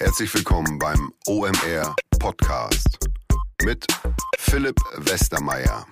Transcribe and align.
Herzlich 0.00 0.32
willkommen 0.32 0.78
beim 0.78 1.12
OMR 1.26 1.96
Podcast 2.20 3.00
mit 3.64 3.84
Philipp 4.38 4.76
Westermeier. 4.96 5.88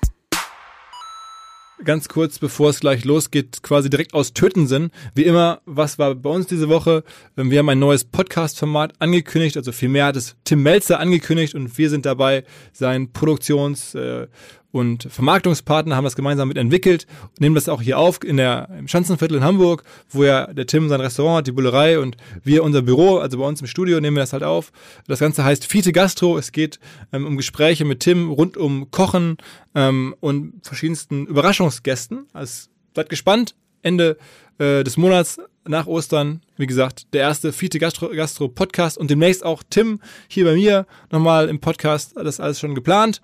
Ganz 1.85 2.09
kurz, 2.09 2.39
bevor 2.39 2.71
es 2.71 2.79
gleich 2.79 3.05
losgeht, 3.05 3.65
quasi 3.65 3.91
direkt 3.91 4.15
aus 4.15 4.33
Tötensen. 4.33 4.93
Wie 5.17 5.25
immer, 5.25 5.61
was 5.65 5.99
war 5.99 6.15
bei 6.15 6.31
uns 6.31 6.47
diese 6.47 6.69
Woche? 6.69 7.03
Ähm, 7.37 7.51
wir 7.51 7.59
haben 7.59 7.69
ein 7.69 7.81
neues 7.81 8.05
Podcast-Format 8.05 8.93
angekündigt, 9.01 9.57
also 9.57 9.73
vielmehr 9.73 10.07
hat 10.07 10.17
es 10.17 10.37
Tim 10.45 10.63
Melzer 10.63 11.01
angekündigt 11.01 11.57
und 11.57 11.77
wir 11.77 11.91
sind 11.91 12.07
dabei, 12.07 12.45
sein 12.73 13.13
Produktions- 13.13 13.97
äh, 13.97 14.29
und 14.77 15.05
Vermarktungspartner 15.11 15.97
haben 15.97 16.05
das 16.05 16.17
gemeinsam 16.17 16.49
mit 16.49 16.57
entwickelt 16.57 17.07
und 17.31 17.41
nehmen 17.41 17.55
das 17.55 17.69
auch 17.69 17.83
hier 17.83 17.99
auf 17.99 18.23
in 18.23 18.37
der, 18.37 18.69
im 18.79 18.89
Schanzenviertel 18.89 19.39
in 19.39 19.45
Hamburg, 19.45 19.83
wo 20.11 20.25
ja 20.25 20.53
der 20.53 20.67
Tim 20.67 20.89
sein 20.89 21.01
Restaurant 21.01 21.39
hat, 21.39 21.47
die 21.47 21.53
Bullerei 21.53 21.99
und 21.99 22.17
wir 22.45 22.63
unser 22.63 22.83
Büro, 22.83 23.19
also 23.19 23.39
bei 23.39 23.45
uns 23.45 23.61
im 23.61 23.67
Studio 23.67 24.01
nehmen 24.01 24.17
wir 24.17 24.23
das 24.23 24.33
halt 24.33 24.43
auf. 24.43 24.73
Das 25.07 25.19
Ganze 25.19 25.45
heißt 25.45 25.67
Fiete 25.67 25.93
Gastro. 25.93 26.39
Es 26.39 26.53
geht 26.53 26.79
ähm, 27.13 27.27
um 27.27 27.37
Gespräche 27.37 27.85
mit 27.85 28.01
Tim 28.01 28.31
rund 28.31 28.57
um 28.57 28.91
Kochen 28.91 29.39
ähm, 29.75 30.15
und 30.21 30.61
verschiedensten 30.63 31.27
Überraschungsgästen. 31.27 32.27
Also 32.33 32.69
seid 32.95 33.09
gespannt. 33.09 33.55
Ende 33.83 34.17
äh, 34.59 34.83
des 34.83 34.97
Monats 34.97 35.39
nach 35.69 35.87
Ostern, 35.87 36.43
wie 36.57 36.67
gesagt, 36.67 37.13
der 37.13 37.23
erste 37.23 37.53
Fiete 37.53 37.79
Gastro, 37.79 38.09
Gastro 38.09 38.49
Podcast 38.49 38.99
und 38.99 39.11
demnächst 39.11 39.45
auch 39.45 39.63
Tim 39.69 40.01
hier 40.29 40.45
bei 40.45 40.55
mir 40.55 40.87
nochmal 41.11 41.49
im 41.49 41.61
Podcast. 41.61 42.17
Das 42.17 42.37
ist 42.37 42.41
alles 42.41 42.61
schon 42.61 42.75
geplant. 42.75 43.21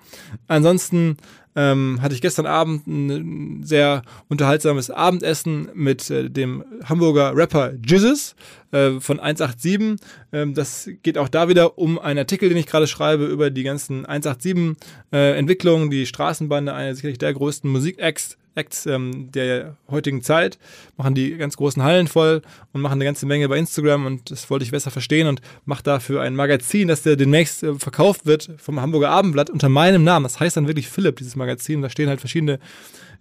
Ansonsten 0.49 1.17
ähm, 1.55 2.01
hatte 2.01 2.15
ich 2.15 2.21
gestern 2.21 2.47
Abend 2.47 2.87
ein 2.87 3.63
sehr 3.65 4.03
unterhaltsames 4.29 4.91
Abendessen 4.91 5.69
mit 5.75 6.11
äh, 6.11 6.31
dem 6.31 6.65
Hamburger 6.85 7.37
Rapper 7.37 7.73
Jizzes 7.85 8.35
äh, 8.71 9.01
von 9.01 9.21
187. 9.21 9.97
Ähm, 10.33 10.55
das 10.55 10.89
geht 11.03 11.19
auch 11.19 11.29
da 11.29 11.49
wieder 11.49 11.79
um 11.79 11.99
einen 11.99 12.21
Artikel, 12.21 12.49
den 12.49 12.59
ich 12.59 12.67
gerade 12.67 12.87
schreibe 12.87 13.27
über 13.27 13.51
die 13.51 13.63
ganzen 13.63 14.07
187 14.07 14.77
äh, 15.13 15.89
die 15.91 16.07
Straßenbande, 16.07 16.73
eine 16.73 16.95
sicherlich 16.95 17.19
der 17.19 17.35
größten 17.35 17.71
Musikacts 17.71 18.39
Acts 18.55 18.87
ähm, 18.87 19.31
der 19.33 19.77
heutigen 19.91 20.23
Zeit, 20.23 20.59
machen 20.97 21.15
die 21.15 21.37
ganz 21.37 21.57
großen 21.57 21.83
Hallen 21.83 22.09
voll 22.09 22.43
und 22.73 22.81
machen 22.81 22.95
eine 22.95 23.05
ganze 23.05 23.27
Menge 23.27 23.49
bei 23.49 23.59
Instagram 23.59 24.07
und 24.07 24.31
das 24.31 24.49
wollte 24.51 24.65
ich 24.65 24.71
besser 24.71 24.91
verstehen 24.91 25.27
und 25.27 25.41
mache 25.65 25.83
dafür 25.83 26.23
ein 26.23 26.35
Magazin, 26.35 26.89
das 26.89 27.03
der 27.03 27.17
demnächst 27.17 27.63
äh, 27.63 27.75
verkauft 27.75 28.27
wird 28.27 28.51
vom 28.59 28.81
Hamburger 28.81 29.11
Abendblatt 29.11 29.51
unter 29.51 29.69
meinem 29.69 30.05
Namen. 30.05 30.25
Das 30.25 30.41
heißt 30.41 30.57
dann 30.57 30.67
wirklich 30.67 30.89
Philipp, 30.89 31.17
dieses 31.17 31.37
Magazin. 31.37 31.83
Da 31.83 31.91
stehen 31.91 32.09
halt 32.09 32.21
verschiedene 32.21 32.59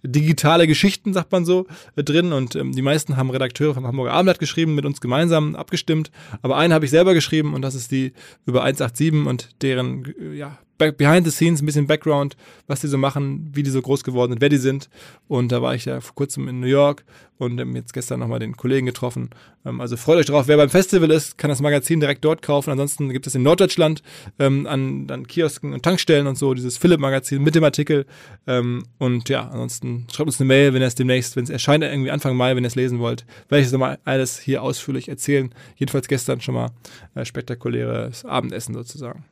digitale 0.02 0.66
Geschichten, 0.66 1.12
sagt 1.12 1.32
man 1.32 1.44
so, 1.44 1.66
äh, 1.96 2.04
drin. 2.04 2.32
Und 2.32 2.56
ähm, 2.56 2.72
die 2.72 2.82
meisten 2.82 3.16
haben 3.16 3.30
Redakteure 3.30 3.74
vom 3.74 3.86
Hamburger 3.86 4.12
Abendblatt 4.12 4.38
geschrieben, 4.38 4.74
mit 4.74 4.84
uns 4.84 5.00
gemeinsam 5.00 5.54
abgestimmt. 5.54 6.10
Aber 6.42 6.56
einen 6.56 6.72
habe 6.72 6.84
ich 6.84 6.90
selber 6.90 7.14
geschrieben 7.14 7.54
und 7.54 7.62
das 7.62 7.74
ist 7.74 7.90
die 7.90 8.12
über 8.46 8.62
187 8.64 9.26
und 9.26 9.62
deren 9.62 10.12
äh, 10.18 10.36
ja, 10.36 10.58
behind 10.90 11.24
the 11.24 11.30
scenes, 11.30 11.62
ein 11.62 11.66
bisschen 11.66 11.86
Background, 11.86 12.36
was 12.66 12.80
die 12.80 12.88
so 12.88 12.98
machen, 12.98 13.50
wie 13.54 13.62
die 13.62 13.70
so 13.70 13.80
groß 13.80 14.02
geworden 14.02 14.32
sind, 14.32 14.40
wer 14.40 14.48
die 14.48 14.56
sind. 14.56 14.88
Und 15.28 15.52
da 15.52 15.62
war 15.62 15.74
ich 15.74 15.84
ja 15.84 16.00
vor 16.00 16.14
kurzem 16.14 16.48
in 16.48 16.60
New 16.60 16.66
York 16.66 17.04
und 17.42 17.58
ähm, 17.58 17.74
jetzt 17.74 17.92
gestern 17.92 18.20
nochmal 18.20 18.38
den 18.38 18.56
Kollegen 18.56 18.86
getroffen. 18.86 19.30
Ähm, 19.64 19.80
also 19.80 19.96
freut 19.96 20.18
euch 20.18 20.26
drauf. 20.26 20.46
Wer 20.46 20.56
beim 20.56 20.70
Festival 20.70 21.10
ist, 21.10 21.36
kann 21.38 21.48
das 21.48 21.60
Magazin 21.60 22.00
direkt 22.00 22.24
dort 22.24 22.40
kaufen. 22.40 22.70
Ansonsten 22.70 23.10
gibt 23.10 23.26
es 23.26 23.34
in 23.34 23.42
Norddeutschland 23.42 24.02
ähm, 24.38 24.66
an, 24.66 25.08
an 25.10 25.26
Kiosken 25.26 25.72
und 25.72 25.82
Tankstellen 25.82 26.26
und 26.26 26.38
so 26.38 26.54
dieses 26.54 26.78
Philipp-Magazin 26.78 27.42
mit 27.42 27.54
dem 27.54 27.64
Artikel. 27.64 28.06
Ähm, 28.46 28.84
und 28.98 29.28
ja, 29.28 29.48
ansonsten 29.48 30.06
schreibt 30.12 30.28
uns 30.28 30.40
eine 30.40 30.46
Mail, 30.46 30.72
wenn 30.72 30.82
es 30.82 30.94
demnächst, 30.94 31.36
wenn 31.36 31.44
es 31.44 31.50
erscheint, 31.50 31.82
irgendwie 31.82 32.10
Anfang 32.10 32.36
Mai, 32.36 32.54
wenn 32.54 32.64
ihr 32.64 32.68
es 32.68 32.76
lesen 32.76 33.00
wollt, 33.00 33.26
werde 33.48 33.60
ich 33.60 33.66
es 33.66 33.72
nochmal 33.72 33.98
alles 34.04 34.38
hier 34.38 34.62
ausführlich 34.62 35.08
erzählen. 35.08 35.52
Jedenfalls 35.76 36.06
gestern 36.08 36.40
schon 36.40 36.54
mal 36.54 36.70
äh, 37.14 37.24
spektakuläres 37.24 38.24
Abendessen 38.24 38.74
sozusagen. 38.74 39.24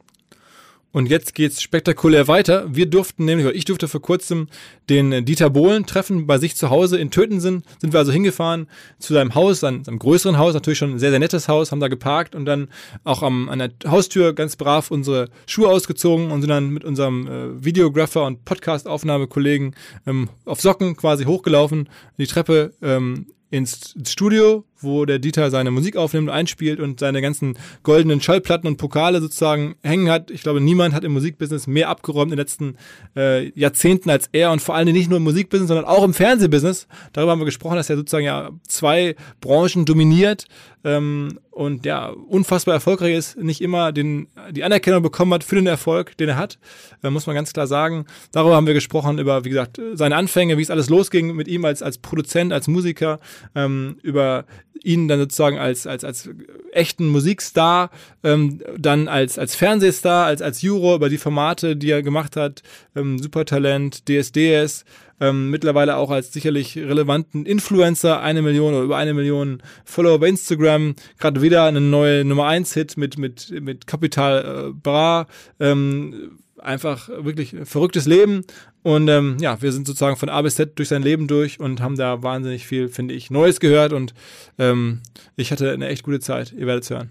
Und 0.92 1.06
jetzt 1.06 1.34
geht's 1.34 1.62
spektakulär 1.62 2.27
weiter. 2.27 2.66
Wir 2.74 2.86
durften 2.86 3.24
nämlich, 3.24 3.46
oder 3.46 3.55
ich 3.55 3.64
durfte 3.64 3.87
vor 3.87 4.03
kurzem 4.03 4.48
den 4.88 5.25
Dieter 5.25 5.48
Bohlen 5.48 5.87
treffen 5.87 6.26
bei 6.26 6.38
sich 6.38 6.56
zu 6.56 6.70
Hause 6.70 6.98
in 6.98 7.12
Tötensen. 7.12 7.62
Sind 7.78 7.92
wir 7.92 8.00
also 8.00 8.10
hingefahren 8.10 8.66
zu 8.98 9.14
seinem 9.14 9.37
Haus, 9.37 9.62
einem, 9.62 9.84
einem 9.87 10.00
größeren 10.00 10.37
Haus, 10.37 10.53
natürlich 10.54 10.78
schon 10.78 10.92
ein 10.92 10.98
sehr, 10.98 11.10
sehr 11.10 11.20
nettes 11.20 11.48
Haus, 11.48 11.70
haben 11.70 11.81
da 11.81 11.87
geparkt 11.87 12.34
und 12.34 12.44
dann 12.44 12.69
auch 13.04 13.22
am, 13.22 13.48
an 13.48 13.60
der 13.60 13.70
Haustür 13.87 14.32
ganz 14.32 14.56
brav 14.56 14.91
unsere 14.91 15.28
Schuhe 15.47 15.69
ausgezogen 15.69 16.32
und 16.32 16.41
sind 16.41 16.50
dann 16.50 16.70
mit 16.70 16.84
unserem 16.84 17.26
äh, 17.28 17.64
Videographer 17.64 18.25
und 18.25 18.44
Podcast-Aufnahmekollegen 18.44 19.76
ähm, 20.06 20.28
auf 20.44 20.60
Socken 20.60 20.97
quasi 20.97 21.25
hochgelaufen, 21.25 21.88
die 22.19 22.26
Treppe 22.26 22.75
ähm, 22.82 23.26
ins 23.50 23.94
Studio, 24.06 24.64
wo 24.82 25.04
der 25.04 25.18
Dieter 25.18 25.50
seine 25.50 25.70
Musik 25.70 25.96
aufnimmt, 25.96 26.30
einspielt 26.30 26.80
und 26.80 27.00
seine 27.00 27.22
ganzen 27.22 27.56
goldenen 27.82 28.20
Schallplatten 28.20 28.66
und 28.66 28.76
Pokale 28.76 29.20
sozusagen 29.20 29.76
hängen 29.82 30.10
hat. 30.10 30.30
Ich 30.30 30.42
glaube, 30.42 30.60
niemand 30.60 30.94
hat 30.94 31.04
im 31.04 31.12
Musikbusiness 31.12 31.66
mehr 31.66 31.88
abgeräumt 31.88 32.32
in 32.32 32.36
den 32.36 32.38
letzten 32.38 32.76
äh, 33.16 33.50
Jahrzehnten 33.58 34.10
als 34.10 34.28
er 34.32 34.52
und 34.52 34.60
vor 34.60 34.74
allem 34.74 34.92
nicht 34.92 35.08
nur 35.08 35.19
im 35.19 35.24
Musikbusiness, 35.24 35.69
sondern 35.69 35.86
auch 35.86 36.04
im 36.04 36.14
Fernsehbusiness. 36.14 36.86
Darüber 37.12 37.32
haben 37.32 37.40
wir 37.40 37.46
gesprochen, 37.46 37.76
dass 37.76 37.90
er 37.90 37.96
sozusagen 37.96 38.24
ja 38.24 38.50
zwei 38.66 39.16
Branchen 39.40 39.84
dominiert 39.84 40.46
ähm, 40.84 41.38
und 41.50 41.84
ja 41.84 42.08
unfassbar 42.08 42.74
erfolgreich 42.74 43.14
ist, 43.14 43.36
nicht 43.36 43.60
immer 43.60 43.92
den, 43.92 44.28
die 44.50 44.64
Anerkennung 44.64 45.02
bekommen 45.02 45.34
hat 45.34 45.44
für 45.44 45.56
den 45.56 45.66
Erfolg, 45.66 46.16
den 46.16 46.30
er 46.30 46.36
hat, 46.36 46.58
äh, 47.02 47.10
muss 47.10 47.26
man 47.26 47.34
ganz 47.34 47.52
klar 47.52 47.66
sagen. 47.66 48.06
Darüber 48.32 48.56
haben 48.56 48.66
wir 48.66 48.74
gesprochen, 48.74 49.19
über, 49.19 49.44
wie 49.44 49.50
gesagt, 49.50 49.80
seine 49.94 50.16
Anfänge, 50.16 50.56
wie 50.56 50.62
es 50.62 50.70
alles 50.70 50.88
losging 50.88 51.34
mit 51.36 51.48
ihm 51.48 51.64
als, 51.64 51.82
als 51.82 51.98
Produzent, 51.98 52.52
als 52.52 52.69
Musiker, 52.69 53.20
ähm, 53.54 53.98
über 54.02 54.46
ihn 54.82 55.08
dann 55.08 55.19
sozusagen 55.20 55.58
als, 55.58 55.86
als, 55.86 56.04
als 56.04 56.31
echten 56.72 57.08
Musikstar, 57.08 57.91
ähm, 58.22 58.60
dann 58.78 59.08
als, 59.08 59.38
als 59.38 59.54
Fernsehstar, 59.54 60.26
als, 60.26 60.42
als 60.42 60.62
Juror 60.62 60.97
über 60.97 61.08
die 61.08 61.19
Formate, 61.19 61.76
die 61.76 61.91
er 61.91 62.03
gemacht 62.03 62.36
hat, 62.36 62.62
ähm, 62.94 63.19
Supertalent, 63.19 64.08
DSDS, 64.08 64.84
ähm, 65.20 65.50
mittlerweile 65.50 65.97
auch 65.97 66.10
als 66.10 66.32
sicherlich 66.32 66.76
relevanten 66.78 67.44
Influencer, 67.44 68.20
eine 68.20 68.42
Million 68.42 68.75
oder 68.75 68.84
über 68.84 68.97
eine 68.97 69.14
Million 69.14 69.62
Follower 69.84 70.19
bei 70.19 70.28
Instagram, 70.28 70.94
gerade 71.19 71.42
wieder 71.42 71.64
eine 71.64 71.81
neue 71.81 72.25
Nummer 72.25 72.47
1 72.47 72.72
Hit 72.75 72.97
mit, 72.97 73.19
mit, 73.19 73.50
mit 73.60 73.87
Capital 73.87 74.70
äh, 74.70 74.72
Bra, 74.72 75.26
ähm, 75.58 76.38
einfach 76.58 77.08
wirklich 77.08 77.54
verrücktes 77.64 78.06
Leben. 78.06 78.44
Und 78.82 79.08
ähm, 79.08 79.36
ja, 79.41 79.60
wir 79.60 79.72
sind 79.72 79.86
sozusagen 79.86 80.16
von 80.16 80.28
A 80.28 80.41
bis 80.41 80.54
Z 80.54 80.78
durch 80.78 80.88
sein 80.88 81.02
Leben 81.02 81.26
durch 81.26 81.60
und 81.60 81.80
haben 81.80 81.96
da 81.96 82.22
wahnsinnig 82.22 82.66
viel, 82.66 82.88
finde 82.88 83.14
ich, 83.14 83.30
Neues 83.30 83.60
gehört. 83.60 83.92
Und 83.92 84.14
ähm, 84.58 85.00
ich 85.36 85.52
hatte 85.52 85.70
eine 85.70 85.88
echt 85.88 86.02
gute 86.02 86.20
Zeit. 86.20 86.52
Ihr 86.52 86.66
werdet 86.66 86.84
es 86.84 86.90
hören. 86.90 87.10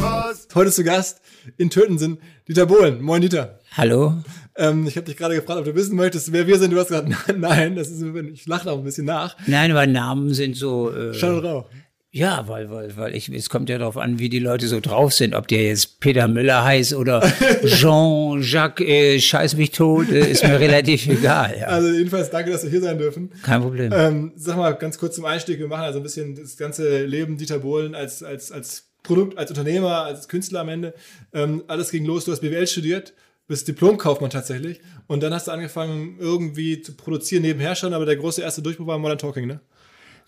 Was? 0.00 0.48
Heute 0.54 0.70
zu 0.70 0.84
Gast 0.84 1.20
in 1.56 1.70
Töten 1.70 2.18
Dieter 2.48 2.66
Bohlen. 2.66 3.00
Moin, 3.00 3.22
Dieter. 3.22 3.60
Hallo. 3.76 4.14
Ähm, 4.56 4.86
ich 4.86 4.96
habe 4.96 5.06
dich 5.06 5.16
gerade 5.16 5.36
gefragt, 5.36 5.60
ob 5.60 5.64
du 5.64 5.74
wissen 5.74 5.96
möchtest, 5.96 6.32
wer 6.32 6.46
wir 6.46 6.58
sind. 6.58 6.72
Du 6.72 6.78
hast 6.78 6.88
gesagt, 6.88 7.08
nein, 7.36 7.76
das 7.76 7.90
ist, 7.90 8.02
ich 8.32 8.46
lache 8.46 8.70
auch 8.70 8.78
ein 8.78 8.84
bisschen 8.84 9.06
nach. 9.06 9.36
Nein, 9.46 9.74
weil 9.74 9.86
Namen 9.86 10.34
sind 10.34 10.56
so. 10.56 10.92
Äh, 10.92 11.14
Schall 11.14 11.34
und 11.34 11.44
Rauch. 11.44 11.66
Ja, 12.18 12.48
weil, 12.48 12.68
weil, 12.68 12.96
weil 12.96 13.14
ich, 13.14 13.28
es 13.28 13.48
kommt 13.48 13.68
ja 13.68 13.78
darauf 13.78 13.96
an, 13.96 14.18
wie 14.18 14.28
die 14.28 14.40
Leute 14.40 14.66
so 14.66 14.80
drauf 14.80 15.12
sind. 15.12 15.36
Ob 15.36 15.46
der 15.46 15.62
jetzt 15.62 16.00
Peter 16.00 16.26
Müller 16.26 16.64
heißt 16.64 16.94
oder 16.94 17.20
Jean-Jacques 17.64 18.84
äh, 18.84 19.20
Scheiß 19.20 19.54
mich 19.54 19.70
tot, 19.70 20.10
äh, 20.10 20.28
ist 20.28 20.42
mir 20.42 20.58
relativ 20.60 21.06
egal. 21.06 21.56
Ja. 21.60 21.68
Also 21.68 21.90
jedenfalls 21.90 22.28
danke, 22.30 22.50
dass 22.50 22.64
wir 22.64 22.70
hier 22.70 22.80
sein 22.80 22.98
dürfen. 22.98 23.30
Kein 23.44 23.62
Problem. 23.62 23.92
Ähm, 23.94 24.32
sag 24.34 24.56
mal 24.56 24.72
ganz 24.72 24.98
kurz 24.98 25.14
zum 25.14 25.26
Einstieg. 25.26 25.60
Wir 25.60 25.68
machen 25.68 25.84
also 25.84 26.00
ein 26.00 26.02
bisschen 26.02 26.34
das 26.34 26.56
ganze 26.56 27.04
Leben 27.04 27.38
Dieter 27.38 27.60
Bohlen 27.60 27.94
als, 27.94 28.24
als, 28.24 28.50
als 28.50 28.88
Produkt, 29.04 29.38
als 29.38 29.52
Unternehmer, 29.52 30.02
als 30.02 30.26
Künstler 30.26 30.62
am 30.62 30.70
Ende. 30.70 30.94
Ähm, 31.32 31.62
alles 31.68 31.92
ging 31.92 32.04
los. 32.04 32.24
Du 32.24 32.32
hast 32.32 32.40
BWL 32.40 32.66
studiert 32.66 33.12
bist 33.46 33.66
Diplomkaufmann 33.66 34.28
tatsächlich. 34.28 34.80
Und 35.06 35.22
dann 35.22 35.32
hast 35.32 35.46
du 35.46 35.52
angefangen, 35.52 36.16
irgendwie 36.20 36.82
zu 36.82 36.92
produzieren 36.94 37.42
nebenher 37.42 37.74
schon, 37.74 37.94
aber 37.94 38.04
der 38.04 38.16
große 38.16 38.42
erste 38.42 38.60
Durchbruch 38.60 38.86
war 38.86 38.98
Modern 38.98 39.16
Talking, 39.16 39.46
ne? 39.46 39.60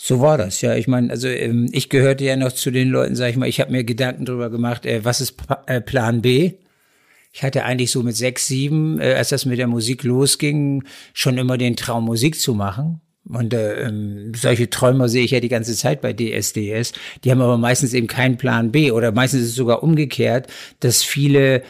So 0.03 0.23
war 0.23 0.39
das, 0.39 0.63
ja. 0.63 0.75
Ich 0.77 0.89
meine, 0.89 1.11
also 1.11 1.29
ähm, 1.29 1.69
ich 1.73 1.91
gehörte 1.91 2.25
ja 2.25 2.35
noch 2.35 2.53
zu 2.53 2.71
den 2.71 2.89
Leuten, 2.89 3.15
sag 3.17 3.29
ich 3.29 3.37
mal, 3.37 3.51
ich 3.51 3.61
habe 3.61 3.71
mir 3.71 3.85
Gedanken 3.85 4.25
darüber 4.25 4.49
gemacht, 4.49 4.87
äh, 4.87 5.05
was 5.05 5.21
ist 5.21 5.33
pa 5.33 5.63
äh, 5.67 5.83
Plan 5.83 6.23
B? 6.23 6.55
Ich 7.35 7.43
hatte 7.43 7.65
eigentlich 7.65 7.91
so 7.91 8.03
mit 8.03 8.17
sechs, 8.17 8.47
sieben, 8.47 8.99
äh, 8.99 9.13
als 9.13 9.29
das 9.29 9.45
mit 9.45 9.59
der 9.59 9.67
Musik 9.67 10.03
losging, 10.03 10.85
schon 11.13 11.37
immer 11.37 11.59
den 11.59 11.77
Traum, 11.77 12.07
Musik 12.07 12.41
zu 12.41 12.55
machen. 12.55 13.03
Und 13.29 13.53
äh, 13.53 13.83
ähm, 13.83 14.33
solche 14.35 14.71
Träumer 14.71 15.11
sehe 15.11 15.23
ich 15.23 15.33
ja 15.33 15.41
die 15.41 15.51
ganze 15.51 15.77
Zeit 15.77 16.01
bei 16.01 16.15
DSDS. 16.15 16.95
Die 17.23 17.31
haben 17.31 17.43
aber 17.43 17.59
meistens 17.59 17.93
eben 17.93 18.07
keinen 18.07 18.39
Plan 18.39 18.73
B 18.73 18.93
oder 18.93 19.13
meistens 19.13 19.43
ist 19.43 19.49
es 19.49 19.55
sogar 19.55 19.83
umgekehrt, 19.83 20.47
dass 20.81 21.03
viele 21.03 21.63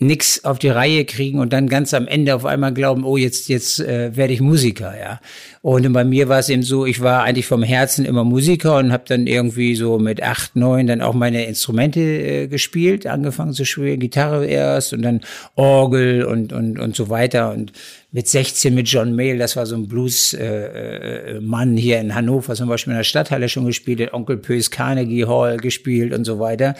nix 0.00 0.44
auf 0.44 0.60
die 0.60 0.68
Reihe 0.68 1.04
kriegen 1.04 1.40
und 1.40 1.52
dann 1.52 1.68
ganz 1.68 1.92
am 1.92 2.06
Ende 2.06 2.36
auf 2.36 2.44
einmal 2.44 2.72
glauben, 2.72 3.04
oh, 3.04 3.16
jetzt, 3.16 3.48
jetzt 3.48 3.80
äh, 3.80 4.14
werde 4.16 4.32
ich 4.32 4.40
Musiker, 4.40 4.94
ja. 4.96 5.20
Und 5.60 5.92
bei 5.92 6.04
mir 6.04 6.28
war 6.28 6.38
es 6.38 6.48
eben 6.48 6.62
so, 6.62 6.86
ich 6.86 7.00
war 7.00 7.24
eigentlich 7.24 7.46
vom 7.46 7.64
Herzen 7.64 8.04
immer 8.04 8.22
Musiker 8.22 8.76
und 8.76 8.92
habe 8.92 9.02
dann 9.08 9.26
irgendwie 9.26 9.74
so 9.74 9.98
mit 9.98 10.22
acht, 10.22 10.54
neun 10.54 10.86
dann 10.86 11.00
auch 11.00 11.14
meine 11.14 11.46
Instrumente 11.46 12.00
äh, 12.00 12.46
gespielt, 12.46 13.08
angefangen 13.08 13.54
zu 13.54 13.64
spielen, 13.64 13.98
Gitarre 13.98 14.46
erst 14.46 14.92
und 14.92 15.02
dann 15.02 15.20
Orgel 15.56 16.24
und, 16.24 16.52
und, 16.52 16.78
und 16.78 16.94
so 16.94 17.10
weiter. 17.10 17.52
Und 17.52 17.72
mit 18.12 18.28
16 18.28 18.72
mit 18.72 18.88
John 18.88 19.16
Mayle, 19.16 19.36
das 19.36 19.56
war 19.56 19.66
so 19.66 19.74
ein 19.74 19.88
Blues-Mann 19.88 21.76
äh, 21.76 21.78
äh, 21.78 21.80
hier 21.80 21.98
in 21.98 22.14
Hannover, 22.14 22.54
zum 22.54 22.68
Beispiel 22.68 22.92
in 22.92 22.98
der 22.98 23.04
Stadthalle 23.04 23.48
schon 23.48 23.66
gespielt, 23.66 24.12
Onkel 24.14 24.36
Pös 24.36 24.70
Carnegie 24.70 25.26
Hall 25.26 25.56
gespielt 25.56 26.14
und 26.14 26.24
so 26.24 26.38
weiter. 26.38 26.76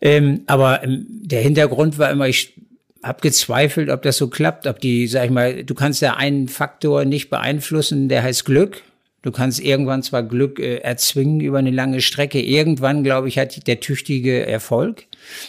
Ähm, 0.00 0.42
aber 0.46 0.84
ähm, 0.84 1.06
der 1.08 1.40
Hintergrund 1.40 1.98
war 1.98 2.10
immer, 2.10 2.28
ich 2.28 2.54
habe 3.02 3.20
gezweifelt, 3.20 3.90
ob 3.90 4.02
das 4.02 4.16
so 4.16 4.28
klappt, 4.28 4.66
ob 4.66 4.80
die, 4.80 5.06
sag 5.06 5.26
ich 5.26 5.30
mal, 5.30 5.64
du 5.64 5.74
kannst 5.74 6.02
ja 6.02 6.16
einen 6.16 6.48
Faktor 6.48 7.04
nicht 7.04 7.30
beeinflussen, 7.30 8.08
der 8.08 8.22
heißt 8.22 8.44
Glück. 8.44 8.82
Du 9.22 9.32
kannst 9.32 9.60
irgendwann 9.60 10.02
zwar 10.02 10.22
Glück 10.22 10.60
äh, 10.60 10.76
erzwingen 10.76 11.40
über 11.40 11.58
eine 11.58 11.72
lange 11.72 12.00
Strecke. 12.00 12.40
Irgendwann, 12.40 13.02
glaube 13.02 13.28
ich, 13.28 13.38
hat 13.38 13.66
der 13.66 13.80
tüchtige 13.80 14.46
Erfolg. 14.46 15.04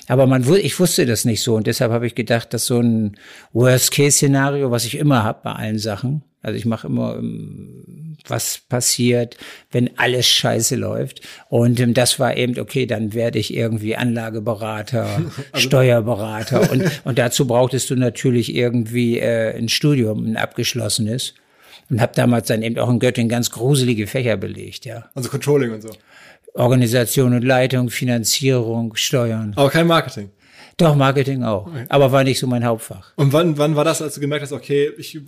Aber 0.07 0.25
man, 0.25 0.44
ich 0.56 0.80
wusste 0.80 1.06
das 1.06 1.24
nicht 1.24 1.42
so 1.42 1.56
und 1.56 1.68
deshalb 1.68 1.92
habe 1.92 2.07
ich 2.07 2.16
gedacht, 2.16 2.54
dass 2.54 2.66
so 2.66 2.80
ein 2.80 3.16
Worst-Case-Szenario, 3.54 4.72
was 4.72 4.86
ich 4.86 4.98
immer 4.98 5.24
habe 5.24 5.42
bei 5.44 5.52
allen 5.54 5.80
Sachen, 5.80 6.24
also 6.41 6.57
ich 6.57 6.65
mache 6.65 6.88
immer, 6.88 7.18
ähm, 7.18 8.15
was 8.27 8.62
passiert, 8.69 9.38
wenn 9.71 9.97
alles 9.97 10.27
scheiße 10.27 10.75
läuft. 10.75 11.21
Und 11.50 11.80
ähm, 11.80 11.94
das 11.94 12.19
war 12.19 12.38
eben, 12.38 12.59
okay, 12.59 12.86
dann 12.86 13.13
werde 13.13 13.39
ich 13.39 13.53
irgendwie 13.53 13.95
Anlageberater, 13.95 15.06
also 15.51 15.68
Steuerberater. 15.68 16.71
und, 16.71 16.89
und 17.03 17.18
dazu 17.18 17.47
brauchtest 17.47 17.89
du 17.89 17.95
natürlich 17.95 18.56
irgendwie 18.56 19.19
äh, 19.19 19.57
ein 19.57 19.69
Studium, 19.69 20.25
ein 20.25 20.38
abgeschlossenes. 20.38 21.33
Und 21.89 22.01
habe 22.01 22.13
damals 22.15 22.47
dann 22.47 22.62
eben 22.62 22.77
auch 22.77 22.89
in 22.89 23.00
Göttingen 23.00 23.30
ganz 23.30 23.50
gruselige 23.50 24.06
Fächer 24.06 24.38
belegt, 24.38 24.85
ja. 24.85 25.09
Also 25.15 25.30
Controlling 25.30 25.71
und 25.71 25.81
so. 25.81 25.89
Organisation 26.53 27.33
und 27.33 27.44
Leitung, 27.44 27.89
Finanzierung, 27.89 28.95
Steuern. 28.95 29.53
Aber 29.56 29.71
kein 29.71 29.88
Marketing. 29.88 30.30
Doch, 30.77 30.95
Marketing 30.95 31.44
auch. 31.44 31.68
Okay. 31.68 31.85
Aber 31.89 32.12
war 32.12 32.24
nicht 32.24 32.39
so 32.39 32.47
mein 32.47 32.63
Hauptfach. 32.63 33.12
Und 33.15 33.33
wann, 33.33 33.57
wann 33.57 33.75
war 33.75 33.83
das, 33.83 34.01
als 34.01 34.15
du 34.15 34.21
gemerkt 34.21 34.44
hast, 34.44 34.53
okay, 34.53 34.92
ich 34.97 35.19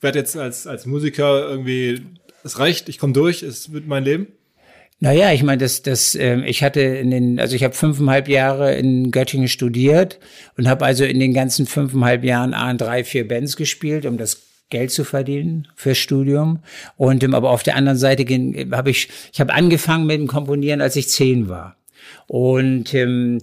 werde 0.00 0.18
jetzt 0.18 0.36
als, 0.36 0.66
als 0.66 0.86
Musiker 0.86 1.48
irgendwie, 1.48 2.02
es 2.44 2.58
reicht, 2.58 2.88
ich 2.88 2.98
komme 2.98 3.12
durch, 3.12 3.42
es 3.42 3.72
wird 3.72 3.86
mein 3.86 4.04
Leben? 4.04 4.28
Naja, 5.02 5.32
ich 5.32 5.42
meine, 5.42 5.58
das, 5.58 5.82
das, 5.82 6.14
äh, 6.14 6.40
ich 6.42 6.62
hatte 6.62 6.80
in 6.80 7.10
den, 7.10 7.40
also 7.40 7.56
ich 7.56 7.64
habe 7.64 7.74
fünfeinhalb 7.74 8.28
Jahre 8.28 8.74
in 8.74 9.10
Göttingen 9.10 9.48
studiert 9.48 10.18
und 10.58 10.68
habe 10.68 10.84
also 10.84 11.04
in 11.04 11.18
den 11.18 11.32
ganzen 11.32 11.66
fünfeinhalb 11.66 12.22
Jahren 12.22 12.52
A 12.52 12.74
drei, 12.74 13.02
vier 13.02 13.26
Bands 13.26 13.56
gespielt, 13.56 14.04
um 14.04 14.18
das 14.18 14.42
Geld 14.68 14.90
zu 14.90 15.04
verdienen 15.04 15.68
fürs 15.74 15.96
Studium. 15.96 16.60
Und 16.96 17.24
ähm, 17.24 17.34
aber 17.34 17.50
auf 17.50 17.62
der 17.62 17.76
anderen 17.76 17.98
Seite 17.98 18.24
habe 18.72 18.90
ich, 18.90 19.08
ich 19.32 19.40
habe 19.40 19.54
angefangen 19.54 20.06
mit 20.06 20.18
dem 20.18 20.26
Komponieren, 20.26 20.82
als 20.82 20.96
ich 20.96 21.08
zehn 21.08 21.48
war. 21.48 21.76
Und 22.26 22.92
ähm, 22.92 23.38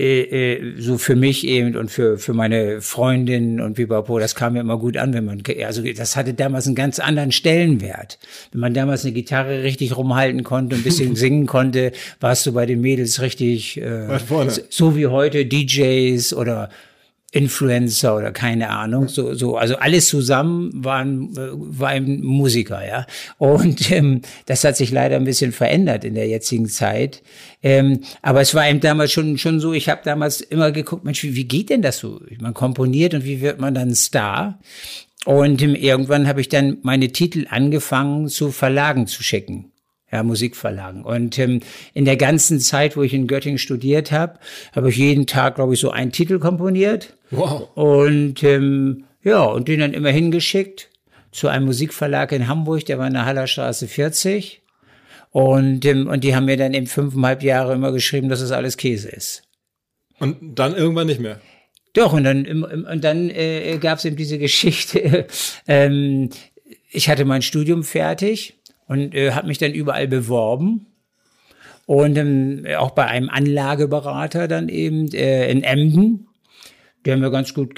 äh, 0.00 0.54
äh, 0.54 0.80
so 0.80 0.96
für 0.96 1.14
mich 1.14 1.46
eben 1.46 1.76
und 1.76 1.90
für, 1.90 2.16
für 2.16 2.32
meine 2.32 2.80
Freundin 2.80 3.60
und 3.60 3.74
Pipapo, 3.74 4.18
das 4.18 4.34
kam 4.34 4.54
mir 4.54 4.60
immer 4.60 4.78
gut 4.78 4.96
an, 4.96 5.12
wenn 5.12 5.26
man, 5.26 5.42
also 5.64 5.82
das 5.82 6.16
hatte 6.16 6.32
damals 6.32 6.66
einen 6.66 6.74
ganz 6.74 6.98
anderen 6.98 7.32
Stellenwert. 7.32 8.18
Wenn 8.52 8.60
man 8.62 8.74
damals 8.74 9.04
eine 9.04 9.12
Gitarre 9.12 9.62
richtig 9.62 9.96
rumhalten 9.96 10.42
konnte, 10.42 10.76
ein 10.76 10.82
bisschen 10.82 11.16
singen 11.16 11.46
konnte, 11.46 11.92
warst 12.18 12.46
du 12.46 12.52
bei 12.52 12.64
den 12.64 12.80
Mädels 12.80 13.20
richtig, 13.20 13.78
äh, 13.80 14.18
so 14.70 14.96
wie 14.96 15.06
heute 15.06 15.44
DJs 15.44 16.32
oder 16.32 16.70
Influencer 17.32 18.16
oder 18.16 18.32
keine 18.32 18.70
Ahnung, 18.70 19.06
so, 19.08 19.34
so, 19.34 19.56
also 19.56 19.76
alles 19.76 20.08
zusammen 20.08 20.70
waren, 20.74 21.30
äh, 21.36 21.50
war 21.52 21.90
ein 21.90 22.20
Musiker, 22.22 22.86
ja. 22.86 23.06
Und 23.38 23.90
ähm, 23.92 24.22
das 24.46 24.64
hat 24.64 24.76
sich 24.76 24.90
leider 24.90 25.16
ein 25.16 25.24
bisschen 25.24 25.52
verändert 25.52 26.04
in 26.04 26.14
der 26.14 26.26
jetzigen 26.26 26.68
Zeit. 26.68 27.22
Ähm, 27.62 28.00
aber 28.22 28.40
es 28.40 28.54
war 28.54 28.68
eben 28.68 28.80
damals 28.80 29.12
schon, 29.12 29.38
schon 29.38 29.60
so, 29.60 29.72
ich 29.72 29.88
habe 29.88 30.00
damals 30.04 30.40
immer 30.40 30.72
geguckt, 30.72 31.04
Mensch, 31.04 31.22
wie, 31.22 31.36
wie 31.36 31.44
geht 31.44 31.70
denn 31.70 31.82
das 31.82 31.98
so? 31.98 32.20
Man 32.40 32.54
komponiert 32.54 33.14
und 33.14 33.24
wie 33.24 33.40
wird 33.40 33.60
man 33.60 33.74
dann 33.74 33.94
Star? 33.94 34.58
Und 35.24 35.62
ähm, 35.62 35.74
irgendwann 35.76 36.26
habe 36.26 36.40
ich 36.40 36.48
dann 36.48 36.78
meine 36.82 37.12
Titel 37.12 37.46
angefangen 37.48 38.28
zu 38.28 38.50
Verlagen 38.50 39.06
zu 39.06 39.22
schicken 39.22 39.69
ja, 40.12 40.22
Musikverlagen. 40.22 41.04
Und 41.04 41.38
ähm, 41.38 41.60
in 41.94 42.04
der 42.04 42.16
ganzen 42.16 42.60
Zeit, 42.60 42.96
wo 42.96 43.02
ich 43.02 43.14
in 43.14 43.26
Göttingen 43.26 43.58
studiert 43.58 44.12
habe, 44.12 44.38
habe 44.74 44.90
ich 44.90 44.96
jeden 44.96 45.26
Tag, 45.26 45.56
glaube 45.56 45.74
ich, 45.74 45.80
so 45.80 45.90
einen 45.90 46.12
Titel 46.12 46.38
komponiert. 46.38 47.14
Wow. 47.30 47.68
Und 47.74 48.42
ähm, 48.42 49.04
ja, 49.22 49.42
und 49.44 49.68
den 49.68 49.80
dann 49.80 49.92
immer 49.92 50.10
hingeschickt 50.10 50.88
zu 51.32 51.48
einem 51.48 51.66
Musikverlag 51.66 52.32
in 52.32 52.48
Hamburg, 52.48 52.84
der 52.86 52.98
war 52.98 53.06
in 53.06 53.14
der 53.14 53.26
Hallerstraße 53.26 53.86
40. 53.86 54.62
Und, 55.30 55.84
ähm, 55.84 56.08
und 56.08 56.24
die 56.24 56.34
haben 56.34 56.46
mir 56.46 56.56
dann 56.56 56.74
eben 56.74 56.86
fünfeinhalb 56.86 57.42
Jahre 57.42 57.74
immer 57.74 57.92
geschrieben, 57.92 58.28
dass 58.28 58.40
es 58.40 58.50
alles 58.50 58.76
Käse 58.76 59.08
ist. 59.08 59.42
Und 60.18 60.58
dann 60.58 60.74
irgendwann 60.74 61.06
nicht 61.06 61.20
mehr? 61.20 61.40
Doch, 61.92 62.12
und 62.12 62.24
dann, 62.24 62.46
und 62.46 63.04
dann 63.04 63.30
äh, 63.30 63.78
gab 63.78 63.98
es 63.98 64.04
eben 64.04 64.16
diese 64.16 64.38
Geschichte. 64.38 65.26
ähm, 65.68 66.30
ich 66.90 67.08
hatte 67.08 67.24
mein 67.24 67.42
Studium 67.42 67.84
fertig 67.84 68.59
und 68.90 69.14
äh, 69.14 69.30
habe 69.30 69.46
mich 69.46 69.58
dann 69.58 69.72
überall 69.72 70.08
beworben. 70.08 70.86
Und 71.86 72.18
ähm, 72.18 72.66
auch 72.76 72.90
bei 72.90 73.06
einem 73.06 73.28
Anlageberater 73.28 74.48
dann 74.48 74.68
eben 74.68 75.12
äh, 75.12 75.48
in 75.48 75.62
Emden. 75.62 76.26
Der 77.04 77.16
mir 77.16 77.30
ganz 77.30 77.54
gut, 77.54 77.76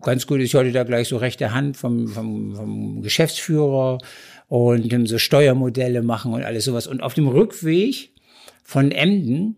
ganz 0.00 0.26
gut 0.26 0.40
ist 0.40 0.52
heute 0.54 0.72
da 0.72 0.82
gleich 0.82 1.08
so 1.08 1.16
rechte 1.16 1.54
Hand 1.54 1.76
vom, 1.76 2.08
vom, 2.08 2.56
vom 2.56 3.02
Geschäftsführer 3.02 3.98
und 4.48 4.92
ähm, 4.92 5.06
so 5.06 5.16
Steuermodelle 5.16 6.02
machen 6.02 6.34
und 6.34 6.42
alles 6.42 6.64
sowas. 6.64 6.88
Und 6.88 7.04
auf 7.04 7.14
dem 7.14 7.28
Rückweg 7.28 8.10
von 8.64 8.90
Emden 8.90 9.56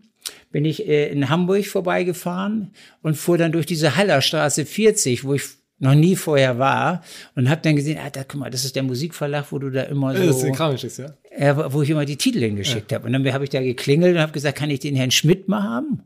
bin 0.51 0.65
ich 0.65 0.87
äh, 0.87 1.09
in 1.09 1.29
Hamburg 1.29 1.65
vorbeigefahren 1.65 2.73
und 3.01 3.17
fuhr 3.17 3.39
dann 3.39 3.51
durch 3.51 3.65
diese 3.65 3.95
Hallerstraße 3.95 4.65
40, 4.65 5.23
wo 5.23 5.33
ich 5.33 5.45
noch 5.79 5.95
nie 5.95 6.15
vorher 6.15 6.57
war 6.57 7.03
und 7.35 7.49
habe 7.49 7.61
dann 7.61 7.75
gesehen, 7.75 7.99
ah, 8.03 8.09
da, 8.09 8.23
guck 8.23 8.39
mal, 8.39 8.49
das 8.49 8.63
ist 8.63 8.75
der 8.75 8.83
Musikverlag, 8.83 9.45
wo 9.51 9.59
du 9.59 9.69
da 9.69 9.83
immer 9.83 10.15
so, 10.15 10.25
das 10.25 10.43
ist 10.43 10.55
Kramisches, 10.55 10.97
ja? 10.97 11.13
Äh, 11.31 11.53
wo 11.73 11.81
ich 11.81 11.89
immer 11.89 12.05
die 12.05 12.15
Titel 12.15 12.39
hingeschickt 12.39 12.91
ja. 12.91 12.97
habe. 12.97 13.07
Und 13.07 13.13
dann 13.13 13.33
habe 13.33 13.43
ich 13.43 13.49
da 13.49 13.61
geklingelt 13.61 14.15
und 14.15 14.21
habe 14.21 14.31
gesagt, 14.31 14.57
kann 14.57 14.69
ich 14.69 14.79
den 14.79 14.95
Herrn 14.95 15.11
Schmidt 15.11 15.47
mal 15.47 15.63
haben? 15.63 16.01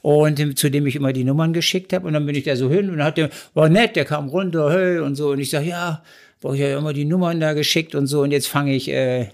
Und 0.00 0.58
zu 0.58 0.70
dem 0.70 0.86
ich 0.86 0.96
immer 0.96 1.12
die 1.12 1.24
Nummern 1.24 1.52
geschickt 1.52 1.92
habe. 1.92 2.06
Und 2.06 2.14
dann 2.14 2.24
bin 2.24 2.36
ich 2.36 2.44
da 2.44 2.56
so 2.56 2.70
hin 2.70 2.88
und 2.88 2.98
dann 2.98 3.06
hat 3.06 3.18
der, 3.18 3.30
war 3.52 3.68
nett, 3.68 3.96
der 3.96 4.04
kam 4.04 4.28
runter, 4.28 4.72
hey, 4.72 4.98
und 4.98 5.16
so. 5.16 5.30
Und 5.30 5.40
ich 5.40 5.50
sage, 5.50 5.66
ja, 5.66 6.02
brauche 6.40 6.54
ich 6.54 6.60
ja 6.60 6.78
immer 6.78 6.92
die 6.92 7.04
Nummern 7.04 7.40
da 7.40 7.52
geschickt 7.52 7.94
und 7.94 8.06
so. 8.06 8.22
Und 8.22 8.30
jetzt 8.30 8.48
fange 8.48 8.74
ich 8.74 8.88
äh, 8.88 9.28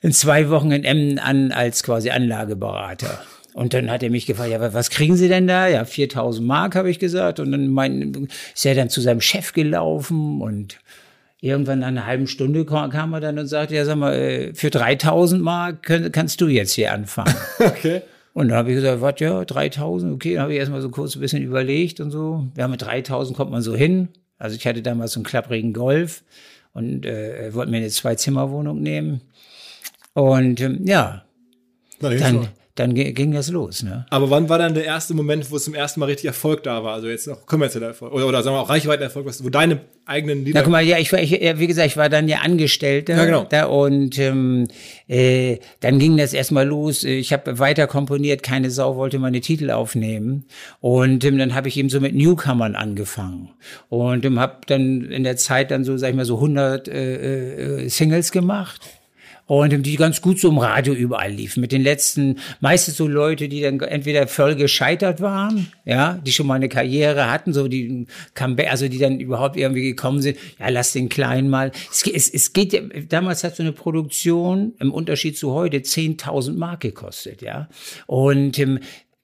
in 0.00 0.12
zwei 0.12 0.48
Wochen 0.50 0.72
in 0.72 0.84
Emmen 0.84 1.18
an 1.18 1.52
als 1.52 1.82
quasi 1.82 2.10
Anlageberater. 2.10 3.22
Und 3.54 3.74
dann 3.74 3.90
hat 3.90 4.02
er 4.02 4.10
mich 4.10 4.26
gefragt, 4.26 4.50
ja, 4.50 4.72
was 4.72 4.90
kriegen 4.90 5.16
Sie 5.16 5.28
denn 5.28 5.46
da? 5.46 5.66
Ja, 5.66 5.84
4000 5.84 6.46
Mark, 6.46 6.76
habe 6.76 6.90
ich 6.90 6.98
gesagt. 6.98 7.40
Und 7.40 7.52
dann 7.52 7.68
mein, 7.68 8.28
ist 8.54 8.66
er 8.66 8.74
dann 8.74 8.90
zu 8.90 9.00
seinem 9.00 9.20
Chef 9.20 9.52
gelaufen 9.52 10.40
und 10.40 10.78
irgendwann 11.40 11.80
nach 11.80 11.88
einer 11.88 12.06
halben 12.06 12.26
Stunde 12.26 12.64
kam 12.64 13.12
er 13.12 13.20
dann 13.20 13.38
und 13.38 13.46
sagte, 13.46 13.74
ja, 13.74 13.84
sag 13.84 13.96
mal, 13.96 14.14
äh, 14.14 14.54
für 14.54 14.70
3000 14.70 15.42
Mark 15.42 15.82
kannst 16.12 16.40
du 16.40 16.48
jetzt 16.48 16.74
hier 16.74 16.92
anfangen. 16.92 17.34
okay. 17.58 18.02
Und 18.34 18.48
dann 18.48 18.58
habe 18.58 18.70
ich 18.70 18.76
gesagt, 18.76 19.00
was, 19.00 19.14
ja, 19.18 19.44
3000, 19.44 20.14
okay. 20.14 20.34
Dann 20.34 20.42
habe 20.42 20.52
ich 20.52 20.58
erstmal 20.58 20.80
so 20.80 20.90
kurz 20.90 21.16
ein 21.16 21.20
bisschen 21.20 21.42
überlegt 21.42 22.00
und 22.00 22.10
so. 22.10 22.46
Ja, 22.56 22.68
mit 22.68 22.82
3000 22.82 23.36
kommt 23.36 23.50
man 23.50 23.62
so 23.62 23.74
hin. 23.74 24.08
Also 24.38 24.56
ich 24.56 24.66
hatte 24.66 24.82
damals 24.82 25.12
so 25.12 25.20
einen 25.20 25.24
klapprigen 25.24 25.72
Golf 25.72 26.22
und 26.72 27.04
äh, 27.04 27.52
wollte 27.52 27.70
mir 27.70 27.78
eine 27.78 27.88
Zwei-Zimmer-Wohnung 27.88 28.80
nehmen. 28.80 29.20
Und 30.14 30.60
ähm, 30.60 30.86
ja, 30.86 31.24
dann, 32.00 32.48
dann 32.76 32.94
ging 32.94 33.32
das 33.32 33.50
los. 33.50 33.82
Ne? 33.82 34.06
Aber 34.10 34.30
wann 34.30 34.48
war 34.48 34.58
dann 34.58 34.74
der 34.74 34.84
erste 34.84 35.12
Moment, 35.14 35.50
wo 35.50 35.56
es 35.56 35.64
zum 35.64 35.74
ersten 35.74 36.00
Mal 36.00 36.06
richtig 36.06 36.26
Erfolg 36.26 36.62
da 36.62 36.84
war? 36.84 36.94
Also 36.94 37.08
jetzt 37.08 37.26
noch 37.26 37.44
kommerzieller 37.46 37.88
Erfolg 37.88 38.12
oder, 38.12 38.26
oder 38.26 38.42
sagen 38.42 38.56
wir 38.56 38.60
auch 38.60 38.70
Reichweitenerfolg, 38.70 39.26
wo 39.42 39.48
deine 39.50 39.80
eigenen 40.06 40.44
Lieder... 40.44 40.60
Na 40.60 40.62
guck 40.62 40.72
mal, 40.72 40.82
ja, 40.82 40.98
ich 40.98 41.12
war, 41.12 41.20
ich, 41.20 41.32
wie 41.32 41.66
gesagt, 41.66 41.88
ich 41.88 41.96
war 41.96 42.08
dann 42.08 42.28
ja 42.28 42.38
Angestellter 42.38 43.16
ja, 43.16 43.24
genau. 43.24 43.46
da 43.48 43.64
und 43.64 44.18
ähm, 44.18 44.68
äh, 45.08 45.58
dann 45.80 45.98
ging 45.98 46.16
das 46.16 46.32
erstmal 46.32 46.66
los. 46.66 47.02
Ich 47.04 47.32
habe 47.32 47.58
weiter 47.58 47.86
komponiert, 47.86 48.42
keine 48.42 48.70
Sau 48.70 48.96
wollte 48.96 49.18
meine 49.18 49.40
Titel 49.40 49.70
aufnehmen 49.70 50.46
und 50.80 51.24
ähm, 51.24 51.38
dann 51.38 51.54
habe 51.54 51.68
ich 51.68 51.76
eben 51.76 51.90
so 51.90 52.00
mit 52.00 52.14
Newcomern 52.14 52.76
angefangen 52.76 53.50
und 53.88 54.24
ähm, 54.24 54.38
habe 54.38 54.58
dann 54.66 55.02
in 55.10 55.24
der 55.24 55.36
Zeit 55.36 55.70
dann 55.70 55.84
so, 55.84 55.96
sag 55.96 56.10
ich 56.10 56.16
mal, 56.16 56.24
so 56.24 56.36
100 56.36 56.88
äh, 56.88 57.84
äh, 57.84 57.88
Singles 57.88 58.30
gemacht 58.32 58.99
und 59.50 59.84
die 59.84 59.96
ganz 59.96 60.20
gut 60.22 60.38
so 60.38 60.48
im 60.48 60.58
Radio 60.58 60.94
überall 60.94 61.32
liefen. 61.32 61.60
Mit 61.60 61.72
den 61.72 61.82
letzten, 61.82 62.38
meistens 62.60 62.96
so 62.96 63.08
Leute, 63.08 63.48
die 63.48 63.62
dann 63.62 63.80
entweder 63.80 64.28
voll 64.28 64.54
gescheitert 64.54 65.20
waren, 65.20 65.72
ja, 65.84 66.20
die 66.24 66.30
schon 66.30 66.46
mal 66.46 66.54
eine 66.54 66.68
Karriere 66.68 67.28
hatten, 67.28 67.52
so 67.52 67.66
die 67.66 68.06
Comeback, 68.34 68.70
also 68.70 68.86
die 68.86 68.98
dann 68.98 69.18
überhaupt 69.18 69.56
irgendwie 69.56 69.82
gekommen 69.82 70.22
sind. 70.22 70.38
Ja, 70.60 70.68
lass 70.68 70.92
den 70.92 71.08
Kleinen 71.08 71.50
mal. 71.50 71.72
Es, 71.90 72.06
es, 72.06 72.32
es 72.32 72.52
geht 72.52 72.80
damals 73.12 73.42
hat 73.42 73.56
so 73.56 73.64
eine 73.64 73.72
Produktion 73.72 74.74
im 74.78 74.92
Unterschied 74.94 75.36
zu 75.36 75.50
heute 75.52 75.78
10.000 75.78 76.56
Mark 76.56 76.78
gekostet, 76.78 77.42
ja. 77.42 77.68
Und 78.06 78.56
ähm, 78.60 78.78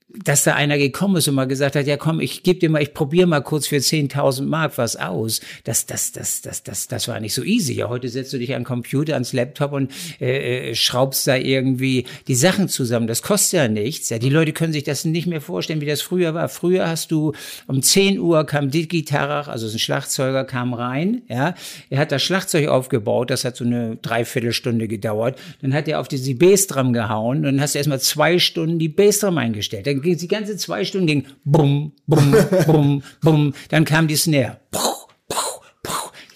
dass 0.09 0.45
da 0.45 0.55
einer 0.55 0.77
gekommen 0.77 1.17
ist 1.17 1.27
und 1.27 1.35
mal 1.35 1.47
gesagt 1.47 1.75
hat, 1.75 1.85
ja 1.85 1.97
komm, 1.97 2.21
ich 2.21 2.41
gebe 2.41 2.59
dir 2.59 2.69
mal, 2.69 2.81
ich 2.81 2.93
probiere 2.93 3.27
mal 3.27 3.41
kurz 3.41 3.67
für 3.67 3.75
10.000 3.75 4.43
Mark 4.43 4.77
was 4.77 4.95
aus. 4.95 5.41
Das, 5.65 5.85
das, 5.85 6.13
das, 6.13 6.41
das, 6.41 6.63
das, 6.63 6.87
das 6.87 7.07
war 7.09 7.19
nicht 7.19 7.33
so 7.33 7.43
easy. 7.43 7.73
Ja, 7.73 7.89
heute 7.89 8.07
setzt 8.07 8.31
du 8.31 8.37
dich 8.37 8.53
an 8.53 8.61
den 8.61 8.65
Computer, 8.65 9.13
ans 9.15 9.33
Laptop 9.33 9.73
und 9.73 9.91
äh, 10.21 10.69
äh, 10.69 10.75
schraubst 10.75 11.27
da 11.27 11.35
irgendwie 11.35 12.05
die 12.27 12.35
Sachen 12.35 12.69
zusammen. 12.69 13.07
Das 13.07 13.21
kostet 13.21 13.57
ja 13.59 13.67
nichts. 13.67 14.09
Ja, 14.09 14.17
die 14.17 14.29
Leute 14.29 14.53
können 14.53 14.71
sich 14.71 14.85
das 14.85 15.03
nicht 15.03 15.27
mehr 15.27 15.41
vorstellen, 15.41 15.81
wie 15.81 15.85
das 15.85 16.01
früher 16.01 16.33
war. 16.33 16.47
Früher 16.47 16.87
hast 16.87 17.11
du 17.11 17.33
um 17.67 17.81
10 17.81 18.17
Uhr 18.19 18.45
kam 18.45 18.71
die 18.71 18.87
Gitarre, 18.87 19.51
also 19.51 19.67
ein 19.67 19.79
Schlagzeuger 19.79 20.45
kam 20.45 20.73
rein, 20.73 21.23
ja. 21.27 21.53
Er 21.89 21.99
hat 21.99 22.13
das 22.13 22.23
Schlagzeug 22.23 22.69
aufgebaut, 22.69 23.29
das 23.29 23.43
hat 23.43 23.57
so 23.57 23.65
eine 23.65 23.97
Dreiviertelstunde 23.97 24.87
gedauert. 24.87 25.37
Dann 25.61 25.73
hat 25.73 25.89
er 25.89 25.99
auf 25.99 26.07
die 26.07 26.33
Bassdrum 26.33 26.93
gehauen 26.93 27.39
und 27.39 27.43
dann 27.43 27.61
hast 27.61 27.75
du 27.75 27.79
erstmal 27.79 27.99
zwei 27.99 28.39
Stunden 28.39 28.79
die 28.79 28.89
Bassdrum 28.89 29.37
eingestellt. 29.37 29.85
dann 29.85 29.96
ging 30.01 30.17
die 30.17 30.27
ganze 30.27 30.57
zwei 30.57 30.85
Stunden 30.85 31.07
ging 31.07 31.25
bum, 31.43 31.93
bum, 32.05 32.35
bum, 32.65 33.03
bum, 33.21 33.53
dann 33.69 33.85
kam 33.85 34.07
die 34.07 34.15
Snare. 34.15 34.57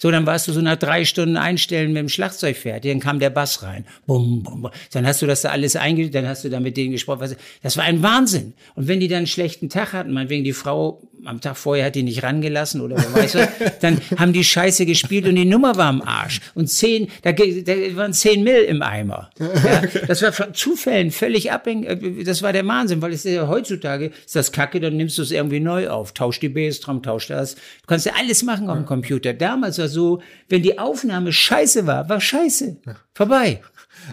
So, 0.02 0.10
dann 0.10 0.26
warst 0.26 0.48
du 0.48 0.52
so 0.52 0.60
nach 0.60 0.74
drei 0.74 1.04
Stunden 1.04 1.36
einstellen 1.36 1.92
mit 1.92 2.00
dem 2.00 2.08
Schlagzeug 2.08 2.56
fertig, 2.56 2.90
dann 2.90 2.98
kam 2.98 3.20
der 3.20 3.30
Bass 3.30 3.62
rein. 3.62 3.84
Bum, 4.04 4.42
bum, 4.42 4.62
bum. 4.62 4.72
Dann 4.90 5.06
hast 5.06 5.22
du 5.22 5.26
das 5.26 5.42
da 5.42 5.50
alles 5.50 5.76
eingestellt, 5.76 6.16
dann 6.16 6.26
hast 6.26 6.42
du 6.42 6.50
da 6.50 6.58
mit 6.58 6.76
denen 6.76 6.90
gesprochen. 6.90 7.36
Das 7.62 7.76
war 7.76 7.84
ein 7.84 8.02
Wahnsinn. 8.02 8.54
Und 8.74 8.88
wenn 8.88 8.98
die 8.98 9.06
dann 9.06 9.18
einen 9.18 9.26
schlechten 9.28 9.68
Tag 9.68 9.92
hatten, 9.92 10.10
meinetwegen 10.10 10.42
die 10.42 10.54
Frau 10.54 11.08
am 11.24 11.40
Tag 11.40 11.56
vorher 11.56 11.86
hat 11.86 11.94
die 11.94 12.02
nicht 12.02 12.22
rangelassen 12.22 12.80
oder 12.80 12.96
wer 12.96 13.22
weiß 13.22 13.34
was, 13.36 13.48
dann 13.80 14.00
haben 14.18 14.32
die 14.32 14.44
Scheiße 14.44 14.86
gespielt 14.86 15.26
und 15.26 15.36
die 15.36 15.44
Nummer 15.44 15.76
war 15.76 15.86
am 15.86 16.02
Arsch. 16.02 16.40
Und 16.54 16.68
zehn, 16.68 17.08
da, 17.22 17.32
da 17.32 17.96
waren 17.96 18.12
zehn 18.12 18.42
Mill 18.42 18.62
im 18.62 18.82
Eimer. 18.82 19.30
Ja, 19.62 19.82
das 20.08 20.22
war 20.22 20.32
von 20.32 20.54
Zufällen 20.54 21.10
völlig 21.12 21.52
abhängig. 21.52 22.24
Das 22.24 22.42
war 22.42 22.52
der 22.52 22.66
Wahnsinn, 22.66 23.00
weil 23.00 23.12
es 23.12 23.22
ja 23.22 23.46
heutzutage 23.46 24.10
ist 24.24 24.34
das 24.34 24.50
Kacke, 24.50 24.80
dann 24.80 24.96
nimmst 24.96 25.18
du 25.18 25.22
es 25.22 25.30
irgendwie 25.30 25.60
neu 25.60 25.88
auf. 25.88 26.12
Tausch 26.14 26.40
die 26.40 26.48
Bassdrum, 26.48 27.02
tausch 27.02 27.28
das. 27.28 27.54
Du 27.54 27.86
kannst 27.86 28.06
ja 28.06 28.12
alles 28.18 28.42
machen 28.42 28.68
auf 28.68 28.76
dem 28.76 28.86
Computer. 28.86 29.34
Damals 29.34 29.78
war 29.78 29.88
so, 29.88 30.20
wenn 30.48 30.62
die 30.62 30.78
Aufnahme 30.78 31.32
scheiße 31.32 31.86
war, 31.86 32.08
war 32.08 32.20
scheiße. 32.20 32.78
Vorbei. 33.14 33.60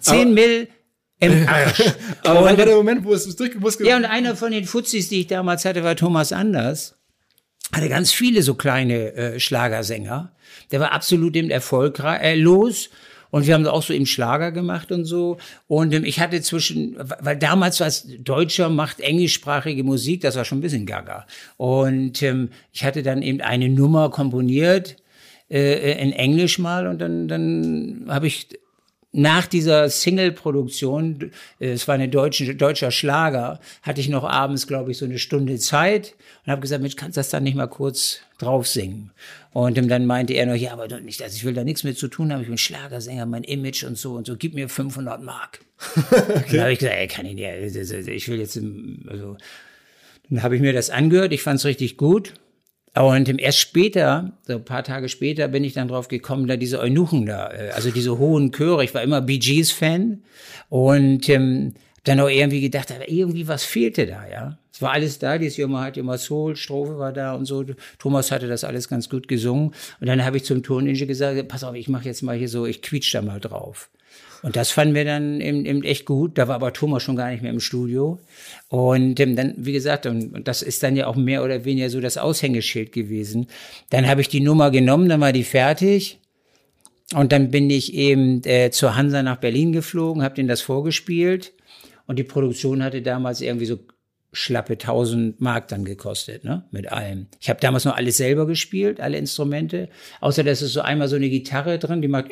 Zehn 0.01 0.33
Mill 0.33 0.67
im 1.19 1.47
Arsch. 1.47 1.83
Aber 2.23 2.43
war 2.43 2.53
der 2.53 2.75
Moment, 2.75 3.03
wo 3.03 3.13
es 3.13 3.35
durchgemusst 3.35 3.79
Ja, 3.81 3.97
und 3.97 4.05
einer 4.05 4.35
von 4.35 4.51
den 4.51 4.65
Fuzis, 4.65 5.09
die 5.09 5.21
ich 5.21 5.27
damals 5.27 5.65
hatte, 5.65 5.83
war 5.83 5.95
Thomas 5.95 6.31
Anders 6.31 6.98
hatte 7.73 7.89
ganz 7.89 8.11
viele 8.11 8.41
so 8.41 8.55
kleine 8.55 9.13
äh, 9.13 9.39
Schlagersänger. 9.39 10.31
Der 10.71 10.79
war 10.79 10.91
absolut 10.91 11.35
im 11.35 11.49
Erfolg 11.49 11.99
äh, 11.99 12.35
los. 12.35 12.89
Und 13.31 13.45
wir 13.45 13.53
haben 13.53 13.65
auch 13.67 13.83
so 13.83 13.93
im 13.93 14.07
Schlager 14.07 14.51
gemacht 14.51 14.91
und 14.91 15.05
so. 15.05 15.37
Und 15.67 15.93
ähm, 15.93 16.03
ich 16.03 16.19
hatte 16.19 16.41
zwischen, 16.41 16.95
weil 16.97 17.37
damals 17.37 17.79
war 17.79 17.87
es 17.87 18.07
Deutscher 18.19 18.69
macht 18.69 18.99
englischsprachige 18.99 19.83
Musik, 19.83 20.21
das 20.21 20.35
war 20.35 20.45
schon 20.45 20.59
ein 20.59 20.61
bisschen 20.61 20.85
gaga. 20.85 21.27
Und 21.57 22.23
ähm, 22.23 22.49
ich 22.73 22.83
hatte 22.83 23.03
dann 23.03 23.21
eben 23.21 23.41
eine 23.41 23.69
Nummer 23.69 24.09
komponiert 24.09 24.95
äh, 25.49 26.01
in 26.01 26.11
Englisch 26.11 26.57
mal 26.57 26.87
und 26.87 26.99
dann, 26.99 27.27
dann 27.27 28.05
habe 28.09 28.27
ich 28.27 28.47
nach 29.11 29.47
dieser 29.47 29.89
Single-Produktion, 29.89 31.31
äh, 31.59 31.69
es 31.71 31.87
war 31.87 31.95
eine 31.95 32.09
deutsche, 32.09 32.55
deutscher 32.55 32.91
Schlager, 32.91 33.59
hatte 33.81 34.01
ich 34.01 34.09
noch 34.09 34.23
abends, 34.23 34.67
glaube 34.67 34.91
ich, 34.91 34.97
so 34.97 35.05
eine 35.05 35.17
Stunde 35.17 35.57
Zeit 35.57 36.15
und 36.45 36.51
habe 36.51 36.61
gesagt, 36.61 36.81
Mensch, 36.81 36.95
kannst 36.95 37.17
du 37.17 37.19
das 37.19 37.29
dann 37.29 37.43
nicht 37.43 37.55
mal 37.55 37.67
kurz 37.67 38.19
drauf 38.37 38.67
singen? 38.67 39.11
Und 39.51 39.77
dann 39.77 40.05
meinte 40.05 40.33
er 40.33 40.45
noch, 40.45 40.55
ja, 40.55 40.73
aber 40.73 40.87
nicht, 40.99 41.23
also 41.23 41.35
ich 41.35 41.43
will 41.43 41.53
da 41.53 41.63
nichts 41.63 41.83
mit 41.83 41.97
zu 41.97 42.07
tun 42.07 42.31
haben, 42.31 42.41
ich 42.41 42.47
bin 42.47 42.57
Schlagersänger, 42.57 43.25
mein 43.25 43.43
Image 43.43 43.83
und 43.83 43.97
so 43.97 44.13
und 44.13 44.27
so, 44.27 44.35
gib 44.37 44.53
mir 44.53 44.69
500 44.69 45.21
Mark. 45.23 45.59
okay. 45.95 46.43
Dann 46.51 46.61
habe 46.61 46.73
ich 46.73 46.79
gesagt, 46.79 46.97
ey, 46.97 47.07
kann 47.07 47.25
ich 47.25 47.33
nicht, 47.33 48.07
ich 48.07 48.27
will 48.29 48.39
jetzt, 48.39 48.57
also, 49.07 49.37
dann 50.29 50.43
habe 50.43 50.55
ich 50.55 50.61
mir 50.61 50.73
das 50.73 50.91
angehört, 50.91 51.33
ich 51.33 51.41
fand 51.41 51.59
es 51.59 51.65
richtig 51.65 51.97
gut 51.97 52.33
und 52.95 53.39
erst 53.39 53.59
später, 53.59 54.33
so 54.47 54.53
ein 54.53 54.65
paar 54.65 54.83
Tage 54.83 55.09
später, 55.09 55.47
bin 55.47 55.63
ich 55.63 55.73
dann 55.73 55.87
drauf 55.87 56.07
gekommen, 56.07 56.47
da 56.47 56.57
diese 56.57 56.79
Eunuchen 56.79 57.25
da, 57.25 57.51
äh, 57.51 57.69
also 57.71 57.91
diese 57.91 58.17
hohen 58.17 58.51
Chöre. 58.51 58.83
Ich 58.83 58.93
war 58.93 59.03
immer 59.03 59.21
Bee 59.21 59.37
Gees 59.37 59.71
Fan 59.71 60.23
und 60.69 61.29
ähm, 61.29 61.73
dann 62.03 62.19
auch 62.19 62.29
irgendwie 62.29 62.61
gedacht, 62.61 62.93
irgendwie 63.07 63.47
was 63.47 63.63
fehlte 63.63 64.07
da, 64.07 64.27
ja. 64.27 64.57
Es 64.79 64.81
war 64.81 64.93
alles 64.93 65.19
da, 65.19 65.37
dieses 65.37 65.57
Jumma 65.57 65.83
hat 65.83 65.97
immer 65.97 66.17
Soul, 66.17 66.55
Strophe 66.55 66.97
war 66.97 67.11
da 67.11 67.33
und 67.33 67.43
so. 67.45 67.65
Thomas 67.97 68.31
hatte 68.31 68.47
das 68.47 68.63
alles 68.63 68.87
ganz 68.87 69.09
gut 69.09 69.27
gesungen. 69.27 69.73
Und 69.99 70.07
dann 70.07 70.23
habe 70.23 70.37
ich 70.37 70.45
zum 70.45 70.63
Toningenieur 70.63 71.05
gesagt, 71.05 71.49
pass 71.49 71.65
auf, 71.65 71.75
ich 71.75 71.89
mache 71.89 72.05
jetzt 72.05 72.21
mal 72.21 72.37
hier 72.37 72.47
so, 72.47 72.65
ich 72.65 72.81
quietsch 72.81 73.13
da 73.13 73.21
mal 73.21 73.41
drauf. 73.41 73.89
Und 74.41 74.55
das 74.55 74.71
fanden 74.71 74.95
wir 74.95 75.05
dann 75.05 75.41
eben, 75.41 75.65
eben 75.65 75.83
echt 75.83 76.05
gut. 76.05 76.37
Da 76.37 76.47
war 76.47 76.55
aber 76.55 76.71
Thomas 76.71 77.03
schon 77.03 77.15
gar 77.15 77.29
nicht 77.29 77.41
mehr 77.41 77.51
im 77.51 77.59
Studio. 77.59 78.19
Und 78.69 79.19
ähm, 79.19 79.35
dann, 79.35 79.53
wie 79.57 79.73
gesagt, 79.73 80.05
und, 80.05 80.33
und 80.33 80.47
das 80.47 80.61
ist 80.61 80.81
dann 80.83 80.95
ja 80.95 81.07
auch 81.07 81.15
mehr 81.15 81.43
oder 81.43 81.65
weniger 81.65 81.89
so 81.89 81.99
das 81.99 82.17
Aushängeschild 82.17 82.91
gewesen. 82.91 83.47
Dann 83.89 84.07
habe 84.07 84.21
ich 84.21 84.29
die 84.29 84.39
Nummer 84.39 84.71
genommen, 84.71 85.09
dann 85.09 85.21
war 85.21 85.33
die 85.33 85.43
fertig. 85.43 86.19
Und 87.13 87.31
dann 87.31 87.51
bin 87.51 87.69
ich 87.69 87.93
eben 87.93 88.41
äh, 88.45 88.69
zur 88.71 88.95
Hansa 88.95 89.23
nach 89.23 89.37
Berlin 89.37 89.73
geflogen, 89.73 90.23
habe 90.23 90.35
denen 90.35 90.47
das 90.47 90.61
vorgespielt. 90.61 91.53
Und 92.05 92.17
die 92.17 92.23
Produktion 92.23 92.83
hatte 92.83 93.01
damals 93.01 93.41
irgendwie 93.41 93.65
so 93.65 93.79
schlappe 94.31 94.73
1000 94.73 95.41
Mark 95.41 95.67
dann 95.69 95.85
gekostet, 95.85 96.43
ne, 96.43 96.63
mit 96.71 96.91
allem. 96.91 97.27
Ich 97.39 97.49
habe 97.49 97.59
damals 97.59 97.85
noch 97.85 97.95
alles 97.95 98.17
selber 98.17 98.45
gespielt, 98.45 99.01
alle 99.01 99.17
Instrumente, 99.17 99.89
außer 100.21 100.43
dass 100.43 100.61
es 100.61 100.71
so 100.73 100.81
einmal 100.81 101.07
so 101.07 101.15
eine 101.15 101.29
Gitarre 101.29 101.79
drin, 101.79 102.01
die 102.01 102.07
macht 102.07 102.25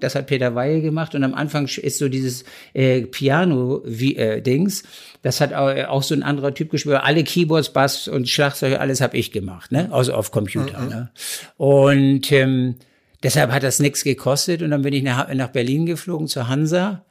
das 0.00 0.14
hat 0.14 0.26
Peter 0.26 0.54
Weihe 0.54 0.80
gemacht 0.80 1.14
und 1.14 1.24
am 1.24 1.34
Anfang 1.34 1.66
ist 1.66 1.98
so 1.98 2.08
dieses 2.08 2.44
äh, 2.72 3.02
Piano 3.02 3.82
wie 3.84 4.16
äh, 4.16 4.40
Dings, 4.40 4.84
das 5.22 5.40
hat 5.40 5.52
auch, 5.52 5.74
auch 5.88 6.02
so 6.02 6.14
ein 6.14 6.22
anderer 6.22 6.54
Typ 6.54 6.70
gespielt. 6.70 7.00
Alle 7.02 7.24
Keyboards, 7.24 7.72
Bass 7.72 8.08
und 8.08 8.28
Schlagzeug, 8.28 8.78
alles 8.78 9.00
habe 9.00 9.16
ich 9.16 9.32
gemacht, 9.32 9.72
ne, 9.72 9.88
also 9.92 10.14
auf 10.14 10.30
Computer, 10.30 10.80
mhm. 10.80 10.88
ne. 10.88 11.10
Und 11.56 12.32
ähm, 12.32 12.76
deshalb 13.22 13.50
hat 13.50 13.62
das 13.62 13.80
nichts 13.80 14.04
gekostet 14.04 14.62
und 14.62 14.70
dann 14.70 14.82
bin 14.82 14.94
ich 14.94 15.02
nach, 15.02 15.32
nach 15.34 15.48
Berlin 15.48 15.86
geflogen 15.86 16.26
zur 16.26 16.48
Hansa 16.48 17.04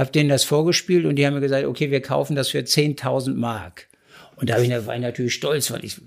habe 0.00 0.10
denen 0.10 0.28
das 0.28 0.44
vorgespielt 0.44 1.04
und 1.04 1.16
die 1.16 1.26
haben 1.26 1.34
mir 1.34 1.40
gesagt, 1.40 1.66
okay, 1.66 1.90
wir 1.90 2.00
kaufen 2.02 2.34
das 2.34 2.48
für 2.48 2.58
10.000 2.58 3.34
Mark. 3.34 3.88
Und 4.36 4.50
da 4.50 4.56
war 4.56 4.94
ich 4.94 5.00
natürlich 5.00 5.34
stolz, 5.34 5.70
weil 5.70 5.84
ich 5.84 6.00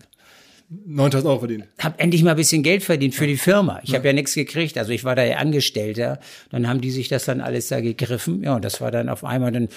9000 0.85 1.29
Euro 1.29 1.39
verdient. 1.39 1.65
Hab 1.77 2.01
endlich 2.01 2.23
mal 2.23 2.31
ein 2.31 2.37
bisschen 2.37 2.63
Geld 2.63 2.83
verdient 2.83 3.13
für 3.13 3.27
die 3.27 3.37
Firma. 3.37 3.79
Ich 3.83 3.89
ja. 3.89 3.97
habe 3.97 4.07
ja 4.07 4.13
nichts 4.13 4.33
gekriegt. 4.33 4.77
Also 4.77 4.91
ich 4.91 5.03
war 5.03 5.15
da 5.15 5.23
ja 5.23 5.37
Angestellter. 5.37 6.19
Dann 6.49 6.67
haben 6.67 6.81
die 6.81 6.91
sich 6.91 7.07
das 7.07 7.25
dann 7.25 7.41
alles 7.41 7.67
da 7.67 7.79
gegriffen. 7.79 8.43
Ja, 8.43 8.55
und 8.55 8.65
das 8.65 8.81
war 8.81 8.91
dann 8.91 9.09
auf 9.09 9.23
einmal, 9.23 9.51
dann 9.51 9.69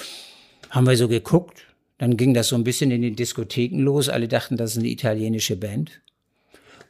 haben 0.71 0.87
wir 0.87 0.97
so 0.97 1.09
geguckt. 1.09 1.67
Dann 1.99 2.17
ging 2.17 2.35
das 2.35 2.49
so 2.49 2.57
ein 2.57 2.65
bisschen 2.65 2.91
in 2.91 3.03
den 3.03 3.17
Diskotheken 3.17 3.79
los. 3.81 4.09
Alle 4.09 4.29
dachten, 4.29 4.57
das 4.57 4.73
ist 4.73 4.79
eine 4.79 4.89
italienische 4.89 5.57
Band. 5.57 6.01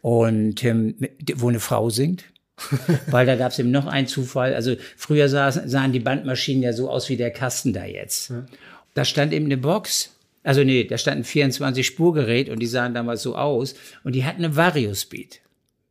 Und 0.03 0.63
ähm, 0.65 0.95
wo 1.37 1.49
eine 1.49 1.61
Frau 1.61 1.91
singt. 1.91 2.25
Weil 3.09 3.27
da 3.27 3.37
gab 3.37 3.53
es 3.53 3.59
eben 3.59 3.71
noch 3.71 3.87
einen 3.87 4.07
Zufall. 4.07 4.55
Also 4.55 4.77
früher 4.97 5.29
sah, 5.29 5.53
sahen 5.53 5.93
die 5.93 6.01
Bandmaschinen 6.01 6.63
ja 6.63 6.73
so 6.73 6.91
aus 6.91 7.09
wie 7.09 7.17
der 7.17 7.31
Kasten 7.31 7.73
da 7.73 7.85
jetzt. 7.85 8.31
Ja. 8.31 8.47
Da 8.95 9.05
stand 9.05 9.33
eben 9.33 9.47
eine 9.47 9.59
Box. 9.59 10.15
Also 10.43 10.63
nee, 10.65 10.85
da 10.85 10.97
stand 10.97 11.19
ein 11.19 11.25
24-Spurgerät 11.25 12.49
und 12.49 12.61
die 12.61 12.67
sahen 12.67 12.95
damals 12.95 13.23
so 13.23 13.37
aus. 13.37 13.75
Und 14.05 14.15
die 14.15 14.25
hatten 14.25 14.45
eine 14.45 14.57
Variospeed. 14.57 15.41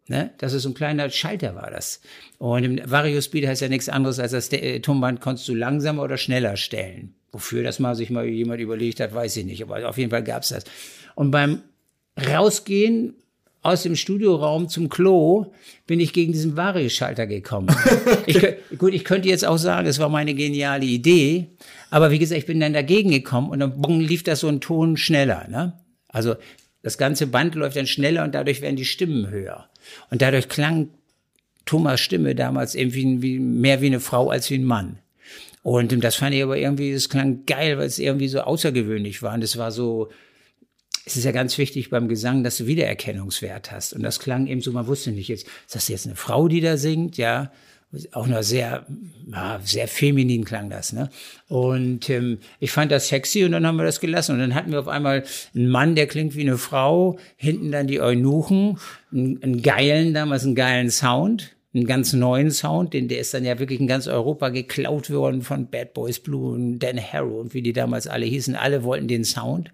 Ne? 0.07 0.31
Das 0.37 0.53
ist 0.53 0.63
so 0.63 0.69
ein 0.69 0.75
kleiner 0.75 1.09
Schalter 1.09 1.55
war 1.55 1.71
das. 1.71 1.99
Und 2.37 2.63
im 2.63 2.91
Variospeed 2.91 3.47
heißt 3.47 3.61
ja 3.61 3.69
nichts 3.69 3.89
anderes, 3.89 4.19
als 4.19 4.31
das 4.31 4.51
äh, 4.51 4.79
Tonband 4.79 5.19
konntest 5.19 5.47
du 5.47 5.55
langsamer 5.55 6.03
oder 6.03 6.17
schneller 6.17 6.57
stellen. 6.57 7.15
Wofür 7.31 7.63
das 7.63 7.79
mal 7.79 7.95
sich 7.95 8.09
mal 8.09 8.25
jemand 8.25 8.61
überlegt 8.61 8.99
hat, 8.99 9.13
weiß 9.13 9.35
ich 9.37 9.45
nicht. 9.45 9.61
Aber 9.61 9.87
auf 9.89 9.97
jeden 9.97 10.11
Fall 10.11 10.23
gab's 10.23 10.49
das. 10.49 10.63
Und 11.15 11.31
beim 11.31 11.61
Rausgehen 12.17 13.15
aus 13.65 13.83
dem 13.83 13.95
Studioraum 13.95 14.69
zum 14.69 14.89
Klo 14.89 15.51
bin 15.87 15.99
ich 15.99 16.13
gegen 16.13 16.33
diesen 16.33 16.55
Vario-Schalter 16.55 17.25
gekommen. 17.25 17.75
ich, 18.25 18.39
gut, 18.77 18.93
ich 18.93 19.03
könnte 19.03 19.27
jetzt 19.27 19.45
auch 19.45 19.57
sagen, 19.57 19.87
es 19.87 19.99
war 19.99 20.09
meine 20.09 20.35
geniale 20.35 20.85
Idee, 20.85 21.47
aber 21.89 22.11
wie 22.11 22.19
gesagt, 22.19 22.39
ich 22.39 22.45
bin 22.45 22.59
dann 22.59 22.73
dagegen 22.73 23.09
gekommen 23.09 23.49
und 23.49 23.59
dann 23.59 23.81
bong, 23.81 23.99
lief 23.99 24.23
das 24.23 24.41
so 24.41 24.47
ein 24.47 24.61
Ton 24.61 24.97
schneller. 24.97 25.47
Ne? 25.49 25.73
Also 26.07 26.35
das 26.83 26.97
ganze 26.97 27.27
Band 27.27 27.55
läuft 27.55 27.75
dann 27.75 27.87
schneller 27.87 28.23
und 28.23 28.35
dadurch 28.35 28.61
werden 28.61 28.75
die 28.75 28.85
Stimmen 28.85 29.29
höher. 29.29 29.67
Und 30.11 30.21
dadurch 30.21 30.47
klang 30.47 30.89
Thomas 31.65 31.99
Stimme 31.99 32.35
damals 32.35 32.75
irgendwie 32.75 33.39
mehr 33.39 33.81
wie 33.81 33.87
eine 33.87 33.99
Frau 33.99 34.29
als 34.29 34.49
wie 34.51 34.59
ein 34.59 34.63
Mann. 34.63 34.99
Und 35.63 35.91
das 36.03 36.15
fand 36.15 36.35
ich 36.35 36.43
aber 36.43 36.57
irgendwie, 36.57 36.91
es 36.91 37.09
klang 37.09 37.47
geil, 37.47 37.79
weil 37.79 37.87
es 37.87 37.97
irgendwie 37.97 38.27
so 38.27 38.41
außergewöhnlich 38.41 39.23
war. 39.23 39.33
Und 39.33 39.43
es 39.43 39.57
war 39.57 39.71
so, 39.71 40.09
es 41.05 41.15
ist 41.15 41.23
ja 41.23 41.31
ganz 41.31 41.57
wichtig 41.57 41.91
beim 41.91 42.07
Gesang, 42.07 42.43
dass 42.43 42.57
du 42.57 42.65
Wiedererkennungswert 42.65 43.71
hast. 43.71 43.93
Und 43.93 44.01
das 44.01 44.19
klang 44.19 44.47
eben 44.47 44.61
so, 44.61 44.71
man 44.71 44.87
wusste 44.87 45.11
nicht 45.11 45.27
jetzt, 45.27 45.45
ist 45.45 45.75
das 45.75 45.87
jetzt 45.87 46.07
eine 46.07 46.15
Frau, 46.15 46.47
die 46.47 46.61
da 46.61 46.77
singt, 46.77 47.17
ja, 47.17 47.51
auch 48.11 48.27
noch 48.27 48.43
sehr, 48.43 48.85
sehr 49.63 49.87
feminin 49.87 50.43
klang 50.43 50.69
das, 50.69 50.91
ne? 50.91 51.09
Und 51.47 52.09
ähm, 52.09 52.39
ich 52.59 52.71
fand 52.71 52.91
das 52.91 53.07
sexy 53.07 53.45
und 53.45 53.51
dann 53.51 53.65
haben 53.65 53.77
wir 53.77 53.85
das 53.85 53.99
gelassen. 53.99 54.33
Und 54.33 54.39
dann 54.39 54.55
hatten 54.55 54.71
wir 54.71 54.79
auf 54.79 54.87
einmal 54.87 55.23
einen 55.53 55.69
Mann, 55.69 55.95
der 55.95 56.07
klingt 56.07 56.35
wie 56.35 56.41
eine 56.41 56.57
Frau, 56.57 57.17
hinten 57.37 57.71
dann 57.71 57.87
die 57.87 58.01
Eunuchen, 58.01 58.79
einen, 59.13 59.41
einen 59.41 59.61
geilen, 59.61 60.13
damals 60.13 60.43
einen 60.43 60.55
geilen 60.55 60.89
Sound, 60.89 61.55
einen 61.73 61.85
ganz 61.85 62.11
neuen 62.13 62.51
Sound, 62.51 62.93
den 62.93 63.07
der 63.07 63.19
ist 63.19 63.33
dann 63.33 63.45
ja 63.45 63.59
wirklich 63.59 63.79
in 63.79 63.87
ganz 63.87 64.07
Europa 64.07 64.49
geklaut 64.49 65.09
worden 65.09 65.41
von 65.41 65.67
Bad 65.67 65.93
Boys 65.93 66.19
Blue 66.19 66.53
und 66.53 66.79
Dan 66.79 66.99
Harrow 66.99 67.39
und 67.39 67.53
wie 67.53 67.61
die 67.61 67.73
damals 67.73 68.07
alle 68.07 68.25
hießen. 68.25 68.55
Alle 68.55 68.83
wollten 68.83 69.07
den 69.07 69.23
Sound. 69.23 69.71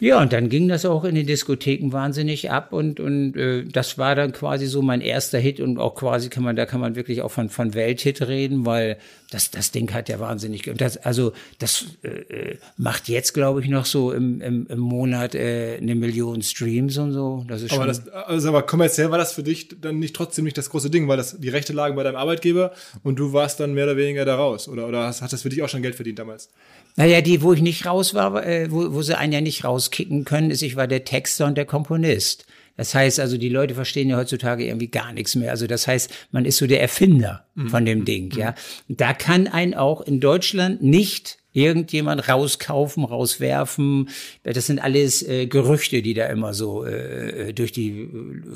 Ja, 0.00 0.20
und 0.20 0.32
dann 0.32 0.48
ging 0.48 0.68
das 0.68 0.84
auch 0.84 1.04
in 1.04 1.14
den 1.14 1.24
Diskotheken 1.24 1.92
wahnsinnig 1.92 2.50
ab 2.50 2.72
und 2.72 2.98
und 2.98 3.36
äh, 3.36 3.64
das 3.64 3.96
war 3.96 4.16
dann 4.16 4.32
quasi 4.32 4.66
so 4.66 4.82
mein 4.82 5.00
erster 5.00 5.38
Hit 5.38 5.60
und 5.60 5.78
auch 5.78 5.94
quasi 5.94 6.30
kann 6.30 6.42
man 6.42 6.56
da 6.56 6.66
kann 6.66 6.80
man 6.80 6.96
wirklich 6.96 7.22
auch 7.22 7.30
von 7.30 7.48
von 7.48 7.74
Welthit 7.74 8.20
reden, 8.22 8.66
weil 8.66 8.98
das 9.30 9.52
das 9.52 9.70
Ding 9.70 9.94
hat 9.94 10.08
ja 10.08 10.18
wahnsinnig 10.18 10.68
und 10.68 10.80
das 10.80 10.96
also 10.96 11.32
das 11.60 11.86
äh, 12.02 12.08
äh, 12.08 12.58
macht 12.76 13.08
jetzt 13.08 13.34
glaube 13.34 13.60
ich 13.60 13.68
noch 13.68 13.84
so 13.84 14.10
im, 14.10 14.40
im, 14.40 14.66
im 14.66 14.80
Monat 14.80 15.36
äh, 15.36 15.78
eine 15.80 15.94
Million 15.94 16.42
Streams 16.42 16.98
und 16.98 17.12
so. 17.12 17.44
Das 17.46 17.62
ist 17.62 17.70
aber 17.70 17.82
schon 17.82 18.04
das 18.04 18.08
also 18.08 18.48
aber 18.48 18.62
kommerziell 18.62 19.12
war 19.12 19.18
das 19.18 19.32
für 19.32 19.44
dich 19.44 19.68
dann 19.80 20.00
nicht 20.00 20.16
trotzdem 20.16 20.44
nicht 20.44 20.58
das 20.58 20.70
große 20.70 20.90
Ding, 20.90 21.06
weil 21.06 21.18
das 21.18 21.38
die 21.38 21.50
Rechte 21.50 21.72
lagen 21.72 21.94
bei 21.94 22.02
deinem 22.02 22.16
Arbeitgeber 22.16 22.72
und 23.04 23.20
du 23.20 23.32
warst 23.32 23.60
dann 23.60 23.74
mehr 23.74 23.84
oder 23.84 23.96
weniger 23.96 24.24
da 24.24 24.34
raus 24.34 24.66
oder 24.66 24.88
oder 24.88 25.06
hast, 25.06 25.22
hat 25.22 25.32
das 25.32 25.42
für 25.42 25.50
dich 25.50 25.62
auch 25.62 25.68
schon 25.68 25.82
Geld 25.82 25.94
verdient 25.94 26.18
damals? 26.18 26.50
Naja, 26.96 27.20
die, 27.20 27.42
wo 27.42 27.52
ich 27.52 27.60
nicht 27.60 27.86
raus 27.86 28.14
war, 28.14 28.46
äh, 28.46 28.70
wo, 28.70 28.92
wo 28.94 29.02
sie 29.02 29.18
einen 29.18 29.32
ja 29.32 29.40
nicht 29.40 29.64
rauskicken 29.64 30.24
können, 30.24 30.50
ist, 30.50 30.62
ich 30.62 30.76
war 30.76 30.86
der 30.86 31.04
Texter 31.04 31.46
und 31.46 31.56
der 31.56 31.66
Komponist. 31.66 32.46
Das 32.76 32.94
heißt 32.94 33.20
also, 33.20 33.36
die 33.36 33.48
Leute 33.48 33.74
verstehen 33.74 34.08
ja 34.08 34.16
heutzutage 34.16 34.66
irgendwie 34.66 34.88
gar 34.88 35.12
nichts 35.12 35.34
mehr. 35.34 35.50
Also 35.50 35.66
das 35.66 35.86
heißt, 35.86 36.12
man 36.32 36.44
ist 36.44 36.56
so 36.56 36.66
der 36.66 36.80
Erfinder 36.80 37.46
mhm. 37.54 37.68
von 37.68 37.84
dem 37.84 38.04
Ding, 38.04 38.32
ja. 38.36 38.54
Da 38.88 39.12
kann 39.12 39.46
ein 39.46 39.74
auch 39.74 40.00
in 40.00 40.20
Deutschland 40.20 40.82
nicht 40.82 41.38
irgendjemand 41.52 42.28
rauskaufen, 42.28 43.04
rauswerfen. 43.04 44.10
Das 44.42 44.66
sind 44.66 44.80
alles 44.80 45.22
äh, 45.22 45.46
Gerüchte, 45.46 46.02
die 46.02 46.14
da 46.14 46.26
immer 46.26 46.52
so 46.52 46.84
äh, 46.84 47.52
durch 47.54 47.70
die. 47.70 48.08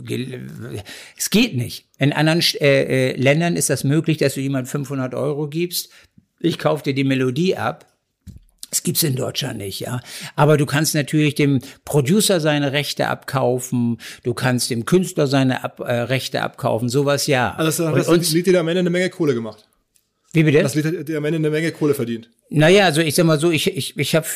Äh, 0.08 0.40
es 1.16 1.30
geht 1.30 1.56
nicht. 1.56 1.86
In 1.98 2.12
anderen 2.12 2.42
äh, 2.60 3.12
äh, 3.12 3.16
Ländern 3.16 3.56
ist 3.56 3.70
das 3.70 3.84
möglich, 3.84 4.18
dass 4.18 4.34
du 4.34 4.40
jemand 4.40 4.68
500 4.68 5.14
Euro 5.14 5.46
gibst. 5.46 5.90
Ich 6.40 6.58
kauf 6.58 6.82
dir 6.82 6.94
die 6.94 7.04
Melodie 7.04 7.56
ab 7.56 7.86
das 8.70 8.82
gibt's 8.82 9.02
in 9.02 9.16
Deutschland 9.16 9.58
nicht, 9.58 9.80
ja. 9.80 10.00
Aber 10.36 10.56
du 10.56 10.66
kannst 10.66 10.94
natürlich 10.94 11.34
dem 11.34 11.60
Producer 11.84 12.40
seine 12.40 12.72
Rechte 12.72 13.08
abkaufen, 13.08 13.98
du 14.24 14.34
kannst 14.34 14.70
dem 14.70 14.84
Künstler 14.84 15.26
seine 15.26 15.64
Ab 15.64 15.80
äh, 15.80 15.92
Rechte 15.92 16.42
abkaufen, 16.42 16.88
sowas 16.88 17.26
ja. 17.26 17.54
Also 17.54 17.84
das, 17.84 17.94
das 17.94 18.08
uns, 18.08 18.32
Lied 18.32 18.46
dir 18.46 18.60
am 18.60 18.68
Ende 18.68 18.80
eine 18.80 18.90
Menge 18.90 19.10
Kohle 19.10 19.34
gemacht. 19.34 19.66
Wie 20.32 20.42
bitte? 20.42 20.62
Das 20.62 20.74
Lied 20.74 20.84
hat 20.84 21.08
dir 21.08 21.18
am 21.18 21.24
Ende 21.24 21.38
eine 21.38 21.50
Menge 21.50 21.72
Kohle 21.72 21.94
verdient. 21.94 22.28
Naja, 22.50 22.84
also 22.84 23.00
ich 23.00 23.14
sag 23.14 23.24
mal 23.24 23.40
so, 23.40 23.50
ich, 23.50 23.74
ich, 23.74 23.96
ich 23.96 24.14
habe 24.14 24.26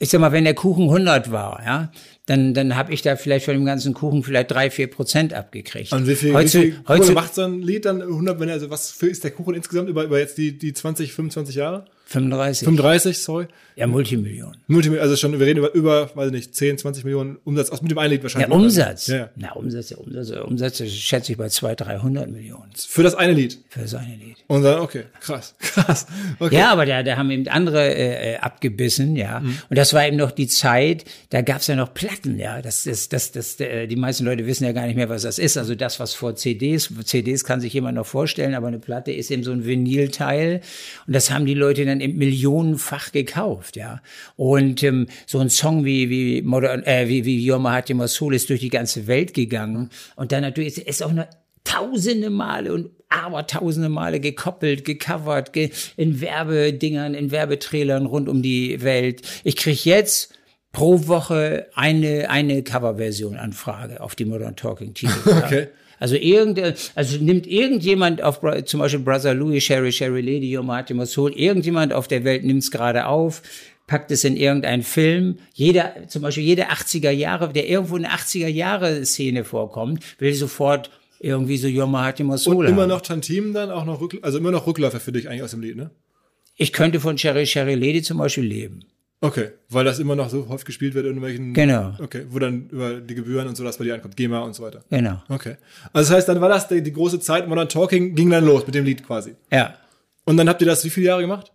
ich 0.00 0.10
sag 0.10 0.20
mal, 0.20 0.32
wenn 0.32 0.44
der 0.44 0.54
Kuchen 0.54 0.84
100 0.84 1.30
war, 1.30 1.62
ja, 1.64 1.92
dann, 2.26 2.52
dann 2.52 2.76
habe 2.76 2.92
ich 2.92 3.02
da 3.02 3.16
vielleicht 3.16 3.44
von 3.44 3.54
dem 3.54 3.64
ganzen 3.64 3.94
Kuchen 3.94 4.22
vielleicht 4.22 4.50
drei, 4.50 4.70
vier 4.70 4.88
Prozent 4.88 5.32
abgekriegt. 5.32 5.92
Und 5.92 6.06
wie 6.06 6.14
viel, 6.14 6.34
heute, 6.34 6.46
wie 6.46 6.72
viel 6.72 6.80
heute 6.88 7.12
macht 7.12 7.34
so 7.34 7.42
ein 7.42 7.62
Lied 7.62 7.84
dann 7.84 8.02
100, 8.02 8.40
wenn 8.40 8.50
also 8.50 8.70
was 8.70 8.90
für 8.90 9.06
ist 9.06 9.24
der 9.24 9.30
Kuchen 9.30 9.54
insgesamt 9.54 9.88
über, 9.88 10.04
über 10.04 10.18
jetzt 10.18 10.36
die, 10.36 10.58
die 10.58 10.72
20, 10.72 11.12
25 11.12 11.54
Jahre? 11.54 11.84
35. 12.06 12.64
35, 12.64 13.18
sorry. 13.18 13.46
Ja, 13.76 13.88
Multimillionen. 13.88 14.56
Multimillionen, 14.68 15.02
also 15.02 15.16
schon, 15.16 15.36
wir 15.38 15.46
reden 15.46 15.58
über, 15.58 15.74
über, 15.74 16.10
weiß 16.14 16.30
nicht, 16.30 16.54
10, 16.54 16.78
20 16.78 17.02
Millionen 17.02 17.38
Umsatz, 17.44 17.70
aus 17.70 17.82
mit 17.82 17.90
dem 17.90 17.98
einen 17.98 18.12
Lied 18.12 18.22
wahrscheinlich. 18.22 18.48
Ja, 18.48 18.54
Umsatz. 18.54 19.06
Ja, 19.08 19.16
ja. 19.16 19.30
Na, 19.34 19.52
Umsatz, 19.54 19.88
der 19.88 20.00
Umsatz, 20.00 20.28
der 20.28 20.46
Umsatz 20.46 20.82
schätze 20.88 21.32
ich 21.32 21.38
bei 21.38 21.48
200, 21.48 21.88
300 21.88 22.30
Millionen. 22.30 22.70
Für 22.76 23.02
das 23.02 23.16
eine 23.16 23.32
Lied? 23.32 23.58
Für 23.68 23.80
das 23.80 23.94
eine 23.94 24.14
Lied. 24.14 24.36
Und 24.46 24.62
dann, 24.62 24.78
okay, 24.78 25.04
krass, 25.20 25.56
krass. 25.58 26.06
Okay. 26.38 26.54
Ja, 26.54 26.70
aber 26.70 26.86
da, 26.86 27.02
da 27.02 27.16
haben 27.16 27.32
eben 27.32 27.48
andere 27.48 27.92
äh, 27.92 28.34
äh, 28.34 28.36
abgebissen, 28.36 29.16
ja. 29.16 29.40
Mhm. 29.40 29.58
Und 29.68 29.76
das 29.76 29.92
war 29.92 30.06
eben 30.06 30.18
noch 30.18 30.30
die 30.30 30.46
Zeit, 30.46 31.04
da 31.30 31.42
gab's 31.42 31.66
ja 31.66 31.74
noch 31.74 31.92
Platten, 31.94 32.38
ja. 32.38 32.62
Das, 32.62 32.84
das, 32.84 33.08
das, 33.08 33.32
das, 33.32 33.58
äh, 33.58 33.88
die 33.88 33.96
meisten 33.96 34.24
Leute 34.24 34.46
wissen 34.46 34.64
ja 34.64 34.72
gar 34.72 34.86
nicht 34.86 34.96
mehr, 34.96 35.08
was 35.08 35.22
das 35.22 35.40
ist. 35.40 35.56
Also 35.56 35.74
das, 35.74 35.98
was 35.98 36.14
vor 36.14 36.36
CDs, 36.36 36.92
CDs 37.04 37.42
kann 37.42 37.60
sich 37.60 37.72
jemand 37.72 37.96
noch 37.96 38.06
vorstellen, 38.06 38.54
aber 38.54 38.68
eine 38.68 38.78
Platte 38.78 39.10
ist 39.10 39.32
eben 39.32 39.42
so 39.42 39.50
ein 39.50 39.66
Vinylteil. 39.66 40.60
Und 41.08 41.12
das 41.12 41.32
haben 41.32 41.44
die 41.44 41.54
Leute 41.54 41.84
dann 41.84 42.03
millionenfach 42.08 43.12
gekauft, 43.12 43.76
ja. 43.76 44.00
Und 44.36 44.82
ähm, 44.82 45.06
so 45.26 45.38
ein 45.38 45.50
Song 45.50 45.84
wie 45.84 46.10
wie 46.10 46.42
Modern, 46.42 46.82
äh, 46.84 47.08
wie 47.08 47.24
wie 47.24 47.44
Yoma 47.44 47.72
Hatima 47.72 48.08
Soul 48.08 48.34
ist 48.34 48.50
durch 48.50 48.60
die 48.60 48.70
ganze 48.70 49.06
Welt 49.06 49.34
gegangen. 49.34 49.90
Und 50.16 50.32
dann 50.32 50.42
natürlich 50.42 50.78
ist, 50.78 50.86
ist 50.86 51.02
auch 51.02 51.12
noch 51.12 51.26
tausende 51.64 52.30
Male 52.30 52.72
und 52.72 52.90
aber 53.08 53.46
tausende 53.46 53.88
Male 53.88 54.20
gekoppelt, 54.20 54.84
gecovert, 54.84 55.52
ge 55.52 55.70
in 55.96 56.20
Werbedingern, 56.20 57.14
in 57.14 57.30
Werbetrailern 57.30 58.06
rund 58.06 58.28
um 58.28 58.42
die 58.42 58.82
Welt. 58.82 59.22
Ich 59.44 59.56
krieg 59.56 59.84
jetzt 59.84 60.34
pro 60.72 61.06
Woche 61.06 61.68
eine, 61.74 62.28
eine 62.28 62.62
Coverversion 62.62 63.36
Anfrage 63.36 64.00
auf 64.00 64.14
die 64.14 64.24
Modern 64.24 64.56
Talking 64.56 64.94
Titel. 64.94 65.30
okay. 65.44 65.68
Also 65.98 66.16
irgend, 66.16 66.60
also 66.94 67.18
nimmt 67.18 67.46
irgendjemand 67.46 68.22
auf, 68.22 68.40
zum 68.64 68.80
Beispiel 68.80 69.00
Brother 69.00 69.34
Louis, 69.34 69.62
Sherry, 69.62 69.92
Sherry 69.92 70.20
Lady, 70.20 70.58
Martin 70.62 71.04
Soul, 71.06 71.32
irgendjemand 71.32 71.92
auf 71.92 72.08
der 72.08 72.24
Welt 72.24 72.44
nimmt 72.44 72.62
es 72.62 72.70
gerade 72.70 73.06
auf, 73.06 73.42
packt 73.86 74.10
es 74.10 74.24
in 74.24 74.36
irgendeinen 74.36 74.82
Film. 74.82 75.38
Jeder, 75.52 75.94
zum 76.08 76.22
Beispiel 76.22 76.44
jede 76.44 76.70
80er 76.70 77.10
Jahre, 77.10 77.52
der 77.52 77.68
irgendwo 77.68 77.96
in 77.96 78.02
der 78.02 78.12
80er 78.12 78.48
Jahre 78.48 79.04
Szene 79.04 79.44
vorkommt, 79.44 80.02
will 80.18 80.34
sofort 80.34 80.90
irgendwie 81.20 81.56
so 81.56 81.68
Yoma 81.68 82.04
Hatima 82.04 82.36
Soul 82.36 82.66
Und 82.66 82.66
immer 82.66 82.86
noch 82.86 83.00
Tantim 83.00 83.52
dann, 83.54 83.70
auch 83.70 83.84
noch, 83.84 84.00
Rückläufer, 84.00 84.26
also 84.26 84.38
immer 84.38 84.50
noch 84.50 84.66
Rückläufer 84.66 85.00
für 85.00 85.12
dich 85.12 85.28
eigentlich 85.28 85.42
aus 85.42 85.52
dem 85.52 85.62
Lied, 85.62 85.76
ne? 85.76 85.90
Ich 86.56 86.72
könnte 86.72 87.00
von 87.00 87.18
Sherry 87.18 87.46
Sherry 87.46 87.74
Lady 87.74 88.02
zum 88.02 88.18
Beispiel 88.18 88.44
leben. 88.44 88.84
Okay, 89.24 89.52
weil 89.70 89.86
das 89.86 90.00
immer 90.00 90.14
noch 90.14 90.28
so 90.28 90.48
häufig 90.50 90.66
gespielt 90.66 90.92
wird 90.92 91.06
in 91.06 91.12
irgendwelchen. 91.12 91.54
Genau. 91.54 91.94
Okay, 91.98 92.26
wo 92.28 92.38
dann 92.38 92.68
über 92.68 93.00
die 93.00 93.14
Gebühren 93.14 93.48
und 93.48 93.56
so 93.56 93.64
das 93.64 93.78
bei 93.78 93.84
dir 93.84 93.94
ankommt, 93.94 94.18
GEMA 94.18 94.40
und 94.40 94.54
so 94.54 94.62
weiter. 94.62 94.84
Genau. 94.90 95.22
Okay. 95.30 95.56
Also 95.94 96.10
das 96.10 96.18
heißt, 96.18 96.28
dann 96.28 96.42
war 96.42 96.50
das 96.50 96.68
die, 96.68 96.82
die 96.82 96.92
große 96.92 97.20
Zeit, 97.20 97.48
Modern 97.48 97.70
Talking 97.70 98.14
ging 98.14 98.28
dann 98.28 98.44
los 98.44 98.66
mit 98.66 98.74
dem 98.74 98.84
Lied 98.84 99.06
quasi. 99.06 99.34
Ja. 99.50 99.76
Und 100.24 100.36
dann 100.36 100.46
habt 100.46 100.60
ihr 100.60 100.66
das 100.66 100.84
wie 100.84 100.90
viele 100.90 101.06
Jahre 101.06 101.22
gemacht? 101.22 101.50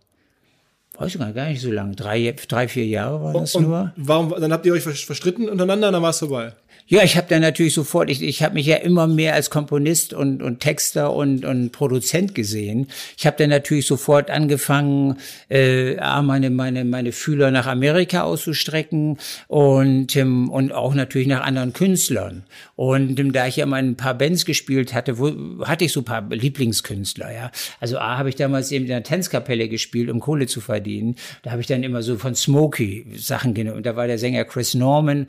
Weiß 0.98 1.14
ich 1.14 1.20
gar 1.20 1.48
nicht 1.48 1.60
so 1.60 1.70
lange. 1.70 1.94
Drei, 1.94 2.34
drei 2.48 2.66
vier 2.66 2.86
Jahre 2.86 3.22
war 3.22 3.32
das 3.34 3.54
und 3.54 3.68
nur. 3.68 3.92
Warum, 3.94 4.34
dann 4.36 4.52
habt 4.52 4.66
ihr 4.66 4.72
euch 4.72 4.82
verstritten 4.82 5.48
untereinander, 5.48 5.92
dann 5.92 6.02
war 6.02 6.10
es 6.10 6.18
vorbei. 6.18 6.54
Ja, 6.90 7.04
ich 7.04 7.16
habe 7.16 7.28
dann 7.28 7.40
natürlich 7.40 7.74
sofort, 7.74 8.10
ich, 8.10 8.20
ich 8.20 8.42
habe 8.42 8.54
mich 8.54 8.66
ja 8.66 8.74
immer 8.74 9.06
mehr 9.06 9.34
als 9.34 9.48
Komponist 9.48 10.12
und, 10.12 10.42
und 10.42 10.58
Texter 10.58 11.12
und, 11.12 11.44
und 11.44 11.70
Produzent 11.70 12.34
gesehen. 12.34 12.88
Ich 13.16 13.28
habe 13.28 13.36
dann 13.36 13.50
natürlich 13.50 13.86
sofort 13.86 14.28
angefangen, 14.28 15.16
äh, 15.48 15.94
meine, 16.22 16.50
meine, 16.50 16.84
meine 16.84 17.12
Fühler 17.12 17.52
nach 17.52 17.68
Amerika 17.68 18.22
auszustrecken 18.22 19.18
und, 19.46 20.16
ähm, 20.16 20.50
und 20.50 20.72
auch 20.72 20.92
natürlich 20.94 21.28
nach 21.28 21.42
anderen 21.42 21.72
Künstlern. 21.74 22.42
Und 22.74 23.20
ähm, 23.20 23.32
da 23.32 23.46
ich 23.46 23.54
ja 23.54 23.66
mal 23.66 23.76
ein 23.76 23.94
paar 23.94 24.14
Bands 24.14 24.44
gespielt 24.44 24.92
hatte, 24.92 25.20
wo, 25.20 25.64
hatte 25.64 25.84
ich 25.84 25.92
so 25.92 26.00
ein 26.00 26.04
paar 26.04 26.28
Lieblingskünstler. 26.28 27.32
Ja, 27.32 27.52
Also 27.78 27.98
A 27.98 28.18
habe 28.18 28.30
ich 28.30 28.34
damals 28.34 28.72
eben 28.72 28.86
in 28.86 28.90
der 28.90 29.04
Tanzkapelle 29.04 29.68
gespielt, 29.68 30.10
um 30.10 30.18
Kohle 30.18 30.48
zu 30.48 30.60
verdienen. 30.60 31.14
Da 31.44 31.52
habe 31.52 31.60
ich 31.60 31.68
dann 31.68 31.84
immer 31.84 32.02
so 32.02 32.18
von 32.18 32.34
Smokey 32.34 33.06
Sachen 33.14 33.54
genommen. 33.54 33.76
Und 33.76 33.86
da 33.86 33.94
war 33.94 34.08
der 34.08 34.18
Sänger 34.18 34.44
Chris 34.44 34.74
Norman 34.74 35.28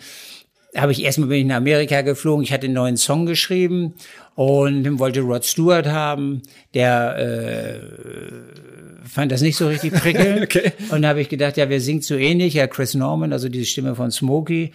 habe 0.76 0.92
ich 0.92 1.04
erstmal 1.04 1.30
bin 1.30 1.40
ich 1.40 1.46
nach 1.46 1.58
Amerika 1.58 2.02
geflogen. 2.02 2.44
Ich 2.44 2.54
hatte 2.54 2.66
einen 2.66 2.76
neuen 2.76 2.98
Song 2.98 3.26
geschrieben 3.26 3.94
und 4.36 5.00
wollte 5.00 5.22
Rod 5.22 5.46
Stewart 5.46 5.88
haben. 5.88 6.42
Der 6.74 7.18
äh, 7.18 9.08
fand 9.08 9.32
das 9.32 9.42
nicht 9.42 9.58
so 9.58 9.68
richtig 9.68 9.94
prickelnd. 9.94 10.42
okay. 10.44 10.72
Und 10.90 11.02
da 11.02 11.10
habe 11.10 11.22
ich 11.22 11.30
gedacht, 11.30 11.58
ja, 11.58 11.70
wer 11.70 11.82
singt 11.82 12.04
so 12.04 12.16
ähnlich? 12.16 12.54
Ja, 12.54 12.68
Chris 12.68 12.94
Norman, 12.94 13.34
also 13.34 13.50
diese 13.50 13.66
Stimme 13.66 13.96
von 13.96 14.12
Smokey. 14.12 14.72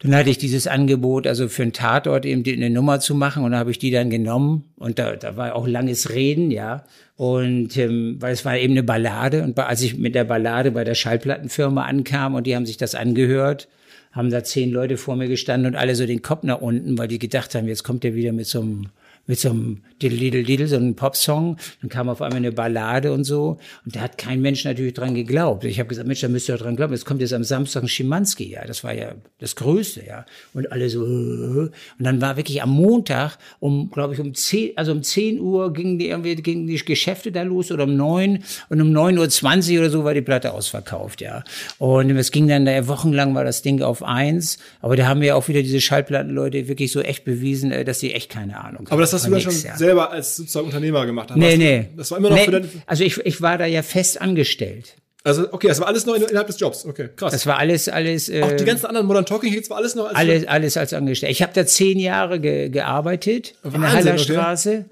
Dann 0.00 0.14
hatte 0.14 0.28
ich 0.28 0.38
dieses 0.38 0.66
Angebot, 0.66 1.26
also 1.26 1.48
für 1.48 1.62
einen 1.62 1.72
Tatort 1.72 2.26
eben 2.26 2.44
eine 2.44 2.68
Nummer 2.68 3.00
zu 3.00 3.14
machen 3.14 3.42
und 3.42 3.52
da 3.52 3.58
habe 3.58 3.70
ich 3.70 3.78
die 3.78 3.90
dann 3.90 4.10
genommen 4.10 4.64
und 4.76 4.98
da, 4.98 5.16
da 5.16 5.36
war 5.36 5.54
auch 5.54 5.66
langes 5.66 6.10
Reden, 6.10 6.50
ja. 6.50 6.84
Und 7.16 7.76
ähm, 7.78 8.16
weil 8.20 8.34
es 8.34 8.44
war 8.44 8.58
eben 8.58 8.74
eine 8.74 8.82
Ballade 8.82 9.42
und 9.42 9.58
als 9.58 9.80
ich 9.80 9.96
mit 9.96 10.14
der 10.14 10.24
Ballade 10.24 10.72
bei 10.72 10.84
der 10.84 10.94
Schallplattenfirma 10.94 11.84
ankam 11.84 12.34
und 12.34 12.46
die 12.46 12.54
haben 12.54 12.66
sich 12.66 12.76
das 12.76 12.94
angehört, 12.94 13.68
haben 14.14 14.30
da 14.30 14.44
zehn 14.44 14.70
Leute 14.70 14.96
vor 14.96 15.16
mir 15.16 15.28
gestanden 15.28 15.72
und 15.72 15.76
alle 15.76 15.96
so 15.96 16.06
den 16.06 16.22
Kopf 16.22 16.44
nach 16.44 16.60
unten, 16.60 16.96
weil 16.96 17.08
die 17.08 17.18
gedacht 17.18 17.54
haben, 17.54 17.66
jetzt 17.66 17.82
kommt 17.82 18.04
er 18.04 18.14
wieder 18.14 18.32
mit 18.32 18.46
so 18.46 18.60
einem 18.60 18.86
mit 19.26 19.38
so 19.38 19.50
einem 19.50 19.82
Diddle 20.02 20.18
Diddle 20.18 20.42
Diddle, 20.42 20.66
so 20.66 20.76
einem 20.76 20.96
Popsong. 20.96 21.56
Dann 21.80 21.88
kam 21.88 22.08
auf 22.08 22.20
einmal 22.20 22.38
eine 22.38 22.52
Ballade 22.52 23.12
und 23.12 23.24
so. 23.24 23.58
Und 23.84 23.96
da 23.96 24.00
hat 24.00 24.18
kein 24.18 24.40
Mensch 24.40 24.64
natürlich 24.64 24.94
dran 24.94 25.14
geglaubt. 25.14 25.64
Ich 25.64 25.78
habe 25.78 25.88
gesagt, 25.88 26.06
Mensch, 26.06 26.20
da 26.20 26.28
müsst 26.28 26.48
ihr 26.48 26.56
dran 26.56 26.76
glauben. 26.76 26.92
Jetzt 26.92 27.06
kommt 27.06 27.20
jetzt 27.20 27.32
am 27.32 27.44
Samstag 27.44 27.82
ein 27.84 27.88
Schimanski, 27.88 28.50
ja. 28.50 28.64
Das 28.66 28.84
war 28.84 28.92
ja 28.92 29.14
das 29.38 29.56
Größte, 29.56 30.04
ja. 30.06 30.26
Und 30.52 30.72
alle 30.72 30.90
so, 30.90 31.02
und 31.04 31.72
dann 31.98 32.20
war 32.20 32.36
wirklich 32.36 32.62
am 32.62 32.70
Montag 32.70 33.38
um, 33.60 33.90
glaube 33.90 34.14
ich, 34.14 34.20
um 34.20 34.34
zehn, 34.34 34.72
also 34.76 34.92
um 34.92 35.02
zehn 35.02 35.40
Uhr 35.40 35.72
gingen 35.72 35.98
die 35.98 36.08
irgendwie, 36.08 36.34
gingen 36.36 36.66
die 36.66 36.76
Geschäfte 36.76 37.32
da 37.32 37.42
los 37.42 37.72
oder 37.72 37.84
um 37.84 37.96
neun. 37.96 38.40
Und 38.68 38.80
um 38.80 38.92
neun 38.92 39.18
Uhr 39.18 39.28
zwanzig 39.28 39.78
oder 39.78 39.90
so 39.90 40.04
war 40.04 40.12
die 40.12 40.22
Platte 40.22 40.52
ausverkauft, 40.52 41.20
ja. 41.20 41.44
Und 41.78 42.10
es 42.10 42.30
ging 42.30 42.48
dann 42.48 42.66
da 42.66 42.88
wochenlang 42.88 43.34
war 43.34 43.44
das 43.44 43.62
Ding 43.62 43.80
auf 43.80 44.02
eins. 44.02 44.58
Aber 44.80 44.96
da 44.96 45.06
haben 45.06 45.20
wir 45.20 45.36
auch 45.36 45.48
wieder 45.48 45.62
diese 45.62 45.80
Schallplattenleute 45.80 46.68
wirklich 46.68 46.92
so 46.92 47.00
echt 47.00 47.24
bewiesen, 47.24 47.72
äh, 47.72 47.84
dass 47.84 48.00
sie 48.00 48.12
echt 48.12 48.30
keine 48.30 48.62
Ahnung 48.62 48.88
haben 48.90 49.13
hast 49.14 49.26
du 49.26 49.30
dann 49.30 49.40
schon 49.40 49.60
ja. 49.62 49.76
selber 49.76 50.10
als 50.10 50.36
sozusagen 50.36 50.66
Unternehmer 50.66 51.06
gemacht. 51.06 51.30
Dann 51.30 51.38
nee, 51.38 51.56
nee. 51.56 51.88
Das 51.96 52.10
war 52.10 52.18
immer 52.18 52.30
noch 52.30 52.36
nee, 52.36 52.44
für 52.44 52.50
deine 52.50 52.68
Also 52.86 53.04
ich, 53.04 53.18
ich 53.18 53.40
war 53.40 53.58
da 53.58 53.66
ja 53.66 53.82
fest 53.82 54.20
angestellt. 54.20 54.96
Also, 55.26 55.50
okay, 55.52 55.68
das 55.68 55.80
war 55.80 55.86
alles 55.86 56.04
noch 56.04 56.14
innerhalb 56.14 56.48
des 56.48 56.60
Jobs. 56.60 56.84
Okay, 56.84 57.08
krass. 57.16 57.32
Das 57.32 57.46
war 57.46 57.58
alles, 57.58 57.88
alles. 57.88 58.28
Äh, 58.28 58.42
Auch 58.42 58.52
die 58.52 58.64
ganzen 58.66 58.84
anderen 58.84 59.06
Modern 59.06 59.24
Talking 59.24 59.50
Hits 59.50 59.70
war 59.70 59.78
alles 59.78 59.94
noch 59.94 60.04
als 60.04 60.16
Alles, 60.16 60.46
alles 60.46 60.76
als 60.76 60.92
angestellt. 60.92 61.32
Ich 61.32 61.40
habe 61.40 61.54
da 61.54 61.64
zehn 61.64 61.98
Jahre 61.98 62.40
ge 62.40 62.68
gearbeitet 62.68 63.54
Wahnsinn, 63.62 63.74
in 63.74 63.80
der 63.80 63.92
Hallerstraße, 63.92 64.70
okay. 64.70 64.84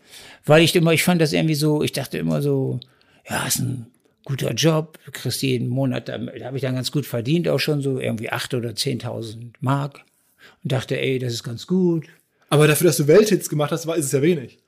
weil 0.46 0.62
ich 0.62 0.74
immer, 0.74 0.92
ich 0.94 1.04
fand 1.04 1.20
das 1.20 1.34
irgendwie 1.34 1.54
so, 1.54 1.82
ich 1.82 1.92
dachte 1.92 2.16
immer 2.16 2.40
so, 2.40 2.80
ja, 3.28 3.46
ist 3.46 3.58
ein 3.58 3.86
guter 4.24 4.54
Job, 4.54 4.98
du 5.04 5.12
kriegst 5.12 5.42
jeden 5.42 5.68
Monat, 5.68 6.08
da, 6.08 6.16
da 6.16 6.46
habe 6.46 6.56
ich 6.56 6.62
dann 6.62 6.76
ganz 6.76 6.90
gut 6.92 7.04
verdient, 7.04 7.46
auch 7.48 7.58
schon 7.58 7.82
so 7.82 7.98
irgendwie 7.98 8.30
acht 8.30 8.54
oder 8.54 8.74
zehntausend 8.74 9.54
Mark 9.60 10.00
und 10.62 10.72
dachte, 10.72 10.98
ey, 10.98 11.18
das 11.18 11.34
ist 11.34 11.42
ganz 11.42 11.66
gut. 11.66 12.06
Aber 12.52 12.66
dafür, 12.66 12.88
dass 12.88 12.98
du 12.98 13.08
Welthits 13.08 13.48
gemacht 13.48 13.72
hast, 13.72 13.86
war 13.86 13.96
ist 13.96 14.04
es 14.04 14.12
ja 14.12 14.20
wenig. 14.20 14.58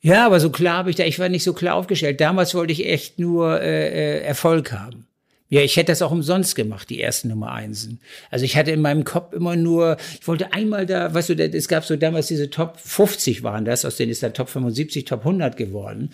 Ja, 0.00 0.24
aber 0.24 0.38
so 0.38 0.50
klar 0.50 0.76
habe 0.76 0.90
ich 0.90 0.94
da, 0.94 1.04
ich 1.04 1.18
war 1.18 1.28
nicht 1.28 1.42
so 1.42 1.52
klar 1.52 1.74
aufgestellt. 1.74 2.20
Damals 2.20 2.54
wollte 2.54 2.72
ich 2.72 2.86
echt 2.86 3.18
nur 3.18 3.60
äh, 3.60 3.88
äh, 3.88 4.20
Erfolg 4.20 4.70
haben. 4.70 5.08
Ja, 5.48 5.60
ich 5.60 5.76
hätte 5.76 5.90
das 5.90 6.00
auch 6.00 6.12
umsonst 6.12 6.54
gemacht, 6.54 6.90
die 6.90 7.02
ersten 7.02 7.30
Nummer 7.30 7.50
Einsen. 7.50 7.98
Also 8.30 8.44
ich 8.44 8.56
hatte 8.56 8.70
in 8.70 8.80
meinem 8.80 9.02
Kopf 9.02 9.32
immer 9.32 9.56
nur, 9.56 9.96
ich 10.20 10.28
wollte 10.28 10.52
einmal 10.52 10.86
da, 10.86 11.12
weißt 11.12 11.30
du, 11.30 11.34
es 11.34 11.66
gab 11.66 11.84
so 11.84 11.96
damals 11.96 12.28
diese 12.28 12.50
Top 12.50 12.78
50 12.78 13.42
waren 13.42 13.64
das, 13.64 13.84
aus 13.84 13.96
denen 13.96 14.12
ist 14.12 14.22
der 14.22 14.32
Top 14.32 14.48
75, 14.48 15.04
Top 15.04 15.20
100 15.20 15.56
geworden. 15.56 16.10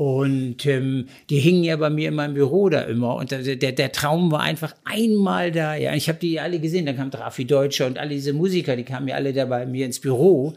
Und 0.00 0.64
ähm, 0.64 1.08
die 1.28 1.40
hingen 1.40 1.62
ja 1.62 1.76
bei 1.76 1.90
mir 1.90 2.08
in 2.08 2.14
meinem 2.14 2.32
Büro 2.32 2.70
da 2.70 2.80
immer. 2.80 3.16
Und 3.16 3.32
der, 3.32 3.72
der, 3.72 3.92
Traum 3.92 4.32
war 4.32 4.40
einfach 4.40 4.74
einmal 4.86 5.52
da. 5.52 5.74
Ja, 5.74 5.94
ich 5.94 6.08
habe 6.08 6.18
die 6.18 6.40
alle 6.40 6.58
gesehen. 6.58 6.86
Dann 6.86 6.96
kam 6.96 7.10
Drafi 7.10 7.44
Deutscher 7.44 7.86
und 7.86 7.98
alle 7.98 8.08
diese 8.08 8.32
Musiker, 8.32 8.76
die 8.76 8.84
kamen 8.84 9.08
ja 9.08 9.16
alle 9.16 9.34
da 9.34 9.44
bei 9.44 9.66
mir 9.66 9.84
ins 9.84 10.00
Büro. 10.00 10.54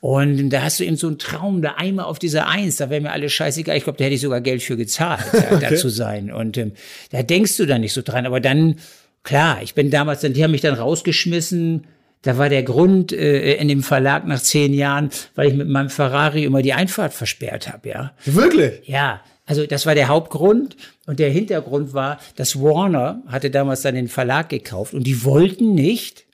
Und 0.00 0.50
da 0.50 0.62
hast 0.62 0.78
du 0.78 0.84
eben 0.84 0.96
so 0.96 1.08
einen 1.08 1.18
Traum, 1.18 1.62
da 1.62 1.74
einmal 1.78 2.04
auf 2.04 2.20
dieser 2.20 2.46
Eins, 2.46 2.76
da 2.76 2.88
wäre 2.88 3.00
mir 3.00 3.10
alles 3.10 3.32
scheißegal. 3.32 3.76
Ich 3.76 3.82
glaube, 3.82 3.98
da 3.98 4.04
hätte 4.04 4.14
ich 4.14 4.20
sogar 4.20 4.40
Geld 4.40 4.62
für 4.62 4.76
gezahlt, 4.76 5.24
okay. 5.50 5.66
da 5.68 5.74
zu 5.74 5.88
sein. 5.88 6.30
Und 6.30 6.56
ähm, 6.56 6.70
da 7.10 7.24
denkst 7.24 7.56
du 7.56 7.66
dann 7.66 7.80
nicht 7.80 7.92
so 7.92 8.02
dran. 8.02 8.24
Aber 8.24 8.38
dann, 8.38 8.76
klar, 9.24 9.64
ich 9.64 9.74
bin 9.74 9.90
damals, 9.90 10.20
dann, 10.20 10.32
die 10.32 10.44
haben 10.44 10.52
mich 10.52 10.60
dann 10.60 10.74
rausgeschmissen 10.74 11.88
da 12.26 12.38
war 12.38 12.48
der 12.48 12.64
Grund 12.64 13.12
äh, 13.12 13.54
in 13.54 13.68
dem 13.68 13.84
Verlag 13.84 14.26
nach 14.26 14.40
zehn 14.40 14.74
Jahren, 14.74 15.10
weil 15.36 15.48
ich 15.48 15.54
mit 15.54 15.68
meinem 15.68 15.90
Ferrari 15.90 16.44
immer 16.44 16.60
die 16.60 16.72
Einfahrt 16.72 17.14
versperrt 17.14 17.72
habe, 17.72 17.88
ja. 17.88 18.12
Wirklich? 18.24 18.86
Ja. 18.86 19.22
Also 19.44 19.64
das 19.64 19.86
war 19.86 19.94
der 19.94 20.08
Hauptgrund 20.08 20.76
und 21.06 21.20
der 21.20 21.30
Hintergrund 21.30 21.94
war, 21.94 22.18
dass 22.34 22.60
Warner 22.60 23.22
hatte 23.28 23.48
damals 23.48 23.82
dann 23.82 23.94
den 23.94 24.08
Verlag 24.08 24.48
gekauft 24.48 24.92
und 24.92 25.06
die 25.06 25.24
wollten 25.24 25.72
nicht, 25.72 26.26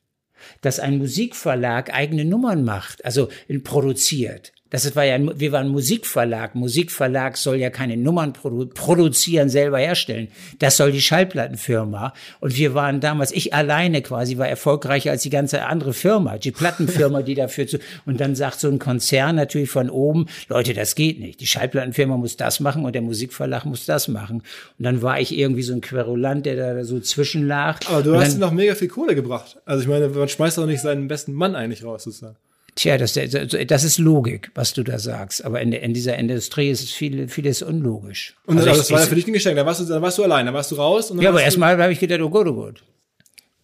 dass 0.63 0.81
ein 0.81 0.97
Musikverlag 0.97 1.93
eigene 1.93 2.25
Nummern 2.25 2.65
macht, 2.65 3.05
also 3.05 3.29
produziert. 3.63 4.53
Das 4.73 4.97
war 4.97 5.05
ja, 5.05 5.19
wir 5.39 5.53
waren 5.53 5.69
Musikverlag. 5.69 6.55
Musikverlag 6.55 7.37
soll 7.37 7.57
ja 7.57 7.69
keine 7.69 7.99
Nummern 7.99 8.33
produ 8.33 8.67
produzieren, 8.67 9.51
selber 9.51 9.79
herstellen. 9.79 10.29
Das 10.61 10.79
soll 10.79 10.93
die 10.93 11.03
Schallplattenfirma. 11.03 12.15
Und 12.41 12.57
wir 12.57 12.73
waren 12.73 13.01
damals, 13.01 13.33
ich 13.33 13.53
alleine 13.53 14.01
quasi, 14.01 14.39
war 14.39 14.49
erfolgreicher 14.49 15.11
als 15.11 15.23
die 15.23 15.31
ganze 15.31 15.67
andere 15.67 15.93
Firma, 15.93 16.39
die 16.39 16.53
Plattenfirma, 16.53 17.21
die 17.21 17.35
dafür 17.35 17.67
zu, 17.67 17.79
und 18.07 18.19
dann 18.19 18.35
sagt 18.35 18.61
so 18.61 18.69
ein 18.69 18.79
Konzern 18.79 19.37
natürlich 19.37 19.69
von 19.69 19.91
oben, 19.91 20.27
Leute, 20.49 20.73
das 20.73 20.95
geht 20.95 21.21
nicht. 21.21 21.41
Die 21.41 21.47
Schallplattenfirma 21.47 22.17
muss 22.17 22.39
das 22.39 22.59
machen 22.59 22.87
und 22.87 22.95
der 22.95 23.03
Musikverlag 23.03 23.67
muss 23.67 23.85
das 23.85 24.09
machen. 24.09 24.39
Und 24.79 24.85
dann 24.85 25.03
war 25.03 25.21
ich 25.21 25.37
irgendwie 25.37 25.63
so 25.63 25.75
ein 25.75 25.83
Querulant, 25.83 26.47
der 26.47 26.57
da 26.57 26.85
so 26.85 26.99
zwischenlag. 26.99 27.81
Aber 27.91 28.03
du 28.03 28.17
hast 28.17 28.33
dann, 28.33 28.41
noch 28.41 28.53
mega 28.53 28.75
viel 28.75 28.89
Kohle 28.89 29.15
gebracht. 29.15 29.59
Also 29.67 29.83
ich 29.83 29.89
meine, 29.89 30.09
man 30.09 30.29
schmeißt 30.29 30.57
doch 30.57 30.67
nicht 30.67 30.81
seinen 30.81 31.09
besten 31.09 31.35
Mann 31.35 31.55
eigentlich 31.55 31.85
raus, 31.85 32.05
sozusagen. 32.05 32.37
Tja, 32.75 32.97
das, 32.97 33.13
das 33.13 33.85
ist 33.85 33.99
Logik, 33.99 34.51
was 34.55 34.73
du 34.73 34.83
da 34.83 34.99
sagst. 34.99 35.45
Aber 35.45 35.61
in, 35.61 35.73
in 35.73 35.93
dieser 35.93 36.17
Industrie 36.17 36.71
ist 36.71 36.83
es 36.83 36.91
viel, 36.91 37.29
vieles 37.29 37.61
unlogisch. 37.61 38.35
Und 38.47 38.57
also 38.57 38.71
das 38.71 38.87
ich, 38.87 38.93
war 38.93 39.01
ja 39.01 39.07
für 39.07 39.15
dich 39.15 39.27
ein 39.27 39.35
Geschenk. 39.35 39.57
Da 39.57 39.67
warst 39.67 39.81
du, 39.81 39.85
da 39.85 40.01
warst 40.01 40.17
du 40.17 40.25
allein, 40.25 40.47
da 40.47 40.55
warst 40.55 40.71
du 40.71 40.77
raus. 40.77 41.13
ja, 41.21 41.29
aber 41.29 41.43
erstmal 41.43 41.81
habe 41.81 41.93
ich 41.93 42.01
gedacht, 42.01 42.21
oh 42.23 42.31
Gott, 42.31 42.47
oh 42.47 42.55
Gott. 42.55 42.83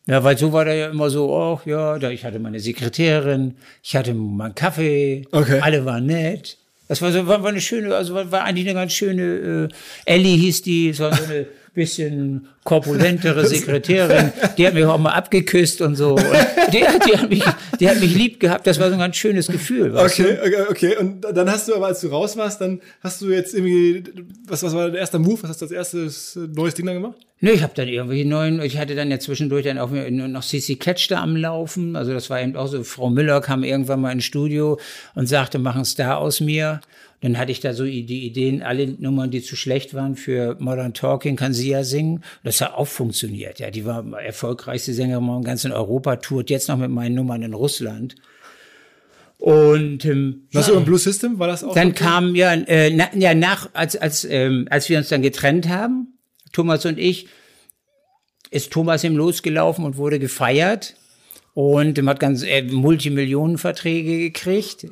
Ja, 0.07 0.25
weil 0.25 0.37
so 0.39 0.53
war 0.53 0.65
da 0.65 0.73
ja 0.73 0.89
immer 0.89 1.11
so, 1.11 1.31
oh 1.31 1.61
ja, 1.67 1.99
da, 1.99 2.11
ich 2.11 2.25
hatte 2.25 2.39
meine 2.39 2.61
Sekretärin, 2.61 3.57
ich 3.83 3.95
hatte 3.95 4.15
meinen 4.15 4.55
Kaffee, 4.55 5.27
okay. 5.33 5.61
alle 5.61 5.85
waren 5.85 6.07
nett. 6.07 6.57
Das 6.89 7.03
war 7.03 7.13
so, 7.13 7.27
war, 7.27 7.43
war 7.43 7.51
eine 7.51 7.61
schöne, 7.61 7.95
also 7.95 8.15
war, 8.15 8.33
war 8.33 8.45
eigentlich 8.45 8.67
eine 8.67 8.75
ganz 8.75 8.95
schöne, 8.95 9.69
äh, 9.69 9.69
Ellie 10.07 10.37
hieß 10.37 10.63
die, 10.63 10.95
so 10.95 11.07
eine 11.07 11.47
bisschen 11.79 12.49
korpulentere 12.65 13.47
Sekretärin, 13.47 14.33
die 14.59 14.67
hat 14.67 14.75
mich 14.75 14.85
auch 14.85 14.99
mal 14.99 15.13
abgeküsst 15.13 15.81
und 15.81 15.97
so. 15.97 16.17
Und 16.17 16.25
die, 16.73 16.85
die, 17.07 17.17
hat 17.17 17.31
mich, 17.31 17.43
die 17.81 17.89
hat 17.89 18.01
mich 18.01 18.15
lieb 18.15 18.41
gehabt. 18.41 18.67
Das 18.67 18.79
war 18.79 18.89
so 18.89 18.95
ein 18.95 18.99
ganz 18.99 19.17
schönes 19.17 19.47
Gefühl. 19.47 19.97
Okay, 19.97 20.39
okay, 20.45 20.65
okay. 20.69 20.97
Und 20.97 21.23
dann 21.23 21.51
hast 21.51 21.69
du 21.69 21.75
aber, 21.75 21.87
als 21.87 22.01
du 22.01 22.09
raus 22.09 22.37
warst, 22.37 22.61
dann 22.61 22.81
hast 23.01 23.23
du 23.23 23.31
jetzt 23.31 23.55
irgendwie, 23.55 24.05
was, 24.47 24.63
was 24.63 24.75
war 24.75 24.91
der 24.91 25.01
erste 25.01 25.19
Move? 25.19 25.43
Was 25.43 25.51
hast 25.51 25.63
du 25.63 25.65
als 25.65 25.73
erstes 25.73 26.39
neues 26.55 26.75
Ding 26.75 26.85
dann 26.85 26.97
gemacht? 26.97 27.17
Nö, 27.41 27.53
ich 27.53 27.63
habe 27.63 27.73
dann 27.75 27.87
irgendwie 27.87 28.25
neuen, 28.25 28.61
ich 28.61 28.79
hatte 28.79 28.97
dann 28.97 29.13
ja 29.13 29.21
zwischendurch 29.21 29.65
dann 29.65 29.79
auch 29.79 29.91
noch 29.91 30.45
CC 30.45 30.75
Catch 30.75 31.09
da 31.09 31.23
am 31.23 31.37
Laufen. 31.37 31.95
Also 31.95 32.13
das 32.13 32.29
war 32.31 32.43
eben 32.43 32.57
auch 32.57 32.67
so, 32.67 32.83
Frau 32.83 33.11
Müller 33.11 33.41
kam 33.41 33.63
irgendwann 33.63 34.01
mal 34.01 34.11
ins 34.11 34.25
Studio 34.25 34.79
und 35.15 35.27
sagte, 35.27 35.61
mach 35.61 35.77
einen 35.77 35.85
Star 35.85 36.19
aus 36.19 36.41
mir. 36.41 36.81
Dann 37.21 37.37
hatte 37.37 37.51
ich 37.51 37.61
da 37.61 37.75
so 37.75 37.85
die 37.85 38.27
Ideen, 38.27 38.63
alle 38.63 38.87
Nummern, 38.87 39.31
die 39.31 39.43
zu 39.43 39.57
schlecht 39.57 39.93
waren 39.93 40.15
für 40.15 40.57
Modern 40.61 40.95
Talking, 40.95 41.35
kann 41.35 41.53
sie 41.53 41.71
ja 41.71 41.83
singen. 41.83 42.23
Das 42.45 42.61
hat 42.61 42.75
auch 42.75 42.87
funktioniert. 42.87 43.59
Ja, 43.59 43.71
die 43.71 43.85
war 43.85 44.05
erfolgreichste 44.21 44.95
Sängerin 44.95 45.29
im 45.29 45.43
ganzen 45.43 45.73
Europa, 45.73 46.17
tourt 46.17 46.49
jetzt 46.49 46.69
noch 46.69 46.77
mit 46.77 46.91
meinen 46.91 47.17
Nummern 47.17 47.43
in 47.43 47.55
Russland. 47.55 48.15
Und 49.39 50.05
ähm, 50.05 50.49
was 50.53 50.69
ja, 50.69 50.75
über 50.75 50.83
Blue 50.83 50.99
System 50.99 51.39
war 51.39 51.49
das 51.49 51.65
auch? 51.65 51.75
Dann 51.75 51.95
kam 51.95 52.35
ja, 52.35 52.53
äh, 52.55 52.91
na, 52.91 53.09
ja 53.15 53.35
nach 53.35 53.71
als 53.73 53.97
als 53.97 54.25
ähm, 54.25 54.67
als 54.71 54.89
wir 54.89 54.99
uns 54.99 55.09
dann 55.09 55.23
getrennt 55.23 55.69
haben, 55.69 56.19
Thomas 56.53 56.85
und 56.87 56.99
ich, 56.99 57.29
ist 58.51 58.73
Thomas 58.73 59.05
im 59.05 59.17
losgelaufen 59.17 59.85
und 59.85 59.97
wurde 59.97 60.19
gefeiert 60.19 60.95
und 61.59 62.07
hat 62.07 62.21
ganz 62.21 62.45
äh, 62.45 62.63
Multimillionenverträge 62.63 64.19
gekriegt. 64.19 64.87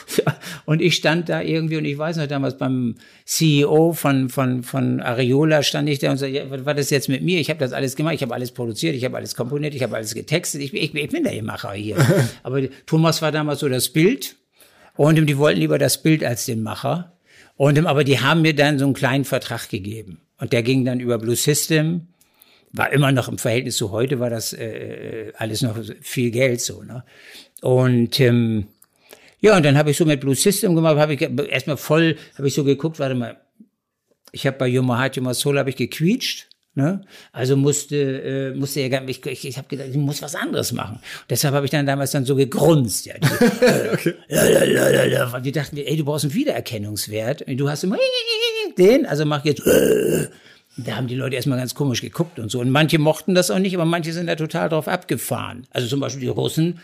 und 0.64 0.80
ich 0.80 0.94
stand 0.94 1.28
da 1.28 1.42
irgendwie 1.42 1.76
und 1.76 1.84
ich 1.84 1.98
weiß 1.98 2.18
noch 2.18 2.28
damals 2.28 2.56
beim 2.56 2.94
CEO 3.24 3.94
von 3.94 4.28
von 4.28 4.62
von 4.62 5.00
Areola 5.00 5.64
stand 5.64 5.88
ich 5.88 5.98
da 5.98 6.12
und 6.12 6.18
so, 6.18 6.26
ja, 6.26 6.48
was 6.50 6.64
war 6.64 6.74
das 6.74 6.90
jetzt 6.90 7.08
mit 7.08 7.24
mir? 7.24 7.40
Ich 7.40 7.50
habe 7.50 7.58
das 7.58 7.72
alles 7.72 7.96
gemacht, 7.96 8.14
ich 8.14 8.22
habe 8.22 8.32
alles 8.32 8.52
produziert, 8.52 8.94
ich 8.94 9.04
habe 9.04 9.16
alles 9.16 9.34
komponiert, 9.34 9.74
ich 9.74 9.82
habe 9.82 9.96
alles 9.96 10.14
getextet. 10.14 10.60
Ich, 10.60 10.72
ich, 10.72 10.94
ich 10.94 11.10
bin 11.10 11.24
der 11.24 11.42
Macher 11.42 11.72
hier. 11.72 11.96
Aber 12.44 12.62
Thomas 12.86 13.20
war 13.20 13.32
damals 13.32 13.58
so 13.58 13.68
das 13.68 13.88
Bild 13.88 14.36
und 14.94 15.16
die 15.16 15.36
wollten 15.36 15.58
lieber 15.58 15.78
das 15.78 16.00
Bild 16.00 16.22
als 16.22 16.46
den 16.46 16.62
Macher. 16.62 17.16
Und 17.56 17.84
aber 17.86 18.04
die 18.04 18.20
haben 18.20 18.42
mir 18.42 18.54
dann 18.54 18.78
so 18.78 18.84
einen 18.84 18.94
kleinen 18.94 19.24
Vertrag 19.24 19.68
gegeben 19.68 20.20
und 20.38 20.52
der 20.52 20.62
ging 20.62 20.84
dann 20.84 21.00
über 21.00 21.18
Blue 21.18 21.36
System 21.36 22.06
war 22.74 22.92
immer 22.92 23.12
noch 23.12 23.28
im 23.28 23.38
Verhältnis 23.38 23.76
zu 23.76 23.92
heute, 23.92 24.18
war 24.18 24.30
das 24.30 24.52
äh, 24.52 24.66
äh, 24.66 25.32
alles 25.36 25.62
noch 25.62 25.78
viel 26.00 26.30
Geld 26.30 26.60
so. 26.60 26.82
Ne? 26.82 27.04
Und 27.62 28.18
ähm, 28.18 28.66
ja, 29.40 29.56
und 29.56 29.64
dann 29.64 29.78
habe 29.78 29.90
ich 29.90 29.96
so 29.96 30.04
mit 30.04 30.20
Blue 30.20 30.34
System 30.34 30.74
gemacht, 30.74 30.96
habe 30.96 31.14
ich 31.14 31.20
erstmal 31.20 31.76
voll, 31.76 32.16
habe 32.36 32.48
ich 32.48 32.54
so 32.54 32.64
geguckt, 32.64 32.98
warte 32.98 33.14
mal, 33.14 33.36
ich 34.32 34.46
habe 34.46 34.58
bei 34.58 34.66
Yuma 34.66 34.98
Heart, 34.98 35.16
Yuma 35.16 35.34
Soul 35.34 35.58
habe 35.58 35.70
ich 35.70 35.76
gequietscht. 35.76 36.48
Ne? 36.76 37.02
Also 37.30 37.56
musste, 37.56 37.96
äh, 37.96 38.54
musste 38.54 38.90
gar 38.90 39.08
ich, 39.08 39.24
ich, 39.24 39.46
ich 39.46 39.56
habe 39.56 39.68
gedacht, 39.68 39.90
ich 39.90 39.96
muss 39.96 40.20
was 40.22 40.34
anderes 40.34 40.72
machen. 40.72 40.96
Und 40.96 41.30
deshalb 41.30 41.54
habe 41.54 41.66
ich 41.66 41.70
dann 41.70 41.86
damals 41.86 42.10
dann 42.10 42.24
so 42.24 42.34
gegrunzt. 42.34 43.06
Ja, 43.06 43.14
die, 43.16 43.44
äh, 43.64 43.92
okay. 43.92 44.14
Lalalala, 44.26 45.38
die 45.38 45.52
dachten, 45.52 45.76
ey, 45.76 45.96
du 45.96 46.04
brauchst 46.04 46.24
einen 46.24 46.34
Wiedererkennungswert. 46.34 47.44
Du 47.46 47.68
hast 47.70 47.84
immer 47.84 47.98
den, 48.76 49.06
also 49.06 49.24
mach 49.24 49.44
jetzt 49.44 49.64
äh, 49.64 50.26
da 50.76 50.96
haben 50.96 51.06
die 51.06 51.14
Leute 51.14 51.36
erstmal 51.36 51.58
ganz 51.58 51.74
komisch 51.74 52.00
geguckt 52.00 52.38
und 52.38 52.50
so. 52.50 52.60
Und 52.60 52.70
manche 52.70 52.98
mochten 52.98 53.34
das 53.34 53.50
auch 53.50 53.58
nicht, 53.58 53.74
aber 53.74 53.84
manche 53.84 54.12
sind 54.12 54.26
da 54.26 54.34
total 54.34 54.68
drauf 54.68 54.88
abgefahren. 54.88 55.66
Also 55.70 55.86
zum 55.88 56.00
Beispiel 56.00 56.22
die 56.22 56.28
Russen 56.28 56.80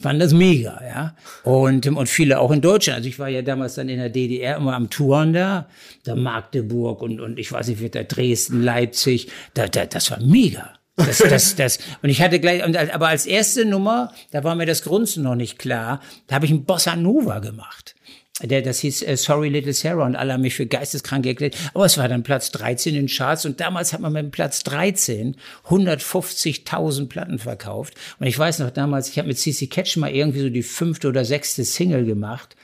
fanden 0.00 0.20
das 0.20 0.32
mega, 0.32 0.80
ja. 0.82 1.14
Und, 1.44 1.86
und 1.86 2.08
viele 2.08 2.40
auch 2.40 2.50
in 2.50 2.60
Deutschland. 2.60 2.98
Also 2.98 3.08
ich 3.08 3.18
war 3.18 3.28
ja 3.28 3.42
damals 3.42 3.74
dann 3.74 3.88
in 3.88 3.98
der 3.98 4.08
DDR 4.08 4.56
immer 4.56 4.74
am 4.74 4.90
Touren 4.90 5.32
da, 5.32 5.66
da 6.04 6.16
Magdeburg 6.16 7.02
und, 7.02 7.20
und 7.20 7.38
ich 7.38 7.52
weiß 7.52 7.68
nicht, 7.68 7.80
wie 7.80 7.90
da 7.90 8.02
Dresden, 8.02 8.62
Leipzig, 8.62 9.28
da, 9.54 9.68
da, 9.68 9.86
das 9.86 10.10
war 10.10 10.20
mega. 10.20 10.70
Das, 10.96 11.18
das, 11.18 11.54
das. 11.56 11.78
Und 12.02 12.10
ich 12.10 12.20
hatte 12.20 12.40
gleich, 12.40 12.62
aber 12.62 13.08
als 13.08 13.26
erste 13.26 13.64
Nummer, 13.64 14.12
da 14.32 14.44
war 14.44 14.54
mir 14.54 14.66
das 14.66 14.82
Grunzen 14.82 15.22
noch 15.22 15.34
nicht 15.34 15.58
klar, 15.58 16.00
da 16.26 16.34
habe 16.34 16.46
ich 16.46 16.50
ein 16.50 16.64
Bossa 16.64 16.96
Nova 16.96 17.38
gemacht 17.38 17.94
der, 18.42 18.62
das 18.62 18.80
hieß 18.80 19.02
äh, 19.02 19.16
Sorry 19.16 19.48
Little 19.48 19.72
Sarah 19.72 20.06
und 20.06 20.16
alle 20.16 20.32
haben 20.32 20.42
mich 20.42 20.54
für 20.54 20.66
geisteskrank 20.66 21.26
erklärt. 21.26 21.56
Aber 21.74 21.84
es 21.84 21.98
war 21.98 22.08
dann 22.08 22.22
Platz 22.22 22.50
13 22.52 22.94
in 22.94 23.06
Charts 23.06 23.44
und 23.44 23.60
damals 23.60 23.92
hat 23.92 24.00
man 24.00 24.12
mit 24.12 24.30
Platz 24.30 24.62
13 24.64 25.36
150.000 25.68 27.08
Platten 27.08 27.38
verkauft. 27.38 27.94
Und 28.18 28.26
ich 28.26 28.38
weiß 28.38 28.60
noch 28.60 28.70
damals, 28.70 29.08
ich 29.08 29.18
habe 29.18 29.28
mit 29.28 29.38
CC 29.38 29.66
Catch 29.66 29.96
mal 29.96 30.10
irgendwie 30.10 30.40
so 30.40 30.48
die 30.48 30.62
fünfte 30.62 31.08
oder 31.08 31.24
sechste 31.24 31.64
Single 31.64 32.04
gemacht 32.04 32.56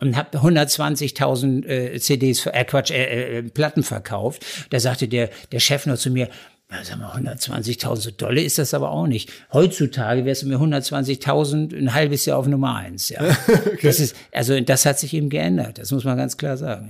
und 0.00 0.16
habe 0.16 0.38
120.000 0.38 1.66
äh, 1.66 2.00
CDs, 2.00 2.46
äh, 2.46 2.64
Quatsch, 2.64 2.90
äh, 2.90 3.38
äh, 3.38 3.42
Platten 3.42 3.82
verkauft. 3.82 4.44
Da 4.70 4.80
sagte 4.80 5.08
der, 5.08 5.30
der 5.52 5.60
Chef 5.60 5.86
noch 5.86 5.98
zu 5.98 6.10
mir, 6.10 6.28
ja, 6.72 6.84
sag 6.84 6.98
mal, 6.98 7.10
120.000 7.10 7.96
so 7.96 8.10
dolle 8.10 8.42
ist 8.42 8.58
das 8.58 8.74
aber 8.74 8.90
auch 8.90 9.06
nicht. 9.06 9.32
Heutzutage 9.52 10.24
wärst 10.24 10.42
du 10.42 10.46
mir 10.46 10.58
120.000 10.58 11.76
ein 11.76 11.94
halbes 11.94 12.26
Jahr 12.26 12.38
auf 12.38 12.46
Nummer 12.46 12.76
eins, 12.76 13.08
ja. 13.08 13.20
okay. 13.48 13.78
Das 13.82 13.98
ist, 13.98 14.14
also 14.32 14.60
das 14.60 14.86
hat 14.86 14.98
sich 14.98 15.12
eben 15.14 15.30
geändert. 15.30 15.78
Das 15.78 15.90
muss 15.90 16.04
man 16.04 16.16
ganz 16.16 16.36
klar 16.36 16.56
sagen. 16.56 16.89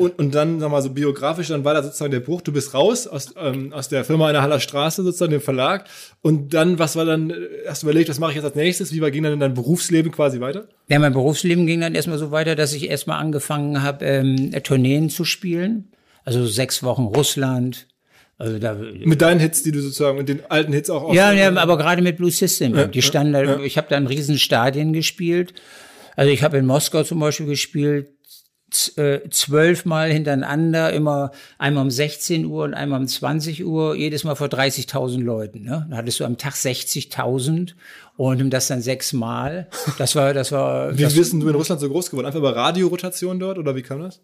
Und, 0.00 0.18
und 0.18 0.34
dann, 0.34 0.60
sag 0.60 0.70
mal, 0.70 0.82
so 0.82 0.90
biografisch, 0.90 1.48
dann 1.48 1.64
war 1.64 1.74
da 1.74 1.82
sozusagen 1.82 2.10
der 2.10 2.20
Bruch, 2.20 2.40
du 2.42 2.52
bist 2.52 2.74
raus 2.74 3.06
aus, 3.06 3.34
ähm, 3.36 3.72
aus 3.72 3.88
der 3.88 4.04
Firma 4.04 4.28
in 4.28 4.34
der 4.34 4.42
Haller 4.42 4.60
Straße, 4.60 5.02
sozusagen, 5.02 5.32
dem 5.32 5.40
Verlag. 5.40 5.86
Und 6.22 6.54
dann, 6.54 6.78
was 6.78 6.96
war 6.96 7.04
dann, 7.04 7.32
hast 7.66 7.82
du 7.82 7.86
überlegt, 7.86 8.08
was 8.08 8.18
mache 8.18 8.32
ich 8.32 8.36
jetzt 8.36 8.44
als 8.44 8.54
nächstes? 8.54 8.92
Wie 8.92 9.00
war, 9.00 9.10
ging 9.10 9.22
dann 9.22 9.38
dein 9.38 9.54
Berufsleben 9.54 10.12
quasi 10.12 10.40
weiter? 10.40 10.68
Ja, 10.88 10.98
mein 10.98 11.12
Berufsleben 11.12 11.66
ging 11.66 11.80
dann 11.80 11.94
erstmal 11.94 12.18
so 12.18 12.30
weiter, 12.30 12.56
dass 12.56 12.72
ich 12.72 12.88
erstmal 12.88 13.18
angefangen 13.18 13.82
habe, 13.82 14.04
ähm, 14.04 14.52
Tourneen 14.62 15.10
zu 15.10 15.24
spielen. 15.24 15.92
Also 16.24 16.46
sechs 16.46 16.82
Wochen 16.82 17.04
Russland, 17.04 17.86
also 18.40 18.58
da, 18.58 18.74
mit 18.74 19.20
deinen 19.20 19.38
Hits, 19.38 19.62
die 19.62 19.70
du 19.70 19.82
sozusagen, 19.82 20.16
mit 20.16 20.30
den 20.30 20.40
alten 20.48 20.72
Hits 20.72 20.88
auch 20.88 21.12
Ja, 21.12 21.30
ja 21.30 21.54
aber 21.54 21.76
gerade 21.76 22.00
mit 22.00 22.16
Blue 22.16 22.30
System. 22.30 22.74
Ja, 22.74 22.86
die 22.86 23.02
standen 23.02 23.34
ja, 23.34 23.42
ja. 23.42 23.60
ich 23.60 23.76
habe 23.76 23.88
da 23.90 23.98
in 23.98 24.06
riesen 24.06 24.38
Stadien 24.38 24.94
gespielt. 24.94 25.52
Also 26.16 26.32
ich 26.32 26.42
habe 26.42 26.56
in 26.56 26.64
Moskau 26.64 27.02
zum 27.02 27.20
Beispiel 27.20 27.44
gespielt, 27.44 28.06
äh, 28.06 28.19
zwölfmal 28.70 30.10
hintereinander, 30.10 30.92
immer 30.92 31.32
einmal 31.58 31.84
um 31.84 31.90
16 31.90 32.44
Uhr 32.46 32.64
und 32.64 32.74
einmal 32.74 33.00
um 33.00 33.06
20 33.06 33.64
Uhr, 33.64 33.94
jedes 33.94 34.24
Mal 34.24 34.34
vor 34.34 34.48
30.000 34.48 35.22
Leuten. 35.22 35.62
Ne? 35.62 35.86
Da 35.90 35.96
hattest 35.96 36.20
du 36.20 36.24
am 36.24 36.38
Tag 36.38 36.54
60.000 36.54 37.74
und 38.16 38.50
das 38.50 38.68
dann 38.68 38.82
sechsmal. 38.82 39.68
Das 39.98 40.14
war, 40.14 40.34
das 40.34 40.52
war. 40.52 40.96
Wie 40.96 41.02
das, 41.02 41.14
bist 41.14 41.32
du 41.32 41.48
in 41.48 41.54
Russland 41.54 41.80
so 41.80 41.88
groß 41.88 42.10
geworden? 42.10 42.26
Einfach 42.26 42.38
über 42.38 42.54
Radiorotation 42.54 43.38
dort 43.38 43.58
oder 43.58 43.74
wie 43.76 43.82
kam 43.82 44.00
das? 44.00 44.20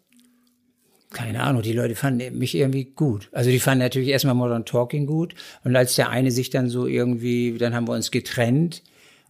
keine 1.11 1.41
Ahnung, 1.41 1.61
die 1.61 1.73
Leute 1.73 1.95
fanden 1.95 2.37
mich 2.37 2.53
irgendwie 2.55 2.85
gut. 2.85 3.29
Also 3.31 3.49
die 3.49 3.59
fanden 3.59 3.79
natürlich 3.79 4.09
erstmal 4.09 4.35
Modern 4.35 4.65
Talking 4.65 5.05
gut. 5.05 5.35
Und 5.63 5.75
als 5.75 5.95
der 5.95 6.09
eine 6.09 6.31
sich 6.31 6.49
dann 6.49 6.69
so 6.69 6.85
irgendwie, 6.85 7.57
dann 7.57 7.73
haben 7.73 7.87
wir 7.87 7.93
uns 7.93 8.11
getrennt. 8.11 8.83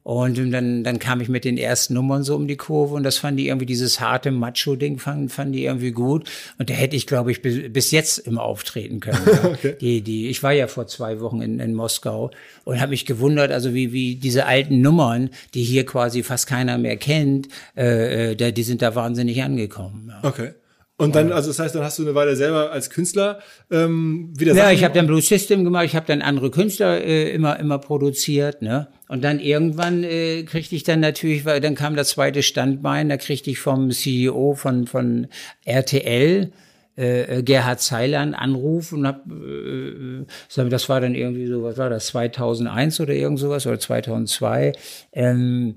Und 0.08 0.38
dann, 0.54 0.86
dann 0.86 1.00
kam 1.00 1.20
ich 1.20 1.28
mit 1.28 1.44
den 1.44 1.58
ersten 1.58 1.94
Nummern 1.94 2.24
so 2.24 2.34
um 2.38 2.48
die 2.48 2.56
Kurve 2.56 2.96
und 2.96 3.04
das 3.04 3.18
fand 3.18 3.38
die 3.38 3.50
irgendwie 3.50 3.66
dieses 3.66 4.00
harte 4.00 4.32
Macho-Ding 4.32 5.00
fanden, 5.00 5.28
fanden 5.28 5.52
die 5.52 5.66
irgendwie 5.66 5.92
gut. 5.92 6.30
Und 6.58 6.70
da 6.70 6.76
hätte 6.76 6.96
ich, 6.96 7.08
glaube 7.08 7.30
ich, 7.30 7.42
bis, 7.42 7.74
bis 7.74 7.92
jetzt 7.92 8.20
immer 8.20 8.42
auftreten 8.44 9.02
können. 9.02 9.20
okay. 9.44 9.76
die, 9.82 10.00
die, 10.00 10.30
ich 10.30 10.42
war 10.44 10.54
ja 10.54 10.68
vor 10.68 10.88
zwei 10.88 11.20
Wochen 11.20 11.42
in, 11.42 11.60
in 11.60 11.74
Moskau 11.74 12.32
und 12.64 12.80
habe 12.80 12.92
mich 12.92 13.06
gewundert, 13.06 13.52
also 13.52 13.74
wie, 13.74 13.92
wie 13.92 14.16
diese 14.16 14.46
alten 14.46 14.80
Nummern, 14.80 15.30
die 15.54 15.64
hier 15.64 15.86
quasi 15.86 16.24
fast 16.24 16.48
keiner 16.48 16.78
mehr 16.78 16.96
kennt, 16.96 17.50
äh, 17.76 18.32
äh 18.32 18.52
die 18.54 18.64
sind 18.64 18.82
da 18.82 18.96
wahnsinnig 18.96 19.44
angekommen. 19.44 20.10
Ja. 20.10 20.30
Okay. 20.30 20.52
Und 20.96 21.16
dann, 21.16 21.34
also 21.34 21.50
das 21.50 21.60
heißt, 21.60 21.76
dann 21.76 21.84
hast 21.84 22.00
du 22.00 22.04
eine 22.04 22.16
Weile 22.16 22.38
selber 22.38 22.72
als 22.72 22.90
Künstler 22.90 23.40
ähm, 23.70 24.34
wieder. 24.38 24.56
Ja, 24.56 24.72
ich 24.72 24.86
habe 24.86 24.96
dann 24.96 25.06
Blue 25.06 25.22
System 25.22 25.64
gemacht, 25.64 25.86
ich 25.86 25.98
habe 25.98 26.08
dann 26.08 26.24
andere 26.24 26.50
Künstler 26.50 27.04
äh, 27.04 27.30
immer 27.30 27.60
immer 27.60 27.78
produziert, 27.78 28.62
ne? 28.62 28.88
Und 29.08 29.24
dann 29.24 29.40
irgendwann 29.40 30.04
äh, 30.04 30.44
kriegte 30.44 30.76
ich 30.76 30.84
dann 30.84 31.00
natürlich, 31.00 31.46
weil 31.46 31.62
dann 31.62 31.76
kam 31.76 31.96
das 31.96 32.10
zweite 32.10 32.44
Standbein, 32.44 33.10
da 33.10 33.18
kriegte 33.18 33.50
ich 33.50 33.60
vom 33.60 33.92
CEO 33.92 34.54
von 34.56 34.86
von 34.86 35.28
RTL 35.64 36.52
äh, 36.98 37.44
Gerhard 37.44 37.80
Zeiler 37.80 38.20
einen 38.20 38.34
Anruf 38.34 38.92
und 38.92 39.08
hab, 39.08 39.32
äh, 39.32 40.26
das 40.70 40.90
war 40.90 41.00
dann 41.00 41.16
irgendwie 41.16 41.48
so, 41.48 41.64
was 41.64 41.78
war 41.78 41.90
das, 41.90 42.08
2001 42.08 43.00
oder 43.00 43.14
irgend 43.14 43.40
sowas 43.40 43.66
oder 43.66 43.80
2002, 43.80 44.74
ähm, 45.14 45.76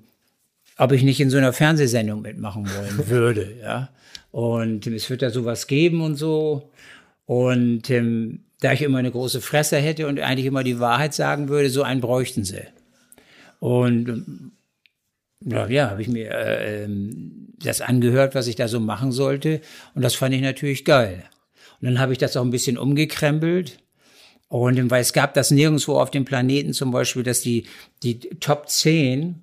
ob 0.79 0.93
ich 0.93 1.03
nicht 1.03 1.21
in 1.21 1.31
so 1.31 1.37
einer 1.37 1.53
Fernsehsendung 1.53 2.23
mitmachen 2.23 2.67
wollen 2.67 3.09
würde, 3.09 3.55
ja. 3.63 3.91
Und 4.33 4.87
es 4.87 5.11
wird 5.11 5.23
da 5.23 5.31
sowas 5.31 5.67
geben 5.67 6.03
und 6.03 6.15
so. 6.15 6.71
Und 7.27 7.91
ähm, 7.91 8.45
da 8.61 8.73
ich 8.73 8.83
immer 8.83 8.99
eine 8.99 9.11
große 9.11 9.41
Fresse 9.41 9.77
hätte 9.77 10.07
und 10.07 10.21
eigentlich 10.21 10.47
immer 10.47 10.63
die 10.63 10.79
Wahrheit 10.79 11.15
sagen 11.15 11.49
würde, 11.49 11.69
so 11.69 11.83
einen 11.83 12.01
bräuchten 12.01 12.45
sie. 12.45 12.63
Und 13.61 14.53
ja, 15.45 15.69
ja 15.69 15.91
habe 15.91 16.03
ich 16.03 16.09
mir 16.09 16.31
äh, 16.31 16.85
ähm, 16.85 17.55
das 17.63 17.81
angehört, 17.81 18.35
was 18.35 18.49
ich 18.49 18.57
da 18.57 18.67
so 18.67 18.81
machen 18.81 19.13
sollte. 19.13 19.61
Und 19.95 20.03
das 20.03 20.15
fand 20.15 20.35
ich 20.35 20.41
natürlich 20.41 20.85
geil. 20.85 21.25
Und 21.81 21.87
dann 21.87 21.99
habe 22.01 22.13
ich 22.13 22.19
das 22.19 22.37
auch 22.37 22.45
ein 22.45 22.51
bisschen 22.51 22.77
umgekrempelt. 22.77 23.79
Und 24.49 24.91
weil 24.91 25.01
es 25.01 25.13
gab 25.13 25.35
das 25.35 25.53
nirgendwo 25.53 25.95
auf 25.95 26.11
dem 26.11 26.25
Planeten 26.25 26.73
zum 26.73 26.91
Beispiel, 26.91 27.23
dass 27.23 27.41
die, 27.41 27.67
die 28.03 28.19
Top 28.19 28.69
10 28.69 29.43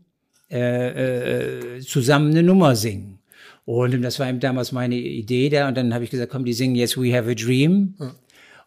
äh, 0.52 1.78
äh, 1.78 1.80
zusammen 1.82 2.32
eine 2.32 2.44
Nummer 2.44 2.76
singen. 2.76 3.20
Und 3.64 4.02
das 4.02 4.20
war 4.20 4.30
eben 4.30 4.40
damals 4.40 4.72
meine 4.72 4.96
Idee 4.96 5.50
da. 5.50 5.68
Und 5.68 5.78
dann 5.78 5.94
habe 5.94 6.04
ich 6.04 6.10
gesagt, 6.10 6.32
komm, 6.32 6.46
die 6.46 6.54
singen 6.54 6.76
jetzt 6.76 6.98
We 6.98 7.16
Have 7.16 7.30
a 7.30 7.34
Dream. 7.34 7.96
Ja. 8.00 8.16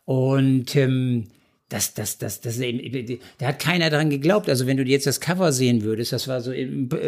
Und 0.05 0.77
ähm, 0.77 1.29
das, 1.71 1.95
das, 1.95 2.19
das, 2.19 2.41
das, 2.41 2.59
da 3.39 3.47
hat 3.47 3.61
keiner 3.61 3.91
dran 3.91 4.11
geglaubt. 4.11 4.49
Also 4.49 4.67
wenn 4.67 4.77
du 4.77 4.83
jetzt 4.83 5.07
das 5.07 5.21
Cover 5.21 5.53
sehen 5.53 5.85
würdest, 5.85 6.13
das 6.13 6.27
war 6.27 6.41
so, 6.41 6.53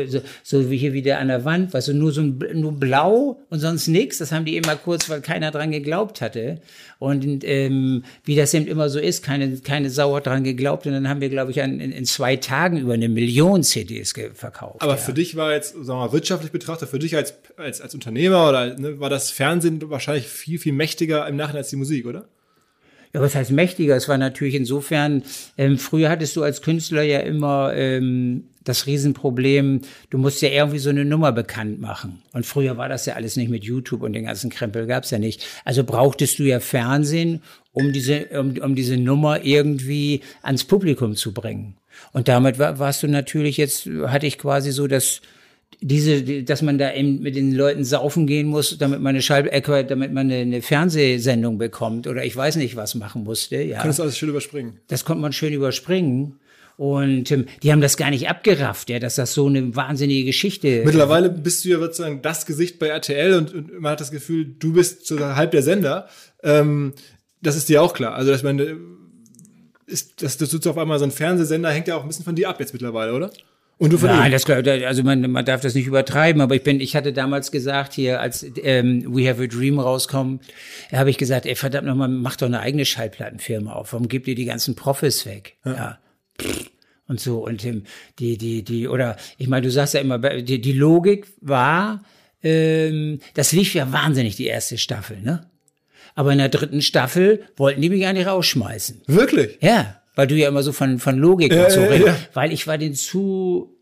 so, 0.06 0.20
so 0.44 0.70
wie 0.70 0.76
hier 0.76 0.92
wieder 0.92 1.18
an 1.18 1.26
der 1.26 1.44
Wand, 1.44 1.74
weißt 1.74 1.88
du, 1.88 1.94
nur 1.94 2.12
so 2.12 2.20
ein, 2.20 2.40
nur 2.54 2.70
blau 2.70 3.40
und 3.50 3.58
sonst 3.58 3.88
nichts. 3.88 4.18
Das 4.18 4.30
haben 4.30 4.44
die 4.44 4.56
immer 4.56 4.76
kurz, 4.76 5.10
weil 5.10 5.20
keiner 5.20 5.50
dran 5.50 5.72
geglaubt 5.72 6.20
hatte. 6.20 6.60
Und 7.00 7.42
ähm, 7.42 8.04
wie 8.22 8.36
das 8.36 8.54
eben 8.54 8.68
immer 8.68 8.88
so 8.88 9.00
ist, 9.00 9.24
keine, 9.24 9.56
keine 9.58 9.90
Sau 9.90 10.14
hat 10.14 10.26
dran 10.26 10.44
geglaubt. 10.44 10.86
Und 10.86 10.92
dann 10.92 11.08
haben 11.08 11.20
wir, 11.20 11.28
glaube 11.28 11.50
ich, 11.50 11.60
an, 11.60 11.80
in, 11.80 11.90
in, 11.90 12.04
zwei 12.04 12.36
Tagen 12.36 12.76
über 12.76 12.94
eine 12.94 13.08
Million 13.08 13.64
CDs 13.64 14.14
verkauft. 14.34 14.80
Aber 14.80 14.92
ja. 14.92 14.96
für 14.96 15.12
dich 15.12 15.34
war 15.34 15.52
jetzt, 15.52 15.72
sagen 15.72 15.86
wir 15.88 16.06
mal, 16.06 16.12
wirtschaftlich 16.12 16.52
betrachtet, 16.52 16.88
für 16.88 17.00
dich 17.00 17.16
als, 17.16 17.34
als, 17.56 17.80
als 17.80 17.94
Unternehmer 17.94 18.48
oder 18.48 18.78
ne, 18.78 19.00
war 19.00 19.10
das 19.10 19.32
Fernsehen 19.32 19.90
wahrscheinlich 19.90 20.28
viel, 20.28 20.60
viel 20.60 20.72
mächtiger 20.72 21.26
im 21.26 21.34
Nachhinein 21.34 21.62
als 21.62 21.70
die 21.70 21.76
Musik, 21.76 22.06
oder? 22.06 22.26
Ja, 23.14 23.20
was 23.20 23.34
heißt 23.34 23.50
mächtiger? 23.50 23.94
Es 23.94 24.08
war 24.08 24.16
natürlich 24.16 24.54
insofern, 24.54 25.22
ähm, 25.58 25.78
früher 25.78 26.08
hattest 26.08 26.34
du 26.36 26.42
als 26.42 26.62
Künstler 26.62 27.02
ja 27.02 27.20
immer 27.20 27.74
ähm, 27.74 28.44
das 28.64 28.86
Riesenproblem, 28.86 29.82
du 30.10 30.18
musst 30.18 30.40
ja 30.40 30.48
irgendwie 30.48 30.78
so 30.78 30.90
eine 30.90 31.04
Nummer 31.04 31.32
bekannt 31.32 31.80
machen. 31.80 32.22
Und 32.32 32.46
früher 32.46 32.76
war 32.76 32.88
das 32.88 33.06
ja 33.06 33.14
alles 33.14 33.36
nicht 33.36 33.50
mit 33.50 33.64
YouTube 33.64 34.02
und 34.02 34.12
den 34.12 34.24
ganzen 34.24 34.50
Krempel 34.50 34.86
gab's 34.86 35.10
ja 35.10 35.18
nicht. 35.18 35.44
Also 35.64 35.84
brauchtest 35.84 36.38
du 36.38 36.44
ja 36.44 36.60
Fernsehen, 36.60 37.42
um 37.72 37.92
diese, 37.92 38.26
um, 38.38 38.56
um 38.58 38.74
diese 38.74 38.96
Nummer 38.96 39.44
irgendwie 39.44 40.20
ans 40.42 40.64
Publikum 40.64 41.16
zu 41.16 41.32
bringen. 41.32 41.76
Und 42.12 42.28
damit 42.28 42.58
war, 42.58 42.78
warst 42.78 43.02
du 43.02 43.08
natürlich 43.08 43.56
jetzt, 43.56 43.86
hatte 44.06 44.26
ich 44.26 44.38
quasi 44.38 44.72
so 44.72 44.86
das, 44.86 45.20
diese, 45.82 46.44
dass 46.44 46.62
man 46.62 46.78
da 46.78 46.94
eben 46.94 47.20
mit 47.20 47.34
den 47.34 47.52
Leuten 47.52 47.84
saufen 47.84 48.26
gehen 48.26 48.46
muss, 48.46 48.78
damit 48.78 49.00
man 49.00 49.10
eine 49.10 49.22
Schall, 49.22 49.48
äh, 49.48 49.84
damit 49.84 50.12
man 50.12 50.30
eine, 50.30 50.40
eine, 50.40 50.62
Fernsehsendung 50.62 51.58
bekommt 51.58 52.06
oder 52.06 52.24
ich 52.24 52.36
weiß 52.36 52.56
nicht 52.56 52.76
was 52.76 52.94
machen 52.94 53.24
musste. 53.24 53.60
Ja. 53.60 53.78
Kann 53.78 53.88
das 53.88 54.00
alles 54.00 54.16
schön 54.16 54.28
überspringen. 54.28 54.78
Das 54.86 55.04
konnte 55.04 55.20
man 55.20 55.32
schön 55.32 55.52
überspringen. 55.52 56.38
Und 56.76 57.30
ähm, 57.30 57.46
die 57.62 57.70
haben 57.70 57.82
das 57.82 57.96
gar 57.96 58.10
nicht 58.10 58.28
abgerafft, 58.28 58.88
ja, 58.88 58.98
dass 58.98 59.16
das 59.16 59.34
so 59.34 59.46
eine 59.46 59.76
wahnsinnige 59.76 60.24
Geschichte. 60.24 60.82
Mittlerweile 60.84 61.28
bist 61.28 61.64
du 61.64 61.68
ja 61.68 61.78
sozusagen 61.78 62.22
das 62.22 62.46
Gesicht 62.46 62.78
bei 62.78 62.86
RTL 62.86 63.34
und, 63.34 63.52
und 63.52 63.80
man 63.80 63.92
hat 63.92 64.00
das 64.00 64.10
Gefühl, 64.10 64.46
du 64.58 64.72
bist 64.72 65.06
so 65.06 65.20
halb 65.20 65.50
der 65.50 65.62
Sender. 65.62 66.08
Ähm, 66.42 66.94
das 67.42 67.56
ist 67.56 67.68
dir 67.68 67.82
auch 67.82 67.92
klar. 67.92 68.14
Also 68.14 68.30
dass 68.30 68.42
man 68.42 68.58
ist, 69.86 70.22
dass 70.22 70.38
du 70.38 70.70
auf 70.70 70.78
einmal 70.78 70.98
so 70.98 71.04
ein 71.04 71.10
Fernsehsender 71.10 71.70
hängt 71.70 71.88
ja 71.88 71.96
auch 71.96 72.02
ein 72.02 72.08
bisschen 72.08 72.24
von 72.24 72.36
dir 72.36 72.48
ab 72.48 72.58
jetzt 72.60 72.72
mittlerweile, 72.72 73.12
oder? 73.14 73.30
Und 73.82 73.92
du 73.92 73.98
von 73.98 74.10
Nein, 74.10 74.30
das, 74.30 74.48
also 74.48 75.02
man, 75.02 75.28
man 75.28 75.44
darf 75.44 75.60
das 75.60 75.74
nicht 75.74 75.88
übertreiben, 75.88 76.40
aber 76.40 76.54
ich 76.54 76.62
bin, 76.62 76.80
ich 76.80 76.94
hatte 76.94 77.12
damals 77.12 77.50
gesagt 77.50 77.94
hier, 77.94 78.20
als 78.20 78.46
ähm, 78.62 79.04
We 79.08 79.28
Have 79.28 79.42
a 79.42 79.46
Dream 79.48 79.80
rauskommt, 79.80 80.44
habe 80.92 81.10
ich 81.10 81.18
gesagt, 81.18 81.46
ey 81.46 81.56
verdammt 81.56 81.88
nochmal, 81.88 82.06
mach 82.06 82.36
doch 82.36 82.46
eine 82.46 82.60
eigene 82.60 82.84
Schallplattenfirma 82.84 83.72
auf. 83.72 83.92
Warum 83.92 84.06
gibt 84.06 84.28
ihr 84.28 84.36
die 84.36 84.44
ganzen 84.44 84.76
Profis 84.76 85.26
weg? 85.26 85.56
Ja. 85.64 85.74
ja. 85.74 85.98
Und 87.08 87.18
so 87.18 87.44
und 87.44 87.64
ähm, 87.64 87.82
die 88.20 88.38
die 88.38 88.62
die 88.62 88.86
oder 88.86 89.16
ich 89.36 89.48
meine, 89.48 89.66
du 89.66 89.72
sagst 89.72 89.94
ja 89.94 90.00
immer, 90.00 90.20
die, 90.20 90.60
die 90.60 90.72
Logik 90.72 91.26
war, 91.40 92.04
ähm, 92.44 93.18
das 93.34 93.50
lief 93.50 93.74
ja 93.74 93.92
wahnsinnig 93.92 94.36
die 94.36 94.46
erste 94.46 94.78
Staffel, 94.78 95.20
ne? 95.20 95.50
Aber 96.14 96.30
in 96.30 96.38
der 96.38 96.50
dritten 96.50 96.82
Staffel 96.82 97.42
wollten 97.56 97.80
die 97.80 97.90
mich 97.90 98.06
eigentlich 98.06 98.28
rausschmeißen. 98.28 99.02
Wirklich? 99.08 99.58
Ja, 99.60 100.01
weil 100.14 100.26
du 100.26 100.34
ja 100.34 100.48
immer 100.48 100.62
so 100.62 100.72
von, 100.72 100.98
von 100.98 101.16
Logik 101.18 101.52
Ja, 101.52 101.64
und 101.64 101.70
so 101.70 101.80
ja, 101.80 101.86
redest. 101.88 102.06
ja. 102.08 102.16
Weil 102.34 102.52
ich 102.52 102.66
war 102.66 102.78
den 102.78 102.94
zu 102.94 103.76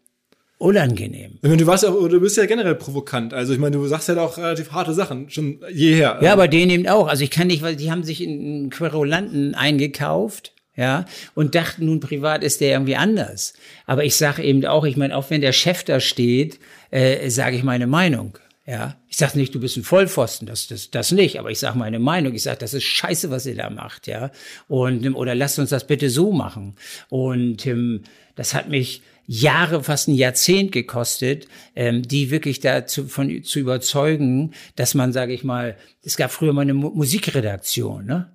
unangenehm. 0.59 1.33
Ich 1.37 1.43
meine, 1.49 1.57
du 1.57 1.66
warst 1.66 1.85
ja, 1.85 1.90
du 1.90 2.21
bist 2.21 2.37
ja 2.37 2.45
generell 2.47 2.75
provokant. 2.75 3.33
Also 3.33 3.53
ich 3.53 3.59
meine, 3.59 3.77
du 3.77 3.87
sagst 3.87 4.09
ja 4.09 4.16
auch 4.21 4.37
relativ 4.37 4.73
harte 4.73 4.93
Sachen, 4.93 5.31
schon 5.31 5.61
jeher. 5.73 6.19
Ja, 6.21 6.33
aber 6.33 6.49
den 6.49 6.69
eben 6.71 6.87
auch. 6.87 7.09
Also 7.09 7.25
ich 7.25 7.31
kann 7.31 7.47
nicht, 7.47 7.62
weil 7.62 7.77
die 7.77 7.90
haben 7.90 8.03
sich 8.05 8.23
in 8.23 8.69
Querulanten 8.71 9.55
eingekauft. 9.55 10.53
Ja, 10.77 11.05
und 11.35 11.57
dachten 11.57 11.87
nun 11.87 12.01
privat 12.01 12.43
ist 12.43 12.61
der 12.62 12.71
irgendwie 12.71 12.97
anders. 12.97 13.53
Aber 13.87 14.05
ich 14.05 14.16
sage 14.16 14.43
eben 14.43 14.64
auch, 14.64 14.85
ich 14.87 14.97
meine, 14.97 15.14
auch 15.16 15.29
wenn 15.29 15.40
der 15.43 15.53
Chef 15.53 15.85
da 15.85 16.01
steht, 16.01 16.59
äh, 16.90 17.29
sage 17.29 17.57
ich 17.57 17.64
meine 17.64 17.87
Meinung. 17.87 18.38
Ja, 18.70 18.94
ich 19.09 19.16
sage 19.16 19.37
nicht, 19.37 19.52
du 19.52 19.59
bist 19.59 19.76
ein 19.76 19.83
Vollpfosten, 19.83 20.46
das, 20.46 20.68
das, 20.68 20.92
das 20.92 21.11
nicht, 21.11 21.40
aber 21.40 21.50
ich 21.50 21.59
sage 21.59 21.76
meine 21.76 21.98
Meinung. 21.98 22.35
Ich 22.35 22.44
sage, 22.44 22.59
das 22.59 22.72
ist 22.72 22.85
scheiße, 22.85 23.28
was 23.28 23.44
ihr 23.44 23.56
da 23.56 23.68
macht, 23.68 24.06
ja. 24.06 24.30
Und 24.68 25.04
oder 25.16 25.35
lasst 25.35 25.59
uns 25.59 25.70
das 25.70 25.88
bitte 25.88 26.09
so 26.09 26.30
machen. 26.30 26.76
Und 27.09 27.66
ähm, 27.66 28.02
das 28.37 28.54
hat 28.54 28.68
mich 28.68 29.02
Jahre, 29.26 29.83
fast 29.83 30.06
ein 30.06 30.14
Jahrzehnt 30.14 30.70
gekostet, 30.70 31.48
ähm, 31.74 32.02
die 32.02 32.30
wirklich 32.30 32.61
dazu 32.61 33.09
von 33.09 33.42
zu 33.42 33.59
überzeugen, 33.59 34.52
dass 34.76 34.94
man, 34.94 35.12
sage 35.12 35.33
ich 35.33 35.42
mal, 35.42 35.76
es 36.04 36.16
gab 36.16 36.30
früher 36.30 36.52
mal 36.52 36.62
eine 36.62 36.74
Mu 36.74 36.90
Musikredaktion, 36.90 38.06
ne? 38.06 38.30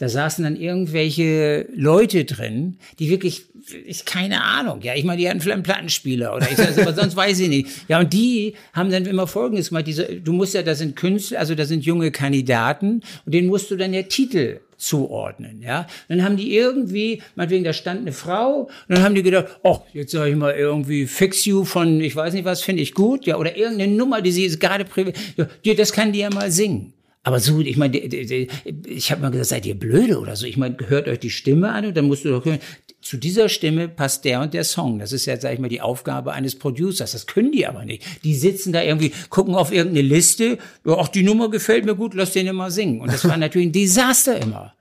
Da 0.00 0.08
saßen 0.08 0.44
dann 0.44 0.56
irgendwelche 0.56 1.66
Leute 1.74 2.24
drin, 2.24 2.78
die 2.98 3.10
wirklich, 3.10 3.44
ich 3.84 4.06
keine 4.06 4.42
Ahnung, 4.42 4.80
ja, 4.80 4.94
ich 4.94 5.04
meine, 5.04 5.20
die 5.20 5.28
hatten 5.28 5.42
vielleicht 5.42 5.56
einen 5.56 5.62
Plattenspieler 5.62 6.34
oder 6.34 6.50
ich 6.50 6.56
sag, 6.56 6.78
aber 6.78 6.94
sonst 6.94 7.16
weiß 7.16 7.38
ich 7.40 7.48
nicht. 7.50 7.68
Ja, 7.86 8.00
und 8.00 8.10
die 8.14 8.54
haben 8.72 8.90
dann 8.90 9.04
immer 9.04 9.26
Folgendes 9.26 9.68
gemacht, 9.68 9.86
diese, 9.86 10.06
du 10.06 10.32
musst 10.32 10.54
ja, 10.54 10.62
da 10.62 10.74
sind 10.74 10.96
Künstler, 10.96 11.38
also 11.38 11.54
da 11.54 11.66
sind 11.66 11.84
junge 11.84 12.10
Kandidaten 12.12 13.02
und 13.26 13.34
denen 13.34 13.48
musst 13.48 13.70
du 13.70 13.76
dann 13.76 13.92
ja 13.92 14.00
Titel 14.00 14.60
zuordnen, 14.78 15.60
ja. 15.60 15.86
Dann 16.08 16.24
haben 16.24 16.38
die 16.38 16.56
irgendwie, 16.56 17.20
meinetwegen, 17.34 17.64
da 17.64 17.74
stand 17.74 18.00
eine 18.00 18.12
Frau, 18.12 18.62
und 18.62 18.70
dann 18.88 19.02
haben 19.02 19.14
die 19.14 19.22
gedacht, 19.22 19.48
oh, 19.62 19.80
jetzt 19.92 20.12
sage 20.12 20.30
ich 20.30 20.36
mal 20.36 20.54
irgendwie 20.54 21.06
Fix 21.06 21.44
You 21.44 21.66
von, 21.66 22.00
ich 22.00 22.16
weiß 22.16 22.32
nicht 22.32 22.46
was, 22.46 22.62
finde 22.62 22.82
ich 22.82 22.94
gut, 22.94 23.26
ja, 23.26 23.36
oder 23.36 23.54
irgendeine 23.54 23.92
Nummer, 23.92 24.22
die 24.22 24.32
sie 24.32 24.48
gerade 24.58 24.86
privat, 24.86 25.14
ja, 25.36 25.74
das 25.74 25.92
kann 25.92 26.12
die 26.12 26.20
ja 26.20 26.30
mal 26.30 26.50
singen. 26.50 26.94
Aber 27.22 27.38
so, 27.38 27.60
ich 27.60 27.76
meine, 27.76 27.98
ich 27.98 29.12
habe 29.12 29.20
mal 29.20 29.30
gesagt, 29.30 29.48
seid 29.50 29.66
ihr 29.66 29.78
blöde 29.78 30.18
oder 30.18 30.36
so? 30.36 30.46
Ich 30.46 30.56
meine, 30.56 30.76
hört 30.86 31.06
euch 31.06 31.18
die 31.18 31.30
Stimme 31.30 31.70
an 31.70 31.86
und 31.86 31.96
dann 31.96 32.06
musst 32.06 32.24
du 32.24 32.30
doch 32.30 32.44
hören, 32.46 32.60
zu 33.02 33.18
dieser 33.18 33.48
Stimme 33.48 33.88
passt 33.88 34.24
der 34.24 34.40
und 34.40 34.54
der 34.54 34.64
Song. 34.64 34.98
Das 34.98 35.12
ist 35.12 35.26
ja, 35.26 35.38
sag 35.38 35.52
ich 35.52 35.58
mal, 35.58 35.68
die 35.68 35.80
Aufgabe 35.82 36.32
eines 36.32 36.58
Producers. 36.58 37.12
Das 37.12 37.26
können 37.26 37.52
die 37.52 37.66
aber 37.66 37.84
nicht. 37.84 38.04
Die 38.24 38.34
sitzen 38.34 38.72
da 38.72 38.82
irgendwie, 38.82 39.12
gucken 39.28 39.54
auf 39.54 39.72
irgendeine 39.72 40.06
Liste, 40.06 40.58
ach, 40.86 41.08
die 41.08 41.22
Nummer 41.22 41.50
gefällt 41.50 41.84
mir 41.84 41.94
gut, 41.94 42.14
lass 42.14 42.32
den 42.32 42.46
immer 42.46 42.70
singen. 42.70 43.00
Und 43.00 43.12
das 43.12 43.26
war 43.26 43.36
natürlich 43.38 43.68
ein 43.68 43.72
Desaster 43.72 44.40
immer. 44.40 44.74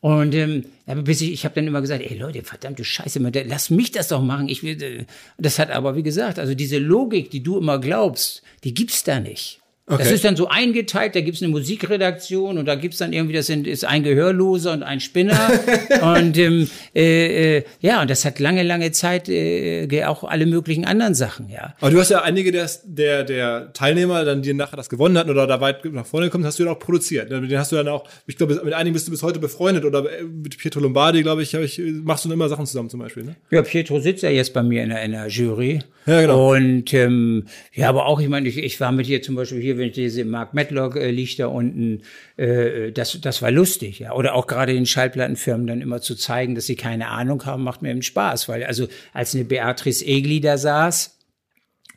Und 0.00 0.34
ähm, 0.34 0.64
bis 1.02 1.22
ich, 1.22 1.32
ich 1.32 1.44
habe 1.44 1.54
dann 1.54 1.66
immer 1.66 1.80
gesagt, 1.80 2.02
ey 2.02 2.16
Leute, 2.16 2.42
verdammte 2.42 2.84
Scheiße, 2.84 3.18
lass 3.46 3.70
mich 3.70 3.90
das 3.90 4.08
doch 4.08 4.22
machen. 4.22 4.48
Ich 4.48 4.62
will, 4.62 4.80
äh, 4.82 5.04
das 5.38 5.58
hat 5.58 5.70
aber 5.70 5.96
wie 5.96 6.02
gesagt, 6.02 6.38
also 6.38 6.54
diese 6.54 6.78
Logik, 6.78 7.30
die 7.30 7.42
du 7.42 7.56
immer 7.56 7.80
glaubst, 7.80 8.42
die 8.64 8.74
gibt's 8.74 9.02
da 9.02 9.18
nicht. 9.18 9.60
Das 9.86 10.00
Okay. 10.00 10.14
ist 10.14 10.24
dann 10.24 10.34
so 10.34 10.48
eingeteilt, 10.48 11.14
da 11.14 11.20
gibt's 11.20 11.42
eine 11.42 11.50
Musikredaktion 11.50 12.56
und 12.56 12.64
da 12.64 12.74
gibt's 12.74 12.96
dann 12.98 13.12
irgendwie, 13.12 13.34
das 13.34 13.46
sind, 13.46 13.66
ist 13.66 13.84
ein 13.84 14.02
Gehörloser 14.02 14.72
und 14.72 14.82
ein 14.82 14.98
Spinner. 15.00 15.50
und 16.16 16.38
ähm, 16.38 16.70
äh, 16.94 17.58
äh, 17.58 17.64
ja, 17.80 18.00
und 18.00 18.08
das 18.08 18.24
hat 18.24 18.38
lange, 18.38 18.62
lange 18.62 18.92
Zeit 18.92 19.28
äh, 19.28 20.04
auch 20.06 20.24
alle 20.24 20.46
möglichen 20.46 20.86
anderen 20.86 21.14
Sachen, 21.14 21.50
ja. 21.50 21.74
Aber 21.82 21.90
du 21.90 22.00
hast 22.00 22.08
ja 22.08 22.22
einige 22.22 22.50
der, 22.50 22.70
der, 22.84 23.24
der 23.24 23.72
Teilnehmer, 23.74 24.24
dann, 24.24 24.40
die 24.40 24.54
nachher 24.54 24.78
das 24.78 24.88
gewonnen 24.88 25.18
hatten 25.18 25.28
oder 25.28 25.46
da 25.46 25.60
weit 25.60 25.84
nach 25.84 26.06
vorne 26.06 26.26
gekommen, 26.28 26.46
hast 26.46 26.58
du 26.58 26.64
ja 26.64 26.70
auch 26.70 26.78
produziert. 26.78 27.28
Mit 27.30 27.50
denen 27.50 27.58
hast 27.58 27.70
du 27.70 27.76
dann 27.76 27.88
auch, 27.88 28.08
ich 28.26 28.38
glaube, 28.38 28.58
mit 28.64 28.72
einigen 28.72 28.94
bist 28.94 29.06
du 29.06 29.10
bis 29.10 29.22
heute 29.22 29.38
befreundet 29.38 29.84
oder 29.84 30.00
äh, 30.10 30.22
mit 30.22 30.56
Pietro 30.56 30.80
Lombardi, 30.80 31.22
glaube 31.22 31.42
ich, 31.42 31.52
ich, 31.52 31.78
machst 32.02 32.24
du 32.24 32.32
immer 32.32 32.48
Sachen 32.48 32.64
zusammen 32.64 32.88
zum 32.88 33.00
Beispiel, 33.00 33.24
ne? 33.24 33.36
Ja, 33.50 33.60
Pietro 33.60 34.00
sitzt 34.00 34.22
ja 34.22 34.30
jetzt 34.30 34.54
bei 34.54 34.62
mir 34.62 34.82
in 34.82 34.88
der, 34.88 35.02
in 35.02 35.12
der 35.12 35.28
Jury. 35.28 35.80
Ja, 36.06 36.20
genau. 36.20 36.52
Und 36.54 36.92
ähm, 36.94 37.46
ja, 37.72 37.88
aber 37.88 38.06
auch, 38.06 38.20
ich 38.20 38.28
meine, 38.28 38.48
ich, 38.48 38.58
ich 38.58 38.80
war 38.80 38.92
mit 38.92 39.06
dir 39.06 39.22
zum 39.22 39.34
Beispiel 39.34 39.60
hier, 39.60 39.73
wenn 39.78 39.88
ich 39.88 39.94
diese 39.94 40.24
Mark 40.24 40.54
Matlock 40.54 40.96
äh, 40.96 41.10
liegt 41.10 41.38
da 41.38 41.46
unten, 41.46 42.02
äh, 42.36 42.92
das, 42.92 43.20
das 43.20 43.42
war 43.42 43.50
lustig, 43.50 43.98
ja. 43.98 44.12
Oder 44.12 44.34
auch 44.34 44.46
gerade 44.46 44.72
den 44.72 44.86
Schallplattenfirmen 44.86 45.66
dann 45.66 45.80
immer 45.80 46.00
zu 46.00 46.14
zeigen, 46.14 46.54
dass 46.54 46.66
sie 46.66 46.76
keine 46.76 47.08
Ahnung 47.08 47.44
haben, 47.44 47.64
macht 47.64 47.82
mir 47.82 47.90
eben 47.90 48.02
Spaß. 48.02 48.48
Weil, 48.48 48.64
also, 48.64 48.88
als 49.12 49.34
eine 49.34 49.44
Beatrice 49.44 50.04
Egli 50.04 50.40
da 50.40 50.56
saß 50.56 51.18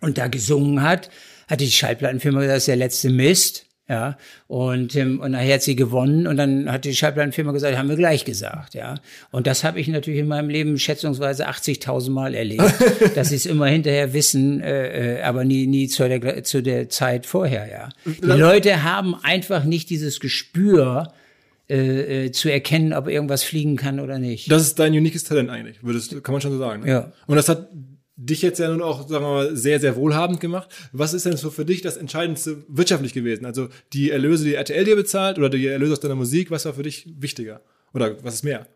und 0.01 0.17
da 0.17 0.27
gesungen 0.27 0.81
hat, 0.81 1.09
hatte 1.47 1.63
die 1.63 1.71
Schallplattenfirma 1.71 2.39
gesagt, 2.39 2.55
das 2.55 2.63
ist 2.63 2.67
der 2.67 2.75
letzte 2.75 3.09
Mist. 3.09 3.66
Ja, 3.89 4.17
und, 4.47 4.97
ähm, 4.97 5.21
und 5.21 5.31
nachher 5.31 5.55
hat 5.55 5.61
sie 5.61 5.77
gewonnen 5.77 6.27
und 6.27 6.35
dann 6.35 6.69
hat 6.69 6.83
die 6.83 6.93
Schallplattenfirma 6.93 7.53
gesagt, 7.53 7.77
haben 7.77 7.87
wir 7.87 7.95
gleich 7.95 8.25
gesagt, 8.25 8.73
ja. 8.73 8.95
Und 9.31 9.47
das 9.47 9.63
habe 9.63 9.79
ich 9.79 9.87
natürlich 9.87 10.19
in 10.19 10.27
meinem 10.27 10.49
Leben 10.49 10.77
schätzungsweise 10.77 11.47
80.000 11.47 12.11
Mal 12.11 12.35
erlebt, 12.35 12.73
dass 13.15 13.29
sie 13.29 13.37
es 13.37 13.45
immer 13.45 13.67
hinterher 13.67 14.11
wissen, 14.11 14.59
äh, 14.59 15.19
äh, 15.19 15.21
aber 15.21 15.45
nie, 15.45 15.67
nie 15.67 15.87
zu 15.87 16.07
der, 16.09 16.43
zu 16.43 16.61
der 16.61 16.89
Zeit 16.89 17.25
vorher, 17.25 17.69
ja. 17.71 17.89
Die 18.05 18.25
Leute 18.25 18.83
haben 18.83 19.15
einfach 19.23 19.63
nicht 19.63 19.89
dieses 19.89 20.19
Gespür, 20.19 21.13
äh, 21.69 22.27
äh, 22.27 22.31
zu 22.31 22.49
erkennen, 22.49 22.93
ob 22.93 23.09
irgendwas 23.09 23.43
fliegen 23.43 23.75
kann 23.75 23.99
oder 23.99 24.19
nicht. 24.19 24.49
Das 24.49 24.61
ist 24.61 24.79
dein 24.79 24.93
uniques 24.93 25.25
Talent 25.25 25.49
eigentlich, 25.49 25.83
würdest, 25.83 26.23
kann 26.23 26.31
man 26.31 26.39
schon 26.39 26.53
so 26.53 26.57
sagen. 26.57 26.83
Ne? 26.83 26.89
Ja. 26.89 27.11
Und 27.25 27.35
das 27.35 27.49
hat 27.49 27.67
dich 28.17 28.41
jetzt 28.41 28.59
ja 28.59 28.67
nun 28.69 28.81
auch, 28.81 29.07
sagen 29.07 29.23
wir 29.23 29.29
mal, 29.29 29.55
sehr, 29.55 29.79
sehr 29.79 29.95
wohlhabend 29.95 30.39
gemacht. 30.39 30.69
Was 30.91 31.13
ist 31.13 31.25
denn 31.25 31.37
so 31.37 31.51
für 31.51 31.65
dich 31.65 31.81
das 31.81 31.97
Entscheidendste 31.97 32.63
wirtschaftlich 32.67 33.13
gewesen? 33.13 33.45
Also 33.45 33.69
die 33.93 34.09
Erlöse, 34.09 34.43
die 34.43 34.55
RTL 34.55 34.83
dir 34.83 34.95
bezahlt 34.95 35.37
oder 35.37 35.49
die 35.49 35.67
Erlöse 35.67 35.93
aus 35.93 35.99
deiner 35.99 36.15
Musik, 36.15 36.49
was 36.49 36.65
war 36.65 36.73
für 36.73 36.83
dich 36.83 37.07
wichtiger? 37.19 37.61
Oder 37.93 38.21
was 38.23 38.35
ist 38.35 38.43
mehr? 38.43 38.67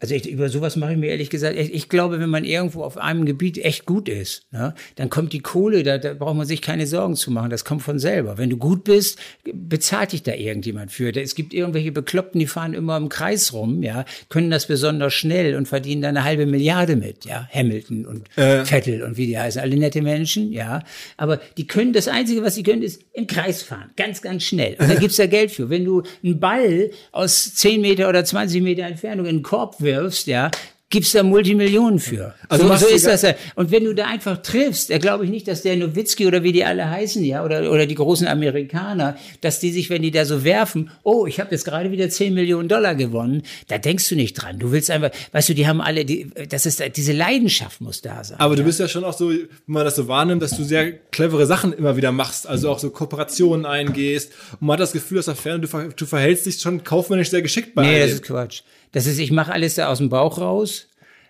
Also 0.00 0.14
ich, 0.14 0.28
über 0.28 0.48
sowas 0.48 0.76
mache 0.76 0.92
ich 0.92 0.98
mir 0.98 1.06
ehrlich 1.08 1.30
gesagt, 1.30 1.56
ich, 1.58 1.72
ich 1.72 1.88
glaube, 1.88 2.20
wenn 2.20 2.28
man 2.28 2.44
irgendwo 2.44 2.82
auf 2.82 2.98
einem 2.98 3.24
Gebiet 3.24 3.58
echt 3.58 3.86
gut 3.86 4.08
ist, 4.08 4.42
ne, 4.50 4.74
dann 4.96 5.08
kommt 5.08 5.32
die 5.32 5.40
Kohle, 5.40 5.82
da, 5.82 5.98
da 5.98 6.12
braucht 6.14 6.36
man 6.36 6.46
sich 6.46 6.60
keine 6.60 6.86
Sorgen 6.86 7.16
zu 7.16 7.30
machen, 7.30 7.50
das 7.50 7.64
kommt 7.64 7.82
von 7.82 7.98
selber. 7.98 8.36
Wenn 8.36 8.50
du 8.50 8.58
gut 8.58 8.84
bist, 8.84 9.18
bezahlt 9.44 10.12
dich 10.12 10.22
da 10.22 10.34
irgendjemand 10.34 10.92
für. 10.92 11.14
Es 11.16 11.34
gibt 11.34 11.54
irgendwelche 11.54 11.92
Bekloppten, 11.92 12.38
die 12.38 12.46
fahren 12.46 12.74
immer 12.74 12.96
im 12.96 13.08
Kreis 13.08 13.52
rum, 13.52 13.82
ja, 13.82 14.04
können 14.28 14.50
das 14.50 14.66
besonders 14.66 15.14
schnell 15.14 15.56
und 15.56 15.66
verdienen 15.66 16.02
da 16.02 16.08
eine 16.08 16.24
halbe 16.24 16.46
Milliarde 16.46 16.96
mit, 16.96 17.24
ja, 17.24 17.48
Hamilton 17.52 18.04
und 18.06 18.28
Äh. 18.36 18.64
Vettel 18.64 19.02
und 19.02 19.16
wie 19.16 19.26
die 19.26 19.38
heißen, 19.38 19.60
alle 19.60 19.76
nette 19.76 20.02
Menschen, 20.02 20.52
ja, 20.52 20.82
aber 21.16 21.40
die 21.56 21.66
können, 21.66 21.92
das 21.92 22.08
Einzige, 22.08 22.42
was 22.42 22.54
sie 22.54 22.62
können, 22.62 22.82
ist 22.82 23.02
im 23.14 23.26
Kreis 23.26 23.62
fahren, 23.62 23.90
ganz, 23.96 24.20
ganz 24.20 24.42
schnell. 24.42 24.76
Und 24.78 24.90
da 24.90 24.94
gibt's 25.00 25.16
ja 25.16 25.26
Geld 25.26 25.50
für. 25.52 25.70
Wenn 25.70 25.84
du 25.84 26.02
einen 26.22 26.38
Ball 26.38 26.90
aus 27.12 27.54
10 27.54 27.80
Meter 27.80 28.08
oder 28.08 28.24
20 28.24 28.62
Meter 28.62 28.82
Entfernung 28.84 29.26
in 29.26 29.36
den 29.38 29.42
Korb 29.42 29.80
wirfst, 29.86 30.26
ja, 30.26 30.50
gibt's 30.88 31.12
da 31.12 31.24
Multimillionen 31.24 31.98
für. 31.98 32.34
Also 32.48 32.68
so, 32.68 32.76
so 32.76 32.86
ist 32.86 33.06
das 33.06 33.22
ja. 33.22 33.34
Und 33.56 33.72
wenn 33.72 33.84
du 33.84 33.94
da 33.94 34.06
einfach 34.06 34.40
triffst, 34.40 34.90
da 34.90 34.98
glaube 34.98 35.24
ich 35.24 35.30
nicht, 35.30 35.48
dass 35.48 35.62
der 35.62 35.76
Nowitzki 35.76 36.26
oder 36.26 36.44
wie 36.44 36.52
die 36.52 36.64
alle 36.64 36.88
heißen, 36.88 37.24
ja, 37.24 37.44
oder, 37.44 37.72
oder 37.72 37.86
die 37.86 37.96
großen 37.96 38.26
Amerikaner, 38.28 39.16
dass 39.40 39.58
die 39.58 39.72
sich, 39.72 39.90
wenn 39.90 40.02
die 40.02 40.12
da 40.12 40.24
so 40.24 40.44
werfen, 40.44 40.90
oh, 41.02 41.26
ich 41.26 41.40
habe 41.40 41.50
jetzt 41.50 41.64
gerade 41.64 41.90
wieder 41.90 42.08
10 42.08 42.32
Millionen 42.34 42.68
Dollar 42.68 42.94
gewonnen, 42.94 43.42
da 43.66 43.78
denkst 43.78 44.08
du 44.08 44.14
nicht 44.14 44.34
dran. 44.34 44.60
Du 44.60 44.70
willst 44.70 44.90
einfach, 44.90 45.10
weißt 45.32 45.48
du, 45.48 45.54
die 45.54 45.66
haben 45.66 45.80
alle, 45.80 46.04
die, 46.04 46.30
das 46.48 46.66
ist, 46.66 46.80
diese 46.96 47.12
Leidenschaft 47.12 47.80
muss 47.80 48.00
da 48.00 48.22
sein. 48.22 48.38
Aber 48.38 48.54
du 48.54 48.62
bist 48.62 48.78
ja 48.78 48.86
schon 48.86 49.02
auch 49.02 49.16
so, 49.16 49.30
wenn 49.30 49.48
man 49.66 49.84
das 49.84 49.96
so 49.96 50.06
wahrnimmt, 50.06 50.40
dass 50.40 50.56
du 50.56 50.62
sehr 50.62 50.92
clevere 50.92 51.46
Sachen 51.46 51.72
immer 51.72 51.96
wieder 51.96 52.12
machst, 52.12 52.46
also 52.46 52.70
auch 52.70 52.78
so 52.78 52.90
Kooperationen 52.90 53.66
eingehst 53.66 54.32
und 54.60 54.68
man 54.68 54.74
hat 54.74 54.80
das 54.80 54.92
Gefühl, 54.92 55.16
dass 55.16 55.26
da 55.26 55.34
fern, 55.34 55.60
du, 55.60 55.68
ver 55.68 55.88
du 55.88 56.06
verhältst 56.06 56.46
dich 56.46 56.60
schon 56.60 56.84
kaufmännisch 56.84 57.30
sehr 57.30 57.42
geschickt 57.42 57.74
bei 57.74 57.82
Nee, 57.82 57.94
all 57.94 58.00
das 58.02 58.12
ist 58.12 58.22
Quatsch. 58.22 58.62
Das 58.96 59.04
ist, 59.06 59.18
ich 59.18 59.30
mache 59.30 59.52
alles 59.52 59.74
da 59.74 59.88
aus 59.88 59.98
dem 59.98 60.08
Bauch 60.08 60.38
raus. 60.38 60.88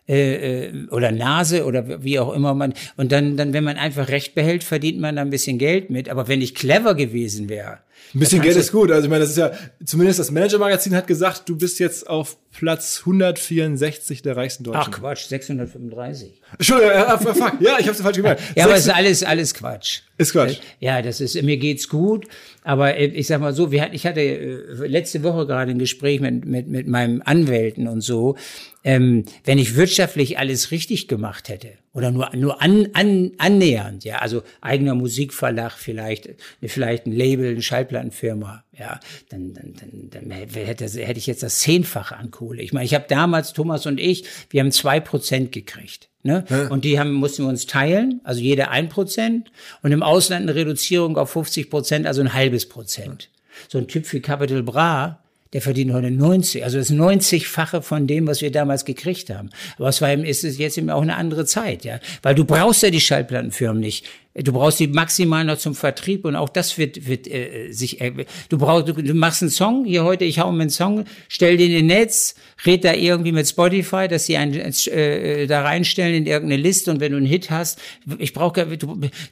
Äh, 0.09 0.66
äh, 0.66 0.88
oder 0.92 1.11
Nase 1.11 1.64
oder 1.64 2.05
wie 2.05 2.20
auch 2.20 2.33
immer 2.33 2.55
man 2.55 2.74
und 2.96 3.11
dann 3.11 3.37
dann 3.37 3.52
wenn 3.52 3.64
man 3.64 3.76
einfach 3.76 4.09
recht 4.09 4.37
behält 4.37 4.62
verdient 4.62 5.00
man 5.00 5.16
da 5.16 5.22
ein 5.22 5.31
bisschen 5.31 5.59
Geld 5.59 5.90
mit 5.90 6.09
aber 6.09 6.29
wenn 6.29 6.40
ich 6.40 6.55
clever 6.55 6.94
gewesen 6.94 7.48
wäre 7.48 7.79
Ein 8.14 8.20
bisschen 8.20 8.40
Geld 8.40 8.56
ist 8.56 8.72
gut. 8.72 8.90
Also 8.90 9.04
ich 9.04 9.11
meine, 9.11 9.20
das 9.20 9.30
ist 9.30 9.38
ja, 9.38 9.52
zumindest 9.85 10.18
das 10.18 10.30
Manager-Magazin 10.30 10.94
hat 10.94 11.06
gesagt, 11.06 11.48
du 11.48 11.56
bist 11.56 11.78
jetzt 11.78 12.09
auf 12.09 12.37
Platz 12.50 13.00
164 13.00 14.22
der 14.22 14.37
reichsten 14.37 14.64
Deutschen. 14.64 14.80
ach 14.80 14.90
Quatsch 14.90 15.26
635 15.26 16.40
Entschuldigung, 16.52 16.92
äh, 16.92 17.02
äh, 17.02 17.18
fuck. 17.18 17.52
Ja, 17.61 17.76
ich 17.78 17.88
hab's 17.88 18.00
falsch 18.00 18.16
gemerkt. 18.16 18.40
ja 18.54 18.64
aber 18.64 18.74
es 18.74 18.87
ist 18.87 18.94
alles 18.94 19.22
alles 19.22 19.52
Quatsch 19.52 20.01
ist 20.18 20.32
Quatsch. 20.32 20.59
Ja, 20.80 21.03
das 21.03 21.20
ist, 21.20 21.40
mir 21.42 21.59
geht's 21.59 21.88
gut, 21.88 22.26
aber 22.62 22.97
äh, 22.97 23.07
ich 23.07 23.26
sag 23.26 23.40
mal 23.40 23.53
so, 23.53 23.70
wir 23.70 23.82
hatten, 23.82 23.94
ich 23.94 24.07
hatte 24.07 24.20
äh, 24.20 24.86
letzte 24.86 25.22
Woche 25.22 25.47
gerade 25.47 25.72
ein 25.72 25.78
Gespräch 25.78 26.20
mit, 26.20 26.47
mit, 26.47 26.68
mit 26.68 26.86
meinem 26.86 27.20
Anwälten 27.24 27.86
und 27.86 28.01
so, 28.01 28.36
ähm, 28.84 29.24
wenn 29.44 29.59
ich 29.59 29.76
wirtschaftlich 29.76 30.38
alles 30.38 30.70
richtig 30.70 31.09
gemacht 31.09 31.49
hätte 31.51 31.72
oder 31.97 32.11
nur, 32.11 32.28
nur 32.36 32.61
an, 32.61 32.90
an, 32.92 33.32
annähernd, 33.38 34.05
ja, 34.05 34.18
also 34.18 34.42
eigener 34.61 34.94
Musikverlag 34.94 35.72
vielleicht, 35.72 36.28
vielleicht 36.62 37.07
ein 37.07 37.12
Label, 37.12 37.53
eine 37.53 37.62
Schallplattenfirma, 37.62 38.64
ja, 38.78 39.01
dann, 39.30 39.55
dann, 39.55 39.72
dann, 39.80 40.11
dann 40.11 40.30
hätte, 40.30 40.84
hätte 40.84 41.18
ich 41.18 41.26
jetzt 41.26 41.42
das 41.42 41.61
Zehnfache 41.61 42.14
an 42.14 42.30
Kohle. 42.30 42.61
Ich 42.61 42.74
meine, 42.74 42.84
ich 42.84 42.94
habe 42.94 43.07
damals, 43.09 43.55
Thomas 43.55 43.86
und 43.86 43.99
ich, 43.99 44.26
wir 44.51 44.61
haben 44.61 44.72
zwei 44.72 45.01
Prozent 45.01 45.53
gekriegt. 45.53 46.11
Ne? 46.22 46.44
Und 46.68 46.84
die 46.84 47.01
haben, 47.01 47.14
mussten 47.14 47.44
wir 47.44 47.49
uns 47.49 47.66
teilen, 47.66 48.20
also 48.24 48.42
jeder 48.42 48.70
ein 48.70 48.90
Prozent 48.90 49.51
und 49.82 49.92
im 49.92 50.03
Ausland 50.03 50.42
eine 50.42 50.55
Reduzierung 50.55 51.16
auf 51.16 51.30
50 51.30 51.70
Prozent, 51.70 52.07
also 52.07 52.20
ein 52.20 52.34
halbes 52.34 52.68
Prozent. 52.68 53.30
So 53.68 53.78
ein 53.78 53.88
Typ 53.88 54.12
wie 54.12 54.20
Capital 54.20 54.62
Bra, 54.62 55.22
der 55.57 55.62
verdient 55.62 55.94
heute 55.94 56.11
90, 56.11 56.64
also 56.64 56.76
das 56.76 56.90
90-fache 56.90 57.80
von 57.80 58.07
dem, 58.07 58.26
was 58.26 58.42
wir 58.42 58.52
damals 58.52 58.84
gekriegt 58.84 59.30
haben. 59.30 59.48
Aber 59.78 59.88
es 59.88 60.02
war, 60.02 60.12
ist 60.12 60.44
es 60.44 60.59
jetzt 60.59 60.76
eben 60.76 60.90
auch 60.90 61.00
eine 61.00 61.16
andere 61.16 61.46
Zeit, 61.46 61.82
ja. 61.82 61.98
Weil 62.20 62.34
du 62.34 62.44
brauchst 62.44 62.82
ja 62.82 62.90
die 62.90 63.00
Schallplattenfirmen 63.00 63.80
nicht. 63.80 64.04
Du 64.43 64.53
brauchst 64.53 64.78
die 64.80 64.87
maximal 64.87 65.45
noch 65.45 65.57
zum 65.57 65.74
Vertrieb 65.74 66.26
und 66.26 66.37
auch 66.37 66.51
das 66.51 66.76
wird, 66.76 67.07
wird 67.07 67.26
äh, 67.26 67.72
sich. 67.72 68.03
Äh, 68.03 68.26
du 68.51 68.59
brauchst, 68.59 68.89
du, 68.89 68.93
du 68.93 69.14
machst 69.14 69.43
einen 69.43 69.51
Song 69.51 69.87
hier 69.87 70.05
heute. 70.05 70.24
Ich 70.24 70.41
hau 70.41 70.53
mir 70.53 70.62
einen 70.62 70.70
Song, 70.70 71.05
stell 71.28 71.57
den 71.57 71.72
in 71.72 71.87
Netz, 71.87 72.34
red 72.66 72.84
da 72.84 72.93
irgendwie 72.93 73.32
mit 73.32 73.49
Spotify, 73.49 74.09
dass 74.09 74.26
sie 74.26 74.37
einen 74.37 74.55
äh, 74.55 75.43
äh, 75.43 75.47
da 75.47 75.62
reinstellen 75.62 76.14
in 76.14 76.26
irgendeine 76.26 76.61
Liste 76.61 76.91
und 76.91 77.01
wenn 77.01 77.12
du 77.12 77.18
einen 77.18 77.26
Hit 77.26 77.51
hast, 77.51 77.80
ich 78.18 78.34
brauche 78.34 78.66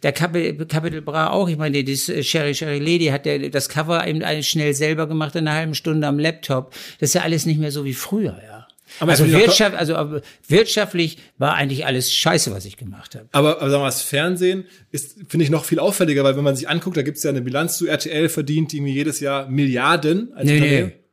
der 0.02 0.12
Capital, 0.12 0.66
Capital 0.66 1.02
Bra 1.02 1.30
auch. 1.30 1.48
Ich 1.48 1.58
meine, 1.58 1.84
das 1.84 2.08
äh, 2.08 2.22
Sherry 2.22 2.54
Sherry 2.54 2.78
Lady 2.78 3.06
hat 3.06 3.26
der 3.26 3.50
das 3.50 3.68
Cover 3.68 4.06
eben 4.06 4.22
schnell 4.42 4.72
selber 4.72 5.06
gemacht 5.06 5.34
in 5.36 5.46
einer 5.46 5.56
halben 5.56 5.74
Stunde 5.74 6.06
am 6.06 6.18
Laptop. 6.18 6.72
Das 6.98 7.10
ist 7.10 7.14
ja 7.14 7.22
alles 7.22 7.44
nicht 7.44 7.60
mehr 7.60 7.72
so 7.72 7.84
wie 7.84 7.94
früher, 7.94 8.38
ja. 8.46 8.53
Aber 9.00 9.12
also, 9.12 9.30
Wirtschaft, 9.30 9.76
also 9.76 10.20
wirtschaftlich 10.48 11.18
war 11.38 11.54
eigentlich 11.54 11.86
alles 11.86 12.12
scheiße, 12.12 12.52
was 12.52 12.64
ich 12.64 12.76
gemacht 12.76 13.14
habe. 13.14 13.28
Aber, 13.32 13.60
aber 13.60 13.70
sagen 13.70 13.72
wir 13.72 13.78
mal, 13.80 13.86
das 13.86 14.02
Fernsehen 14.02 14.64
ist, 14.90 15.18
finde 15.28 15.44
ich, 15.44 15.50
noch 15.50 15.64
viel 15.64 15.78
auffälliger, 15.78 16.24
weil 16.24 16.36
wenn 16.36 16.44
man 16.44 16.56
sich 16.56 16.68
anguckt, 16.68 16.96
da 16.96 17.02
gibt 17.02 17.16
es 17.16 17.22
ja 17.22 17.30
eine 17.30 17.42
Bilanz 17.42 17.78
zu 17.78 17.86
RTL 17.86 18.28
verdient, 18.28 18.72
die 18.72 18.78
irgendwie 18.78 18.94
jedes 18.94 19.20
Jahr 19.20 19.48
Milliarden 19.48 20.32
als 20.34 20.46
nee, 20.46 20.56
Unternehmen. 20.56 20.88
Nee 20.88 21.03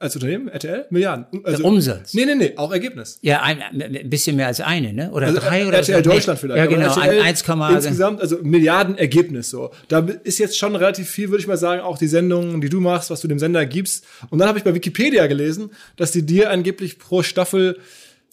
als 0.00 0.16
Unternehmen, 0.16 0.48
RTL? 0.48 0.86
Milliarden. 0.88 1.26
Also, 1.44 1.62
Umsatz. 1.62 2.14
Nee, 2.14 2.24
nee, 2.24 2.34
nee, 2.34 2.54
auch 2.56 2.72
Ergebnis. 2.72 3.18
Ja, 3.20 3.42
ein, 3.42 3.60
ein 3.60 4.08
bisschen 4.08 4.34
mehr 4.34 4.46
als 4.46 4.60
eine, 4.60 4.94
ne? 4.94 5.10
Oder 5.12 5.26
also 5.26 5.40
drei 5.40 5.68
oder 5.68 5.76
RTL 5.76 6.02
so. 6.02 6.10
Deutschland 6.10 6.40
vielleicht. 6.40 6.58
Ja, 6.58 6.66
genau, 6.66 6.86
RTL 6.86 7.20
1, 7.20 7.44
insgesamt, 7.74 8.20
also 8.22 8.38
Milliarden 8.42 8.96
Ergebnis 8.96 9.50
so. 9.50 9.70
Da 9.88 9.98
ist 10.24 10.38
jetzt 10.38 10.58
schon 10.58 10.74
relativ 10.74 11.08
viel, 11.10 11.28
würde 11.28 11.42
ich 11.42 11.46
mal 11.46 11.58
sagen, 11.58 11.82
auch 11.82 11.98
die 11.98 12.06
Sendungen, 12.06 12.62
die 12.62 12.70
du 12.70 12.80
machst, 12.80 13.10
was 13.10 13.20
du 13.20 13.28
dem 13.28 13.38
Sender 13.38 13.66
gibst. 13.66 14.06
Und 14.30 14.38
dann 14.38 14.48
habe 14.48 14.56
ich 14.56 14.64
bei 14.64 14.74
Wikipedia 14.74 15.26
gelesen, 15.26 15.70
dass 15.96 16.12
die 16.12 16.24
dir 16.24 16.50
angeblich 16.50 16.98
pro 16.98 17.22
Staffel 17.22 17.78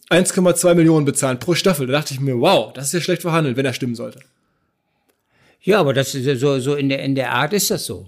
1,2 0.09 0.74
Millionen 0.74 1.05
bezahlen 1.05 1.38
pro 1.38 1.53
Staffel. 1.53 1.88
Da 1.88 1.93
dachte 1.93 2.13
ich 2.13 2.22
mir, 2.22 2.39
wow, 2.39 2.72
das 2.72 2.86
ist 2.86 2.93
ja 2.93 3.01
schlecht 3.01 3.24
verhandelt, 3.24 3.57
wenn 3.57 3.65
er 3.65 3.74
stimmen 3.74 3.95
sollte. 3.95 4.20
Ja, 5.61 5.82
aber 5.82 5.93
das 5.93 6.15
ist 6.15 6.39
so, 6.39 6.59
so 6.59 6.76
in 6.76 6.88
der, 6.88 7.03
in 7.03 7.13
der 7.13 7.34
Art 7.34 7.51
ist 7.51 7.70
das 7.70 7.86
so. 7.86 8.07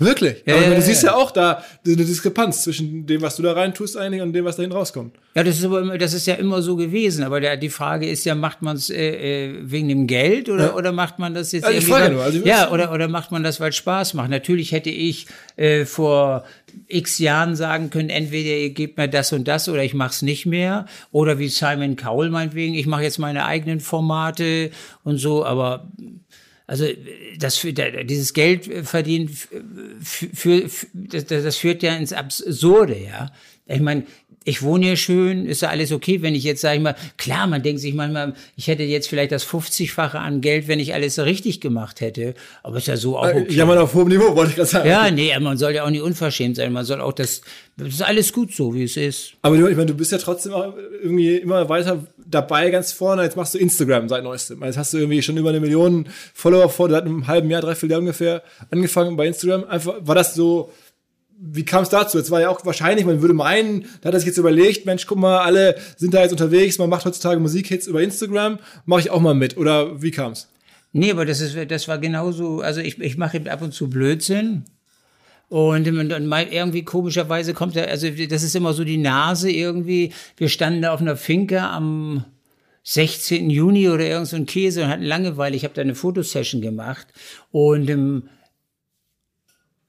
Wirklich? 0.00 0.44
Ja, 0.46 0.56
aber 0.56 0.76
du 0.76 0.82
siehst 0.82 1.02
ja 1.02 1.14
auch 1.16 1.32
da 1.32 1.64
eine 1.84 1.96
Diskrepanz 1.96 2.62
zwischen 2.62 3.04
dem, 3.06 3.20
was 3.20 3.34
du 3.34 3.42
da 3.42 3.52
rein 3.52 3.74
tust 3.74 3.96
eigentlich 3.96 4.22
und 4.22 4.32
dem, 4.32 4.44
was 4.44 4.54
dahin 4.54 4.70
rauskommt. 4.70 5.16
Ja, 5.34 5.42
das 5.42 5.58
ist 5.58 5.64
aber 5.64 5.80
immer, 5.80 5.98
das 5.98 6.14
ist 6.14 6.26
ja 6.28 6.34
immer 6.34 6.62
so 6.62 6.76
gewesen. 6.76 7.24
Aber 7.24 7.40
der, 7.40 7.56
die 7.56 7.68
Frage 7.68 8.08
ist 8.08 8.24
ja, 8.24 8.36
macht 8.36 8.62
man 8.62 8.76
es 8.76 8.90
äh, 8.90 9.48
äh, 9.48 9.54
wegen 9.62 9.88
dem 9.88 10.06
Geld 10.06 10.48
oder, 10.50 10.66
ja. 10.66 10.74
oder 10.74 10.92
macht 10.92 11.18
man 11.18 11.34
das 11.34 11.50
jetzt 11.50 11.64
also 11.64 11.76
irgendwie? 11.76 11.92
Frage 11.92 12.14
nur, 12.14 12.22
also 12.22 12.38
ja, 12.44 12.70
oder, 12.70 12.92
oder 12.92 13.08
macht 13.08 13.32
man 13.32 13.42
das, 13.42 13.58
weil 13.58 13.70
es 13.70 13.76
Spaß 13.76 14.14
macht? 14.14 14.30
Natürlich 14.30 14.70
hätte 14.70 14.90
ich 14.90 15.26
äh, 15.56 15.84
vor 15.84 16.44
x 16.86 17.18
Jahren 17.18 17.56
sagen 17.56 17.90
können, 17.90 18.08
entweder 18.08 18.50
ihr 18.50 18.70
gebt 18.70 18.98
mir 18.98 19.08
das 19.08 19.32
und 19.32 19.48
das 19.48 19.68
oder 19.68 19.82
ich 19.82 19.94
mach's 19.94 20.22
nicht 20.22 20.46
mehr. 20.46 20.86
Oder 21.10 21.40
wie 21.40 21.48
Simon 21.48 21.96
Cowell 21.96 22.30
meinetwegen, 22.30 22.74
ich 22.74 22.86
mache 22.86 23.02
jetzt 23.02 23.18
meine 23.18 23.46
eigenen 23.46 23.80
Formate 23.80 24.70
und 25.02 25.18
so, 25.18 25.44
aber 25.44 25.88
also 26.68 26.86
das 27.38 27.56
für, 27.56 27.72
dieses 27.72 28.34
Geld 28.34 28.86
verdienen 28.86 29.30
für, 30.02 30.28
für, 30.34 30.70
das, 30.92 31.24
das 31.24 31.56
führt 31.56 31.82
ja 31.82 31.96
ins 31.96 32.12
Absurde, 32.12 32.96
ja. 32.98 33.32
Ich 33.64 33.80
meine, 33.80 34.04
ich 34.48 34.62
wohne 34.62 34.86
hier 34.86 34.96
schön, 34.96 35.44
ist 35.44 35.60
ja 35.60 35.68
alles 35.68 35.92
okay, 35.92 36.22
wenn 36.22 36.34
ich 36.34 36.42
jetzt 36.42 36.62
sage 36.62 36.76
ich 36.76 36.82
mal, 36.82 36.96
klar, 37.18 37.46
man 37.46 37.62
denkt 37.62 37.82
sich 37.82 37.92
manchmal, 37.92 38.32
ich 38.56 38.66
hätte 38.66 38.82
jetzt 38.82 39.06
vielleicht 39.06 39.30
das 39.30 39.46
50-fache 39.46 40.16
an 40.16 40.40
Geld, 40.40 40.68
wenn 40.68 40.80
ich 40.80 40.94
alles 40.94 41.18
richtig 41.18 41.60
gemacht 41.60 42.00
hätte, 42.00 42.34
aber 42.62 42.78
ist 42.78 42.86
ja 42.86 42.96
so 42.96 43.18
auch 43.18 43.26
äh, 43.26 43.42
okay. 43.42 43.52
Ja, 43.54 43.66
man 43.66 43.76
auf 43.76 43.92
hohem 43.92 44.08
Niveau, 44.08 44.34
wollte 44.34 44.50
ich 44.50 44.56
gerade 44.56 44.70
sagen. 44.70 44.88
Ja, 44.88 45.10
nee, 45.10 45.38
man 45.38 45.58
soll 45.58 45.72
ja 45.72 45.84
auch 45.84 45.90
nicht 45.90 46.00
unverschämt 46.00 46.56
sein, 46.56 46.72
man 46.72 46.86
soll 46.86 47.02
auch 47.02 47.12
das, 47.12 47.42
das 47.76 47.88
ist 47.88 48.02
alles 48.02 48.32
gut 48.32 48.54
so, 48.54 48.72
wie 48.74 48.84
es 48.84 48.96
ist. 48.96 49.32
Aber 49.42 49.54
ich 49.56 49.60
meine, 49.60 49.86
du 49.86 49.94
bist 49.94 50.12
ja 50.12 50.18
trotzdem 50.18 50.52
auch 50.54 50.72
irgendwie 51.02 51.36
immer 51.36 51.68
weiter 51.68 52.06
dabei, 52.16 52.70
ganz 52.70 52.92
vorne, 52.92 53.24
jetzt 53.24 53.36
machst 53.36 53.54
du 53.54 53.58
Instagram 53.58 54.08
seit 54.08 54.24
neuestem. 54.24 54.62
Jetzt 54.62 54.78
hast 54.78 54.94
du 54.94 54.98
irgendwie 54.98 55.20
schon 55.20 55.36
über 55.36 55.50
eine 55.50 55.60
Million 55.60 56.08
Follower 56.32 56.70
vor, 56.70 56.88
du 56.88 56.96
hast 56.96 57.04
einem 57.04 57.26
halben 57.26 57.50
Jahr, 57.50 57.60
dreiviertel 57.60 57.90
Jahr 57.90 58.00
ungefähr 58.00 58.42
angefangen 58.70 59.16
bei 59.16 59.26
Instagram. 59.26 59.64
Einfach, 59.64 59.94
war 60.00 60.14
das 60.14 60.34
so, 60.34 60.72
wie 61.40 61.64
kam 61.64 61.82
es 61.82 61.88
dazu? 61.88 62.18
Jetzt 62.18 62.30
war 62.30 62.40
ja 62.40 62.48
auch 62.48 62.64
wahrscheinlich, 62.66 63.06
man 63.06 63.22
würde 63.22 63.34
meinen, 63.34 63.86
da 64.00 64.08
hat 64.08 64.14
er 64.14 64.20
sich 64.20 64.26
jetzt 64.26 64.38
überlegt, 64.38 64.86
Mensch, 64.86 65.06
guck 65.06 65.18
mal, 65.18 65.38
alle 65.38 65.76
sind 65.96 66.12
da 66.14 66.22
jetzt 66.22 66.32
unterwegs, 66.32 66.78
man 66.78 66.90
macht 66.90 67.04
heutzutage 67.04 67.40
Musikhits 67.40 67.86
über 67.86 68.02
Instagram, 68.02 68.58
mache 68.86 69.00
ich 69.00 69.10
auch 69.10 69.20
mal 69.20 69.34
mit. 69.34 69.56
Oder 69.56 70.02
wie 70.02 70.10
kam's? 70.10 70.48
Nee, 70.92 71.12
aber 71.12 71.24
das, 71.24 71.40
ist, 71.40 71.56
das 71.70 71.86
war 71.86 71.98
genauso, 71.98 72.60
also 72.60 72.80
ich, 72.80 72.98
ich 72.98 73.16
mache 73.16 73.40
ab 73.50 73.62
und 73.62 73.72
zu 73.72 73.88
Blödsinn. 73.88 74.64
Und 75.48 75.86
irgendwie 75.86 76.84
komischerweise 76.84 77.54
kommt 77.54 77.74
er, 77.76 77.88
also 77.88 78.08
das 78.10 78.42
ist 78.42 78.54
immer 78.54 78.74
so 78.74 78.84
die 78.84 78.98
Nase 78.98 79.50
irgendwie. 79.50 80.12
Wir 80.36 80.48
standen 80.48 80.82
da 80.82 80.92
auf 80.92 81.00
einer 81.00 81.16
Finke 81.16 81.62
am 81.62 82.24
16. 82.82 83.48
Juni 83.48 83.88
oder 83.88 84.04
irgend 84.04 84.28
so 84.28 84.36
ein 84.36 84.44
Käse 84.44 84.82
und 84.82 84.88
hatten 84.88 85.04
Langeweile. 85.04 85.56
Ich 85.56 85.64
habe 85.64 85.74
da 85.74 85.80
eine 85.80 85.94
Fotosession 85.94 86.60
gemacht 86.60 87.06
und 87.50 87.88
ähm, 87.88 88.28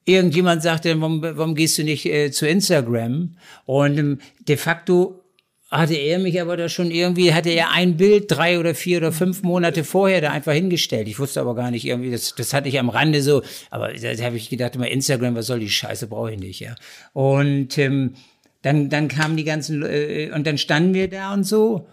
irgendjemand 0.09 0.63
sagte, 0.63 0.99
warum, 0.99 1.21
warum 1.21 1.55
gehst 1.55 1.77
du 1.77 1.83
nicht 1.83 2.05
äh, 2.05 2.31
zu 2.31 2.47
Instagram? 2.47 3.35
Und 3.65 3.97
ähm, 3.97 4.19
de 4.47 4.57
facto 4.57 5.23
hatte 5.71 5.93
er 5.93 6.17
mich 6.17 6.41
aber 6.41 6.57
da 6.57 6.67
schon 6.67 6.89
irgendwie, 6.89 7.33
hatte 7.33 7.49
er 7.49 7.71
ein 7.71 7.95
Bild 7.95 8.25
drei 8.27 8.59
oder 8.59 8.73
vier 8.73 8.97
oder 8.97 9.11
fünf 9.11 9.43
Monate 9.43 9.83
vorher 9.83 10.19
da 10.19 10.31
einfach 10.31 10.53
hingestellt. 10.53 11.07
Ich 11.07 11.19
wusste 11.19 11.41
aber 11.41 11.53
gar 11.53 11.69
nicht 11.69 11.85
irgendwie, 11.85 12.11
das, 12.11 12.33
das 12.35 12.53
hatte 12.53 12.69
ich 12.69 12.79
am 12.79 12.89
Rande 12.89 13.21
so, 13.21 13.43
aber 13.69 13.93
da, 13.93 14.23
habe 14.23 14.37
ich 14.37 14.49
gedacht, 14.49 14.75
immer 14.75 14.87
Instagram, 14.87 15.35
was 15.35 15.45
soll 15.45 15.59
die 15.59 15.69
Scheiße, 15.69 16.07
brauche 16.07 16.33
ich 16.33 16.39
nicht, 16.39 16.59
ja. 16.59 16.73
Und 17.13 17.77
ähm, 17.77 18.15
dann, 18.63 18.89
dann 18.89 19.07
kamen 19.07 19.37
die 19.37 19.43
ganzen, 19.43 19.83
äh, 19.83 20.31
und 20.33 20.47
dann 20.47 20.57
standen 20.57 20.93
wir 20.93 21.07
da 21.07 21.33
und 21.33 21.43
so. 21.43 21.87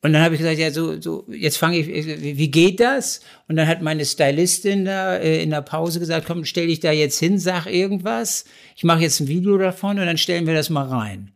Und 0.00 0.12
dann 0.12 0.22
habe 0.22 0.34
ich 0.34 0.40
gesagt, 0.40 0.58
ja, 0.58 0.70
so, 0.70 1.00
so, 1.00 1.26
jetzt 1.28 1.56
fange 1.56 1.78
ich, 1.78 1.88
wie 1.88 2.50
geht 2.50 2.78
das? 2.78 3.20
Und 3.48 3.56
dann 3.56 3.66
hat 3.66 3.82
meine 3.82 4.04
Stylistin 4.04 4.84
da 4.84 5.16
äh, 5.16 5.42
in 5.42 5.50
der 5.50 5.62
Pause 5.62 5.98
gesagt, 5.98 6.26
komm, 6.26 6.44
stell 6.44 6.68
dich 6.68 6.78
da 6.78 6.92
jetzt 6.92 7.18
hin, 7.18 7.38
sag 7.38 7.66
irgendwas. 7.66 8.44
Ich 8.76 8.84
mache 8.84 9.00
jetzt 9.00 9.18
ein 9.18 9.26
Video 9.26 9.58
davon 9.58 9.98
und 9.98 10.06
dann 10.06 10.18
stellen 10.18 10.46
wir 10.46 10.54
das 10.54 10.70
mal 10.70 10.86
rein. 10.86 11.32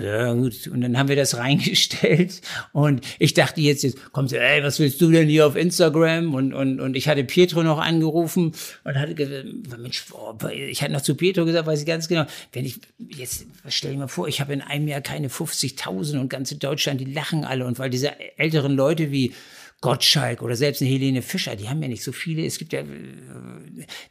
Ja, 0.00 0.32
gut. 0.32 0.66
Und 0.68 0.80
dann 0.80 0.98
haben 0.98 1.08
wir 1.08 1.16
das 1.16 1.36
reingestellt. 1.38 2.40
Und 2.72 3.00
ich 3.18 3.34
dachte 3.34 3.60
jetzt, 3.60 3.82
jetzt 3.82 4.12
kommt 4.12 4.30
sie, 4.30 4.38
ey, 4.38 4.62
was 4.62 4.78
willst 4.78 5.00
du 5.00 5.10
denn 5.10 5.28
hier 5.28 5.46
auf 5.46 5.56
Instagram? 5.56 6.34
Und, 6.34 6.54
und, 6.54 6.80
und 6.80 6.96
ich 6.96 7.08
hatte 7.08 7.24
Pietro 7.24 7.62
noch 7.62 7.78
angerufen 7.78 8.52
und 8.84 8.94
hatte 8.94 9.14
gesagt, 9.14 9.46
Mensch, 9.78 10.04
ich 10.52 10.82
hatte 10.82 10.92
noch 10.92 11.02
zu 11.02 11.14
Pietro 11.14 11.44
gesagt, 11.44 11.66
weiß 11.66 11.80
ich 11.80 11.86
ganz 11.86 12.08
genau, 12.08 12.26
wenn 12.52 12.64
ich, 12.64 12.80
jetzt, 12.98 13.46
stell 13.68 13.92
dir 13.92 13.98
mal 13.98 14.08
vor, 14.08 14.28
ich 14.28 14.40
habe 14.40 14.52
in 14.52 14.60
einem 14.60 14.88
Jahr 14.88 15.00
keine 15.00 15.28
50.000 15.28 16.20
und 16.20 16.28
ganz 16.28 16.56
Deutschland, 16.56 17.00
die 17.00 17.12
lachen 17.12 17.44
alle. 17.44 17.66
Und 17.66 17.78
weil 17.78 17.90
diese 17.90 18.12
älteren 18.38 18.74
Leute 18.74 19.10
wie, 19.10 19.32
Gottschalk 19.80 20.42
oder 20.42 20.56
selbst 20.56 20.80
eine 20.80 20.90
Helene 20.90 21.22
Fischer, 21.22 21.54
die 21.54 21.68
haben 21.68 21.82
ja 21.82 21.88
nicht 21.88 22.02
so 22.02 22.12
viele, 22.12 22.44
es 22.44 22.58
gibt 22.58 22.72
ja, 22.72 22.82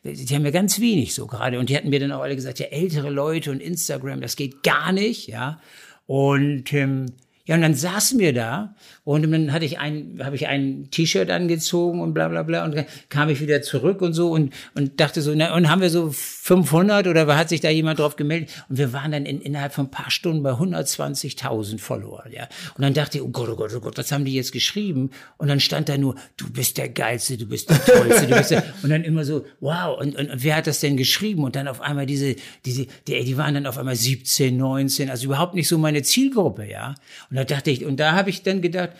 die 0.03 0.36
haben 0.36 0.45
ja 0.45 0.51
ganz 0.51 0.80
wenig 0.80 1.13
so 1.16 1.26
gerade. 1.26 1.59
Und 1.59 1.70
die 1.70 1.76
hatten 1.76 1.89
mir 1.89 1.99
dann 1.99 2.11
auch 2.11 2.22
alle 2.22 2.36
gesagt, 2.36 2.59
ja, 2.59 2.68
ältere 2.68 3.09
Leute 3.09 3.51
und 3.51 3.61
Instagram, 3.61 4.22
das 4.22 4.36
geht 4.36 4.63
gar 4.63 4.91
nicht, 4.91 5.28
ja. 5.28 5.59
Und 6.05 6.72
ähm, 6.74 7.07
ja, 7.48 7.56
und 7.56 7.62
dann 7.62 7.76
saßen 7.76 8.18
wir 8.18 8.34
da 8.34 8.76
und 9.04 9.30
dann 9.30 9.54
hatte 9.54 9.66
ich 9.66 9.78
ein, 9.78 10.20
habe 10.24 10.36
ich 10.36 10.48
ein 10.48 10.89
T-Shirt 10.89 11.30
angezogen 11.30 12.02
und 12.02 12.16
bla 12.16 12.28
bla 12.28 12.41
bla 12.41 12.66
und 12.66 12.76
dann 12.76 12.86
kam 13.10 13.30
ich 13.30 13.39
wieder 13.39 13.62
zurück 13.62 14.02
und 14.02 14.14
so 14.14 14.32
und, 14.32 14.52
und 14.74 15.00
dachte 15.00 15.22
so, 15.22 15.32
na, 15.36 15.54
und 15.56 15.70
haben 15.70 15.82
wir 15.82 15.91
so 15.91 16.10
500 16.12 17.06
oder 17.06 17.38
hat 17.38 17.50
sich 17.50 17.62
da 17.62 17.70
jemand 17.70 18.00
drauf 18.00 18.16
gemeldet? 18.16 18.50
Und 18.68 18.80
wir 18.80 18.93
waren 18.93 19.12
dann 19.12 19.28
in, 19.28 19.41
innerhalb 19.41 19.74
von 19.74 19.86
ein 19.86 19.91
paar 19.91 20.10
Stunden 20.10 20.41
bei 20.41 20.54
120.000 20.54 21.78
Follower, 21.78 22.24
ja. 22.32 22.48
Und 22.76 22.82
dann 22.82 22.96
dachte 22.96 23.20
ich, 23.20 23.24
oh 23.24 23.28
Gott, 23.28 23.48
oh 23.50 23.56
Gott, 23.56 23.72
oh 23.76 23.80
Gott, 23.80 23.98
was 24.00 24.12
haben 24.12 24.26
die 24.26 24.34
jetzt 24.34 24.52
geschrieben? 24.52 25.12
Und 25.38 25.48
dann 25.48 25.60
stand 25.60 25.88
da 25.88 26.00
nur, 26.00 26.16
du 26.38 26.50
bist 26.52 26.80
der 26.80 26.89
Geilste, 26.89 27.38
du 27.38 27.46
bist 27.46 27.70
der 27.70 27.86
Tollste, 27.86 28.26
du 28.26 28.38
bist 28.38 28.50
der, 28.50 28.64
und 28.82 28.89
dann 28.89 29.04
immer 29.04 29.24
so, 29.24 29.46
wow, 29.60 30.00
und, 30.00 30.16
und, 30.16 30.32
und 30.32 30.43
wer 30.43 30.56
hat 30.56 30.66
das 30.66 30.80
denn 30.80 30.98
geschrieben? 30.98 31.43
Und 31.43 31.56
dann 31.56 31.68
auf 31.68 31.80
einmal 31.80 32.08
diese, 32.08 32.36
diese, 32.66 32.88
die, 33.08 33.24
die 33.24 33.38
waren 33.38 33.54
dann 33.54 33.68
auf 33.68 33.78
einmal 33.78 33.96
17, 33.96 34.58
19, 34.58 35.12
also 35.12 35.26
überhaupt 35.26 35.54
nicht 35.54 35.68
so 35.68 35.78
meine 35.78 36.02
Zielgruppe, 36.02 36.68
ja. 36.68 36.96
Und 37.30 37.35
und 37.36 37.50
da 37.50 37.56
dachte 37.56 37.70
ich, 37.70 37.84
und 37.84 38.00
da 38.00 38.14
habe 38.14 38.30
ich 38.30 38.44
dann 38.44 38.62
gedacht, 38.62 38.92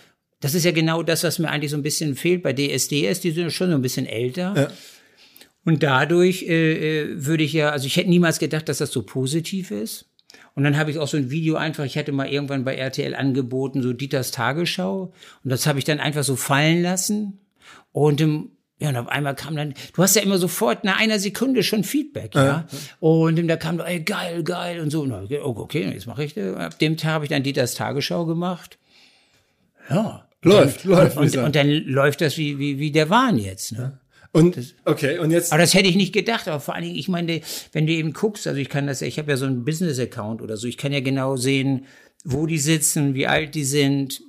das 0.42 0.56
ist 0.56 0.66
ja 0.66 0.72
genau 0.72 1.04
das, 1.04 1.24
was 1.24 1.40
mir 1.40 1.50
eigentlich 1.50 1.72
so 1.72 1.78
ein 1.78 1.84
bisschen 1.84 2.16
fehlt 2.16 2.44
bei 2.44 2.52
DSDS, 2.52 3.22
die 3.22 3.32
sind 3.32 3.54
schon 3.54 3.70
so 3.70 3.76
ein 3.76 3.82
bisschen 3.82 4.06
älter. 4.06 4.54
Ja. 4.58 4.68
Und 5.64 5.84
dadurch 5.84 6.44
äh, 6.44 7.04
äh, 7.04 7.26
würde 7.26 7.46
ich 7.46 7.54
ja, 7.54 7.70
also 7.70 7.88
ich 7.88 7.96
hätte 7.96 8.10
niemals 8.10 8.40
gedacht, 8.40 8.68
dass 8.68 8.80
das 8.80 8.92
so 8.92 9.04
positiv 9.04 9.72
ist. 9.72 10.10
Und 10.54 10.66
dann 10.66 10.78
habe 10.78 10.92
ich 10.92 10.98
auch 10.98 11.08
so 11.08 11.16
ein 11.16 11.32
Video 11.32 11.56
einfach, 11.56 11.86
ich 11.86 11.98
hatte 11.98 12.12
mal 12.12 12.28
irgendwann 12.28 12.66
bei 12.66 12.76
RTL 12.76 13.16
angeboten, 13.16 13.82
so 13.82 13.94
Dieters 13.94 14.32
Tagesschau. 14.32 15.14
Und 15.44 15.50
das 15.50 15.66
habe 15.66 15.80
ich 15.80 15.86
dann 15.86 16.02
einfach 16.02 16.26
so 16.26 16.36
fallen 16.36 16.82
lassen. 16.82 17.40
Und 17.94 18.20
im, 18.20 18.52
ja, 18.80 18.90
und 18.90 18.98
auf 18.98 19.08
einmal 19.08 19.36
kam 19.36 19.56
dann, 19.56 19.74
du 19.94 20.04
hast 20.04 20.16
ja 20.16 20.22
immer 20.22 20.38
sofort 20.38 20.84
nach 20.84 21.00
einer 21.00 21.18
Sekunde 21.18 21.64
schon 21.64 21.86
Feedback, 21.86 22.36
ja. 22.36 22.46
ja. 22.46 22.68
Und 23.00 23.48
da 23.48 23.56
kam, 23.56 23.80
ey, 23.80 24.02
geil, 24.02 24.44
geil 24.44 24.82
und 24.82 24.90
so. 24.90 25.04
Und 25.04 25.12
dann, 25.12 25.28
oh, 25.44 25.56
okay, 25.58 25.90
jetzt 25.94 26.08
mache 26.08 26.26
ich 26.26 26.34
das. 26.34 26.56
Ab 26.58 26.80
dem 26.80 26.98
Tag 26.98 27.12
habe 27.12 27.26
ich 27.26 27.30
dann 27.30 27.44
Dieters 27.44 27.76
Tagesschau 27.76 28.26
gemacht. 28.26 28.78
Ja. 29.90 30.28
Läuft, 30.42 30.86
und, 30.86 30.92
läuft. 30.92 31.18
Und, 31.18 31.38
und, 31.38 31.44
und, 31.46 31.56
dann 31.56 31.70
läuft 31.70 32.22
das 32.22 32.38
wie, 32.38 32.60
wie, 32.60 32.78
wie 32.78 32.92
der 32.92 33.10
Wahn 33.10 33.38
jetzt, 33.38 33.72
ne? 33.72 34.00
Und 34.32 34.76
okay, 34.84 35.18
und 35.20 35.32
jetzt. 35.32 35.54
Aber 35.54 35.62
das 35.62 35.74
hätte 35.74 35.88
ich 35.88 35.96
nicht 35.96 36.14
gedacht. 36.14 36.50
Aber 36.50 36.60
vor 36.60 36.76
allen 36.76 36.84
Dingen, 36.84 36.98
ich 36.98 37.08
meine, 37.08 37.40
wenn 37.72 37.88
du 37.88 37.94
eben 37.94 38.12
guckst, 38.12 38.46
also 38.48 38.60
ich 38.60 38.68
kann 38.68 38.86
das, 38.86 39.02
ich 39.02 39.18
habe 39.18 39.32
ja 39.32 39.38
so 39.38 39.46
einen 39.46 39.64
Business-Account 39.64 40.42
oder 40.42 40.58
so, 40.58 40.68
ich 40.68 40.78
kann 40.78 40.92
ja 40.92 41.00
genau 41.00 41.38
sehen, 41.38 41.86
wo 42.26 42.46
die 42.46 42.58
sitzen, 42.58 43.16
wie 43.16 43.28
alt 43.28 43.56
die 43.56 43.64
sind. 43.64 44.22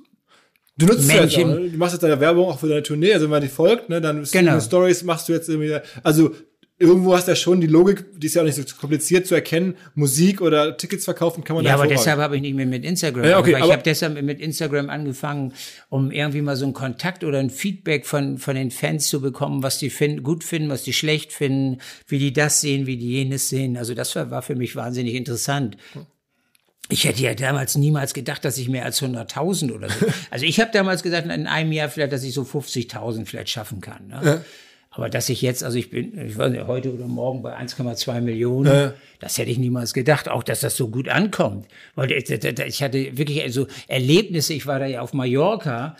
Du 0.77 0.85
nutzt 0.85 0.99
es 0.99 1.07
ja 1.13 1.23
auch, 1.43 1.47
ne? 1.47 1.69
Du 1.71 1.77
machst 1.77 1.93
jetzt 1.93 2.03
deine 2.03 2.19
Werbung 2.19 2.45
auch 2.49 2.59
für 2.59 2.67
deine 2.69 2.83
Tournee, 2.83 3.13
also 3.13 3.25
wenn 3.25 3.31
man 3.31 3.41
die 3.41 3.47
folgt, 3.47 3.89
ne, 3.89 3.99
dann 3.99 4.23
Genau. 4.31 4.59
Stories 4.59 5.03
machst 5.03 5.27
du 5.27 5.33
jetzt 5.33 5.49
irgendwie, 5.49 5.75
also 6.03 6.31
irgendwo 6.79 7.15
hast 7.15 7.25
du 7.27 7.31
ja 7.31 7.35
schon 7.35 7.59
die 7.59 7.65
Logik, 7.65 8.05
die 8.19 8.27
ist 8.27 8.35
ja 8.35 8.43
auch 8.43 8.45
nicht 8.45 8.53
so 8.53 8.63
kompliziert 8.79 9.25
zu 9.25 9.33
erkennen, 9.33 9.73
Musik 9.95 10.39
oder 10.41 10.77
Tickets 10.77 11.05
verkaufen 11.05 11.43
kann 11.43 11.55
man 11.55 11.65
Ja, 11.65 11.71
da 11.71 11.79
aber 11.79 11.87
deshalb 11.87 12.19
habe 12.19 12.35
ich 12.35 12.43
nicht 12.43 12.53
mehr 12.53 12.67
mit 12.67 12.85
Instagram. 12.85 13.23
Ja, 13.23 13.39
okay, 13.39 13.55
angefangen. 13.55 13.55
aber- 13.63 13.65
ich 13.65 13.73
habe 13.73 13.83
deshalb 13.83 14.21
mit 14.21 14.39
Instagram 14.39 14.91
angefangen, 14.91 15.53
um 15.89 16.11
irgendwie 16.11 16.41
mal 16.41 16.55
so 16.55 16.65
einen 16.65 16.75
Kontakt 16.75 17.23
oder 17.23 17.39
ein 17.39 17.49
Feedback 17.49 18.05
von 18.05 18.37
von 18.37 18.55
den 18.55 18.69
Fans 18.69 19.07
zu 19.07 19.19
bekommen, 19.19 19.63
was 19.63 19.79
die 19.79 19.89
finden, 19.89 20.21
gut 20.21 20.43
finden, 20.43 20.69
was 20.69 20.83
die 20.83 20.93
schlecht 20.93 21.33
finden, 21.33 21.79
wie 22.07 22.19
die 22.19 22.31
das 22.33 22.61
sehen, 22.61 22.85
wie 22.85 22.97
die 22.97 23.09
jenes 23.13 23.49
sehen. 23.49 23.75
Also 23.77 23.95
das 23.95 24.15
war, 24.15 24.29
war 24.29 24.43
für 24.43 24.53
mich 24.55 24.75
wahnsinnig 24.75 25.15
interessant. 25.15 25.77
Ich 26.89 27.03
hätte 27.03 27.21
ja 27.21 27.33
damals 27.33 27.75
niemals 27.75 28.13
gedacht, 28.13 28.45
dass 28.45 28.57
ich 28.57 28.69
mehr 28.69 28.85
als 28.85 29.01
100.000 29.01 29.73
oder 29.73 29.89
so. 29.89 30.05
Also 30.31 30.45
ich 30.45 30.59
habe 30.59 30.71
damals 30.71 31.03
gesagt, 31.03 31.29
in 31.29 31.47
einem 31.47 31.71
Jahr 31.71 31.89
vielleicht, 31.89 32.13
dass 32.13 32.23
ich 32.23 32.33
so 32.33 32.43
50.000 32.43 33.25
vielleicht 33.25 33.49
schaffen 33.49 33.81
kann. 33.81 34.07
Ne? 34.07 34.43
Aber 34.91 35.09
dass 35.09 35.29
ich 35.29 35.41
jetzt, 35.41 35.63
also 35.63 35.77
ich 35.77 35.89
bin, 35.89 36.17
ich 36.19 36.37
weiß 36.37 36.51
nicht, 36.51 36.65
heute 36.65 36.93
oder 36.93 37.05
morgen 37.05 37.41
bei 37.41 37.55
1,2 37.55 38.21
Millionen, 38.21 38.93
das 39.19 39.37
hätte 39.37 39.51
ich 39.51 39.59
niemals 39.59 39.93
gedacht. 39.93 40.27
Auch, 40.27 40.43
dass 40.43 40.61
das 40.61 40.75
so 40.75 40.89
gut 40.89 41.07
ankommt. 41.07 41.67
Weil 41.95 42.11
ich, 42.11 42.29
ich 42.29 42.81
hatte 42.81 43.17
wirklich 43.17 43.43
also 43.43 43.67
Erlebnisse. 43.87 44.53
Ich 44.53 44.65
war 44.65 44.79
da 44.79 44.85
ja 44.85 45.01
auf 45.01 45.13
Mallorca 45.13 45.97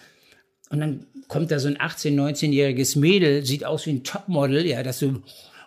und 0.70 0.80
dann 0.80 1.06
kommt 1.28 1.52
da 1.52 1.60
so 1.60 1.68
ein 1.68 1.78
18-, 1.78 2.16
19-jähriges 2.16 2.98
Mädel, 2.98 3.46
sieht 3.46 3.66
aus 3.66 3.86
wie 3.86 3.92
ein 3.92 4.04
Topmodel, 4.04 4.66
ja, 4.66 4.84
das 4.84 5.00
so, 5.00 5.22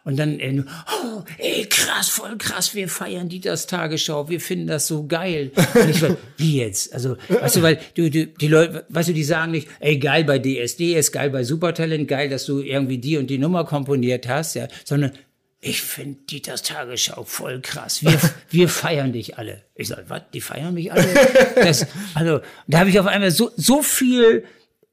und 0.04 0.18
dann, 0.18 0.40
äh, 0.40 0.62
oh, 1.04 1.22
ey, 1.38 1.66
krass, 1.66 2.08
voll 2.08 2.36
krass, 2.38 2.74
wir 2.74 2.88
feiern 2.88 3.28
Dieters 3.28 3.66
Tagesschau, 3.66 4.28
wir 4.28 4.40
finden 4.40 4.66
das 4.66 4.86
so 4.86 5.06
geil. 5.06 5.52
Und 5.74 5.90
ich 5.90 5.98
so, 5.98 6.16
wie 6.36 6.58
jetzt? 6.58 6.92
Also, 6.94 7.16
weißt 7.28 7.56
du, 7.56 7.62
weil 7.62 7.80
du, 7.94 8.10
du, 8.10 8.26
die 8.26 8.48
Leute, 8.48 8.84
weißt 8.88 9.10
du, 9.10 9.12
die 9.12 9.24
sagen 9.24 9.52
nicht, 9.52 9.68
ey, 9.80 9.98
geil 9.98 10.24
bei 10.24 10.38
DSD, 10.38 10.94
ist 10.94 11.12
geil 11.12 11.30
bei 11.30 11.44
Supertalent, 11.44 12.08
geil, 12.08 12.28
dass 12.28 12.46
du 12.46 12.60
irgendwie 12.60 12.98
die 12.98 13.18
und 13.18 13.28
die 13.28 13.38
Nummer 13.38 13.64
komponiert 13.64 14.26
hast, 14.28 14.54
ja, 14.54 14.68
sondern, 14.84 15.12
ich 15.62 15.82
finde 15.82 16.20
Dieters 16.22 16.62
Tagesschau 16.62 17.24
voll 17.24 17.60
krass. 17.60 18.02
Wir, 18.02 18.18
wir 18.50 18.68
feiern 18.70 19.12
dich 19.12 19.36
alle. 19.36 19.62
Ich 19.74 19.88
sag, 19.88 20.08
was? 20.08 20.22
Die 20.32 20.40
feiern 20.40 20.72
mich 20.72 20.90
alle? 20.90 21.06
Das, 21.54 21.86
also, 22.14 22.40
da 22.66 22.78
habe 22.78 22.88
ich 22.88 22.98
auf 22.98 23.06
einmal 23.06 23.30
so, 23.30 23.50
so 23.56 23.82
viel 23.82 24.44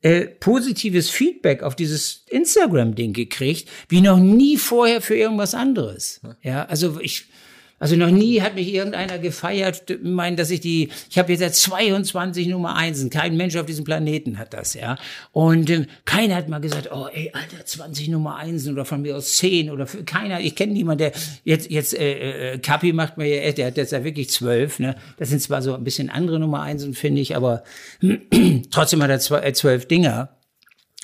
äh, 0.08 0.26
positives 0.28 1.10
Feedback 1.10 1.64
auf 1.64 1.76
dieses 1.76 2.24
Instagram-Ding 2.30 3.12
gekriegt, 3.12 3.68
wie 3.90 4.00
noch 4.00 4.20
nie 4.20 4.56
vorher 4.56 5.02
für 5.02 5.18
irgendwas 5.18 5.54
anderes. 5.54 6.22
Ja, 6.42 6.64
also 6.66 7.02
ich, 7.02 7.26
also 7.80 7.96
noch 7.96 8.10
nie 8.10 8.42
hat 8.42 8.56
mich 8.56 8.74
irgendeiner 8.74 9.20
gefeiert, 9.20 10.00
meinen, 10.02 10.36
dass 10.36 10.50
ich 10.50 10.62
die, 10.62 10.90
ich 11.10 11.18
habe 11.20 11.32
jetzt 11.32 11.42
seit 11.42 11.56
22 11.56 12.48
Nummer 12.48 12.76
Einsen, 12.76 13.10
kein 13.10 13.38
Mensch 13.38 13.56
auf 13.56 13.68
diesem 13.68 13.86
Planeten 13.86 14.40
hat 14.40 14.54
das, 14.54 14.74
ja. 14.74 14.98
Und 15.32 15.70
ähm, 15.70 15.86
keiner 16.06 16.36
hat 16.36 16.50
mal 16.50 16.60
gesagt, 16.60 16.90
oh 16.92 17.08
ey, 17.14 17.32
Alter, 17.34 17.64
20 17.64 18.10
Nummer 18.10 18.38
Einsen 18.38 18.74
oder 18.74 18.84
von 18.84 19.04
mir 19.04 19.16
aus 19.16 19.36
10 19.36 19.70
oder 19.70 19.86
für, 19.86 20.04
keiner, 20.04 20.40
ich 20.40 20.56
kenne 20.56 20.74
niemanden, 20.74 21.00
der 21.00 21.12
jetzt, 21.44 21.70
jetzt 21.70 21.94
äh, 21.94 22.54
äh, 22.54 22.58
Kapi 22.58 22.94
macht 22.94 23.18
mir 23.18 23.28
ja, 23.28 23.52
der 23.52 23.68
hat 23.68 23.78
jetzt 23.78 23.92
ja 23.92 24.04
wirklich 24.04 24.30
zwölf, 24.32 24.80
ne. 24.80 24.96
Das 25.18 25.30
sind 25.30 25.42
zwar 25.42 25.62
so 25.62 25.76
ein 25.76 25.84
bisschen 25.84 26.10
andere 26.10 26.40
Nummer 26.40 26.62
Einsen, 26.62 26.96
finde 26.96 27.22
ich, 27.22 27.36
aber 27.36 27.64
trotzdem 28.72 29.04
hat 29.04 29.12
er 29.12 29.20
zwei, 29.20 29.42
äh, 29.42 29.54
zwölf 29.54 29.88
Dinger. 29.88 30.37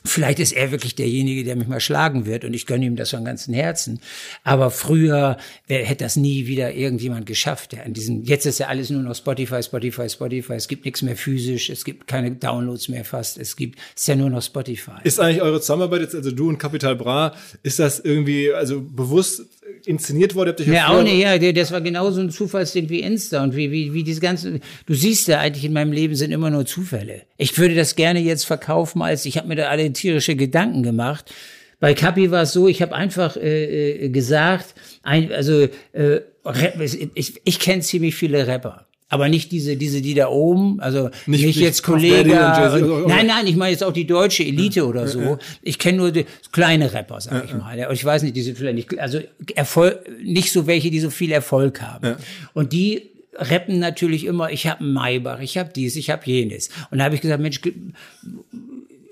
Vielleicht 0.05 0.39
ist 0.39 0.51
er 0.51 0.71
wirklich 0.71 0.95
derjenige, 0.95 1.43
der 1.43 1.55
mich 1.55 1.67
mal 1.67 1.79
schlagen 1.79 2.25
wird 2.25 2.43
und 2.43 2.53
ich 2.53 2.65
gönne 2.65 2.85
ihm 2.85 2.97
das 2.97 3.11
von 3.11 3.23
ganzem 3.23 3.53
Herzen. 3.53 3.99
Aber 4.43 4.69
früher 4.69 5.37
wär, 5.67 5.85
hätte 5.85 6.03
das 6.03 6.17
nie 6.17 6.45
wieder 6.45 6.73
irgendjemand 6.73 7.25
geschafft. 7.25 7.73
Ja, 7.73 7.83
in 7.83 7.93
diesem, 7.93 8.23
jetzt 8.23 8.45
ist 8.45 8.59
ja 8.59 8.67
alles 8.67 8.89
nur 8.89 9.01
noch 9.01 9.15
Spotify, 9.15 9.63
Spotify, 9.63 10.09
Spotify. 10.09 10.53
Es 10.53 10.67
gibt 10.67 10.83
nichts 10.83 11.01
mehr 11.03 11.15
physisch, 11.15 11.69
es 11.69 11.85
gibt 11.85 12.07
keine 12.07 12.31
Downloads 12.31 12.89
mehr 12.89 13.05
fast. 13.05 13.37
Es 13.37 13.55
gibt, 13.55 13.79
es 13.95 14.01
ist 14.01 14.07
ja 14.07 14.15
nur 14.15 14.29
noch 14.29 14.41
Spotify. 14.41 14.91
Ist 15.03 15.19
eigentlich 15.21 15.41
eure 15.41 15.61
Zusammenarbeit 15.61 16.01
jetzt, 16.01 16.15
also 16.15 16.31
du 16.31 16.49
und 16.49 16.57
Capital 16.57 16.97
Bra, 16.97 17.33
ist 17.63 17.79
das 17.79 17.99
irgendwie, 17.99 18.51
also 18.51 18.81
bewusst 18.81 19.43
inszeniert 19.85 20.35
worden? 20.35 20.49
Habt 20.49 20.59
ihr 20.61 20.73
Ja, 20.73 20.89
auch 20.89 21.03
nicht, 21.03 21.19
ja, 21.19 21.37
das 21.51 21.71
war 21.71 21.81
genauso 21.81 22.21
ein 22.21 22.29
Zufallsding 22.29 22.89
wie 22.89 23.01
Insta 23.01 23.43
und 23.43 23.55
wie, 23.55 23.71
wie, 23.71 23.93
wie 23.93 24.03
diese 24.03 24.21
ganzen, 24.21 24.61
du 24.85 24.93
siehst 24.93 25.27
ja 25.27 25.39
eigentlich 25.39 25.65
in 25.65 25.73
meinem 25.73 25.91
Leben 25.91 26.15
sind 26.15 26.31
immer 26.31 26.49
nur 26.49 26.65
Zufälle. 26.65 27.23
Ich 27.37 27.57
würde 27.57 27.75
das 27.75 27.95
gerne 27.95 28.19
jetzt 28.19 28.45
verkaufen 28.45 29.01
als, 29.01 29.25
ich 29.25 29.37
habe 29.37 29.47
mir 29.47 29.55
da 29.55 29.69
alle 29.69 29.91
tierische 29.93 30.35
Gedanken 30.35 30.83
gemacht. 30.83 31.33
Bei 31.79 31.93
Kapi 31.93 32.31
war 32.31 32.43
es 32.43 32.53
so, 32.53 32.67
ich 32.67 32.81
habe 32.81 32.95
einfach 32.95 33.35
äh, 33.35 34.05
äh, 34.05 34.09
gesagt, 34.09 34.73
ein, 35.01 35.31
also 35.33 35.67
äh, 35.91 36.21
ich, 37.13 37.41
ich 37.43 37.59
kenne 37.59 37.81
ziemlich 37.81 38.15
viele 38.15 38.47
Rapper. 38.47 38.87
Aber 39.13 39.29
nicht 39.29 39.51
diese, 39.51 39.77
diese, 39.77 40.01
die 40.01 40.15
da 40.15 40.27
oben, 40.29 40.79
also 40.79 41.11
Nicht- 41.27 41.45
nicht, 41.45 41.59
jetzt 41.59 41.83
Puff 41.83 42.01
Daddy 42.01 42.11
und 42.13 42.27
Jay-Z, 42.29 42.71
Kollege. 42.81 42.93
oder- 42.93 43.07
Nein, 43.07 43.27
nein, 43.27 43.45
ich 43.45 43.55
meine 43.55 43.71
jetzt 43.71 43.83
auch 43.83 43.93
die 43.93 44.07
deutsche 44.07 44.43
Elite 44.43 44.87
oder 44.87 45.07
so. 45.07 45.37
Ich 45.61 45.77
kenne 45.77 45.99
nur 45.99 46.11
die 46.11 46.25
kleine 46.51 46.91
Rapper, 46.91 47.21
sag 47.21 47.45
ich 47.45 47.53
mal. 47.53 47.77
Ja, 47.77 47.91
ich 47.91 48.03
weiß 48.03 48.23
nicht, 48.23 48.35
die 48.35 48.41
sind 48.41 48.57
vielleicht 48.57 48.75
nicht, 48.75 48.99
also 48.99 49.19
Erfolg, 49.53 49.99
nicht 50.23 50.51
so 50.51 50.65
welche, 50.65 50.89
die 50.89 50.99
so 50.99 51.11
viel 51.11 51.31
Erfolg 51.31 51.81
haben. 51.83 52.15
Und 52.55 52.73
die 52.73 53.03
rappen 53.35 53.77
natürlich 53.79 54.25
immer, 54.25 54.51
ich 54.51 54.65
habe 54.67 54.83
Maybach, 54.83 55.39
ich 55.41 55.57
habe 55.59 55.69
dies, 55.75 55.95
ich 55.95 56.09
habe 56.09 56.23
jenes. 56.25 56.69
Und 56.89 56.97
da 56.97 57.03
habe 57.05 57.13
ich 57.15 57.21
gesagt, 57.21 57.41
Mensch, 57.41 57.61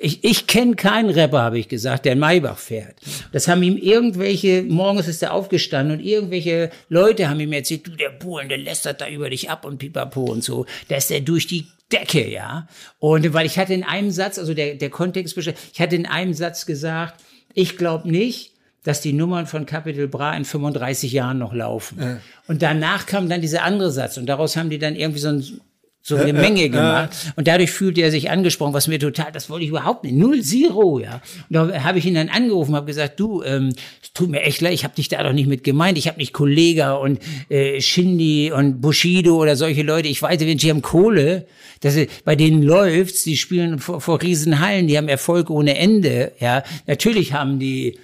ich, 0.01 0.23
ich 0.23 0.47
kenne 0.47 0.75
keinen 0.75 1.11
Rapper, 1.11 1.41
habe 1.41 1.59
ich 1.59 1.67
gesagt, 1.67 2.05
der 2.05 2.13
einen 2.13 2.21
Maybach 2.21 2.57
fährt. 2.57 2.95
Das 3.31 3.47
haben 3.47 3.61
ihm 3.61 3.77
irgendwelche, 3.77 4.63
morgens 4.63 5.07
ist 5.07 5.21
er 5.21 5.33
aufgestanden 5.33 5.99
und 5.99 6.03
irgendwelche 6.03 6.71
Leute 6.89 7.29
haben 7.29 7.39
ihm 7.39 7.53
erzählt, 7.53 7.85
du, 7.85 7.91
der 7.91 8.09
Buhlen, 8.09 8.49
der 8.49 8.57
lästert 8.57 9.01
da 9.01 9.07
über 9.07 9.29
dich 9.29 9.49
ab 9.49 9.63
und 9.63 9.77
pipapo 9.77 10.23
und 10.23 10.43
so. 10.43 10.65
Da 10.87 10.95
ist 10.95 11.11
er 11.11 11.21
durch 11.21 11.45
die 11.45 11.67
Decke, 11.91 12.27
ja. 12.27 12.67
Und 12.99 13.31
weil 13.33 13.45
ich 13.45 13.59
hatte 13.59 13.73
in 13.73 13.83
einem 13.83 14.11
Satz, 14.11 14.39
also 14.39 14.53
der, 14.53 14.75
der 14.75 14.89
Kontext, 14.89 15.37
ich 15.37 15.81
hatte 15.81 15.95
in 15.95 16.07
einem 16.07 16.33
Satz 16.33 16.65
gesagt, 16.65 17.21
ich 17.53 17.77
glaube 17.77 18.09
nicht, 18.09 18.53
dass 18.83 19.01
die 19.01 19.13
Nummern 19.13 19.45
von 19.45 19.67
Capital 19.67 20.07
Bra 20.07 20.35
in 20.35 20.45
35 20.45 21.11
Jahren 21.11 21.37
noch 21.37 21.53
laufen. 21.53 22.19
Und 22.47 22.63
danach 22.63 23.05
kam 23.05 23.29
dann 23.29 23.41
dieser 23.41 23.63
andere 23.63 23.91
Satz 23.91 24.17
und 24.17 24.25
daraus 24.25 24.55
haben 24.57 24.71
die 24.71 24.79
dann 24.79 24.95
irgendwie 24.95 25.19
so 25.19 25.29
ein 25.29 25.61
so 26.03 26.15
eine 26.15 26.33
Menge 26.33 26.69
gemacht. 26.69 27.11
Und 27.35 27.47
dadurch 27.47 27.71
fühlte 27.71 28.01
er 28.01 28.09
sich 28.11 28.29
angesprochen, 28.31 28.73
was 28.73 28.87
mir 28.87 28.99
total, 28.99 29.31
das 29.31 29.49
wollte 29.49 29.63
ich 29.65 29.69
überhaupt 29.69 30.03
nicht. 30.03 30.15
Null 30.15 30.41
Zero, 30.41 30.99
ja. 30.99 31.21
Und 31.49 31.69
da 31.69 31.83
habe 31.83 31.99
ich 31.99 32.05
ihn 32.05 32.15
dann 32.15 32.29
angerufen, 32.29 32.75
habe 32.75 32.87
gesagt, 32.87 33.19
du, 33.19 33.43
ähm, 33.43 33.73
es 34.01 34.11
tut 34.13 34.29
mir 34.29 34.41
echt 34.41 34.61
leid, 34.61 34.73
ich 34.73 34.83
habe 34.83 34.95
dich 34.95 35.09
da 35.09 35.21
doch 35.23 35.33
nicht 35.33 35.47
mit 35.47 35.63
gemeint. 35.63 35.97
Ich 35.97 36.07
habe 36.07 36.17
nicht 36.17 36.33
Kollega 36.33 36.93
und 36.93 37.19
äh, 37.49 37.79
Shindy 37.81 38.51
und 38.51 38.81
Bushido 38.81 39.35
oder 39.37 39.55
solche 39.55 39.83
Leute. 39.83 40.07
Ich 40.07 40.21
weiß, 40.21 40.37
die 40.39 40.69
haben 40.69 40.81
Kohle. 40.81 41.45
Das, 41.81 41.95
ist- 41.95 42.23
bei 42.25 42.35
denen 42.35 42.63
läuft's, 42.63 43.23
die 43.23 43.37
spielen 43.37 43.79
vor, 43.79 44.01
vor 44.01 44.21
Riesenhallen, 44.21 44.87
die 44.87 44.97
haben 44.97 45.07
Erfolg 45.07 45.49
ohne 45.49 45.77
Ende. 45.77 46.31
Ja, 46.39 46.63
natürlich 46.87 47.33
haben 47.33 47.59
die 47.59 47.97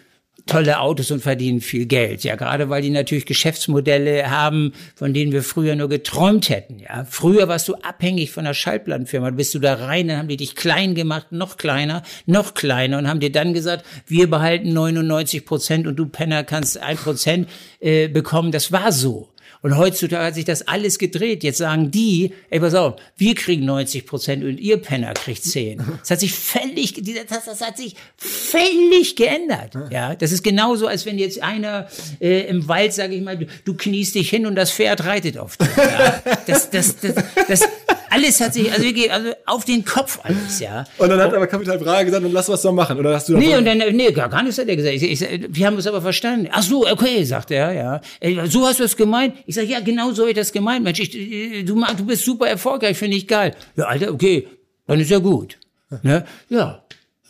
tolle 0.48 0.80
Autos 0.80 1.12
und 1.12 1.22
verdienen 1.22 1.62
viel 1.62 1.86
Geld. 1.86 2.24
Ja, 2.24 2.36
gerade 2.36 2.70
weil 2.70 2.82
die 2.82 2.89
natürlich 2.89 3.26
Geschäftsmodelle 3.26 4.30
haben, 4.30 4.74
von 4.95 5.14
denen 5.14 5.32
wir 5.32 5.43
früher 5.43 5.76
nur 5.76 5.89
geträumt 5.89 6.50
hätten. 6.50 6.80
Ja, 6.80 7.06
früher 7.10 7.48
warst 7.48 7.68
du 7.68 7.76
abhängig 7.76 8.32
von 8.32 8.45
der 8.45 8.54
Schallplattenfirma. 8.54 9.32
Bist 9.32 9.54
du 9.54 9.60
da 9.60 9.76
rein, 9.76 10.08
dann 10.08 10.18
haben 10.18 10.28
die 10.28 10.38
dich 10.38 10.56
klein 10.56 10.95
gemacht, 10.95 11.28
noch 11.32 11.58
kleiner, 11.58 12.04
noch 12.26 12.54
kleiner 12.54 12.98
und 12.98 13.08
haben 13.08 13.20
dir 13.20 13.32
dann 13.32 13.54
gesagt, 13.54 13.86
wir 14.08 14.30
behalten 14.30 14.74
99 14.74 15.45
Prozent 15.45 15.88
und 15.88 15.98
du 15.98 16.08
Penner 16.08 16.43
kannst 16.43 16.78
ein 16.82 16.98
Prozent 16.98 17.50
äh, 17.80 18.08
bekommen. 18.08 18.52
Das 18.52 18.72
war 18.72 18.91
so. 18.91 19.30
Und 19.62 19.78
heutzutage 19.78 20.26
hat 20.26 20.36
sich 20.36 20.45
das 20.45 20.68
alles 20.68 20.99
gedreht. 20.99 21.43
Jetzt 21.43 21.58
sagen 21.58 21.91
die, 21.91 22.34
ey, 22.49 22.60
pass 22.60 22.74
auf, 22.74 22.95
wir 23.18 23.36
kriegen 23.36 23.66
90 23.66 24.05
Prozent 24.05 24.43
und 24.43 24.60
ihr 24.60 24.78
Penner 24.78 25.14
kriegt 25.14 25.43
10. 25.43 25.82
Das 25.99 26.12
hat 26.12 26.20
sich 26.20 26.34
völlig, 26.34 26.93
das, 27.28 27.45
das 27.45 27.62
hat 27.62 27.78
sich 27.78 27.95
völlig 28.18 29.16
geändert. 29.16 29.74
Ja, 29.91 30.16
das 30.16 30.32
ist 30.32 30.43
genauso, 30.43 30.88
als 30.88 31.05
wenn 31.05 31.18
jetzt 31.18 31.41
einer 31.41 31.88
äh, 32.20 32.41
im 32.47 32.68
Wald, 32.68 32.93
sage 32.93 33.16
ich 33.16 33.22
mal, 33.22 33.38
du, 33.38 33.45
du 33.66 33.74
kniest 33.74 34.16
dich 34.16 34.30
hin 34.30 34.45
und 34.45 34.55
das 34.55 34.72
Pferd 34.72 35.05
reitet 35.05 35.38
auf 35.38 35.58
dich. 35.58 35.68
Ja? 35.76 36.22
Das, 36.45 36.70
das, 36.70 36.97
das, 36.99 37.16
das, 37.47 37.62
alles 38.10 38.39
hat 38.41 38.53
sich, 38.53 38.72
also 38.72 38.84
wirklich, 38.84 39.12
also 39.12 39.32
auf 39.45 39.66
den 39.66 39.84
Kopf 39.86 40.20
alles, 40.24 40.60
ja. 40.60 40.86
Und 40.97 41.10
dann 41.10 41.20
hat 41.20 41.34
aber 41.34 41.47
Capital 41.47 41.78
Bra 41.78 42.03
gesagt, 42.03 42.24
dann 42.24 42.32
lass 42.32 42.49
was 42.49 42.62
doch 42.62 42.74
machen. 42.74 42.97
Oder 42.97 43.16
hast 43.16 43.30
du 43.30 43.38
Nee, 43.38 43.55
und 43.55 43.66
dann, 43.66 43.78
nee, 43.78 44.12
gar, 44.12 44.30
gar 44.30 44.43
nichts 44.43 44.58
hat 44.58 44.68
er 44.68 44.76
gesagt. 44.76 44.95
Ich, 44.95 45.03
ich, 45.22 45.45
wir 45.49 45.66
haben 45.66 45.78
es 45.78 45.88
aber 45.88 46.01
verstanden. 46.01 46.49
Ach 46.51 46.64
so, 46.64 46.88
okay, 46.88 47.24
sagt 47.24 47.51
er, 47.51 47.72
ja. 47.74 48.01
Ey, 48.20 48.39
So 48.47 48.68
hast 48.68 48.80
du 48.80 48.84
es 48.84 48.95
gemeint? 48.95 49.36
Ich 49.45 49.55
sage, 49.55 49.68
ja, 49.68 49.80
genau 49.80 50.12
so 50.12 50.24
habe 50.24 50.32
ich 50.32 50.38
das 50.38 50.51
gemeint, 50.51 50.84
Mensch. 50.84 50.99
Ich, 50.99 51.16
äh, 51.16 51.64
du, 51.64 51.84
du 51.97 52.05
bist 52.05 52.26
super 52.26 52.47
erfolgreich, 52.47 52.97
finde 52.97 53.18
ich 53.18 53.28
geil. 53.28 53.55
Ja, 53.76 53.86
Alter, 53.86 54.12
okay, 54.12 54.47
dann 54.88 54.99
ist 54.99 55.10
ja 55.10 55.20
gut. 55.20 55.58
Ne? 56.03 56.26
Ja. 56.49 56.84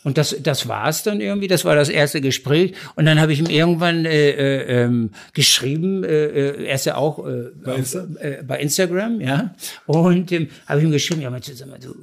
Und 0.04 0.16
das, 0.16 0.36
das 0.42 0.68
war's 0.68 1.02
dann 1.02 1.20
irgendwie. 1.20 1.48
Das 1.48 1.64
war 1.64 1.74
das 1.74 1.88
erste 1.88 2.20
Gespräch. 2.20 2.74
Und 2.94 3.04
dann 3.04 3.20
habe 3.20 3.32
ich 3.32 3.40
ihm 3.40 3.46
irgendwann 3.46 4.04
äh, 4.04 4.30
äh, 4.30 4.84
ähm, 4.84 5.10
geschrieben. 5.34 6.04
Äh, 6.04 6.26
äh, 6.26 6.64
er 6.66 6.74
ist 6.76 6.86
ja 6.86 6.96
auch 6.96 7.26
äh, 7.26 7.50
Bei 7.62 7.74
Insta? 7.76 8.06
Äh, 8.20 8.42
bei 8.42 8.60
Instagram, 8.60 9.20
ja. 9.20 9.54
Und 9.86 10.32
ähm, 10.32 10.48
habe 10.66 10.78
ich 10.80 10.84
ihm 10.86 10.92
geschrieben, 10.92 11.20
ja, 11.20 11.30
Mensch, 11.30 11.46
sag 11.52 11.68
mal, 11.68 11.78
du, 11.78 11.94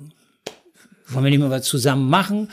wollen 1.07 1.23
wir 1.23 1.31
nicht 1.31 1.39
mal 1.39 1.49
was 1.49 1.63
zusammen 1.63 2.09
machen? 2.09 2.49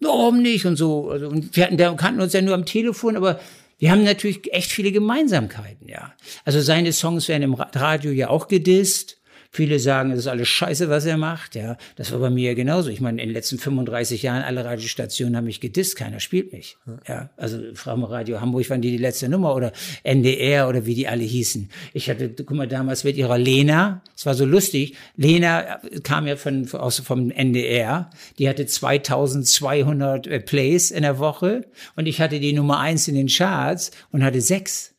warum 0.00 0.42
nicht 0.42 0.66
und 0.66 0.76
so. 0.76 1.10
Also, 1.10 1.28
und 1.28 1.56
wir 1.56 1.64
hatten, 1.64 1.76
da 1.76 1.92
kannten 1.94 2.20
uns 2.20 2.32
ja 2.32 2.42
nur 2.42 2.54
am 2.54 2.64
Telefon, 2.64 3.16
aber 3.16 3.40
wir 3.78 3.90
haben 3.90 4.04
natürlich 4.04 4.52
echt 4.52 4.70
viele 4.70 4.92
Gemeinsamkeiten, 4.92 5.88
ja. 5.88 6.12
Also 6.44 6.60
seine 6.60 6.92
Songs 6.92 7.28
werden 7.28 7.42
im 7.42 7.54
Radio 7.54 8.10
ja 8.10 8.28
auch 8.28 8.48
gedisst. 8.48 9.18
Viele 9.56 9.78
sagen, 9.78 10.10
es 10.10 10.18
ist 10.18 10.26
alles 10.26 10.48
scheiße, 10.48 10.90
was 10.90 11.06
er 11.06 11.16
macht. 11.16 11.54
Ja, 11.54 11.78
das 11.96 12.12
war 12.12 12.18
bei 12.18 12.28
mir 12.28 12.54
genauso. 12.54 12.90
Ich 12.90 13.00
meine, 13.00 13.22
in 13.22 13.30
den 13.30 13.32
letzten 13.32 13.56
35 13.56 14.22
Jahren, 14.22 14.42
alle 14.42 14.66
Radiostationen 14.66 15.34
haben 15.34 15.46
mich 15.46 15.62
gedisst, 15.62 15.96
keiner 15.96 16.20
spielt 16.20 16.52
mich. 16.52 16.76
Ja, 17.08 17.30
also 17.38 17.58
Frau 17.72 17.94
Radio 17.94 18.42
Hamburg 18.42 18.68
waren 18.68 18.82
die 18.82 18.90
die 18.90 18.98
letzte 18.98 19.30
Nummer 19.30 19.54
oder 19.54 19.72
NDR 20.02 20.68
oder 20.68 20.84
wie 20.84 20.94
die 20.94 21.08
alle 21.08 21.22
hießen. 21.22 21.70
Ich 21.94 22.10
hatte, 22.10 22.28
guck 22.28 22.50
mal, 22.50 22.68
damals 22.68 23.02
mit 23.04 23.16
ihrer 23.16 23.38
Lena, 23.38 24.02
es 24.14 24.26
war 24.26 24.34
so 24.34 24.44
lustig, 24.44 24.94
Lena 25.16 25.80
kam 26.02 26.26
ja 26.26 26.36
von, 26.36 26.70
aus, 26.74 26.98
vom 26.98 27.30
NDR, 27.30 28.10
die 28.38 28.50
hatte 28.50 28.66
2200 28.66 30.26
äh, 30.26 30.38
Plays 30.38 30.90
in 30.90 31.00
der 31.00 31.18
Woche 31.18 31.64
und 31.94 32.04
ich 32.04 32.20
hatte 32.20 32.40
die 32.40 32.52
Nummer 32.52 32.80
eins 32.80 33.08
in 33.08 33.14
den 33.14 33.28
Charts 33.28 33.90
und 34.12 34.22
hatte 34.22 34.42
sechs. 34.42 34.92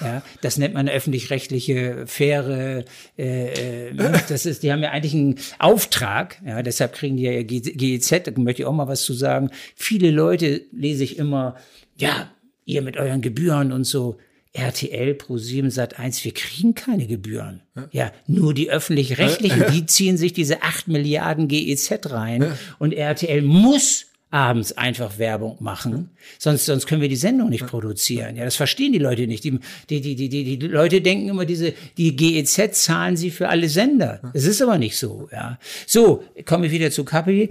Ja, 0.00 0.22
das 0.40 0.58
nennt 0.58 0.74
man 0.74 0.88
öffentlich-rechtliche 0.88 2.06
faire. 2.06 2.84
Äh, 3.18 3.88
äh, 3.88 3.94
das 4.28 4.46
ist, 4.46 4.62
die 4.62 4.72
haben 4.72 4.82
ja 4.82 4.90
eigentlich 4.90 5.14
einen 5.14 5.38
Auftrag. 5.58 6.40
Ja, 6.44 6.62
deshalb 6.62 6.94
kriegen 6.94 7.16
die 7.16 7.24
ja 7.24 7.42
GEZ. 7.42 8.10
Da 8.24 8.32
möchte 8.36 8.62
ich 8.62 8.66
auch 8.66 8.72
mal 8.72 8.88
was 8.88 9.02
zu 9.02 9.14
sagen. 9.14 9.50
Viele 9.74 10.10
Leute 10.10 10.62
lese 10.72 11.04
ich 11.04 11.18
immer, 11.18 11.56
ja, 11.96 12.30
ihr 12.64 12.82
mit 12.82 12.96
euren 12.96 13.20
Gebühren 13.20 13.72
und 13.72 13.84
so. 13.84 14.18
RTL 14.52 15.14
Pro 15.14 15.38
7 15.38 15.70
Sat 15.70 16.00
1, 16.00 16.24
wir 16.24 16.34
kriegen 16.34 16.74
keine 16.74 17.06
Gebühren. 17.06 17.62
Ja, 17.92 18.10
nur 18.26 18.52
die 18.52 18.68
öffentlich-rechtlichen, 18.68 19.64
die 19.72 19.86
ziehen 19.86 20.16
sich 20.16 20.32
diese 20.32 20.62
8 20.62 20.88
Milliarden 20.88 21.46
GEZ 21.46 22.10
rein 22.10 22.52
und 22.80 22.92
RTL 22.92 23.42
muss 23.42 24.06
abends 24.30 24.72
einfach 24.72 25.18
Werbung 25.18 25.56
machen, 25.60 26.10
sonst, 26.38 26.66
sonst 26.66 26.86
können 26.86 27.02
wir 27.02 27.08
die 27.08 27.16
Sendung 27.16 27.48
nicht 27.48 27.66
produzieren. 27.66 28.36
Ja, 28.36 28.44
das 28.44 28.56
verstehen 28.56 28.92
die 28.92 28.98
Leute 28.98 29.26
nicht. 29.26 29.42
Die, 29.42 29.58
die, 29.88 30.00
die, 30.00 30.14
die, 30.14 30.28
die, 30.28 30.58
die 30.58 30.66
Leute 30.66 31.00
denken 31.00 31.28
immer, 31.28 31.44
diese, 31.44 31.74
die 31.96 32.14
GEZ 32.14 32.72
zahlen 32.72 33.16
sie 33.16 33.30
für 33.30 33.48
alle 33.48 33.68
Sender. 33.68 34.20
Das 34.32 34.44
ist 34.44 34.62
aber 34.62 34.78
nicht 34.78 34.96
so, 34.96 35.28
ja. 35.32 35.58
So, 35.86 36.22
komme 36.46 36.66
ich 36.66 36.72
wieder 36.72 36.90
zu 36.90 37.04
Kapi. 37.04 37.50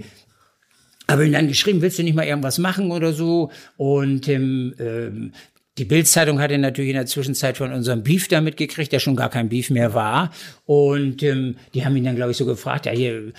Aber 1.06 1.24
ihn 1.24 1.32
dann 1.32 1.48
geschrieben, 1.48 1.82
willst 1.82 1.98
du 1.98 2.04
nicht 2.04 2.14
mal 2.14 2.26
irgendwas 2.26 2.58
machen 2.58 2.92
oder 2.92 3.12
so? 3.12 3.50
Und 3.76 4.28
ähm, 4.28 4.74
ähm, 4.78 5.32
die 5.76 5.84
Bildzeitung 5.84 6.40
hatte 6.40 6.56
natürlich 6.56 6.90
in 6.90 6.96
der 6.96 7.06
Zwischenzeit 7.06 7.56
von 7.56 7.72
unserem 7.72 8.02
Beef 8.02 8.28
da 8.28 8.40
mitgekriegt, 8.40 8.92
der 8.92 9.00
schon 9.00 9.16
gar 9.16 9.28
kein 9.28 9.48
Beef 9.48 9.70
mehr 9.70 9.92
war. 9.92 10.30
Und 10.66 11.22
ähm, 11.22 11.56
die 11.74 11.84
haben 11.84 11.96
ihn 11.96 12.04
dann, 12.04 12.16
glaube 12.16 12.30
ich, 12.30 12.36
so 12.36 12.46
gefragt, 12.46 12.86
ja, 12.86 12.92
hier, 12.92 13.32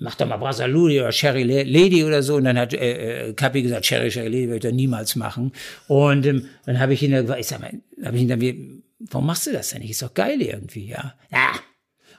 mach 0.00 0.14
doch 0.14 0.26
mal 0.26 0.36
Brasaludi 0.36 1.00
oder 1.00 1.12
Sherry 1.12 1.42
Lady 1.42 2.04
oder 2.04 2.22
so. 2.22 2.36
Und 2.36 2.44
dann 2.44 2.58
hat 2.58 2.74
äh, 2.74 3.28
äh 3.28 3.32
Kapi 3.32 3.62
gesagt, 3.62 3.86
Sherry, 3.86 4.10
Sherry 4.10 4.28
Lady 4.28 4.48
würde 4.48 4.68
er 4.68 4.74
niemals 4.74 5.16
machen. 5.16 5.52
Und 5.86 6.26
ähm, 6.26 6.46
dann 6.66 6.78
habe 6.80 6.94
ich 6.94 7.02
ihn 7.02 7.12
dann 7.12 7.22
gesagt, 7.22 7.40
ich 7.40 7.46
sag 7.46 7.60
mal, 7.60 7.72
habe 8.04 8.16
ich 8.16 8.22
ihn 8.22 8.28
dann, 8.28 8.40
wie, 8.40 8.82
warum 8.98 9.26
machst 9.26 9.46
du 9.46 9.52
das 9.52 9.70
denn 9.70 9.80
nicht? 9.80 9.90
Ist 9.90 10.02
doch 10.02 10.14
geil 10.14 10.40
irgendwie, 10.40 10.88
ja. 10.88 11.14
Ja. 11.30 11.52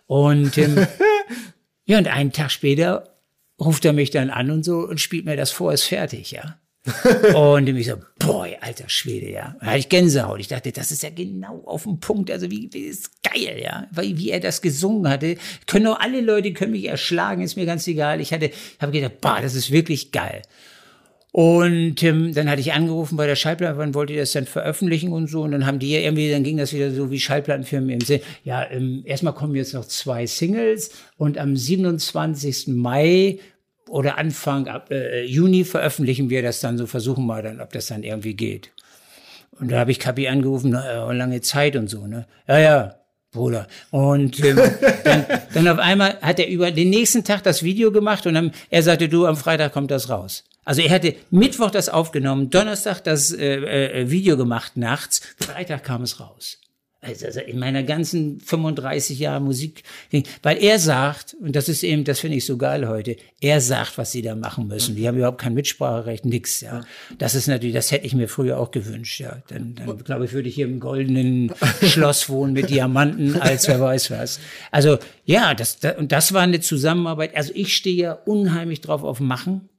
Und 0.07 0.57
ähm, 0.57 0.88
ja, 1.86 1.97
und 1.97 2.07
einen 2.07 2.32
Tag 2.32 2.51
später 2.51 3.15
ruft 3.59 3.86
er 3.86 3.93
mich 3.93 4.11
dann 4.11 4.30
an 4.30 4.51
und 4.51 4.63
so 4.63 4.80
und 4.80 4.99
spielt 4.99 5.25
mir 5.25 5.36
das 5.36 5.51
vor, 5.51 5.73
ist 5.73 5.84
fertig, 5.84 6.32
ja 6.32 6.59
und 7.36 7.67
ich 7.67 7.88
so, 7.88 7.95
boah, 8.17 8.47
alter 8.61 8.88
Schwede, 8.88 9.30
ja. 9.30 9.55
Da 9.59 9.67
hatte 9.67 9.80
ich 9.80 9.89
Gänsehaut. 9.89 10.39
Ich 10.39 10.47
dachte, 10.47 10.71
das 10.71 10.91
ist 10.91 11.03
ja 11.03 11.09
genau 11.09 11.61
auf 11.65 11.84
dem 11.84 11.99
Punkt. 11.99 12.32
Also 12.32 12.49
wie, 12.49 12.69
wie 12.71 12.84
ist 12.84 13.21
geil, 13.21 13.59
ja. 13.61 13.88
Weil, 13.91 14.17
wie 14.17 14.30
er 14.30 14.39
das 14.39 14.61
gesungen 14.61 15.09
hatte. 15.09 15.36
Können 15.67 15.88
auch 15.88 15.99
alle 15.99 16.21
Leute 16.21 16.53
können 16.53 16.71
mich 16.71 16.86
erschlagen, 16.86 17.41
ist 17.41 17.57
mir 17.57 17.65
ganz 17.65 17.86
egal. 17.88 18.21
Ich 18.21 18.34
hatte, 18.34 18.51
habe 18.80 18.91
gedacht, 18.91 19.19
boah, 19.21 19.39
das 19.41 19.55
ist 19.55 19.71
wirklich 19.71 20.11
geil. 20.11 20.41
Und 21.32 22.01
ähm, 22.01 22.34
dann 22.34 22.49
hatte 22.49 22.61
ich 22.61 22.73
angerufen 22.73 23.15
bei 23.15 23.27
der 23.27 23.36
Schallplatte, 23.36 23.77
wann 23.77 23.93
wollt 23.93 24.09
ihr 24.09 24.19
das 24.19 24.32
dann 24.32 24.45
veröffentlichen 24.45 25.11
und 25.11 25.30
so. 25.30 25.43
Und 25.43 25.51
dann 25.51 25.65
haben 25.65 25.77
die 25.77 25.91
ja 25.91 25.99
irgendwie, 25.99 26.32
dann 26.32 26.43
ging 26.43 26.57
das 26.57 26.73
wieder 26.73 26.91
so 26.91 27.11
wie 27.11 27.19
Schallplattenfirmen 27.19 27.89
im 27.89 28.01
Sinn. 28.01 28.21
Ja, 28.43 28.67
ähm, 28.69 29.03
erstmal 29.05 29.34
kommen 29.34 29.53
jetzt 29.53 29.73
noch 29.73 29.86
zwei 29.86 30.25
Singles 30.25 30.91
und 31.17 31.38
am 31.38 31.55
27. 31.55 32.69
Mai 32.69 33.39
oder 33.89 34.17
Anfang 34.17 34.67
ab, 34.67 34.91
äh, 34.91 35.23
Juni 35.23 35.65
veröffentlichen 35.65 36.29
wir 36.29 36.41
das 36.41 36.59
dann 36.59 36.77
so, 36.77 36.87
versuchen 36.87 37.25
mal 37.25 37.41
dann, 37.41 37.59
ob 37.59 37.73
das 37.73 37.87
dann 37.87 38.03
irgendwie 38.03 38.35
geht. 38.35 38.71
Und 39.59 39.71
da 39.71 39.79
habe 39.79 39.91
ich 39.91 39.99
Kapi 39.99 40.27
angerufen, 40.27 40.71
na, 40.71 41.11
lange 41.11 41.41
Zeit 41.41 41.75
und 41.75 41.89
so, 41.89 42.07
ne? 42.07 42.25
Ja, 42.47 42.59
ja, 42.59 42.95
Bruder. 43.31 43.67
Und 43.91 44.43
ähm, 44.43 44.57
dann, 45.03 45.25
dann 45.53 45.67
auf 45.67 45.79
einmal 45.79 46.19
hat 46.21 46.39
er 46.39 46.47
über 46.47 46.71
den 46.71 46.89
nächsten 46.89 47.23
Tag 47.23 47.43
das 47.43 47.63
Video 47.63 47.91
gemacht 47.91 48.25
und 48.25 48.35
dann, 48.35 48.51
er 48.69 48.83
sagte, 48.83 49.09
du, 49.09 49.25
am 49.25 49.35
Freitag 49.35 49.73
kommt 49.73 49.91
das 49.91 50.09
raus. 50.09 50.45
Also 50.65 50.81
er 50.81 50.91
hatte 50.91 51.15
Mittwoch 51.31 51.71
das 51.71 51.89
aufgenommen, 51.89 52.49
Donnerstag 52.49 53.03
das 53.03 53.31
äh, 53.31 53.55
äh, 53.55 54.11
Video 54.11 54.37
gemacht 54.37 54.77
nachts, 54.77 55.21
Freitag 55.39 55.83
kam 55.83 56.03
es 56.03 56.19
raus. 56.19 56.59
Also, 57.02 57.28
also 57.28 57.39
in 57.39 57.60
meiner 57.60 57.84
ganzen 57.84 58.41
35 58.41 59.20
Jahre 59.20 59.39
Musik, 59.39 59.84
weil 60.43 60.62
er 60.62 60.80
sagt, 60.80 61.34
und 61.39 61.56
das 61.56 61.70
ist 61.70 61.84
eben, 61.84 62.04
das 62.04 62.20
finde 62.20 62.36
ich 62.36 62.45
so 62.45 62.58
geil 62.58 62.89
heute, 62.89 63.16
er 63.39 63.62
sagt, 63.62 63.97
was 63.97 64.12
sie 64.12 64.22
da 64.22 64.36
machen 64.36 64.68
müssen. 64.68 64.97
Die 64.97 65.08
haben 65.08 65.16
überhaupt 65.16 65.39
kein 65.39 65.54
Mitspracherecht, 65.54 66.26
nix, 66.26 66.60
ja. 66.60 66.82
Das 67.18 67.36
ist 67.36 67.47
natürlich, 67.47 67.74
das 67.74 67.91
hätte 67.91 68.06
ich 68.06 68.16
mir 68.16 68.28
früher 68.28 68.60
auch 68.60 68.72
gewünscht, 68.72 69.22
ja. 69.22 69.41
Dann, 69.47 69.76
dann 69.76 69.97
glaube 70.04 70.26
ich, 70.26 70.34
würde 70.34 70.50
ich 70.50 70.56
hier 70.56 70.66
im 70.66 70.82
goldenen 70.82 71.54
Schloss 71.84 72.28
wohnen 72.28 72.52
mit 72.52 72.70
Diamanten, 72.70 73.39
als 73.39 73.70
wer 73.70 73.80
weiß 73.80 74.12
was. 74.12 74.41
Also, 74.70 74.97
ja, 75.24 75.54
das, 75.54 75.80
das, 75.80 75.97
und 75.97 76.12
das 76.12 76.34
war 76.34 76.41
eine 76.41 76.60
Zusammenarbeit. 76.60 77.34
Also 77.34 77.54
ich 77.56 77.76
stehe 77.76 77.95
ja 77.95 78.12
unheimlich 78.12 78.82
drauf 78.82 79.04
auf 79.04 79.22
Machen. 79.22 79.70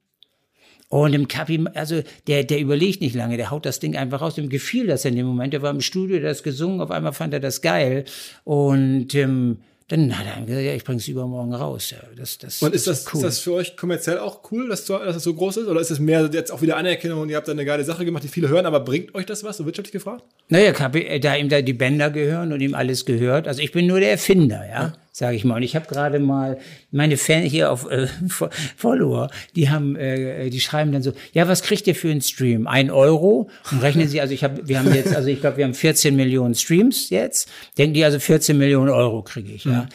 Und 0.91 1.13
im 1.13 1.29
Kapi, 1.29 1.63
also 1.73 2.01
der, 2.27 2.43
der 2.43 2.59
überlegt 2.59 2.99
nicht 2.99 3.15
lange, 3.15 3.37
der 3.37 3.49
haut 3.49 3.65
das 3.65 3.79
Ding 3.79 3.95
einfach 3.95 4.19
raus. 4.19 4.35
Dem 4.35 4.49
gefiel 4.49 4.87
das 4.87 5.05
in 5.05 5.15
dem 5.15 5.25
Moment. 5.25 5.53
Der 5.53 5.61
war 5.61 5.71
im 5.71 5.79
Studio, 5.79 6.19
der 6.19 6.31
hat 6.31 6.43
gesungen, 6.43 6.81
auf 6.81 6.91
einmal 6.91 7.13
fand 7.13 7.33
er 7.33 7.39
das 7.39 7.61
geil. 7.61 8.03
Und 8.43 9.15
ähm, 9.15 9.59
dann 9.87 10.17
hat 10.19 10.25
er 10.25 10.45
gesagt, 10.45 10.65
ja, 10.65 10.73
ich 10.73 10.83
bring's 10.83 11.07
übermorgen 11.07 11.53
raus. 11.53 11.91
Ja, 11.91 11.99
das, 12.17 12.39
das 12.39 12.61
und 12.61 12.75
ist 12.75 12.87
das, 12.87 13.05
cool. 13.13 13.19
ist 13.19 13.23
das 13.23 13.39
für 13.39 13.53
euch 13.53 13.77
kommerziell 13.77 14.19
auch 14.19 14.41
cool, 14.51 14.67
dass, 14.67 14.83
dass 14.83 15.01
das 15.01 15.23
so 15.23 15.33
groß 15.33 15.57
ist? 15.57 15.67
Oder 15.67 15.79
ist 15.79 15.91
es 15.91 15.99
mehr 15.99 16.29
jetzt 16.33 16.51
auch 16.51 16.61
wieder 16.61 16.75
Anerkennung 16.75 17.21
und 17.21 17.29
ihr 17.29 17.37
habt 17.37 17.47
da 17.47 17.53
eine 17.53 17.63
geile 17.63 17.85
Sache 17.85 18.03
gemacht, 18.03 18.25
die 18.25 18.27
viele 18.27 18.49
hören, 18.49 18.65
aber 18.65 18.81
bringt 18.81 19.15
euch 19.15 19.25
das 19.25 19.45
was, 19.45 19.55
so 19.55 19.65
wirtschaftlich 19.65 19.93
gefragt? 19.93 20.25
Naja, 20.49 20.73
da 21.19 21.35
ihm 21.37 21.47
da 21.47 21.61
die 21.61 21.71
Bänder 21.71 22.09
gehören 22.09 22.51
und 22.51 22.59
ihm 22.59 22.75
alles 22.75 23.05
gehört. 23.05 23.47
Also 23.47 23.61
ich 23.61 23.71
bin 23.71 23.87
nur 23.87 24.01
der 24.01 24.11
Erfinder, 24.11 24.65
ja. 24.67 24.81
ja 24.81 24.93
sage 25.21 25.35
ich 25.35 25.45
mal. 25.45 25.57
Und 25.57 25.63
ich 25.63 25.75
habe 25.75 25.85
gerade 25.85 26.17
mal 26.17 26.57
meine 26.89 27.15
Fans 27.15 27.51
hier 27.51 27.71
auf 27.71 27.89
äh, 27.91 28.07
Follower, 28.75 29.29
die 29.55 29.69
haben, 29.69 29.95
äh, 29.95 30.49
die 30.49 30.59
schreiben 30.59 30.91
dann 30.91 31.03
so, 31.03 31.13
ja, 31.31 31.47
was 31.47 31.61
kriegt 31.61 31.85
ihr 31.85 31.93
für 31.93 32.09
einen 32.09 32.21
Stream? 32.21 32.65
Ein 32.65 32.89
Euro? 32.89 33.47
Und 33.71 33.83
rechnen 33.83 34.07
sie, 34.07 34.19
also 34.19 34.33
ich 34.33 34.43
habe, 34.43 34.67
wir 34.67 34.79
haben 34.79 34.91
jetzt, 34.91 35.15
also 35.15 35.29
ich 35.29 35.39
glaube, 35.39 35.57
wir 35.57 35.65
haben 35.65 35.75
14 35.75 36.15
Millionen 36.15 36.55
Streams 36.55 37.11
jetzt. 37.11 37.47
Denken 37.77 37.93
die 37.93 38.03
also 38.03 38.17
14 38.17 38.57
Millionen 38.57 38.89
Euro 38.89 39.21
kriege 39.21 39.53
ich, 39.53 39.65
ja. 39.65 39.83
Mhm. 39.83 39.89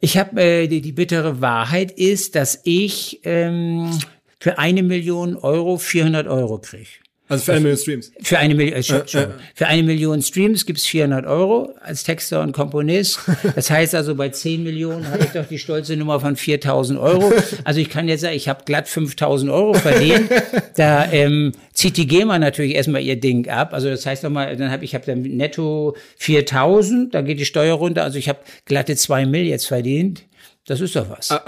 Ich 0.00 0.18
habe 0.18 0.42
äh, 0.42 0.66
die, 0.66 0.80
die 0.80 0.92
bittere 0.92 1.40
Wahrheit 1.40 1.92
ist, 1.92 2.34
dass 2.34 2.60
ich 2.64 3.20
ähm, 3.22 3.96
für 4.40 4.58
eine 4.58 4.82
Million 4.82 5.36
Euro 5.36 5.78
400 5.78 6.26
Euro 6.26 6.58
kriege. 6.58 6.88
Also 7.28 7.44
für 7.44 7.52
eine 7.52 7.60
Million 7.60 7.78
Streams. 7.78 8.12
Für 8.22 8.38
eine, 8.38 8.54
Million, 8.54 8.78
äh, 8.78 8.82
schon, 8.82 9.08
schon. 9.08 9.26
für 9.54 9.66
eine 9.66 9.82
Million 9.82 10.22
Streams 10.22 10.64
gibt's 10.64 10.86
400 10.86 11.26
Euro 11.26 11.74
als 11.80 12.04
Texter 12.04 12.40
und 12.40 12.52
Komponist. 12.52 13.18
Das 13.56 13.70
heißt 13.70 13.94
also, 13.94 14.14
bei 14.14 14.28
10 14.28 14.62
Millionen 14.62 15.08
habe 15.10 15.24
ich 15.24 15.30
doch 15.30 15.46
die 15.46 15.58
stolze 15.58 15.96
Nummer 15.96 16.20
von 16.20 16.36
4000 16.36 16.98
Euro. 16.98 17.32
Also 17.64 17.80
ich 17.80 17.90
kann 17.90 18.08
jetzt 18.08 18.20
sagen, 18.20 18.36
ich 18.36 18.48
habe 18.48 18.62
glatt 18.64 18.88
5000 18.88 19.50
Euro 19.50 19.74
verdient. 19.74 20.30
Da 20.76 21.10
ähm, 21.10 21.52
zieht 21.72 21.96
die 21.96 22.06
GEMA 22.06 22.38
natürlich 22.38 22.74
erstmal 22.74 23.02
ihr 23.02 23.18
Ding 23.18 23.48
ab. 23.48 23.72
Also 23.72 23.88
das 23.88 24.04
heißt 24.04 24.22
nochmal, 24.22 24.56
dann 24.56 24.70
habe 24.70 24.84
ich 24.84 24.94
hab 24.94 25.04
dann 25.06 25.22
netto 25.22 25.96
4000, 26.18 27.14
da 27.14 27.22
geht 27.22 27.40
die 27.40 27.44
Steuer 27.44 27.74
runter. 27.74 28.04
Also 28.04 28.18
ich 28.18 28.28
habe 28.28 28.40
glatte 28.66 28.94
2 28.94 29.26
Mill 29.26 29.46
jetzt 29.46 29.66
verdient. 29.66 30.25
Das 30.66 30.80
ist 30.80 30.96
doch 30.96 31.08
was. 31.08 31.30
Ah, 31.30 31.42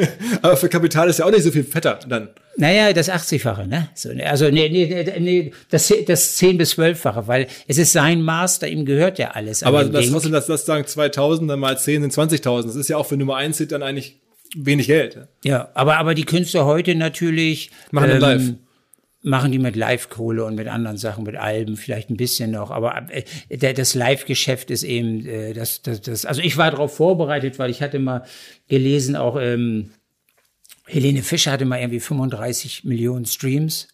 aber 0.42 0.56
für 0.56 0.68
Kapital 0.70 1.10
ist 1.10 1.18
ja 1.18 1.26
auch 1.26 1.30
nicht 1.30 1.42
so 1.42 1.50
viel 1.50 1.62
fetter 1.62 2.00
dann. 2.08 2.30
Naja, 2.56 2.92
das 2.94 3.10
80-fache, 3.10 3.66
ne? 3.66 3.90
So, 3.94 4.12
ne, 4.12 4.28
also 4.28 4.48
nee, 4.48 4.68
nee, 4.70 5.20
nee, 5.20 5.52
das, 5.70 5.92
das 6.06 6.36
10 6.36 6.56
bis 6.56 6.74
12-fache, 6.74 7.26
weil 7.26 7.48
es 7.68 7.76
ist 7.76 7.92
sein 7.92 8.22
Master, 8.22 8.68
ihm 8.68 8.86
gehört 8.86 9.18
ja 9.18 9.32
alles. 9.32 9.62
Aber 9.62 9.84
das 9.84 10.08
muss 10.08 10.28
das, 10.30 10.46
das 10.46 10.64
sagen, 10.64 10.86
2000 10.86 11.50
dann 11.50 11.60
mal 11.60 11.78
10 11.78 12.02
sind 12.02 12.14
20.000. 12.14 12.66
Das 12.66 12.76
ist 12.76 12.88
ja 12.88 12.96
auch 12.96 13.06
für 13.06 13.18
Nummer 13.18 13.36
1 13.36 13.58
Hit 13.58 13.72
dann 13.72 13.82
eigentlich 13.82 14.20
wenig 14.56 14.86
Geld. 14.86 15.18
Ja, 15.44 15.68
aber, 15.74 15.98
aber 15.98 16.14
die 16.14 16.24
Künstler 16.24 16.64
heute 16.64 16.94
natürlich. 16.94 17.70
Machen 17.90 18.10
ähm, 18.10 18.20
live 18.20 18.52
machen 19.22 19.52
die 19.52 19.58
mit 19.58 19.76
Live-Kohle 19.76 20.44
und 20.44 20.56
mit 20.56 20.68
anderen 20.68 20.96
Sachen, 20.96 21.24
mit 21.24 21.36
Alben 21.36 21.76
vielleicht 21.76 22.10
ein 22.10 22.16
bisschen 22.16 22.50
noch. 22.50 22.70
Aber 22.70 23.06
äh, 23.10 23.74
das 23.74 23.94
Live-Geschäft 23.94 24.70
ist 24.70 24.82
eben 24.82 25.24
äh, 25.26 25.52
das, 25.52 25.82
das, 25.82 26.00
das. 26.00 26.26
Also 26.26 26.42
ich 26.42 26.56
war 26.56 26.70
darauf 26.70 26.96
vorbereitet, 26.96 27.58
weil 27.58 27.70
ich 27.70 27.82
hatte 27.82 27.98
mal 27.98 28.24
gelesen, 28.68 29.16
auch 29.16 29.36
ähm, 29.40 29.90
Helene 30.86 31.22
Fischer 31.22 31.52
hatte 31.52 31.64
mal 31.64 31.80
irgendwie 31.80 32.00
35 32.00 32.84
Millionen 32.84 33.24
Streams. 33.24 33.88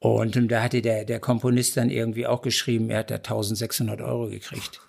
Und 0.00 0.34
ähm, 0.36 0.48
da 0.48 0.62
hatte 0.62 0.82
der, 0.82 1.04
der 1.04 1.20
Komponist 1.20 1.76
dann 1.76 1.90
irgendwie 1.90 2.26
auch 2.26 2.42
geschrieben, 2.42 2.90
er 2.90 3.00
hat 3.00 3.10
da 3.10 3.16
1600 3.16 4.00
Euro 4.00 4.28
gekriegt. 4.28 4.80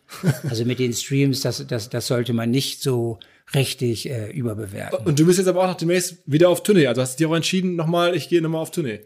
Also 0.49 0.65
mit 0.65 0.79
den 0.79 0.93
Streams, 0.93 1.41
das, 1.41 1.65
das, 1.67 1.89
das 1.89 2.07
sollte 2.07 2.33
man 2.33 2.49
nicht 2.49 2.81
so 2.81 3.19
richtig 3.53 4.09
äh, 4.09 4.31
überbewerten. 4.31 5.05
Und 5.05 5.19
du 5.19 5.25
bist 5.25 5.37
jetzt 5.37 5.47
aber 5.47 5.63
auch 5.63 5.67
noch 5.67 5.77
demnächst 5.77 6.17
wieder 6.25 6.49
auf 6.49 6.63
Tournee. 6.63 6.87
Also 6.87 7.01
hast 7.01 7.19
du 7.19 7.23
dir 7.23 7.29
auch 7.29 7.35
entschieden, 7.35 7.75
nochmal, 7.75 8.15
ich 8.15 8.29
gehe 8.29 8.41
nochmal 8.41 8.61
auf 8.61 8.71
Tournee. 8.71 9.01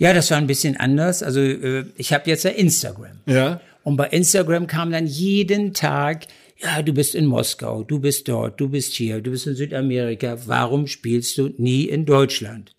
Ja, 0.00 0.14
das 0.14 0.30
war 0.30 0.38
ein 0.38 0.46
bisschen 0.46 0.78
anders. 0.78 1.22
Also 1.22 1.40
äh, 1.40 1.84
ich 1.94 2.14
habe 2.14 2.28
jetzt 2.30 2.44
ja 2.44 2.50
Instagram. 2.50 3.18
Ja. 3.26 3.60
Und 3.84 3.96
bei 3.96 4.06
Instagram 4.08 4.66
kam 4.66 4.90
dann 4.90 5.06
jeden 5.06 5.74
Tag, 5.74 6.26
ja, 6.56 6.80
du 6.80 6.94
bist 6.94 7.14
in 7.14 7.26
Moskau, 7.26 7.82
du 7.82 8.00
bist 8.00 8.26
dort, 8.26 8.58
du 8.58 8.70
bist 8.70 8.94
hier, 8.94 9.20
du 9.20 9.30
bist 9.30 9.46
in 9.46 9.56
Südamerika. 9.56 10.38
Warum 10.46 10.86
spielst 10.86 11.36
du 11.36 11.50
nie 11.58 11.84
in 11.84 12.06
Deutschland? 12.06 12.72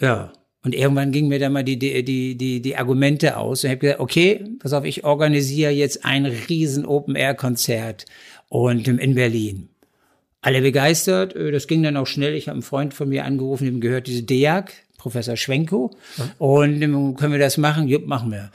Ja. 0.00 0.32
Und 0.62 0.74
irgendwann 0.74 1.12
gingen 1.12 1.28
mir 1.28 1.38
dann 1.38 1.52
mal 1.52 1.64
die, 1.64 1.78
die, 1.78 2.02
die, 2.02 2.34
die, 2.34 2.62
die 2.62 2.76
Argumente 2.76 3.36
aus. 3.36 3.62
Und 3.62 3.68
ich 3.68 3.72
habe 3.72 3.80
gesagt, 3.80 4.00
okay, 4.00 4.42
pass 4.58 4.72
auf, 4.72 4.86
ich 4.86 5.04
organisiere 5.04 5.72
jetzt 5.72 6.06
ein 6.06 6.24
riesen 6.24 6.86
Open-Air-Konzert 6.86 8.06
und 8.48 8.88
in 8.88 9.14
Berlin. 9.14 9.68
Alle 10.40 10.62
begeistert, 10.62 11.36
äh, 11.36 11.52
das 11.52 11.66
ging 11.66 11.82
dann 11.82 11.98
auch 11.98 12.06
schnell. 12.06 12.34
Ich 12.34 12.48
habe 12.48 12.54
einen 12.54 12.62
Freund 12.62 12.94
von 12.94 13.10
mir 13.10 13.26
angerufen, 13.26 13.66
dem 13.66 13.80
gehört 13.82 14.06
diese 14.06 14.22
DEAG, 14.22 14.72
Professor 14.98 15.36
Schwenko. 15.36 15.90
Und 16.38 16.82
ähm, 16.82 17.14
können 17.16 17.32
wir 17.32 17.38
das 17.38 17.58
machen? 17.58 17.88
Jupp, 17.88 18.06
machen 18.06 18.30
wir. 18.30 18.50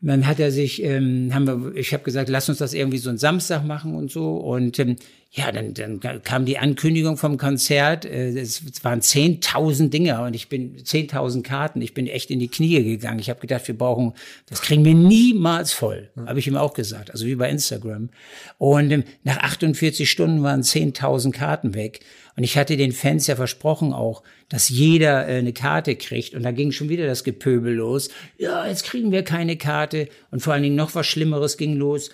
Dann 0.00 0.26
hat 0.26 0.38
er 0.38 0.52
sich, 0.52 0.82
ähm, 0.82 1.30
haben 1.32 1.46
wir, 1.46 1.74
ich 1.76 1.92
habe 1.92 2.04
gesagt, 2.04 2.28
lass 2.28 2.48
uns 2.48 2.58
das 2.58 2.74
irgendwie 2.74 2.98
so 2.98 3.08
einen 3.08 3.18
Samstag 3.18 3.64
machen 3.64 3.94
und 3.94 4.10
so. 4.10 4.36
Und 4.36 4.78
ähm, 4.78 4.96
ja, 5.32 5.52
dann, 5.52 5.74
dann 5.74 6.00
kam 6.22 6.46
die 6.46 6.56
Ankündigung 6.56 7.18
vom 7.18 7.36
Konzert. 7.36 8.06
Äh, 8.06 8.30
es 8.38 8.62
waren 8.82 9.00
10.000 9.00 9.90
Dinger 9.90 10.22
und 10.22 10.34
ich 10.34 10.48
bin 10.48 10.76
10.000 10.78 11.42
Karten. 11.42 11.82
Ich 11.82 11.92
bin 11.92 12.06
echt 12.06 12.30
in 12.30 12.38
die 12.38 12.48
Knie 12.48 12.82
gegangen. 12.82 13.18
Ich 13.18 13.28
habe 13.28 13.40
gedacht, 13.40 13.68
wir 13.68 13.76
brauchen, 13.76 14.14
das 14.46 14.62
kriegen 14.62 14.84
wir 14.84 14.94
niemals 14.94 15.74
voll. 15.74 16.10
Habe 16.26 16.38
ich 16.38 16.46
ihm 16.46 16.56
auch 16.56 16.72
gesagt. 16.72 17.10
Also 17.10 17.26
wie 17.26 17.34
bei 17.34 17.50
Instagram. 17.50 18.08
Und 18.56 18.90
ähm, 18.90 19.04
nach 19.24 19.38
48 19.38 20.10
Stunden 20.10 20.42
waren 20.42 20.62
10.000 20.62 21.32
Karten 21.32 21.74
weg. 21.74 22.00
Und 22.36 22.44
ich 22.44 22.56
hatte 22.56 22.78
den 22.78 22.92
Fans 22.92 23.26
ja 23.26 23.36
versprochen 23.36 23.92
auch, 23.92 24.22
dass 24.48 24.70
jeder 24.70 25.28
äh, 25.28 25.38
eine 25.38 25.52
Karte 25.52 25.96
kriegt. 25.96 26.34
Und 26.34 26.44
da 26.44 26.52
ging 26.52 26.72
schon 26.72 26.88
wieder 26.88 27.06
das 27.06 27.24
Gepöbel 27.24 27.74
los. 27.74 28.08
Ja, 28.38 28.66
jetzt 28.66 28.84
kriegen 28.84 29.12
wir 29.12 29.22
keine 29.22 29.58
Karte. 29.58 30.08
Und 30.30 30.40
vor 30.40 30.54
allen 30.54 30.62
Dingen 30.62 30.76
noch 30.76 30.94
was 30.94 31.06
Schlimmeres 31.06 31.58
ging 31.58 31.74
los. 31.74 32.10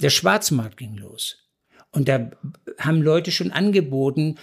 Der 0.00 0.10
Schwarzmarkt 0.10 0.76
ging 0.76 0.96
los. 0.96 1.43
Und 1.94 2.08
da 2.08 2.30
haben 2.78 3.02
Leute 3.02 3.30
schon 3.30 3.52
angeboten, 3.52 4.36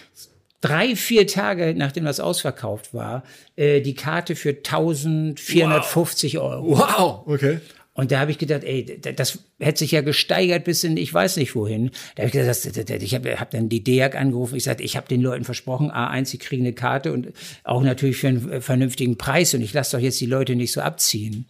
drei, 0.61 0.95
vier 0.95 1.27
Tage 1.27 1.73
nachdem 1.75 2.05
das 2.05 2.19
ausverkauft 2.19 2.93
war, 2.93 3.23
äh, 3.55 3.81
die 3.81 3.95
Karte 3.95 4.35
für 4.35 4.49
1450 4.49 6.35
wow. 6.35 6.43
Euro. 6.43 6.77
Wow, 6.77 7.23
okay. 7.27 7.59
Und 7.93 8.11
da 8.13 8.19
habe 8.19 8.31
ich 8.31 8.37
gedacht, 8.37 8.63
ey, 8.63 8.99
das 9.01 9.39
hätte 9.59 9.79
sich 9.79 9.91
ja 9.91 9.99
gesteigert 10.01 10.63
bis 10.63 10.83
in 10.85 10.95
ich 10.95 11.13
weiß 11.13 11.35
nicht 11.35 11.55
wohin. 11.55 11.91
Da 12.15 12.23
habe 12.23 12.27
ich 12.27 12.31
gesagt, 12.31 12.89
ich 13.03 13.15
habe 13.15 13.39
hab 13.39 13.51
dann 13.51 13.67
die 13.67 13.83
DEAG 13.83 14.15
angerufen. 14.15 14.55
Ich 14.55 14.63
sagte, 14.63 14.83
ich 14.83 14.95
habe 14.95 15.09
den 15.09 15.21
Leuten 15.21 15.43
versprochen, 15.43 15.91
A1, 15.91 16.25
sie 16.25 16.37
kriegen 16.37 16.63
eine 16.63 16.73
Karte 16.73 17.11
und 17.11 17.33
auch 17.65 17.83
natürlich 17.83 18.17
für 18.17 18.29
einen 18.29 18.49
äh, 18.49 18.61
vernünftigen 18.61 19.17
Preis. 19.17 19.53
Und 19.53 19.61
ich 19.61 19.73
lasse 19.73 19.97
doch 19.97 20.01
jetzt 20.01 20.21
die 20.21 20.25
Leute 20.25 20.55
nicht 20.55 20.71
so 20.71 20.79
abziehen. 20.79 21.47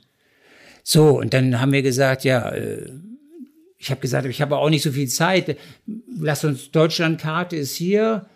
So, 0.84 1.20
und 1.20 1.36
dann 1.36 1.62
haben 1.62 1.72
wir 1.74 1.84
gesagt, 1.84 2.24
ja, 2.24 2.50
äh, 2.50 2.90
ich 3.82 3.90
habe 3.90 4.00
gesagt, 4.00 4.28
ich 4.28 4.42
habe 4.44 4.58
auch 4.58 4.70
nicht 4.70 4.84
so 4.84 4.92
viel 4.92 5.08
Zeit. 5.08 5.58
Lass 6.20 6.44
uns 6.44 6.70
Deutschlandkarte 6.70 7.56
ist 7.56 7.76
hier. 7.76 8.28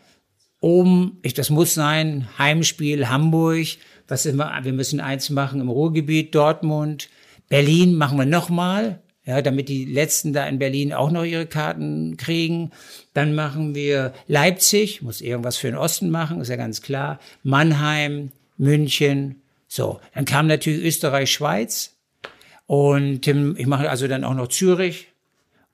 Um, 0.59 1.19
ich, 1.21 1.35
das 1.35 1.51
muss 1.51 1.75
sein, 1.75 2.27
Heimspiel 2.39 3.09
Hamburg. 3.09 3.67
Was 4.07 4.23
sind 4.23 4.37
wir? 4.37 4.73
Müssen 4.73 4.99
eins 4.99 5.29
machen 5.29 5.61
im 5.61 5.69
Ruhrgebiet, 5.69 6.33
Dortmund. 6.33 7.09
Berlin 7.47 7.93
machen 7.93 8.17
wir 8.17 8.25
nochmal, 8.25 9.01
ja, 9.23 9.43
damit 9.43 9.69
die 9.69 9.85
Letzten 9.85 10.33
da 10.33 10.47
in 10.47 10.57
Berlin 10.57 10.93
auch 10.93 11.11
noch 11.11 11.23
ihre 11.23 11.45
Karten 11.45 12.17
kriegen. 12.17 12.71
Dann 13.13 13.35
machen 13.35 13.75
wir 13.75 14.13
Leipzig, 14.27 15.03
muss 15.03 15.21
irgendwas 15.21 15.57
für 15.57 15.67
den 15.67 15.77
Osten 15.77 16.09
machen, 16.09 16.41
ist 16.41 16.49
ja 16.49 16.55
ganz 16.55 16.81
klar. 16.81 17.19
Mannheim, 17.43 18.31
München, 18.57 19.43
so. 19.67 19.99
Dann 20.15 20.25
kam 20.25 20.47
natürlich 20.47 20.83
Österreich, 20.83 21.31
Schweiz. 21.31 21.95
Und 22.65 23.27
ich 23.27 23.67
mache 23.67 23.91
also 23.91 24.07
dann 24.07 24.23
auch 24.23 24.33
noch 24.33 24.47
Zürich 24.47 25.09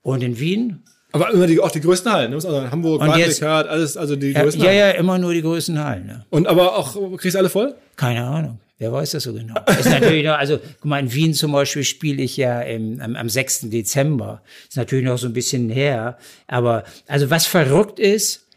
und 0.02 0.22
in 0.22 0.38
Wien. 0.38 0.82
Aber 1.12 1.30
immer 1.30 1.46
die, 1.46 1.60
auch 1.60 1.70
die 1.70 1.80
größten 1.80 2.10
Hallen, 2.10 2.30
ne? 2.30 2.36
Also 2.36 2.70
Hamburg, 2.70 3.00
Barclaycard, 3.00 3.68
alles, 3.68 3.96
also 3.96 4.16
die 4.16 4.32
größten 4.32 4.62
ja, 4.62 4.68
Hallen. 4.68 4.78
Ja, 4.78 4.86
ja, 4.88 4.92
immer 4.92 5.18
nur 5.18 5.34
die 5.34 5.42
größten 5.42 5.78
Hallen. 5.82 6.06
Ne? 6.06 6.24
Und 6.30 6.46
aber 6.46 6.76
auch, 6.76 6.96
kriegst 7.18 7.34
du 7.34 7.38
alle 7.38 7.50
voll? 7.50 7.74
Keine 7.96 8.24
Ahnung. 8.24 8.58
Wer 8.78 8.92
weiß 8.92 9.10
das 9.10 9.22
so 9.22 9.32
genau? 9.32 9.54
Ist 9.78 9.88
natürlich 9.88 10.24
noch, 10.24 10.36
also, 10.36 10.58
guck 10.58 10.84
mal, 10.86 10.98
in 10.98 11.12
Wien 11.12 11.34
zum 11.34 11.52
Beispiel 11.52 11.84
spiele 11.84 12.20
ich 12.22 12.36
ja 12.36 12.62
im, 12.62 13.00
am, 13.00 13.14
am 13.14 13.28
6. 13.28 13.70
Dezember. 13.70 14.42
Ist 14.68 14.76
natürlich 14.76 15.04
noch 15.04 15.18
so 15.18 15.28
ein 15.28 15.32
bisschen 15.32 15.70
her. 15.70 16.18
Aber, 16.48 16.82
also 17.06 17.30
was 17.30 17.46
verrückt 17.46 18.00
ist, 18.00 18.48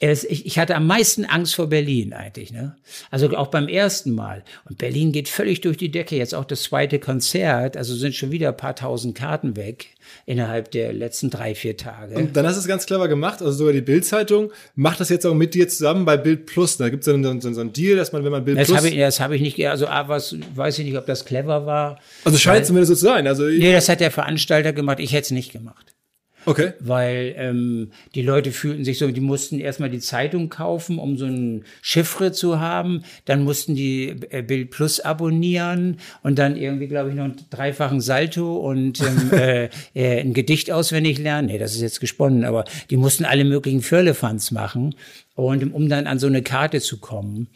ich, 0.00 0.46
ich 0.46 0.58
hatte 0.58 0.74
am 0.74 0.86
meisten 0.86 1.24
Angst 1.24 1.54
vor 1.54 1.68
Berlin 1.68 2.12
eigentlich, 2.12 2.52
ne? 2.52 2.76
Also 3.10 3.28
auch 3.36 3.48
beim 3.48 3.68
ersten 3.68 4.12
Mal. 4.12 4.44
Und 4.68 4.78
Berlin 4.78 5.12
geht 5.12 5.28
völlig 5.28 5.60
durch 5.60 5.76
die 5.76 5.90
Decke. 5.90 6.16
Jetzt 6.16 6.34
auch 6.34 6.44
das 6.44 6.64
zweite 6.64 6.98
Konzert. 6.98 7.76
Also 7.76 7.94
sind 7.94 8.14
schon 8.14 8.30
wieder 8.30 8.48
ein 8.48 8.56
paar 8.56 8.76
tausend 8.76 9.16
Karten 9.16 9.56
weg 9.56 9.94
innerhalb 10.26 10.70
der 10.70 10.92
letzten 10.92 11.30
drei, 11.30 11.54
vier 11.54 11.76
Tage. 11.76 12.14
Und 12.16 12.36
dann 12.36 12.46
hast 12.46 12.56
du 12.56 12.60
es 12.60 12.66
ganz 12.66 12.86
clever 12.86 13.08
gemacht, 13.08 13.40
also 13.40 13.52
sogar 13.52 13.72
die 13.72 13.80
Bildzeitung 13.80 14.52
macht 14.74 15.00
das 15.00 15.08
jetzt 15.08 15.24
auch 15.26 15.34
mit 15.34 15.54
dir 15.54 15.68
zusammen 15.68 16.04
bei 16.04 16.16
Bild 16.16 16.46
Plus. 16.46 16.76
Da 16.76 16.88
gibt 16.88 17.06
es 17.06 17.12
dann 17.12 17.40
so, 17.40 17.52
so, 17.52 17.60
einen 17.60 17.72
Deal, 17.72 17.96
dass 17.96 18.12
man, 18.12 18.24
wenn 18.24 18.32
man 18.32 18.44
Bild 18.44 18.58
das 18.58 18.68
Plus. 18.68 18.78
Hab 18.78 18.84
ich, 18.84 18.96
das 18.96 19.20
habe 19.20 19.36
ich 19.36 19.42
nicht, 19.42 19.66
also 19.66 19.86
ah, 19.86 20.08
was, 20.08 20.36
weiß 20.54 20.78
ich 20.78 20.84
nicht, 20.86 20.98
ob 20.98 21.06
das 21.06 21.24
clever 21.24 21.66
war. 21.66 21.98
Also 22.24 22.38
scheint 22.38 22.62
es 22.62 22.68
zumindest 22.68 22.90
so 22.90 22.94
zu 22.96 23.04
sein. 23.04 23.26
Also, 23.26 23.44
nee, 23.44 23.72
das 23.72 23.88
hat 23.88 24.00
der 24.00 24.10
Veranstalter 24.10 24.72
gemacht, 24.72 25.00
ich 25.00 25.12
hätte 25.12 25.26
es 25.26 25.30
nicht 25.30 25.52
gemacht. 25.52 25.93
Okay. 26.46 26.72
Weil 26.80 27.34
ähm, 27.36 27.90
die 28.14 28.22
Leute 28.22 28.52
fühlten 28.52 28.84
sich 28.84 28.98
so, 28.98 29.10
die 29.10 29.20
mussten 29.20 29.60
erstmal 29.60 29.90
die 29.90 30.00
Zeitung 30.00 30.48
kaufen, 30.48 30.98
um 30.98 31.16
so 31.16 31.26
ein 31.26 31.64
Chiffre 31.82 32.32
zu 32.32 32.60
haben. 32.60 33.04
Dann 33.24 33.44
mussten 33.44 33.74
die 33.74 34.08
äh, 34.30 34.42
Bild 34.42 34.70
Plus 34.70 35.00
abonnieren 35.00 35.98
und 36.22 36.38
dann 36.38 36.56
irgendwie, 36.56 36.88
glaube 36.88 37.10
ich, 37.10 37.16
noch 37.16 37.24
einen 37.24 37.36
dreifachen 37.50 38.00
Salto 38.00 38.56
und 38.56 39.00
ähm, 39.00 39.30
äh, 39.32 39.64
äh, 39.94 40.20
ein 40.20 40.34
Gedicht 40.34 40.70
auswendig 40.70 41.18
lernen. 41.18 41.48
Nee, 41.48 41.58
das 41.58 41.74
ist 41.74 41.82
jetzt 41.82 42.00
gesponnen, 42.00 42.44
aber 42.44 42.64
die 42.90 42.96
mussten 42.96 43.24
alle 43.24 43.44
möglichen 43.44 43.82
Firlefanz 43.82 44.50
machen. 44.50 44.94
Und 45.34 45.74
um 45.74 45.88
dann 45.88 46.06
an 46.06 46.18
so 46.18 46.26
eine 46.26 46.42
Karte 46.42 46.80
zu 46.80 46.98
kommen, 46.98 47.48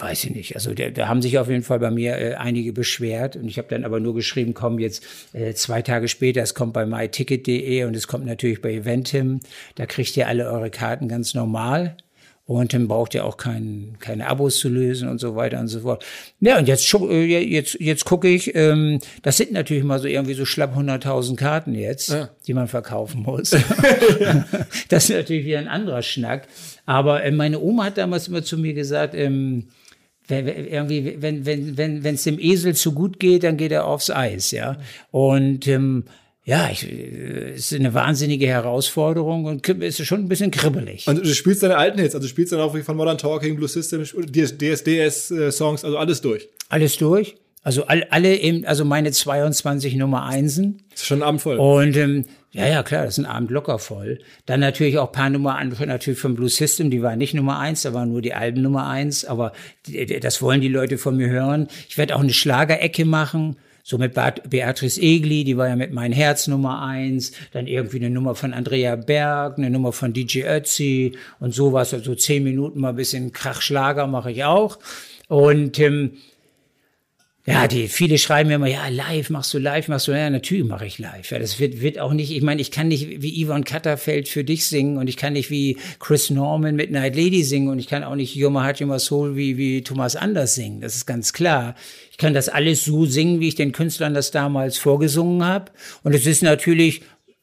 weiß 0.00 0.24
ich 0.24 0.30
nicht. 0.30 0.54
Also 0.54 0.74
da, 0.74 0.90
da 0.90 1.08
haben 1.08 1.22
sich 1.22 1.38
auf 1.38 1.48
jeden 1.48 1.62
Fall 1.62 1.78
bei 1.78 1.90
mir 1.90 2.16
äh, 2.16 2.34
einige 2.34 2.72
beschwert 2.72 3.36
und 3.36 3.46
ich 3.48 3.58
habe 3.58 3.68
dann 3.68 3.84
aber 3.84 4.00
nur 4.00 4.14
geschrieben, 4.14 4.54
komm 4.54 4.78
jetzt 4.78 5.04
äh, 5.32 5.54
zwei 5.54 5.82
Tage 5.82 6.08
später, 6.08 6.42
es 6.42 6.54
kommt 6.54 6.72
bei 6.72 6.86
myticket.de 6.86 7.84
und 7.84 7.96
es 7.96 8.08
kommt 8.08 8.26
natürlich 8.26 8.62
bei 8.62 8.72
Eventim. 8.72 9.40
Da 9.74 9.86
kriegt 9.86 10.16
ihr 10.16 10.28
alle 10.28 10.50
eure 10.50 10.70
Karten 10.70 11.08
ganz 11.08 11.34
normal. 11.34 11.96
Und 12.50 12.74
dann 12.74 12.88
braucht 12.88 13.14
ihr 13.14 13.24
auch 13.24 13.36
kein, 13.36 13.94
keine 14.00 14.26
Abos 14.26 14.58
zu 14.58 14.68
lösen 14.68 15.08
und 15.08 15.20
so 15.20 15.36
weiter 15.36 15.60
und 15.60 15.68
so 15.68 15.82
fort. 15.82 16.04
Ja, 16.40 16.58
und 16.58 16.66
jetzt, 16.66 16.92
äh, 16.92 17.38
jetzt, 17.38 17.78
jetzt 17.78 18.04
gucke 18.04 18.26
ich, 18.26 18.56
ähm, 18.56 18.98
das 19.22 19.36
sind 19.36 19.52
natürlich 19.52 19.84
mal 19.84 20.00
so 20.00 20.08
irgendwie 20.08 20.34
so 20.34 20.44
schlapp 20.44 20.76
100.000 20.76 21.36
Karten 21.36 21.76
jetzt, 21.76 22.08
ja. 22.08 22.28
die 22.48 22.54
man 22.54 22.66
verkaufen 22.66 23.22
muss. 23.22 23.50
das 24.88 25.04
ist 25.04 25.10
natürlich 25.10 25.46
wieder 25.46 25.60
ein 25.60 25.68
anderer 25.68 26.02
Schnack. 26.02 26.48
Aber 26.86 27.22
äh, 27.22 27.30
meine 27.30 27.60
Oma 27.60 27.84
hat 27.84 27.98
damals 27.98 28.26
immer 28.26 28.42
zu 28.42 28.58
mir 28.58 28.74
gesagt, 28.74 29.14
ähm, 29.14 29.68
wenn, 30.30 30.46
irgendwie, 30.46 31.16
wenn, 31.18 31.44
wenn, 31.44 31.76
wenn, 31.76 32.04
wenn 32.04 32.14
es 32.14 32.22
dem 32.24 32.38
Esel 32.38 32.74
zu 32.74 32.92
gut 32.92 33.20
geht, 33.20 33.44
dann 33.44 33.56
geht 33.56 33.72
er 33.72 33.86
aufs 33.86 34.10
Eis, 34.10 34.50
ja. 34.50 34.78
Und 35.10 35.66
ähm, 35.66 36.04
ja, 36.44 36.70
ich, 36.70 36.90
äh, 36.90 37.52
es 37.54 37.72
ist 37.72 37.78
eine 37.78 37.94
wahnsinnige 37.94 38.46
Herausforderung 38.46 39.44
und 39.44 39.68
ist 39.68 40.04
schon 40.06 40.20
ein 40.20 40.28
bisschen 40.28 40.50
kribbelig. 40.50 41.06
Und 41.06 41.24
du 41.24 41.34
spielst 41.34 41.62
deine 41.62 41.76
alten 41.76 41.98
Hits, 41.98 42.14
also 42.14 42.26
du 42.26 42.30
spielst 42.30 42.52
dann 42.52 42.60
auch 42.60 42.74
wie 42.74 42.82
von 42.82 42.96
Modern 42.96 43.18
Talking, 43.18 43.56
Blue 43.56 43.68
System, 43.68 44.02
DSDS-Songs, 44.04 45.84
also 45.84 45.98
alles 45.98 46.20
durch. 46.20 46.48
Alles 46.68 46.96
durch. 46.96 47.36
Also 47.62 47.84
all, 47.84 48.04
alle 48.10 48.36
eben, 48.36 48.64
also 48.64 48.84
meine 48.84 49.12
22 49.12 49.96
Nummer 49.96 50.24
Einsen. 50.24 50.82
Das 50.90 51.00
ist 51.00 51.06
schon 51.06 51.18
ein 51.18 51.28
Abend 51.28 51.42
voll. 51.42 51.58
Und 51.58 51.96
ähm, 51.96 52.24
ja, 52.52 52.66
ja, 52.66 52.82
klar, 52.82 53.04
das 53.04 53.18
ist 53.18 53.24
ein 53.24 53.30
Abend 53.30 53.50
locker 53.50 53.78
voll. 53.78 54.18
Dann 54.46 54.60
natürlich 54.60 54.98
auch 54.98 55.12
paar 55.12 55.30
Nummer 55.30 55.62
natürlich 55.62 56.18
vom 56.18 56.34
Blue 56.34 56.48
System, 56.48 56.90
die 56.90 57.02
war 57.02 57.16
nicht 57.16 57.34
Nummer 57.34 57.58
eins, 57.58 57.82
da 57.82 57.92
waren 57.92 58.10
nur 58.10 58.22
die 58.22 58.34
Alben 58.34 58.62
Nummer 58.62 58.88
eins, 58.88 59.24
aber 59.24 59.52
die, 59.86 60.18
das 60.20 60.40
wollen 60.40 60.60
die 60.60 60.68
Leute 60.68 60.96
von 60.96 61.16
mir 61.16 61.28
hören. 61.28 61.68
Ich 61.88 61.98
werde 61.98 62.16
auch 62.16 62.20
eine 62.20 62.32
Schlagerecke 62.32 63.04
machen. 63.04 63.56
So 63.82 63.98
mit 63.98 64.14
Beatrice 64.14 65.00
Egli, 65.00 65.42
die 65.42 65.56
war 65.56 65.68
ja 65.68 65.74
mit 65.74 65.92
Mein 65.92 66.12
Herz 66.12 66.46
Nummer 66.46 66.82
eins, 66.82 67.32
dann 67.52 67.66
irgendwie 67.66 67.96
eine 67.96 68.10
Nummer 68.10 68.34
von 68.34 68.52
Andrea 68.52 68.94
Berg, 68.94 69.58
eine 69.58 69.70
Nummer 69.70 69.92
von 69.92 70.12
DJ 70.12 70.42
Ötzi 70.42 71.16
und 71.40 71.54
sowas, 71.54 71.94
also 71.94 72.14
zehn 72.14 72.44
Minuten 72.44 72.80
mal 72.80 72.90
ein 72.90 72.96
bisschen 72.96 73.32
Krachschlager 73.32 74.06
mache 74.06 74.32
ich 74.32 74.44
auch. 74.44 74.78
Und 75.28 75.78
ähm, 75.78 76.18
Ja, 77.46 77.66
die 77.66 77.88
viele 77.88 78.18
schreiben 78.18 78.48
mir 78.48 78.56
immer, 78.56 78.66
ja, 78.66 78.88
live, 78.88 79.30
machst 79.30 79.54
du 79.54 79.58
live, 79.58 79.88
machst 79.88 80.06
du, 80.08 80.12
ja, 80.12 80.28
natürlich 80.28 80.64
mache 80.64 80.84
ich 80.84 80.98
live. 80.98 81.30
Ja, 81.30 81.38
das 81.38 81.58
wird, 81.58 81.80
wird 81.80 81.98
auch 81.98 82.12
nicht, 82.12 82.30
ich 82.30 82.42
meine, 82.42 82.60
ich 82.60 82.70
kann 82.70 82.88
nicht 82.88 83.22
wie 83.22 83.44
Yvonne 83.44 83.64
Katterfeld 83.64 84.28
für 84.28 84.44
dich 84.44 84.66
singen 84.66 84.98
und 84.98 85.08
ich 85.08 85.16
kann 85.16 85.32
nicht 85.32 85.50
wie 85.50 85.78
Chris 86.00 86.28
Norman 86.28 86.76
mit 86.76 86.90
Night 86.90 87.16
Lady 87.16 87.42
singen 87.42 87.68
und 87.68 87.78
ich 87.78 87.88
kann 87.88 88.04
auch 88.04 88.14
nicht 88.14 88.34
Yoma 88.36 88.70
Yoma 88.72 88.98
Soul 88.98 89.36
wie, 89.36 89.56
wie 89.56 89.82
Thomas 89.82 90.16
Anders 90.16 90.54
singen. 90.54 90.82
Das 90.82 90.94
ist 90.94 91.06
ganz 91.06 91.32
klar. 91.32 91.74
Ich 92.10 92.18
kann 92.18 92.34
das 92.34 92.50
alles 92.50 92.84
so 92.84 93.06
singen, 93.06 93.40
wie 93.40 93.48
ich 93.48 93.54
den 93.54 93.72
Künstlern 93.72 94.12
das 94.12 94.30
damals 94.30 94.76
vorgesungen 94.76 95.42
habe. 95.44 95.72
Und 96.02 96.14
es 96.14 96.26
ist 96.26 96.42
natürlich 96.42 97.00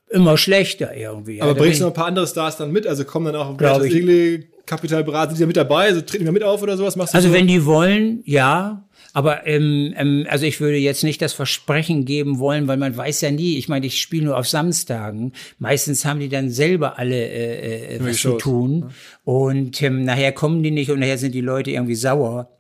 immer 0.10 0.38
schlechter 0.38 0.95
irgendwie. 0.95 1.41
Aber 1.41 1.52
ja, 1.52 1.58
bringst 1.58 1.80
du 1.80 1.86
noch 1.86 1.91
ein 1.91 1.95
paar 1.95 2.06
andere 2.06 2.28
Stars 2.28 2.58
dann 2.58 2.72
mit? 2.72 2.86
Also 2.86 3.04
kommen 3.04 3.34
dann 3.34 3.36
auch 3.36 3.84
ich. 3.84 3.95
Igli, 3.95 4.48
Kapital 4.66 5.04
Berater, 5.04 5.36
sind 5.36 5.38
die 5.38 5.41
da 5.43 5.48
mit 5.48 5.58
dabei? 5.58 5.86
Also 5.86 6.02
treten 6.02 6.20
die 6.20 6.26
da 6.26 6.32
mit 6.32 6.43
auf 6.43 6.62
oder 6.62 6.78
sowas? 6.78 6.95
Machst 6.95 7.14
du 7.14 7.18
Also 7.18 7.30
so? 7.30 7.34
wenn 7.34 7.48
die 7.48 7.66
wollen, 7.66 8.22
ja. 8.26 8.86
Aber 9.18 9.47
ähm, 9.47 9.95
ähm, 9.97 10.28
also 10.30 10.45
ich 10.45 10.61
würde 10.61 10.78
jetzt 10.78 11.03
nicht 11.03 11.24
das 11.24 11.34
Versprechen 11.34 12.05
geben 12.05 12.38
wollen, 12.38 12.68
weil 12.68 12.78
man 12.78 12.95
weiß 12.95 13.22
ja 13.22 13.32
nie. 13.32 13.57
Ich 13.57 13.68
meine, 13.68 13.88
ich 13.88 13.99
spiele 13.99 14.26
nur 14.26 14.38
auf 14.38 14.47
Samstagen. 14.47 15.34
Meistens 15.57 16.05
haben 16.05 16.20
die 16.20 16.30
dann 16.30 16.51
selber 16.51 16.99
alle 16.99 17.15
äh, 17.15 17.95
äh, 17.95 17.99
was 17.99 18.18
zu 18.18 18.38
tun. 18.38 18.91
Und 19.24 19.82
ähm, 19.82 20.03
nachher 20.03 20.34
kommen 20.34 20.61
die 20.61 20.70
nicht 20.70 20.91
und 20.91 20.99
nachher 20.99 21.18
sind 21.18 21.34
die 21.34 21.41
Leute 21.41 21.72
irgendwie 21.72 21.95
sauer. 21.95 22.59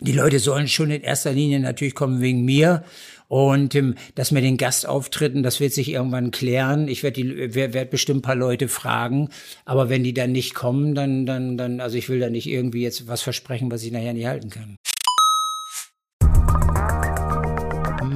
Die 0.00 0.12
Leute 0.12 0.38
sollen 0.38 0.68
schon 0.68 0.90
in 0.90 1.00
erster 1.00 1.32
Linie 1.32 1.60
natürlich 1.60 1.94
kommen 1.94 2.20
wegen 2.20 2.44
mir. 2.44 2.84
Und 3.28 3.74
ähm, 3.74 3.94
das 4.16 4.32
mit 4.32 4.44
den 4.44 4.58
Gastauftritten, 4.58 5.42
das 5.42 5.60
wird 5.60 5.72
sich 5.72 5.88
irgendwann 5.88 6.30
klären. 6.30 6.88
Ich 6.88 7.02
werde 7.02 7.54
werd 7.54 7.88
bestimmt 7.88 8.18
ein 8.18 8.22
paar 8.22 8.36
Leute 8.36 8.68
fragen. 8.68 9.30
Aber 9.64 9.88
wenn 9.88 10.04
die 10.04 10.12
dann 10.12 10.32
nicht 10.32 10.54
kommen, 10.54 10.94
dann, 10.94 11.24
dann, 11.24 11.56
dann, 11.56 11.80
also 11.80 11.96
ich 11.96 12.10
will 12.10 12.20
da 12.20 12.28
nicht 12.28 12.48
irgendwie 12.48 12.82
jetzt 12.82 13.08
was 13.08 13.22
versprechen, 13.22 13.70
was 13.70 13.82
ich 13.82 13.92
nachher 13.92 14.12
nicht 14.12 14.26
halten 14.26 14.50
kann. 14.50 14.76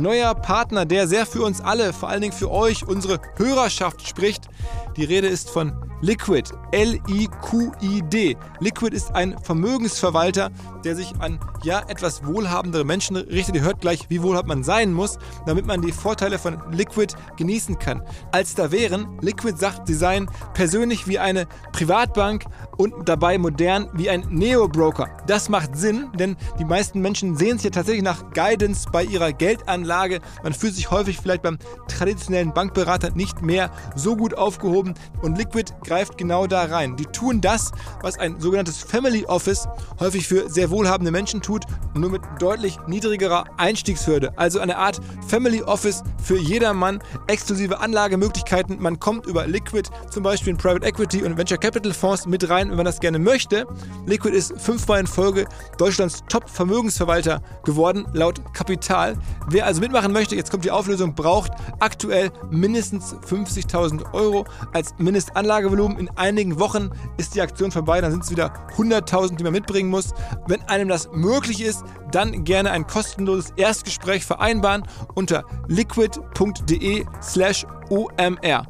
Neuer 0.01 0.35
Partner, 0.35 0.85
der 0.85 1.07
sehr 1.07 1.27
für 1.27 1.43
uns 1.43 1.61
alle, 1.61 1.93
vor 1.93 2.09
allen 2.09 2.23
Dingen 2.23 2.33
für 2.33 2.51
euch, 2.51 2.87
unsere 2.87 3.21
Hörerschaft 3.37 4.07
spricht. 4.07 4.49
Die 4.97 5.05
Rede 5.05 5.29
ist 5.29 5.51
von 5.51 5.73
Liquid, 6.01 6.51
L-I-Q-I-D. 6.73 8.37
Liquid 8.61 8.95
ist 8.95 9.15
ein 9.15 9.37
Vermögensverwalter, 9.43 10.51
der 10.85 10.97
sich 10.97 11.15
an 11.21 11.39
ja 11.63 11.83
etwas 11.89 12.25
wohlhabendere 12.25 12.85
Menschen 12.85 13.17
richtet. 13.17 13.57
Ihr 13.57 13.63
hört 13.63 13.81
gleich, 13.81 14.07
wie 14.09 14.23
wohlhabend 14.23 14.49
man 14.49 14.65
sein 14.65 14.93
muss, 14.93 15.19
damit 15.47 15.67
man 15.67 15.83
die 15.83 15.93
Vorteile 15.93 16.39
von 16.39 16.59
Liquid 16.73 17.15
genießen 17.37 17.79
kann. 17.79 18.03
Als 18.33 18.55
da 18.55 18.71
wären, 18.71 19.19
Liquid 19.21 19.59
sagt, 19.59 19.87
sie 19.87 19.95
seien 19.95 20.31
persönlich 20.55 21.07
wie 21.07 21.19
eine 21.19 21.47
Privatbank 21.73 22.45
und 22.77 23.09
dabei 23.09 23.39
modern 23.39 23.89
wie 23.95 24.09
ein 24.09 24.25
Neo-Broker. 24.31 25.09
Das 25.27 25.49
macht 25.49 25.77
Sinn, 25.77 26.09
denn 26.15 26.37
die 26.59 26.65
meisten 26.65 27.01
Menschen 27.01 27.37
sehen 27.37 27.59
sich 27.59 27.65
ja 27.65 27.71
tatsächlich 27.71 28.05
nach 28.05 28.31
Guidance 28.33 28.89
bei 28.91 29.05
ihrer 29.05 29.33
Geldanlage. 29.33 30.21
Man 30.43 30.53
fühlt 30.53 30.75
sich 30.75 30.91
häufig 30.91 31.19
vielleicht 31.19 31.43
beim 31.43 31.59
traditionellen 31.89 32.55
Bankberater 32.55 33.11
nicht 33.11 33.43
mehr 33.43 33.71
so 33.97 34.17
gut 34.17 34.35
aufgehoben 34.35 34.95
und 35.23 35.39
Liquid 35.39 35.73
greift 35.85 36.19
genau 36.19 36.47
da 36.47 36.65
rein. 36.65 36.97
Die 36.97 37.07
tun 37.07 37.41
das, 37.41 37.73
was 38.03 38.19
ein 38.19 38.41
sogenanntes 38.41 38.83
Family 38.83 39.25
Office 39.27 39.69
häufig 39.99 40.27
für 40.27 40.49
sehr 40.49 40.71
wohlhabende 40.79 41.11
Menschen 41.11 41.43
tut, 41.43 41.65
nur 41.95 42.09
mit 42.09 42.23
deutlich 42.39 42.79
niedrigerer 42.87 43.47
Einstiegshürde. 43.57 44.33
Also 44.37 44.61
eine 44.61 44.77
Art 44.77 45.01
Family 45.27 45.61
Office 45.63 46.05
für 46.23 46.39
jedermann, 46.39 47.01
exklusive 47.27 47.81
Anlagemöglichkeiten. 47.81 48.81
Man 48.81 49.01
kommt 49.01 49.27
über 49.27 49.49
Liquid 49.49 49.91
zum 50.09 50.23
Beispiel 50.23 50.53
in 50.53 50.57
Private 50.57 50.87
Equity 50.87 51.25
und 51.25 51.37
Venture 51.37 51.59
Capital 51.59 51.93
Fonds 51.93 52.27
mit 52.27 52.49
rein, 52.49 52.71
wenn 52.71 52.77
man 52.77 52.87
das 52.87 53.01
gerne 53.01 53.19
möchte. 53.19 53.67
Liquid 54.07 54.37
ist 54.37 54.53
fünfmal 54.61 55.01
in 55.01 55.09
Folge 55.09 55.47
Deutschlands 55.79 56.23
Top-Vermögensverwalter 56.29 57.43
geworden, 57.65 58.07
laut 58.13 58.41
Kapital. 58.55 59.17
Wer 59.49 59.67
also 59.67 59.81
mitmachen 59.81 60.13
möchte, 60.13 60.37
jetzt 60.37 60.53
kommt 60.53 60.65
die 60.65 60.71
Auflösung, 60.71 61.17
braucht 61.17 61.51
aktuell 61.81 62.31
mindestens 62.53 63.17
50.000 63.29 64.15
Euro 64.15 64.47
als 64.73 64.95
Mindestanlagevolumen. 64.99 65.99
In 65.99 66.09
einigen 66.11 66.61
Wochen 66.61 66.91
ist 67.17 67.35
die 67.35 67.41
Aktion 67.41 67.73
vorbei, 67.73 68.01
dann 68.01 68.13
sind 68.13 68.23
es 68.23 68.31
wieder 68.31 68.53
100.000, 68.77 69.37
die 69.37 69.43
man 69.43 69.53
mitbringen 69.53 69.91
muss. 69.91 70.15
Wenn 70.47 70.58
einem 70.63 70.89
das 70.89 71.09
möglich 71.13 71.61
ist, 71.61 71.85
dann 72.11 72.45
gerne 72.45 72.71
ein 72.71 72.87
kostenloses 72.87 73.53
Erstgespräch 73.57 74.25
vereinbaren 74.25 74.83
unter 75.15 75.45
liquid.de 75.69 77.05
slash 77.23 77.67
omr. 77.91 78.67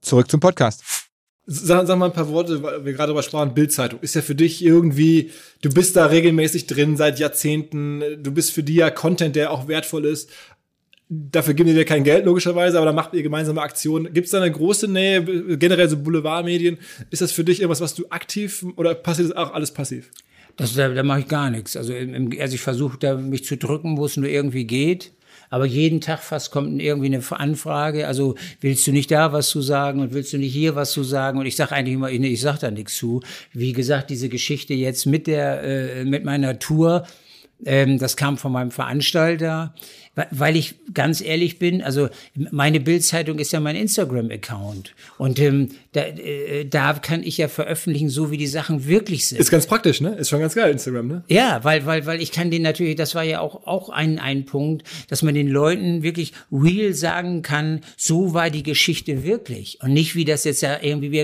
Zurück 0.00 0.30
zum 0.30 0.40
Podcast. 0.40 0.82
Sag, 1.44 1.88
sag 1.88 1.98
mal 1.98 2.06
ein 2.06 2.12
paar 2.12 2.28
Worte, 2.28 2.62
weil 2.62 2.84
wir 2.84 2.92
gerade 2.92 3.08
darüber 3.08 3.22
sprachen, 3.24 3.52
Bildzeitung. 3.52 3.98
Ist 4.00 4.14
ja 4.14 4.22
für 4.22 4.36
dich 4.36 4.64
irgendwie, 4.64 5.32
du 5.60 5.70
bist 5.70 5.96
da 5.96 6.06
regelmäßig 6.06 6.68
drin 6.68 6.96
seit 6.96 7.18
Jahrzehnten, 7.18 8.22
du 8.22 8.30
bist 8.30 8.52
für 8.52 8.62
die 8.62 8.76
ja 8.76 8.90
Content, 8.90 9.34
der 9.34 9.50
auch 9.50 9.66
wertvoll 9.66 10.04
ist. 10.04 10.30
Dafür 11.14 11.52
geben 11.52 11.68
die 11.68 11.74
dir 11.74 11.84
kein 11.84 12.04
Geld, 12.04 12.24
logischerweise, 12.24 12.78
aber 12.78 12.86
da 12.86 12.92
macht 12.94 13.12
ihr 13.12 13.22
gemeinsame 13.22 13.60
Aktionen. 13.60 14.14
Gibt 14.14 14.24
es 14.24 14.30
da 14.30 14.40
eine 14.40 14.50
große 14.50 14.88
Nähe, 14.88 15.22
generell 15.58 15.86
so 15.86 15.98
Boulevardmedien? 15.98 16.78
Ist 17.10 17.20
das 17.20 17.32
für 17.32 17.44
dich 17.44 17.60
irgendwas, 17.60 17.82
was 17.82 17.94
du 17.94 18.06
aktiv 18.08 18.64
oder 18.76 18.94
passiert 18.94 19.28
das 19.28 19.36
auch 19.36 19.52
alles 19.52 19.74
passiv? 19.74 20.10
Das, 20.56 20.74
da, 20.74 20.88
da 20.88 21.02
mache 21.02 21.20
ich 21.20 21.28
gar 21.28 21.50
nichts. 21.50 21.76
Also, 21.76 21.92
im, 21.92 22.32
also 22.40 22.54
ich 22.54 22.62
versuche 22.62 22.96
da 22.98 23.16
mich 23.16 23.44
zu 23.44 23.58
drücken, 23.58 23.98
wo 23.98 24.06
es 24.06 24.16
nur 24.16 24.26
irgendwie 24.26 24.64
geht. 24.64 25.12
Aber 25.50 25.66
jeden 25.66 26.00
Tag 26.00 26.20
fast 26.20 26.50
kommt 26.50 26.80
irgendwie 26.80 27.14
eine 27.14 27.22
Anfrage. 27.30 28.06
Also 28.06 28.36
willst 28.62 28.86
du 28.86 28.92
nicht 28.92 29.10
da 29.10 29.34
was 29.34 29.50
zu 29.50 29.60
sagen 29.60 30.00
und 30.00 30.14
willst 30.14 30.32
du 30.32 30.38
nicht 30.38 30.54
hier 30.54 30.76
was 30.76 30.92
zu 30.92 31.04
sagen? 31.04 31.38
Und 31.38 31.44
ich 31.44 31.56
sage 31.56 31.72
eigentlich 31.72 31.94
immer, 31.94 32.10
ich, 32.10 32.22
ich 32.22 32.40
sage 32.40 32.58
da 32.58 32.70
nichts 32.70 32.96
zu. 32.96 33.20
Wie 33.52 33.74
gesagt, 33.74 34.08
diese 34.08 34.30
Geschichte 34.30 34.72
jetzt 34.72 35.04
mit 35.04 35.26
der 35.26 35.62
äh, 35.62 36.04
mit 36.06 36.24
meiner 36.24 36.58
Tour, 36.58 37.06
ähm, 37.66 37.98
das 37.98 38.16
kam 38.16 38.38
von 38.38 38.50
meinem 38.50 38.70
Veranstalter, 38.70 39.74
weil 40.30 40.56
ich 40.56 40.74
ganz 40.92 41.22
ehrlich 41.22 41.58
bin, 41.58 41.82
also 41.82 42.08
meine 42.34 42.80
Bildzeitung 42.80 43.38
ist 43.38 43.52
ja 43.52 43.60
mein 43.60 43.76
Instagram-Account 43.76 44.94
und 45.16 45.38
ähm, 45.38 45.70
da, 45.92 46.02
äh, 46.02 46.66
da 46.66 46.92
kann 46.94 47.22
ich 47.22 47.38
ja 47.38 47.48
veröffentlichen, 47.48 48.10
so 48.10 48.30
wie 48.30 48.36
die 48.36 48.46
Sachen 48.46 48.86
wirklich 48.86 49.26
sind. 49.28 49.40
Ist 49.40 49.50
ganz 49.50 49.66
praktisch, 49.66 50.02
ne? 50.02 50.14
Ist 50.16 50.28
schon 50.28 50.40
ganz 50.40 50.54
geil, 50.54 50.70
Instagram, 50.70 51.08
ne? 51.08 51.24
Ja, 51.28 51.64
weil, 51.64 51.86
weil, 51.86 52.04
weil 52.04 52.20
ich 52.20 52.30
kann 52.30 52.50
den 52.50 52.60
natürlich, 52.60 52.96
das 52.96 53.14
war 53.14 53.22
ja 53.22 53.40
auch, 53.40 53.66
auch 53.66 53.88
ein, 53.88 54.18
ein 54.18 54.44
Punkt, 54.44 54.86
dass 55.08 55.22
man 55.22 55.34
den 55.34 55.48
Leuten 55.48 56.02
wirklich 56.02 56.34
real 56.52 56.92
sagen 56.92 57.40
kann, 57.40 57.80
so 57.96 58.34
war 58.34 58.50
die 58.50 58.62
Geschichte 58.62 59.24
wirklich. 59.24 59.78
Und 59.82 59.94
nicht 59.94 60.14
wie 60.14 60.26
das 60.26 60.44
jetzt 60.44 60.60
ja 60.60 60.78
irgendwie, 60.82 61.18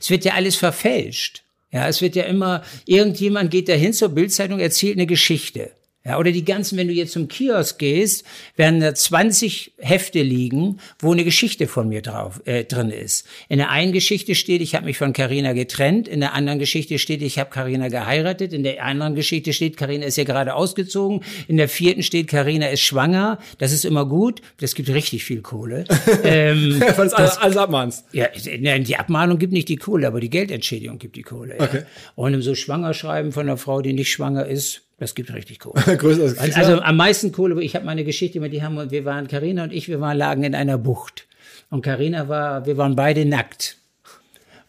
es 0.00 0.10
wird 0.10 0.24
ja 0.24 0.34
alles 0.34 0.54
verfälscht. 0.54 1.42
Ja, 1.72 1.88
es 1.88 2.00
wird 2.00 2.16
ja 2.16 2.24
immer, 2.24 2.62
irgendjemand 2.86 3.50
geht 3.50 3.68
dahin 3.68 3.92
zur 3.92 4.10
Bildzeitung, 4.10 4.58
erzählt 4.58 4.96
eine 4.96 5.06
Geschichte. 5.06 5.72
Ja, 6.08 6.18
oder 6.18 6.32
die 6.32 6.44
ganzen, 6.44 6.78
wenn 6.78 6.88
du 6.88 6.94
jetzt 6.94 7.12
zum 7.12 7.28
Kiosk 7.28 7.78
gehst, 7.78 8.24
werden 8.56 8.80
da 8.80 8.94
20 8.94 9.74
Hefte 9.76 10.22
liegen, 10.22 10.80
wo 11.00 11.12
eine 11.12 11.22
Geschichte 11.22 11.68
von 11.68 11.86
mir 11.86 12.00
drauf 12.00 12.40
äh, 12.46 12.64
drin 12.64 12.88
ist. 12.88 13.26
In 13.50 13.58
der 13.58 13.68
einen 13.68 13.92
Geschichte 13.92 14.34
steht, 14.34 14.62
ich 14.62 14.74
habe 14.74 14.86
mich 14.86 14.96
von 14.96 15.12
Carina 15.12 15.52
getrennt, 15.52 16.08
in 16.08 16.20
der 16.20 16.32
anderen 16.32 16.58
Geschichte 16.58 16.98
steht, 16.98 17.20
ich 17.20 17.38
habe 17.38 17.50
Carina 17.50 17.88
geheiratet, 17.88 18.54
in 18.54 18.62
der 18.62 18.82
anderen 18.82 19.16
Geschichte 19.16 19.52
steht, 19.52 19.76
Carina 19.76 20.06
ist 20.06 20.16
ja 20.16 20.24
gerade 20.24 20.54
ausgezogen, 20.54 21.22
in 21.46 21.58
der 21.58 21.68
vierten 21.68 22.02
steht, 22.02 22.28
Carina 22.28 22.68
ist 22.68 22.80
schwanger, 22.80 23.38
das 23.58 23.72
ist 23.72 23.84
immer 23.84 24.06
gut, 24.06 24.40
das 24.60 24.74
gibt 24.74 24.88
richtig 24.88 25.24
viel 25.24 25.42
Kohle. 25.42 25.84
ähm, 26.24 26.80
Weil 26.80 27.08
du 27.08 27.18
alles, 27.18 27.36
alles 27.36 27.56
abmahnst. 27.58 28.06
ja, 28.12 28.28
nein, 28.58 28.84
die 28.84 28.96
Abmahnung 28.96 29.38
gibt 29.38 29.52
nicht 29.52 29.68
die 29.68 29.76
Kohle, 29.76 30.06
aber 30.06 30.20
die 30.20 30.30
Geldentschädigung 30.30 30.96
gibt 30.98 31.16
die 31.16 31.22
Kohle. 31.22 31.58
Ja. 31.58 31.64
Okay. 31.64 31.82
Und 32.14 32.32
im 32.32 32.40
so 32.40 32.54
Schwangerschreiben 32.54 33.30
von 33.32 33.42
einer 33.42 33.58
Frau, 33.58 33.82
die 33.82 33.92
nicht 33.92 34.10
schwanger 34.10 34.46
ist, 34.46 34.87
das 34.98 35.14
gibt 35.14 35.32
richtig 35.32 35.60
Kohle. 35.60 35.80
Größer 35.96 36.22
als 36.22 36.38
Also, 36.38 36.72
also 36.72 36.82
am 36.82 36.96
meisten 36.96 37.32
Kohle, 37.32 37.62
ich 37.62 37.74
habe 37.74 37.84
meine 37.86 38.04
Geschichte 38.04 38.40
mit, 38.40 38.52
die 38.52 38.62
haben, 38.62 38.90
wir 38.90 39.04
waren, 39.04 39.28
Karina 39.28 39.64
und 39.64 39.72
ich, 39.72 39.88
wir 39.88 40.00
waren, 40.00 40.16
lagen 40.16 40.42
in 40.42 40.54
einer 40.54 40.76
Bucht. 40.76 41.26
Und 41.70 41.82
Karina 41.82 42.28
war, 42.28 42.66
wir 42.66 42.76
waren 42.76 42.96
beide 42.96 43.24
nackt. 43.24 43.76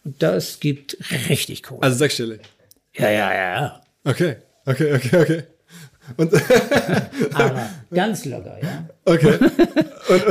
Und 0.04 0.22
das 0.22 0.60
gibt 0.60 0.96
richtig 1.28 1.62
Kohle. 1.62 1.82
Also 1.82 1.96
sechsstellig. 1.96 2.40
ja, 2.94 3.10
ja, 3.10 3.32
ja, 3.32 3.60
ja. 3.60 3.82
Okay, 4.04 4.36
okay, 4.66 4.94
okay, 4.94 5.16
okay. 5.16 5.42
Und, 6.16 6.32
Aber 7.34 7.70
ganz 7.92 8.24
locker, 8.24 8.58
ja. 8.62 8.88
okay. 9.04 9.38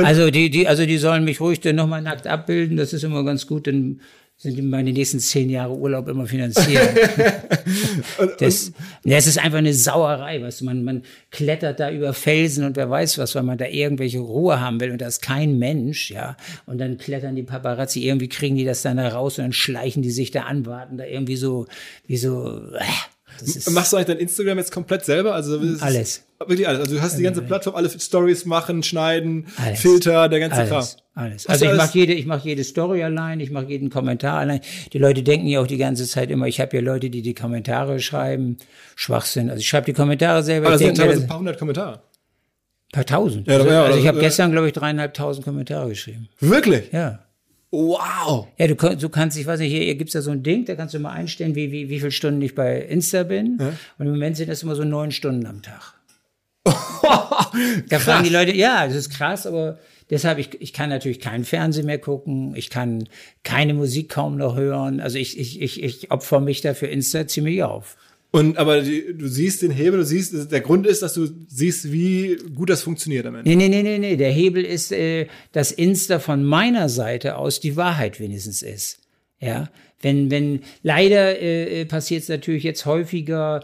Also 0.02 0.30
die, 0.30 0.50
die, 0.50 0.68
also 0.68 0.84
die 0.84 0.98
sollen 0.98 1.24
mich 1.24 1.40
ruhig 1.40 1.60
dann 1.60 1.76
nochmal 1.76 2.02
nackt 2.02 2.26
abbilden. 2.26 2.76
Das 2.76 2.92
ist 2.92 3.02
immer 3.02 3.24
ganz 3.24 3.46
gut, 3.46 3.66
dann 3.66 4.02
sind 4.42 4.56
die 4.56 4.62
meine 4.62 4.90
nächsten 4.90 5.20
zehn 5.20 5.50
Jahre 5.50 5.76
Urlaub 5.76 6.08
immer 6.08 6.26
finanziert. 6.26 6.88
das, 8.38 8.72
ja, 9.04 9.18
es 9.18 9.26
ist 9.26 9.38
einfach 9.38 9.58
eine 9.58 9.74
Sauerei, 9.74 10.40
weißt 10.40 10.62
du, 10.62 10.64
man, 10.64 10.82
man 10.82 11.02
klettert 11.30 11.78
da 11.78 11.90
über 11.90 12.14
Felsen 12.14 12.64
und 12.64 12.74
wer 12.76 12.88
weiß 12.88 13.18
was, 13.18 13.34
weil 13.34 13.42
man 13.42 13.58
da 13.58 13.66
irgendwelche 13.66 14.20
Ruhe 14.20 14.58
haben 14.58 14.80
will 14.80 14.92
und 14.92 15.02
da 15.02 15.08
ist 15.08 15.20
kein 15.20 15.58
Mensch, 15.58 16.10
ja. 16.10 16.38
Und 16.64 16.78
dann 16.78 16.96
klettern 16.96 17.36
die 17.36 17.42
Paparazzi, 17.42 18.02
irgendwie 18.02 18.30
kriegen 18.30 18.56
die 18.56 18.64
das 18.64 18.80
dann 18.80 18.96
da 18.96 19.08
raus 19.08 19.38
und 19.38 19.44
dann 19.44 19.52
schleichen 19.52 20.02
die 20.02 20.10
sich 20.10 20.30
da 20.30 20.44
an, 20.44 20.64
warten 20.64 20.96
da 20.96 21.04
irgendwie 21.04 21.36
so, 21.36 21.66
wie 22.06 22.16
so, 22.16 22.62
äh, 22.78 22.84
das 23.40 23.68
Machst 23.68 23.92
du 23.92 23.98
eigentlich 23.98 24.06
dein 24.06 24.18
Instagram 24.20 24.56
jetzt 24.56 24.72
komplett 24.72 25.04
selber? 25.04 25.34
Also 25.34 25.60
alles. 25.80 26.24
Wirklich 26.46 26.66
alles. 26.66 26.80
Also 26.80 26.94
du 26.96 27.02
hast 27.02 27.18
die 27.18 27.22
ganze 27.22 27.42
Plattform, 27.42 27.74
alle 27.76 27.90
Stories 27.90 28.46
machen, 28.46 28.82
schneiden, 28.82 29.46
Alles. 29.62 29.80
Filter, 29.80 30.26
der 30.28 30.40
ganze 30.40 30.64
Kram. 30.64 30.78
Alles, 30.78 30.96
alles. 31.14 31.42
Hast 31.42 31.48
Also 31.50 31.64
ich 31.66 31.70
alles- 31.72 31.82
mache 31.82 31.98
jede, 31.98 32.14
ich 32.14 32.24
mache 32.24 32.48
jede 32.48 32.64
Story 32.64 33.02
allein, 33.02 33.40
ich 33.40 33.50
mache 33.50 33.66
jeden 33.66 33.90
Kommentar 33.90 34.38
allein. 34.38 34.60
Die 34.94 34.98
Leute 34.98 35.22
denken 35.22 35.46
ja 35.46 35.60
auch 35.60 35.66
die 35.66 35.76
ganze 35.76 36.06
Zeit 36.06 36.30
immer, 36.30 36.46
ich 36.46 36.58
habe 36.58 36.74
ja 36.76 36.82
Leute, 36.82 37.10
die 37.10 37.20
die 37.20 37.34
Kommentare 37.34 38.00
schreiben. 38.00 38.56
Schwachsinn. 38.96 39.50
Also 39.50 39.60
ich 39.60 39.68
schreibe 39.68 39.86
die 39.86 39.92
Kommentare 39.92 40.42
selber. 40.42 40.68
Aber 40.68 40.76
das 40.76 40.80
sind 40.80 40.96
teilweise 40.96 41.22
ein 41.22 41.26
paar 41.28 41.38
hundert 41.40 41.58
Kommentare. 41.58 42.00
paar 42.90 43.04
tausend. 43.04 43.46
Ja, 43.46 43.56
also, 43.56 43.68
ja, 43.68 43.80
also 43.82 43.90
ich 43.90 43.96
also, 43.96 44.08
habe 44.08 44.18
äh, 44.18 44.22
gestern, 44.22 44.50
glaube 44.52 44.66
ich, 44.68 44.72
dreieinhalbtausend 44.72 45.44
Kommentare 45.44 45.90
geschrieben. 45.90 46.30
Wirklich? 46.40 46.90
Ja. 46.90 47.26
Wow. 47.70 48.48
Ja, 48.56 48.66
du, 48.66 48.74
du 48.74 49.08
kannst, 49.10 49.38
ich 49.38 49.46
weiß 49.46 49.60
nicht, 49.60 49.70
hier, 49.72 49.84
hier 49.84 49.94
gibt's 49.94 50.14
ja 50.14 50.22
so 50.22 50.30
ein 50.30 50.42
Ding, 50.42 50.64
da 50.64 50.74
kannst 50.74 50.94
du 50.94 50.98
mal 50.98 51.12
einstellen, 51.12 51.54
wie, 51.54 51.70
wie, 51.70 51.88
wie 51.90 51.98
viele 52.00 52.10
Stunden 52.10 52.40
ich 52.42 52.54
bei 52.54 52.80
Insta 52.80 53.22
bin. 53.24 53.58
Und 53.98 54.06
im 54.06 54.12
Moment 54.12 54.38
sind 54.38 54.48
das 54.48 54.62
immer 54.62 54.74
so 54.74 54.84
neun 54.84 55.12
Stunden 55.12 55.44
am 55.46 55.60
Tag. 55.62 55.94
Da 57.88 57.98
fragen 57.98 58.24
die 58.24 58.30
Leute, 58.30 58.54
ja, 58.54 58.86
das 58.86 58.94
ist 58.94 59.10
krass, 59.10 59.46
aber 59.46 59.78
deshalb, 60.10 60.38
ich, 60.38 60.60
ich 60.60 60.72
kann 60.72 60.90
natürlich 60.90 61.20
keinen 61.20 61.44
Fernsehen 61.44 61.86
mehr 61.86 61.98
gucken, 61.98 62.54
ich 62.54 62.70
kann 62.70 63.08
keine 63.42 63.74
Musik 63.74 64.08
kaum 64.08 64.36
noch 64.36 64.56
hören. 64.56 65.00
Also 65.00 65.18
ich, 65.18 65.38
ich, 65.38 65.60
ich, 65.60 65.82
ich 65.82 66.10
opfer 66.10 66.40
mich 66.40 66.60
da 66.60 66.74
für 66.74 66.86
Insta 66.86 67.26
ziemlich 67.26 67.62
auf. 67.62 67.96
Und 68.32 68.58
aber 68.58 68.82
die, 68.82 69.16
du 69.16 69.26
siehst 69.26 69.62
den 69.62 69.72
Hebel, 69.72 70.00
du 70.00 70.06
siehst, 70.06 70.52
der 70.52 70.60
Grund 70.60 70.86
ist, 70.86 71.02
dass 71.02 71.14
du 71.14 71.28
siehst, 71.48 71.90
wie 71.90 72.36
gut 72.54 72.70
das 72.70 72.82
funktioniert 72.82 73.26
am 73.26 73.34
Ende. 73.34 73.48
Nee, 73.48 73.56
nee, 73.56 73.68
nee, 73.68 73.82
nee, 73.82 73.98
nee. 73.98 74.16
Der 74.16 74.30
Hebel 74.30 74.64
ist, 74.64 74.92
äh, 74.92 75.26
dass 75.50 75.72
Insta 75.72 76.20
von 76.20 76.44
meiner 76.44 76.88
Seite 76.88 77.36
aus 77.36 77.58
die 77.58 77.76
Wahrheit 77.76 78.20
wenigstens 78.20 78.62
ist. 78.62 79.00
Ja. 79.40 79.68
Wenn, 80.00 80.30
wenn, 80.30 80.60
leider 80.82 81.40
äh, 81.40 81.84
passiert 81.86 82.22
es 82.22 82.28
natürlich 82.28 82.62
jetzt 82.62 82.86
häufiger, 82.86 83.62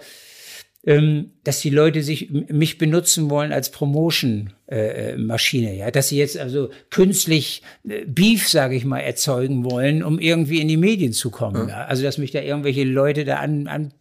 ähm, 0.87 1.33
dass 1.43 1.61
die 1.61 1.71
Leute 1.71 2.03
sich 2.03 2.31
mich 2.31 2.79
benutzen 2.79 3.29
wollen 3.29 3.53
als 3.53 3.71
Promotion 3.71 4.53
äh, 4.71 5.15
äh, 5.15 5.77
ja, 5.77 5.91
dass 5.91 6.09
sie 6.09 6.19
jetzt 6.19 6.39
also 6.39 6.71
künstlich 6.91 7.63
äh, 7.89 8.05
Beef, 8.07 8.49
sage 8.49 8.77
ich 8.77 8.85
mal, 8.85 9.01
erzeugen 9.01 9.69
wollen, 9.69 10.05
um 10.05 10.21
irgendwie 10.21 10.61
in 10.61 10.69
die 10.69 10.77
Medien 10.77 11.13
zu 11.13 11.31
kommen. 11.31 11.69
Ja. 11.69 11.85
Also 11.87 12.05
dass 12.05 12.19
mich 12.19 12.31
da 12.31 12.41
irgendwelche 12.41 12.85
Leute 12.85 13.25
da 13.25 13.37
an, 13.37 13.67
an 13.67 13.93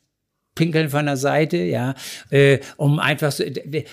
pinkeln 0.54 0.90
von 0.90 1.06
der 1.06 1.18
Seite, 1.18 1.58
ja, 1.58 1.96
äh, 2.30 2.60
um 2.78 3.00
einfach 3.00 3.32
so, 3.32 3.44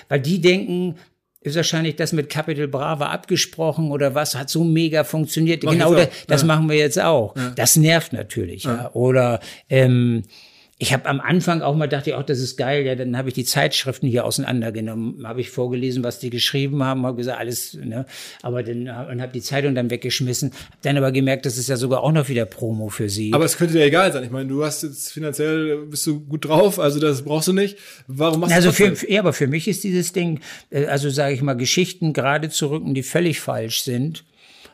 weil 0.09 0.21
die 0.21 0.41
denken, 0.41 0.97
ist 1.41 1.57
wahrscheinlich 1.57 1.97
das 1.97 2.13
mit 2.13 2.29
Capital 2.29 2.69
Brava 2.69 3.07
abgesprochen 3.07 3.91
oder 3.91 4.15
was 4.15 4.37
hat 4.37 4.49
so 4.49 4.63
mega 4.63 5.03
funktioniert. 5.03 5.65
Mach 5.65 5.73
genau, 5.73 5.95
das, 5.95 6.09
das 6.29 6.43
Ja. 6.43 6.47
machen 6.47 6.69
wir 6.69 6.77
jetzt 6.77 7.01
auch. 7.01 7.35
Das 7.57 7.75
nervt 7.75 8.13
natürlich, 8.13 8.63
ja. 8.63 8.91
Oder 8.93 9.41
ähm, 9.69 10.23
ich 10.83 10.93
habe 10.93 11.07
am 11.09 11.21
Anfang 11.21 11.63
auch 11.63 11.77
mal 11.77 11.87
dachte 11.87 12.19
auch 12.19 12.25
das 12.25 12.41
ist 12.41 12.57
geil, 12.57 12.85
ja, 12.85 12.97
dann 12.97 13.17
habe 13.17 13.29
ich 13.29 13.35
die 13.35 13.45
Zeitschriften 13.45 14.09
hier 14.09 14.25
auseinandergenommen, 14.25 15.25
habe 15.25 15.41
ich 15.41 15.49
vorgelesen, 15.49 16.03
was 16.03 16.19
die 16.19 16.29
geschrieben 16.29 16.83
haben, 16.83 17.07
habe 17.07 17.19
gesagt, 17.19 17.39
alles, 17.39 17.75
ne, 17.75 18.05
aber 18.43 18.65
dann 18.65 18.89
und 18.89 19.23
habe 19.23 19.33
die 19.33 19.43
Zeitung 19.43 19.77
dann 19.77 19.91
weggeschmissen, 19.91 20.51
hab 20.51 20.83
dann 20.83 20.97
aber 20.97 21.13
gemerkt, 21.13 21.47
das 21.47 21.57
ist 21.57 21.69
ja 21.69 21.77
sogar 21.77 22.03
auch 22.03 22.11
noch 22.11 22.29
wieder 22.29 22.47
Promo 22.47 22.89
für 22.89 23.09
sie. 23.09 23.33
Aber 23.33 23.45
es 23.45 23.57
könnte 23.57 23.75
dir 23.75 23.85
egal 23.85 24.13
sein. 24.13 24.25
Ich 24.25 24.33
meine, 24.33 24.49
du 24.49 24.65
hast 24.65 24.83
jetzt 24.83 25.13
finanziell, 25.13 25.87
bist 25.87 26.05
du 26.05 26.19
gut 26.19 26.47
drauf, 26.47 26.81
also 26.81 26.99
das 26.99 27.23
brauchst 27.23 27.47
du 27.47 27.53
nicht. 27.53 27.79
Warum 28.09 28.41
machst 28.41 28.53
Also 28.53 28.71
du 28.71 28.77
trotzdem? 28.77 28.97
für, 28.97 29.13
ja, 29.13 29.21
aber 29.21 29.33
für 29.35 29.47
mich 29.47 29.69
ist 29.69 29.85
dieses 29.85 30.13
Ding, 30.13 30.41
äh, 30.71 30.87
also 30.87 31.11
sage 31.11 31.33
ich 31.33 31.43
mal, 31.43 31.55
Geschichten 31.55 32.13
gerade 32.13 32.51
zu 32.51 32.67
rücken, 32.67 32.93
die 32.93 33.05
völlig 33.05 33.39
falsch 33.39 33.85
sind, 33.85 34.25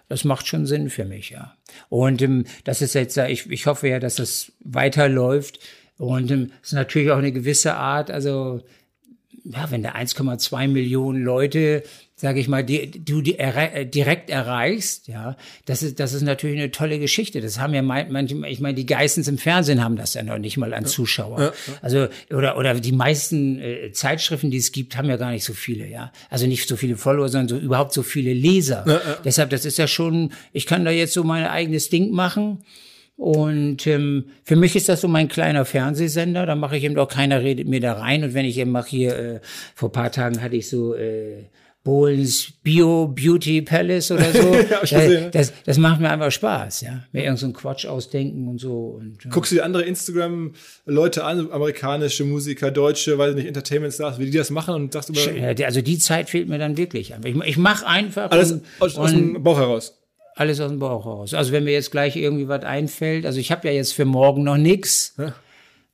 das 0.09 0.25
macht 0.25 0.47
schon 0.47 0.65
Sinn 0.65 0.89
für 0.89 1.05
mich, 1.05 1.29
ja. 1.29 1.55
Und 1.91 2.23
ähm, 2.23 2.47
das 2.65 2.81
ist 2.81 2.95
jetzt, 2.95 3.19
äh, 3.19 3.29
ich, 3.29 3.51
ich 3.51 3.67
hoffe 3.67 3.89
ja, 3.89 4.01
dass 4.01 4.15
das 4.15 4.53
weiterläuft. 4.65 5.59
Und 5.99 6.31
ähm, 6.31 6.53
es 6.63 6.69
ist 6.69 6.75
natürlich 6.75 7.11
auch 7.11 7.19
eine 7.19 7.33
gewisse 7.33 7.75
Art, 7.75 8.11
also 8.11 8.63
ja, 9.45 9.71
wenn 9.71 9.83
da 9.83 9.93
1,2 9.93 10.69
Millionen 10.69 11.23
Leute, 11.23 11.83
sage 12.15 12.39
ich 12.39 12.49
mal, 12.49 12.63
die, 12.63 12.91
du 12.91 13.23
die 13.23 13.39
errei 13.39 13.67
äh, 13.69 13.87
direkt 13.87 14.29
erreichst, 14.29 15.09
ja, 15.09 15.37
das 15.65 15.83
ist 15.83 15.99
das 16.01 16.13
ist 16.13 16.23
natürlich 16.23 16.59
eine 16.59 16.71
tolle 16.71 16.99
Geschichte. 16.99 17.41
Das 17.41 17.59
haben 17.59 17.73
ja 17.73 17.81
manche, 17.81 18.37
ich 18.47 18.61
meine, 18.61 18.75
die 18.75 18.85
Geistens 18.85 19.27
im 19.27 19.39
Fernsehen 19.39 19.83
haben 19.83 19.97
das 19.97 20.15
ja 20.15 20.23
noch 20.23 20.39
nicht 20.39 20.59
mal 20.59 20.75
an 20.75 20.85
Zuschauer. 20.85 21.39
Also 21.81 22.09
oder 22.31 22.59
oder 22.59 22.75
die 22.75 22.93
meisten 22.93 23.59
äh, 23.59 23.93
Zeitschriften, 23.93 24.51
die 24.51 24.59
es 24.59 24.73
gibt, 24.73 24.97
haben 24.97 25.09
ja 25.09 25.17
gar 25.17 25.31
nicht 25.31 25.45
so 25.45 25.55
viele, 25.55 25.87
ja. 25.87 26.13
Also 26.29 26.47
nicht 26.47 26.69
so 26.69 26.77
viele 26.77 26.97
Follower, 26.97 27.29
sondern 27.29 27.49
so 27.49 27.57
überhaupt 27.57 27.93
so 27.95 28.03
viele 28.03 28.35
Leser. 28.35 28.85
Deshalb, 29.25 29.51
das 29.51 29.65
ist 29.65 29.79
ja 29.79 29.87
schon, 29.87 30.33
ich 30.53 30.67
kann 30.67 30.85
da 30.85 30.91
jetzt 30.91 31.15
so 31.15 31.25
mein 31.25 31.47
eigenes 31.47 31.89
Ding 31.89 32.11
machen. 32.11 32.65
Und 33.19 33.85
ähm, 33.89 34.27
für 34.45 34.55
mich 34.55 34.77
ist 34.77 34.89
das 34.89 35.01
so 35.01 35.09
mein 35.09 35.27
kleiner 35.27 35.65
Fernsehsender. 35.65 36.47
Da 36.47 36.55
mache 36.55 36.77
ich 36.77 36.85
eben 36.85 36.97
auch 36.99 37.09
keiner 37.09 37.43
redet 37.43 37.67
mir 37.67 37.81
da 37.81 37.95
rein. 37.95 38.23
Und 38.23 38.33
wenn 38.33 38.45
ich 38.47 38.57
eben 38.59 38.71
mache 38.71 38.89
hier, 38.89 39.17
äh, 39.19 39.41
vor 39.75 39.91
paar 39.91 40.13
Tagen 40.13 40.41
hatte 40.41 40.55
ich 40.55 40.69
so 40.69 40.95
äh, 40.95 41.47
Bohlens 41.83 42.53
Bio 42.63 43.09
Beauty 43.09 43.63
Palace 43.63 44.13
oder 44.13 44.31
so. 44.33 44.51
Gesehen, 44.83 45.25
ne? 45.25 45.31
das, 45.33 45.53
das 45.65 45.79
macht 45.79 46.01
mir 46.01 46.11
einfach 46.11 46.31
Spaß, 46.31 46.83
ja. 46.83 47.03
Mir 47.11 47.25
irgend 47.25 47.41
so 47.41 47.47
einen 47.47 47.55
Quatsch 47.55 47.87
ausdenken 47.87 48.47
und 48.47 48.59
so. 48.61 48.99
Und, 49.01 49.25
äh, 49.27 49.31
Guckst 49.31 49.51
du 49.51 49.57
dir 49.57 49.65
andere 49.65 49.83
Instagram-Leute 49.83 51.25
an, 51.25 51.51
amerikanische 51.51 52.25
Musiker, 52.25 52.71
deutsche, 52.71 53.19
weiß 53.19 53.31
ich 53.31 53.37
nicht, 53.37 53.47
Entertainment-Stars, 53.49 54.21
wie 54.21 54.27
die 54.31 54.37
das 54.39 54.51
machen 54.51 54.75
und 54.75 54.93
sagst 54.93 55.09
über 55.11 55.19
ja, 55.37 55.55
die- 55.55 55.65
also 55.65 55.81
die 55.81 55.99
Zeit 55.99 56.31
fehlt 56.31 56.49
mir 56.49 56.59
dann 56.59 56.77
wirklich. 56.77 57.15
Ich, 57.25 57.37
ich 57.37 57.57
mache 57.57 57.85
einfach 57.87 58.31
alles 58.31 58.53
und, 58.53 58.65
aus, 58.79 58.97
aus 58.97 59.13
und 59.13 59.35
dem 59.35 59.43
Bauch 59.43 59.59
heraus. 59.59 59.98
Alles 60.39 60.61
aus 60.61 60.71
dem 60.71 60.79
Bauch 60.79 61.05
raus. 61.07 61.35
Also 61.35 61.53
wenn 61.53 61.65
mir 61.65 61.73
jetzt 61.73 61.91
gleich 61.91 62.17
irgendwie 62.17 62.49
was 62.49 62.63
einfällt, 62.65 63.27
also 63.27 63.39
ich 63.41 63.51
habe 63.53 63.67
ja 63.69 63.75
jetzt 63.75 63.93
für 63.95 64.05
morgen 64.05 64.45
noch 64.45 64.57
nix. 64.57 65.15
Ja. 65.19 65.35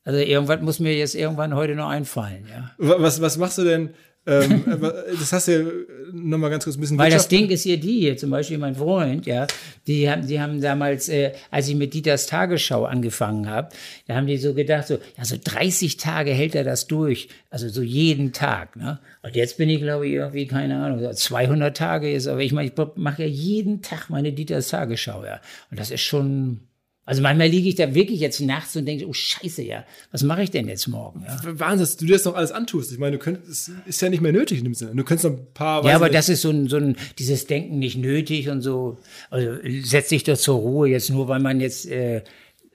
Also 0.05 0.19
irgendwas 0.21 0.61
muss 0.61 0.81
mir 0.81 0.95
jetzt 0.95 1.15
irgendwann 1.15 1.55
heute 1.55 1.75
noch 1.75 1.89
einfallen, 1.89 2.47
ja. 2.51 2.71
Wa- 2.77 2.97
Was, 2.99 3.21
was 3.23 3.39
machst 3.39 3.57
du 3.59 3.65
denn? 3.65 3.91
Ähm, 4.27 4.65
äh, 4.67 4.79
das 5.19 5.33
hast 5.33 5.49
du 5.49 5.53
ja 5.53 5.71
nochmal 6.13 6.51
ganz 6.51 6.65
kurz 6.65 6.77
ein 6.77 6.81
bisschen 6.81 6.99
Weil 6.99 7.11
das 7.11 7.29
Ding 7.29 7.51
ist 7.51 7.63
hier 7.63 7.79
die 7.79 8.01
hier, 8.01 8.17
zum 8.17 8.31
Beispiel 8.31 8.59
mein 8.59 8.75
Freund, 8.75 9.27
ja, 9.27 9.47
die 9.87 10.09
haben, 10.09 10.27
die 10.27 10.41
haben 10.41 10.61
damals, 10.61 11.09
äh, 11.09 11.33
als 11.51 11.69
ich 11.69 11.75
mit 11.75 11.93
Dieters 11.93 12.27
Tagesschau 12.27 12.85
angefangen 12.85 13.49
habe, 13.49 13.69
da 14.07 14.15
haben 14.15 14.27
die 14.27 14.39
so 14.39 14.55
gedacht, 14.55 14.87
so, 14.87 14.99
ja, 15.19 15.25
so 15.25 15.37
30 15.43 15.97
Tage 15.97 16.31
hält 16.33 16.55
er 16.55 16.65
das 16.65 16.87
durch, 16.87 17.29
also 17.51 17.69
so 17.69 17.83
jeden 17.83 18.33
Tag, 18.33 18.77
ne? 18.77 18.99
Und 19.23 19.37
jetzt 19.37 19.57
bin 19.57 19.69
ich, 19.69 19.81
glaube 19.81 20.07
ich, 20.07 20.15
irgendwie, 20.15 20.47
keine 20.47 20.83
Ahnung, 20.83 21.01
so 21.01 21.11
200 21.11 21.77
Tage 21.77 22.13
ist, 22.13 22.27
aber 22.27 22.41
ich 22.41 22.53
meine, 22.53 22.69
ich 22.69 22.75
mache 22.97 23.23
ja 23.23 23.29
jeden 23.29 23.83
Tag 23.83 24.09
meine 24.11 24.33
Dieters 24.33 24.69
Tagesschau, 24.69 25.25
ja. 25.25 25.41
Und 25.71 25.81
das 25.81 25.91
ist 25.91 26.03
schon, 26.03 26.61
also 27.07 27.21
manchmal 27.21 27.49
liege 27.49 27.69
ich 27.69 27.75
da 27.75 27.95
wirklich 27.95 28.21
jetzt 28.21 28.41
nachts 28.41 28.75
und 28.77 28.87
denke, 28.87 29.07
oh 29.07 29.13
Scheiße, 29.13 29.63
ja, 29.63 29.85
was 30.11 30.23
mache 30.23 30.43
ich 30.43 30.51
denn 30.51 30.69
jetzt 30.69 30.87
morgen, 30.89 31.25
ja? 31.27 31.39
Wahnsinn, 31.59 31.81
dass 31.81 31.97
du 31.97 32.07
dir 32.07 32.15
das 32.15 32.25
noch 32.25 32.35
alles 32.35 32.51
antust. 32.51 32.93
Ich 32.93 32.99
meine, 32.99 33.13
du 33.13 33.19
könntest, 33.19 33.49
es 33.51 33.71
ist 33.87 34.03
ja 34.03 34.09
nicht 34.09 34.23
mehr 34.23 34.33
nötig 34.33 34.59
in 34.59 34.65
dem 34.65 34.75
Sinne. 34.75 34.93
Du 34.95 35.05
könntest 35.05 35.25
noch 35.25 35.39
ein 35.39 35.47
paar. 35.53 35.85
Ja, 35.85 35.97
aber 35.97 36.09
das 36.09 36.29
ist 36.31 36.43
so 36.43 36.51
ein, 36.51 36.69
so 36.69 36.77
ein, 36.77 36.97
dieses 37.19 37.47
Denken 37.47 37.79
nicht 37.79 37.99
nötig 37.99 38.49
und 38.49 38.63
so. 38.63 38.99
Also 39.31 39.59
setz 39.83 40.09
dich 40.09 40.25
doch 40.25 40.37
zur 40.37 40.57
Ruhe 40.57 40.89
jetzt 40.89 41.11
nur, 41.11 41.29
weil 41.29 41.41
man 41.41 41.61
jetzt 41.61 41.87
äh, 41.87 42.23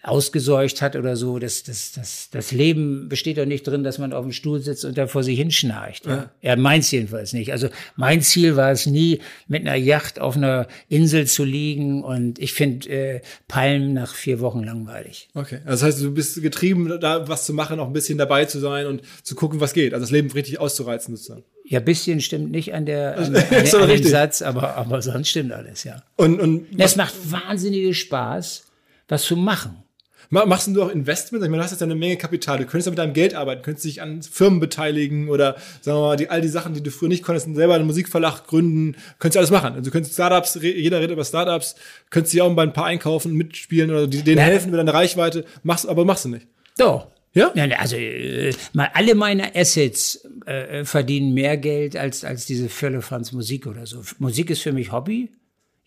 ausgeseucht 0.01 0.81
hat 0.81 0.95
oder 0.95 1.15
so. 1.15 1.39
Das, 1.39 1.63
das, 1.63 1.91
das, 1.91 2.29
das 2.31 2.51
Leben 2.51 3.09
besteht 3.09 3.37
doch 3.37 3.45
nicht 3.45 3.67
drin, 3.67 3.83
dass 3.83 3.97
man 3.97 4.13
auf 4.13 4.23
dem 4.23 4.31
Stuhl 4.31 4.59
sitzt 4.59 4.85
und 4.85 4.97
da 4.97 5.07
vor 5.07 5.23
sich 5.23 5.37
hinschnarcht. 5.37 6.05
Ja, 6.05 6.31
ja 6.41 6.55
meins 6.55 6.89
jedenfalls 6.91 7.33
nicht. 7.33 7.51
Also 7.51 7.69
mein 7.95 8.21
Ziel 8.21 8.55
war 8.55 8.71
es 8.71 8.85
nie, 8.85 9.19
mit 9.47 9.61
einer 9.61 9.75
Yacht 9.75 10.19
auf 10.19 10.37
einer 10.37 10.67
Insel 10.87 11.27
zu 11.27 11.43
liegen 11.43 12.03
und 12.03 12.39
ich 12.39 12.53
finde 12.53 12.89
äh, 12.89 13.21
Palmen 13.47 13.93
nach 13.93 14.15
vier 14.15 14.39
Wochen 14.39 14.63
langweilig. 14.63 15.29
Okay, 15.33 15.59
also 15.65 15.85
das 15.85 15.95
heißt, 15.95 16.01
du 16.01 16.13
bist 16.13 16.41
getrieben, 16.41 16.99
da 16.99 17.27
was 17.27 17.45
zu 17.45 17.53
machen, 17.53 17.79
auch 17.79 17.87
ein 17.87 17.93
bisschen 17.93 18.17
dabei 18.17 18.45
zu 18.45 18.59
sein 18.59 18.87
und 18.87 19.01
zu 19.23 19.35
gucken, 19.35 19.59
was 19.59 19.73
geht. 19.73 19.93
Also 19.93 20.03
das 20.03 20.11
Leben 20.11 20.31
richtig 20.31 20.59
auszureizen 20.59 21.15
sozusagen. 21.15 21.43
Ja, 21.65 21.79
bisschen 21.79 22.21
stimmt 22.21 22.51
nicht 22.51 22.73
an 22.73 22.85
der 22.85 23.17
an, 23.17 23.35
an, 23.35 23.81
an 23.81 23.89
dem. 23.89 24.03
Satz, 24.03 24.41
aber, 24.41 24.75
aber 24.75 25.01
sonst 25.01 25.29
stimmt 25.29 25.51
alles, 25.51 25.83
ja. 25.83 26.01
Und, 26.15 26.39
und 26.39 26.67
Es 26.77 26.95
macht 26.95 27.13
wahnsinnigen 27.29 27.93
Spaß, 27.93 28.63
was 29.07 29.23
zu 29.23 29.35
machen. 29.35 29.83
Ma- 30.31 30.45
Machst 30.45 30.67
du 30.67 30.83
auch 30.83 30.89
Investments? 30.89 31.43
Ich 31.43 31.49
meine, 31.49 31.57
du 31.61 31.63
hast 31.63 31.71
jetzt 31.71 31.81
eine 31.83 31.95
Menge 31.95 32.17
Kapital. 32.17 32.57
Du 32.59 32.65
könntest 32.65 32.85
ja 32.85 32.91
mit 32.91 32.99
deinem 32.99 33.13
Geld 33.13 33.33
arbeiten, 33.33 33.61
könntest 33.63 33.85
dich 33.85 34.01
an 34.01 34.21
Firmen 34.21 34.59
beteiligen 34.59 35.27
oder 35.29 35.55
sagen 35.81 35.97
wir 35.97 36.01
mal, 36.01 36.15
die, 36.17 36.29
all 36.29 36.41
die 36.41 36.47
Sachen, 36.47 36.73
die 36.75 36.83
du 36.83 36.91
früher 36.91 37.09
nicht 37.09 37.23
konntest, 37.23 37.53
selber 37.55 37.73
einen 37.75 37.87
Musikverlag 37.87 38.45
gründen, 38.45 38.95
könntest 39.17 39.35
du 39.35 39.39
alles 39.39 39.51
machen. 39.51 39.73
Also 39.73 39.85
du 39.85 39.91
könntest 39.91 40.13
Startups, 40.13 40.59
jeder 40.61 40.99
redet 40.99 41.11
über 41.11 41.25
Startups, 41.25 41.75
könntest 42.11 42.33
dich 42.33 42.41
auch 42.41 42.53
bei 42.55 42.63
ein 42.63 42.73
paar 42.73 42.85
einkaufen, 42.85 43.33
mitspielen 43.33 43.89
oder 43.89 44.07
denen 44.07 44.37
Ja. 44.37 44.43
helfen 44.43 44.69
mit 44.71 44.79
deiner 44.79 44.93
Reichweite, 44.93 45.45
machst, 45.63 45.87
aber 45.87 46.05
machst 46.05 46.25
du 46.25 46.29
nicht. 46.29 46.47
Doch. 46.77 47.07
Ja? 47.33 47.51
Ja, 47.53 47.65
also 47.77 47.95
äh, 47.95 48.51
mal 48.73 48.89
alle 48.95 49.13
meine 49.13 49.55
Assets 49.55 50.27
äh, 50.47 50.83
verdienen 50.83 51.33
mehr 51.35 51.57
Geld 51.57 51.95
als 51.95 52.23
als 52.23 52.47
diese 52.47 52.69
Firlefanz 52.69 53.31
Musik 53.33 53.67
oder 53.67 53.85
so. 53.85 54.01
Musik 54.17 54.49
ist 54.49 54.61
für 54.63 54.73
mich 54.73 54.91
Hobby 54.91 55.29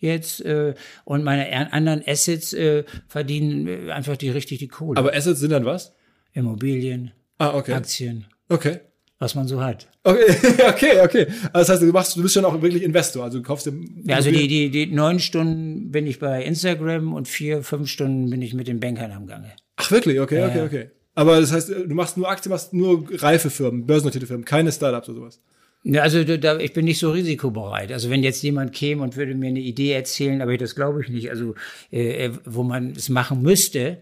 jetzt 0.02 0.44
äh, 0.44 0.74
und 1.04 1.24
meine 1.24 1.48
er- 1.48 1.72
anderen 1.72 2.02
Assets 2.06 2.52
äh, 2.52 2.84
verdienen 3.08 3.66
äh, 3.66 3.90
einfach 3.92 4.16
die 4.18 4.28
richtig 4.30 4.58
die 4.58 4.68
Kohle. 4.68 4.98
Aber 4.98 5.14
Assets 5.14 5.40
sind 5.40 5.50
dann 5.50 5.64
was? 5.64 5.94
Immobilien, 6.34 7.12
Ah, 7.38 7.54
okay. 7.54 7.72
Aktien, 7.72 8.26
Okay. 8.48 8.80
was 9.18 9.34
man 9.34 9.46
so 9.48 9.60
hat. 9.62 9.88
Okay, 10.04 10.34
okay, 10.68 11.00
okay. 11.02 11.26
Also 11.52 11.58
das 11.60 11.68
heißt, 11.70 11.82
du 11.82 11.86
machst, 11.92 12.16
du 12.16 12.22
bist 12.22 12.34
schon 12.34 12.44
auch 12.44 12.60
wirklich 12.62 12.82
Investor. 12.82 13.24
Also 13.24 13.38
du 13.38 13.44
kaufst 13.44 13.66
dir. 13.66 13.72
Ja, 14.04 14.16
also 14.16 14.30
die, 14.30 14.48
die, 14.48 14.70
die 14.70 14.86
neun 14.86 15.18
Stunden 15.20 15.90
bin 15.90 16.06
ich 16.06 16.18
bei 16.18 16.42
Instagram 16.44 17.12
und 17.14 17.28
vier, 17.28 17.62
fünf 17.62 17.88
Stunden 17.88 18.30
bin 18.30 18.42
ich 18.42 18.54
mit 18.54 18.66
den 18.68 18.80
Bankern 18.80 19.12
am 19.12 19.26
Gange. 19.26 19.52
Ach 19.76 19.90
wirklich? 19.90 20.18
Okay, 20.20 20.44
okay, 20.44 20.58
Ja. 20.58 20.64
okay. 20.64 20.90
Aber 21.14 21.38
das 21.40 21.52
heißt, 21.52 21.68
du 21.68 21.94
machst 21.94 22.16
nur 22.16 22.28
Aktien, 22.30 22.50
machst 22.50 22.72
nur 22.72 23.06
reife 23.22 23.50
Firmen, 23.50 23.84
börsennotierte 23.86 24.26
Firmen, 24.26 24.44
keine 24.46 24.72
Startups 24.72 25.08
oder 25.10 25.18
sowas. 25.18 25.40
Ja, 25.84 26.02
also 26.02 26.22
da, 26.24 26.58
ich 26.58 26.72
bin 26.72 26.84
nicht 26.84 27.00
so 27.00 27.10
risikobereit. 27.10 27.90
Also 27.90 28.08
wenn 28.08 28.22
jetzt 28.22 28.42
jemand 28.42 28.72
käme 28.72 29.02
und 29.02 29.16
würde 29.16 29.34
mir 29.34 29.48
eine 29.48 29.60
Idee 29.60 29.92
erzählen, 29.92 30.40
aber 30.40 30.56
das 30.56 30.76
glaube 30.76 31.02
ich 31.02 31.08
nicht, 31.08 31.30
also 31.30 31.54
äh, 31.90 32.30
wo 32.44 32.62
man 32.62 32.92
es 32.92 33.08
machen 33.08 33.42
müsste, 33.42 33.98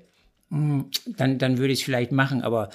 hm, 0.51 0.87
dann, 1.17 1.39
dann 1.39 1.59
würde 1.59 1.73
ich 1.73 1.81
es 1.81 1.85
vielleicht 1.85 2.13
machen. 2.13 2.43
Aber 2.43 2.69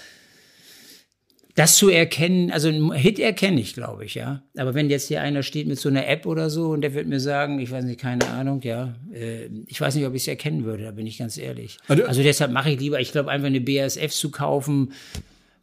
das 1.56 1.78
zu 1.78 1.89
erkennen, 1.89 2.51
also 2.51 2.68
ein 2.68 2.91
Hit 2.93 3.20
erkenne 3.20 3.62
ich, 3.62 3.74
glaube 3.74 4.06
ich, 4.06 4.16
ja. 4.16 4.43
Aber 4.58 4.74
wenn 4.74 4.89
jetzt 4.89 5.08
hier 5.08 5.22
einer 5.22 5.43
steht 5.43 5.68
mit 5.68 5.80
so 5.80 5.88
einer 5.88 6.08
App 6.08 6.26
oder 6.26 6.49
so 6.49 6.72
und 6.72 6.82
der 6.82 6.93
wird 6.93 7.08
mir 7.08 7.20
sagen, 7.22 7.60
ich 7.60 7.72
weiß 7.72 7.86
nicht, 7.86 7.99
keine 7.99 8.28
Ahnung, 8.28 8.62
ja, 8.64 8.95
äh, 9.14 9.49
ich 9.68 9.80
weiß 9.80 9.95
nicht, 9.95 10.06
ob 10.06 10.16
ich 10.16 10.24
es 10.24 10.28
erkennen 10.28 10.66
würde, 10.66 10.84
da 10.84 10.91
bin 10.91 11.06
ich 11.06 11.18
ganz 11.18 11.38
ehrlich. 11.38 11.78
Also, 11.88 12.03
also 12.06 12.24
deshalb 12.24 12.51
mache 12.51 12.72
ich 12.72 12.80
lieber, 12.80 12.99
ich 12.99 13.12
glaube, 13.12 13.30
einfach 13.30 13.47
eine 13.47 13.62
BASF 13.62 14.12
zu 14.12 14.32
kaufen, 14.32 14.93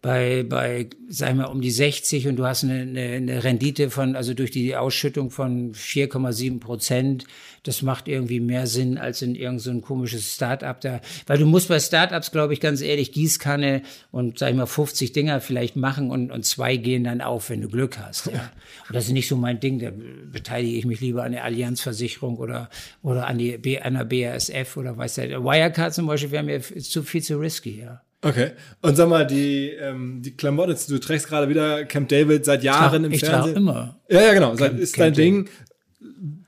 bei, 0.03 0.43
bei, 0.43 0.91
sag 1.09 1.37
mal, 1.37 1.45
um 1.45 1.61
die 1.61 1.71
60 1.71 2.27
und 2.27 2.35
du 2.35 2.45
hast 2.45 2.65
eine, 2.65 2.81
eine, 2.81 3.01
eine 3.01 3.45
Rendite 3.45 3.89
von, 3.89 4.17
also 4.17 4.35
durch 4.35 4.51
die 4.51 4.75
Ausschüttung 4.75 5.31
von 5.31 5.73
4,7 5.75 6.59
Prozent. 6.59 7.25
Das 7.63 7.83
macht 7.83 8.09
irgendwie 8.09 8.41
mehr 8.41 8.67
Sinn 8.67 8.99
als 8.99 9.23
in 9.23 9.37
irgendein 9.37 9.59
so 9.61 9.81
komisches 9.81 10.35
Start-up 10.35 10.81
da. 10.81 11.01
Weil 11.29 11.39
du 11.39 11.47
musst 11.47 11.69
bei 11.69 11.79
Start-ups, 11.79 12.33
glaube 12.33 12.53
ich, 12.53 12.61
ganz 12.61 12.81
ehrlich, 12.81 13.13
Gießkanne 13.13 13.83
und, 14.11 14.41
sag 14.41 14.51
ich 14.51 14.57
mal, 14.57 14.67
50 14.67 15.13
Dinger 15.13 15.41
vielleicht 15.41 15.77
machen 15.77 16.11
und, 16.11 16.33
und 16.33 16.45
zwei 16.45 16.77
gehen 16.77 17.05
dann 17.05 17.21
auf, 17.21 17.49
wenn 17.49 17.63
du 17.63 17.69
Glück 17.69 17.97
hast, 17.99 18.27
ja. 18.27 18.51
Und 18.89 18.97
das 18.97 19.05
ist 19.05 19.13
nicht 19.13 19.29
so 19.29 19.37
mein 19.37 19.61
Ding. 19.61 19.79
Da 19.79 19.93
beteilige 20.33 20.77
ich 20.77 20.85
mich 20.85 21.01
lieber 21.01 21.23
an 21.23 21.31
der 21.31 21.45
Allianzversicherung 21.45 22.39
oder, 22.39 22.71
oder 23.05 23.29
an 23.29 23.39
die, 23.39 23.81
an 23.81 23.95
der 23.95 24.05
BASF 24.05 24.77
oder 24.77 24.97
weiß 24.97 25.15
der, 25.15 25.45
Wirecard 25.45 25.95
zum 25.95 26.09
Beispiel 26.09 26.33
wäre 26.33 26.43
mir 26.43 26.61
zu 26.61 27.05
viel 27.05 27.23
zu 27.23 27.39
risky, 27.39 27.83
ja. 27.83 28.03
Okay. 28.23 28.53
Und 28.81 28.97
sag 28.97 29.09
mal, 29.09 29.27
die, 29.27 29.71
ähm, 29.71 30.23
die 30.23 30.31
Klamotten, 30.37 30.77
du 30.89 30.99
trägst 30.99 31.29
gerade 31.29 31.49
wieder 31.49 31.85
Camp 31.85 32.09
David 32.09 32.45
seit 32.45 32.63
Jahren 32.63 33.05
im 33.05 33.13
ich 33.13 33.21
Fernsehen. 33.21 33.53
Ich 33.53 33.57
immer. 33.57 33.99
Ja, 34.09 34.23
ja, 34.23 34.33
genau. 34.33 34.55
Camp, 34.55 34.79
ist 34.79 34.95
Camp 34.95 35.07
dein 35.07 35.15
Ding. 35.15 35.49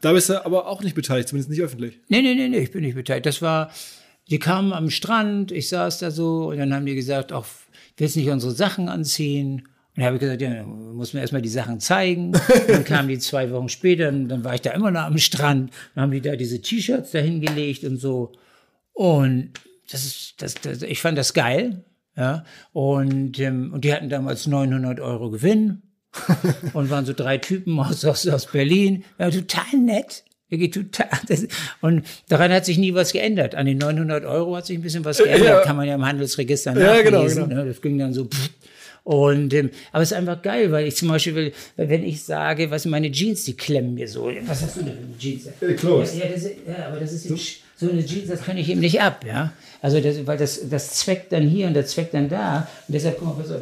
Da 0.00 0.12
bist 0.12 0.28
du 0.28 0.44
aber 0.44 0.68
auch 0.68 0.82
nicht 0.82 0.94
beteiligt, 0.94 1.28
zumindest 1.28 1.50
nicht 1.50 1.62
öffentlich. 1.62 1.98
Nee, 2.08 2.22
nee, 2.22 2.34
nee, 2.34 2.48
nee, 2.48 2.58
ich 2.58 2.70
bin 2.70 2.82
nicht 2.82 2.94
beteiligt. 2.94 3.26
Das 3.26 3.42
war, 3.42 3.72
die 4.30 4.38
kamen 4.38 4.72
am 4.72 4.88
Strand, 4.88 5.50
ich 5.50 5.68
saß 5.68 5.98
da 5.98 6.12
so 6.12 6.50
und 6.50 6.58
dann 6.58 6.72
haben 6.72 6.86
die 6.86 6.94
gesagt, 6.94 7.32
auch, 7.32 7.46
willst 7.96 8.14
du 8.14 8.20
nicht 8.20 8.30
unsere 8.30 8.52
Sachen 8.52 8.88
anziehen? 8.88 9.62
Und 9.96 10.00
dann 10.00 10.04
habe 10.06 10.16
ich 10.16 10.20
gesagt, 10.20 10.42
ja, 10.42 10.62
muss 10.62 11.12
mir 11.12 11.20
erstmal 11.20 11.42
die 11.42 11.48
Sachen 11.48 11.80
zeigen. 11.80 12.32
dann 12.68 12.84
kamen 12.84 13.08
die 13.08 13.18
zwei 13.18 13.50
Wochen 13.50 13.68
später, 13.68 14.08
und 14.08 14.28
dann 14.28 14.44
war 14.44 14.54
ich 14.54 14.60
da 14.60 14.70
immer 14.70 14.92
noch 14.92 15.02
am 15.02 15.18
Strand. 15.18 15.72
Dann 15.94 16.02
haben 16.02 16.12
die 16.12 16.20
da 16.20 16.36
diese 16.36 16.60
T-Shirts 16.60 17.10
da 17.10 17.18
hingelegt 17.18 17.82
und 17.84 17.96
so. 17.96 18.32
Und 18.92 19.50
das 19.90 20.04
ist, 20.04 20.34
das, 20.38 20.54
das, 20.54 20.82
ich 20.82 21.00
fand 21.00 21.18
das 21.18 21.34
geil, 21.34 21.84
ja. 22.16 22.44
Und, 22.72 23.38
ähm, 23.40 23.72
und 23.72 23.84
die 23.84 23.92
hatten 23.92 24.08
damals 24.08 24.46
900 24.46 25.00
Euro 25.00 25.30
Gewinn 25.30 25.82
und 26.72 26.90
waren 26.90 27.06
so 27.06 27.12
drei 27.12 27.38
Typen 27.38 27.78
aus, 27.78 28.04
aus, 28.04 28.26
aus 28.28 28.46
Berlin. 28.46 29.04
Ja, 29.18 29.30
total 29.30 29.78
nett. 29.78 30.24
Wirklich 30.48 30.70
total. 30.70 31.08
Das, 31.26 31.46
und 31.80 32.04
daran 32.28 32.52
hat 32.52 32.64
sich 32.64 32.78
nie 32.78 32.94
was 32.94 33.12
geändert. 33.12 33.54
An 33.54 33.66
den 33.66 33.78
900 33.78 34.24
Euro 34.24 34.56
hat 34.56 34.66
sich 34.66 34.78
ein 34.78 34.82
bisschen 34.82 35.04
was 35.04 35.18
geändert. 35.18 35.48
Ja. 35.48 35.60
Kann 35.62 35.76
man 35.76 35.88
ja 35.88 35.94
im 35.94 36.06
Handelsregister 36.06 36.72
nachlesen. 36.72 36.96
Ja, 36.96 37.02
genau, 37.02 37.24
genau. 37.24 37.46
Ne? 37.46 37.66
Das 37.66 37.80
ging 37.80 37.98
dann 37.98 38.12
so. 38.12 38.26
Pff. 38.26 38.50
Und 39.04 39.52
ähm, 39.52 39.70
aber 39.92 40.02
es 40.02 40.12
ist 40.12 40.16
einfach 40.16 40.40
geil, 40.40 40.72
weil 40.72 40.86
ich 40.86 40.96
zum 40.96 41.08
Beispiel 41.08 41.34
will, 41.34 41.52
wenn 41.76 42.02
ich 42.02 42.22
sage, 42.22 42.70
was 42.70 42.86
meine 42.86 43.12
Jeans, 43.12 43.44
die 43.44 43.54
klemmen 43.54 43.94
mir 43.94 44.08
so. 44.08 44.32
Was 44.46 44.62
hast 44.62 44.78
du 44.78 44.82
denn 44.82 44.96
für 45.12 45.18
Jeans? 45.18 45.46
Äh, 45.60 45.74
Close. 45.74 46.16
Ja, 46.16 46.24
ja, 46.24 46.32
das, 46.32 46.44
ja, 46.44 46.86
aber 46.88 47.00
das 47.00 47.12
ist 47.12 47.28
so, 47.28 47.36
so 47.76 47.90
eine 47.90 48.04
Jeans, 48.04 48.28
das 48.28 48.42
kann 48.42 48.56
ich 48.56 48.68
eben 48.68 48.80
nicht 48.80 49.00
ab, 49.00 49.24
ja. 49.26 49.52
Also 49.82 50.00
das, 50.00 50.26
weil 50.26 50.38
das, 50.38 50.68
das 50.70 50.90
zweckt 50.92 51.32
dann 51.32 51.46
hier 51.46 51.66
und 51.66 51.74
das 51.74 51.88
zweckt 51.90 52.14
dann 52.14 52.28
da. 52.28 52.68
Und 52.88 52.94
deshalb, 52.94 53.18
guck 53.18 53.36
mal, 53.36 53.42
pass, 53.42 53.52
auf, 53.52 53.60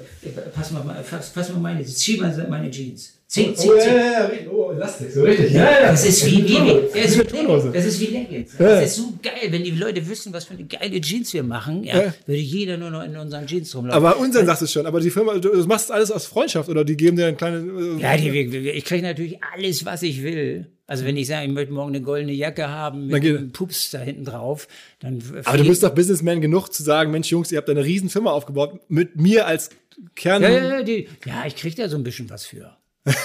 pass 0.54 0.70
mal, 0.70 1.04
pass, 1.10 1.30
pass 1.30 1.48
mal 1.52 1.58
meine, 1.58 1.84
zieh 1.84 2.18
mal 2.18 2.46
meine 2.48 2.70
Jeans. 2.70 3.14
Zieh, 3.26 3.54
zieh, 3.54 3.70
oh, 3.70 3.76
ja, 3.78 3.86
ja, 3.86 4.02
ja, 4.04 4.28
oh, 4.52 4.72
Elastik, 4.72 5.10
so 5.10 5.22
richtig. 5.22 5.52
Ja, 5.52 5.64
ja. 5.64 5.90
Das 5.90 6.04
ist 6.06 6.26
wie, 6.26 6.44
wie, 6.44 6.48
wie, 6.48 7.00
das 7.00 7.16
ist 7.16 7.32
wie, 7.32 7.72
das 7.72 7.84
ist 7.86 8.00
wie 8.00 8.04
Leggings. 8.04 8.50
Das 8.58 8.84
ist 8.84 8.96
so 8.96 9.14
geil, 9.22 9.48
wenn 9.48 9.64
die 9.64 9.70
Leute 9.70 10.06
wüssten, 10.06 10.34
was 10.34 10.44
für 10.44 10.52
eine 10.52 10.64
geile 10.64 11.00
Jeans 11.00 11.32
wir 11.32 11.42
machen, 11.42 11.82
ja, 11.82 11.96
ja. 11.96 12.14
würde 12.26 12.40
jeder 12.40 12.76
nur 12.76 12.90
noch 12.90 13.02
in 13.02 13.16
unseren 13.16 13.46
Jeans 13.46 13.74
rumlaufen. 13.74 14.04
Aber 14.04 14.18
unseren 14.18 14.44
sagst 14.44 14.60
du 14.60 14.66
schon, 14.66 14.84
aber 14.84 15.00
die 15.00 15.08
Firma, 15.08 15.38
du 15.38 15.50
machst 15.66 15.90
alles 15.90 16.10
aus 16.10 16.26
Freundschaft 16.26 16.68
oder 16.68 16.84
die 16.84 16.94
geben 16.94 17.16
dir 17.16 17.26
ein 17.26 17.38
kleines... 17.38 17.64
Äh, 17.64 18.02
ja, 18.02 18.16
die, 18.18 18.28
ich 18.28 18.84
kriege 18.84 19.02
natürlich 19.02 19.38
alles, 19.56 19.86
was 19.86 20.02
ich 20.02 20.22
will. 20.22 20.66
Also 20.92 21.06
wenn 21.06 21.16
ich 21.16 21.26
sage, 21.26 21.46
ich 21.46 21.52
möchte 21.52 21.72
morgen 21.72 21.94
eine 21.94 22.02
goldene 22.02 22.34
Jacke 22.34 22.68
haben 22.68 23.06
mit 23.06 23.24
einem 23.24 23.50
Pups 23.50 23.92
da 23.92 24.00
hinten 24.00 24.26
drauf, 24.26 24.68
dann. 25.00 25.22
Aber 25.46 25.56
du 25.56 25.64
bist 25.64 25.82
doch 25.82 25.94
Businessman 25.94 26.42
genug 26.42 26.68
zu 26.68 26.82
sagen, 26.82 27.10
Mensch, 27.10 27.30
Jungs, 27.30 27.50
ihr 27.50 27.56
habt 27.56 27.70
eine 27.70 27.82
riesen 27.82 28.10
Firma 28.10 28.30
aufgebaut 28.30 28.78
mit 28.88 29.16
mir 29.16 29.46
als 29.46 29.70
Kern. 30.16 30.42
Ja, 30.42 30.50
ja, 30.50 30.82
die, 30.82 31.08
ja 31.24 31.44
ich 31.46 31.56
krieg 31.56 31.76
da 31.76 31.88
so 31.88 31.96
ein 31.96 32.04
bisschen 32.04 32.28
was 32.28 32.44
für. 32.44 32.76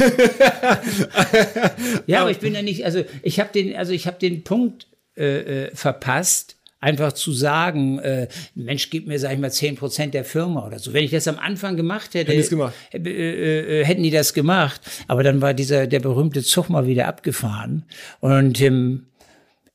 ja, 2.07 2.21
aber 2.21 2.31
ich 2.31 2.39
bin 2.39 2.55
ja 2.55 2.61
nicht, 2.61 2.85
also 2.85 3.03
ich 3.21 3.41
habe 3.41 3.51
den, 3.51 3.75
also 3.75 3.91
ich 3.91 4.07
habe 4.07 4.17
den 4.17 4.45
Punkt 4.45 4.87
äh, 5.17 5.65
äh, 5.65 5.75
verpasst, 5.75 6.55
einfach 6.79 7.13
zu 7.13 7.31
sagen, 7.31 7.99
äh, 7.99 8.27
Mensch, 8.55 8.89
gib 8.89 9.07
mir, 9.07 9.19
sag 9.19 9.33
ich 9.33 9.39
mal, 9.39 9.51
zehn 9.51 9.75
Prozent 9.75 10.13
der 10.13 10.25
Firma 10.25 10.65
oder 10.65 10.79
so. 10.79 10.93
Wenn 10.93 11.03
ich 11.03 11.11
das 11.11 11.27
am 11.27 11.39
Anfang 11.39 11.75
gemacht 11.75 12.13
hätte, 12.13 12.31
hätten, 12.31 12.49
gemacht. 12.49 12.73
Äh, 12.93 13.81
äh, 13.81 13.85
hätten 13.85 14.03
die 14.03 14.11
das 14.11 14.33
gemacht. 14.33 14.81
Aber 15.07 15.23
dann 15.23 15.41
war 15.41 15.53
dieser, 15.53 15.87
der 15.87 15.99
berühmte 15.99 16.43
Zug 16.43 16.69
mal 16.69 16.85
wieder 16.85 17.07
abgefahren. 17.07 17.83
Und 18.19 18.61
ähm, 18.61 19.07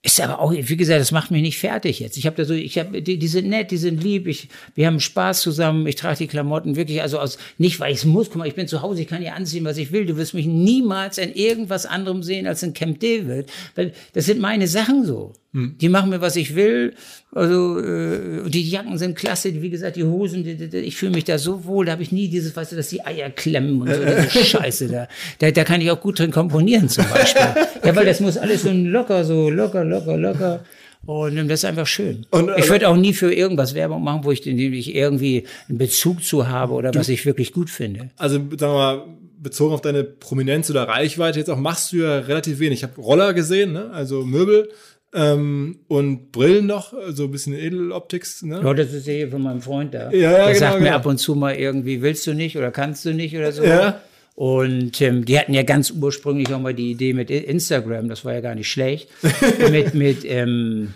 ist 0.05 0.21
aber 0.21 0.41
auch, 0.41 0.53
wie 0.53 0.77
gesagt, 0.77 1.01
das 1.01 1.13
macht 1.13 1.31
mich 1.31 1.43
nicht 1.43 1.59
fertig 1.59 2.01
jetzt. 2.01 2.17
Ich 2.17 2.27
habe 2.27 2.35
da 2.35 2.45
so, 2.45 2.55
ich 2.55 2.77
habe, 2.77 3.03
die, 3.03 3.19
die 3.19 3.29
sind 3.29 3.49
nett, 3.49 3.71
die 3.71 3.77
sind 3.77 4.03
lieb, 4.03 4.27
ich, 4.27 4.49
wir 4.75 4.89
haben 4.89 4.99
Spaß 4.99 5.43
zusammen, 5.43 5.87
ich 5.87 5.95
trage 5.95 6.19
die 6.19 6.27
Klamotten 6.27 6.75
wirklich, 6.75 7.03
also 7.03 7.21
aus, 7.21 7.39
nicht 7.57 7.79
weil 7.79 7.93
ich 7.93 7.99
es 7.99 8.05
muss, 8.05 8.29
guck 8.29 8.39
mal, 8.39 8.49
ich 8.49 8.57
bin 8.57 8.67
zu 8.67 8.83
Hause, 8.83 9.03
ich 9.03 9.07
kann 9.07 9.23
ja 9.23 9.35
anziehen, 9.35 9.65
was 9.65 9.77
ich 9.77 9.93
will. 9.93 10.05
Du 10.05 10.17
wirst 10.17 10.35
mich 10.35 10.47
niemals 10.47 11.19
in 11.19 11.33
irgendwas 11.33 11.87
anderem 11.87 12.25
sehen 12.25 12.49
als 12.49 12.65
in 12.65 12.75
Camp 12.75 12.99
David. 12.99 13.47
Weil 13.77 13.93
das 14.13 14.27
sind 14.27 14.41
meine 14.41 14.67
Sachen 14.67 15.05
so. 15.05 15.35
Hm. 15.55 15.77
Die 15.79 15.91
machen 15.91 16.09
mir, 16.09 16.23
was 16.23 16.37
ich 16.37 16.55
will. 16.55 16.95
Also 17.31 17.79
äh, 17.79 18.49
die 18.49 18.69
Jacken 18.69 18.97
sind 18.97 19.17
klasse, 19.17 19.61
wie 19.61 19.69
gesagt, 19.69 19.97
die 19.97 20.05
Hosen, 20.05 20.45
die, 20.45 20.57
die, 20.57 20.79
ich 20.79 20.97
fühle 20.97 21.13
mich 21.13 21.25
da 21.25 21.37
so 21.37 21.65
wohl, 21.67 21.85
da 21.85 21.93
habe 21.93 22.03
ich 22.03 22.11
nie 22.11 22.29
dieses, 22.29 22.57
weißt 22.57 22.73
du, 22.73 22.77
dass 22.77 22.89
die 22.89 23.05
Eier 23.05 23.29
klemmen 23.31 23.83
und 23.83 23.93
so, 23.93 24.01
diese 24.25 24.45
Scheiße 24.45 24.89
da. 24.89 25.09
da. 25.39 25.51
Da 25.51 25.65
kann 25.65 25.83
ich 25.83 25.91
auch 25.91 26.01
gut 26.01 26.19
drin 26.19 26.31
komponieren 26.31 26.89
zum 26.89 27.05
Beispiel. 27.09 27.43
ja, 27.85 27.95
weil 27.95 28.07
das 28.07 28.21
muss 28.21 28.39
alles 28.39 28.63
so 28.63 28.71
locker, 28.71 29.25
so 29.25 29.51
locker, 29.51 29.85
locker, 29.85 30.17
locker. 30.17 30.65
Und 31.05 31.37
das 31.49 31.61
ist 31.61 31.65
einfach 31.65 31.87
schön. 31.87 32.27
Und, 32.31 32.51
ich 32.57 32.71
würde 32.71 32.89
auch 32.89 32.97
nie 32.97 33.13
für 33.13 33.35
irgendwas 33.35 33.75
Werbung 33.75 34.05
machen, 34.05 34.25
wo 34.25 34.31
ich, 34.31 34.47
ich 34.47 34.95
irgendwie 34.95 35.45
einen 35.69 35.79
Bezug 35.79 36.23
zu 36.25 36.49
habe 36.49 36.75
oder 36.75 36.93
du, 36.93 36.99
was 36.99 37.09
ich 37.09 37.27
wirklich 37.27 37.53
gut 37.53 37.71
finde. 37.71 38.11
Also 38.17 38.37
sagen 38.37 38.61
wir 38.61 38.69
mal, 38.69 39.03
bezogen 39.43 39.75
auf 39.75 39.81
deine 39.81 40.05
Prominenz 40.05 40.71
oder 40.71 40.85
Reichweite, 40.85 41.41
jetzt 41.41 41.51
auch 41.51 41.59
machst 41.59 41.93
du 41.93 41.97
ja 41.97 42.19
relativ 42.21 42.61
wenig. 42.61 42.79
Ich 42.79 42.85
habe 42.85 43.01
Roller 43.01 43.35
gesehen, 43.35 43.73
ne? 43.73 43.91
also 43.93 44.25
Möbel. 44.25 44.69
Ähm, 45.15 45.81
und 45.89 46.33
Brillen 46.33 46.67
noch, 46.67 46.95
so 47.11 47.25
ein 47.25 47.31
bisschen 47.31 47.55
Edeloptics. 47.55 48.43
Ne? 48.43 48.63
Ja, 48.65 48.73
das 48.73 48.93
ist 48.93 49.07
ja 49.07 49.13
hier 49.13 49.31
von 49.31 49.43
meinem 49.43 49.61
Freund 49.61 49.93
da. 49.93 50.11
Ja, 50.11 50.19
ja, 50.19 50.31
Der 50.31 50.47
genau, 50.47 50.59
sagt 50.59 50.79
mir 50.79 50.85
genau. 50.87 50.97
ab 50.97 51.07
und 51.07 51.19
zu 51.19 51.35
mal 51.35 51.55
irgendwie, 51.55 52.01
willst 52.01 52.27
du 52.27 52.33
nicht 52.33 52.57
oder 52.57 52.71
kannst 52.71 53.05
du 53.05 53.13
nicht 53.13 53.37
oder 53.37 53.53
so. 53.53 53.63
Ja. 53.63 54.01
Und 54.35 55.01
ähm, 55.03 55.27
die 55.27 55.39
hatten 55.39 55.53
ja 55.53 55.63
ganz 55.63 55.91
ursprünglich 55.91 56.53
auch 56.55 56.61
mal 56.61 56.73
die 56.73 56.91
Idee 56.91 57.13
mit 57.13 57.31
Instagram, 57.31 58.09
das 58.09 58.25
war 58.25 58.33
ja 58.33 58.41
gar 58.41 58.55
nicht 58.55 58.71
schlecht, 58.71 59.11
mit, 59.71 59.95
mit 59.95 60.25
ähm, 60.25 60.95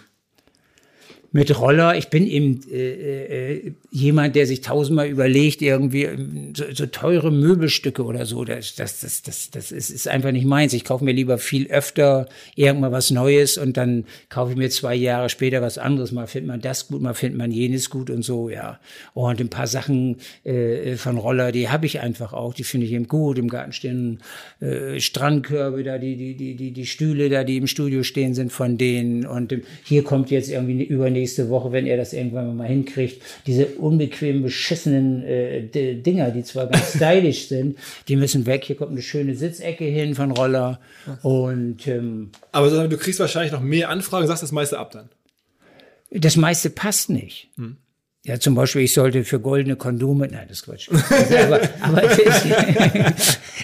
mit 1.36 1.60
Roller. 1.60 1.96
Ich 1.96 2.08
bin 2.08 2.26
eben 2.26 2.60
äh, 2.72 3.52
äh, 3.52 3.72
jemand, 3.90 4.34
der 4.36 4.46
sich 4.46 4.62
tausendmal 4.62 5.06
überlegt, 5.06 5.60
irgendwie 5.60 6.04
ähm, 6.04 6.54
so, 6.56 6.64
so 6.72 6.86
teure 6.86 7.30
Möbelstücke 7.30 8.02
oder 8.02 8.24
so. 8.24 8.44
Das, 8.44 8.74
das, 8.74 9.00
das, 9.00 9.22
das, 9.22 9.50
das 9.50 9.70
ist, 9.70 9.90
ist 9.90 10.08
einfach 10.08 10.32
nicht 10.32 10.46
meins. 10.46 10.72
Ich 10.72 10.84
kaufe 10.84 11.04
mir 11.04 11.12
lieber 11.12 11.36
viel 11.36 11.66
öfter 11.68 12.26
irgendwann 12.54 12.90
was 12.90 13.10
Neues 13.10 13.58
und 13.58 13.76
dann 13.76 14.06
kaufe 14.30 14.52
ich 14.52 14.56
mir 14.56 14.70
zwei 14.70 14.94
Jahre 14.94 15.28
später 15.28 15.60
was 15.60 15.76
anderes. 15.76 16.10
Mal 16.10 16.26
findet 16.26 16.48
man 16.48 16.60
das 16.62 16.88
gut, 16.88 17.02
mal 17.02 17.12
findet 17.12 17.36
man 17.36 17.50
jenes 17.50 17.90
gut 17.90 18.08
und 18.08 18.22
so, 18.22 18.48
ja. 18.48 18.80
Und 19.12 19.38
ein 19.38 19.50
paar 19.50 19.66
Sachen 19.66 20.16
äh, 20.44 20.96
von 20.96 21.18
Roller, 21.18 21.52
die 21.52 21.68
habe 21.68 21.84
ich 21.84 22.00
einfach 22.00 22.32
auch. 22.32 22.54
Die 22.54 22.64
finde 22.64 22.86
ich 22.86 22.92
eben 22.92 23.08
gut. 23.08 23.36
Im 23.38 23.48
Garten 23.48 23.72
stehen 23.72 24.20
äh, 24.60 24.98
Strandkörbe 24.98 25.84
da, 25.84 25.98
die, 25.98 26.16
die, 26.16 26.34
die, 26.34 26.54
die, 26.54 26.70
die 26.70 26.86
Stühle 26.86 27.28
da, 27.28 27.44
die 27.44 27.58
im 27.58 27.66
Studio 27.66 28.02
stehen, 28.02 28.32
sind 28.32 28.52
von 28.52 28.78
denen. 28.78 29.26
Und 29.26 29.52
ähm, 29.52 29.62
hier 29.84 30.02
kommt 30.02 30.30
jetzt 30.30 30.48
irgendwie 30.48 30.82
übernächste 30.82 31.25
nächste 31.26 31.48
Woche, 31.48 31.72
wenn 31.72 31.86
er 31.86 31.96
das 31.96 32.12
irgendwann 32.12 32.56
mal 32.56 32.68
hinkriegt, 32.68 33.20
diese 33.48 33.66
unbequemen, 33.66 34.44
beschissenen 34.44 35.24
äh, 35.24 35.96
Dinger, 35.96 36.30
die 36.30 36.44
zwar 36.44 36.68
ganz 36.68 36.90
stylisch 36.94 37.48
sind, 37.48 37.78
die 38.06 38.14
müssen 38.14 38.46
weg. 38.46 38.64
Hier 38.64 38.76
kommt 38.76 38.92
eine 38.92 39.02
schöne 39.02 39.34
Sitzecke 39.34 39.84
hin 39.84 40.14
von 40.14 40.30
Roller. 40.30 40.78
Und 41.22 41.88
ähm, 41.88 42.30
Aber 42.52 42.86
du 42.86 42.96
kriegst 42.96 43.18
wahrscheinlich 43.18 43.52
noch 43.52 43.60
mehr 43.60 43.88
Anfragen, 43.90 44.28
sagst 44.28 44.44
das 44.44 44.52
meiste 44.52 44.78
ab 44.78 44.92
dann. 44.92 45.08
Das 46.12 46.36
meiste 46.36 46.70
passt 46.70 47.10
nicht. 47.10 47.48
Hm. 47.56 47.78
Ja, 48.26 48.38
zum 48.40 48.56
Beispiel, 48.56 48.82
ich 48.82 48.92
sollte 48.92 49.22
für 49.22 49.38
goldene 49.38 49.76
Kondome, 49.76 50.26
nein, 50.26 50.46
das 50.48 50.58
ist 50.58 50.64
Quatsch. 50.64 50.88
Also, 50.90 51.36
aber 51.44 51.60
aber 51.80 52.02
es, 52.02 52.18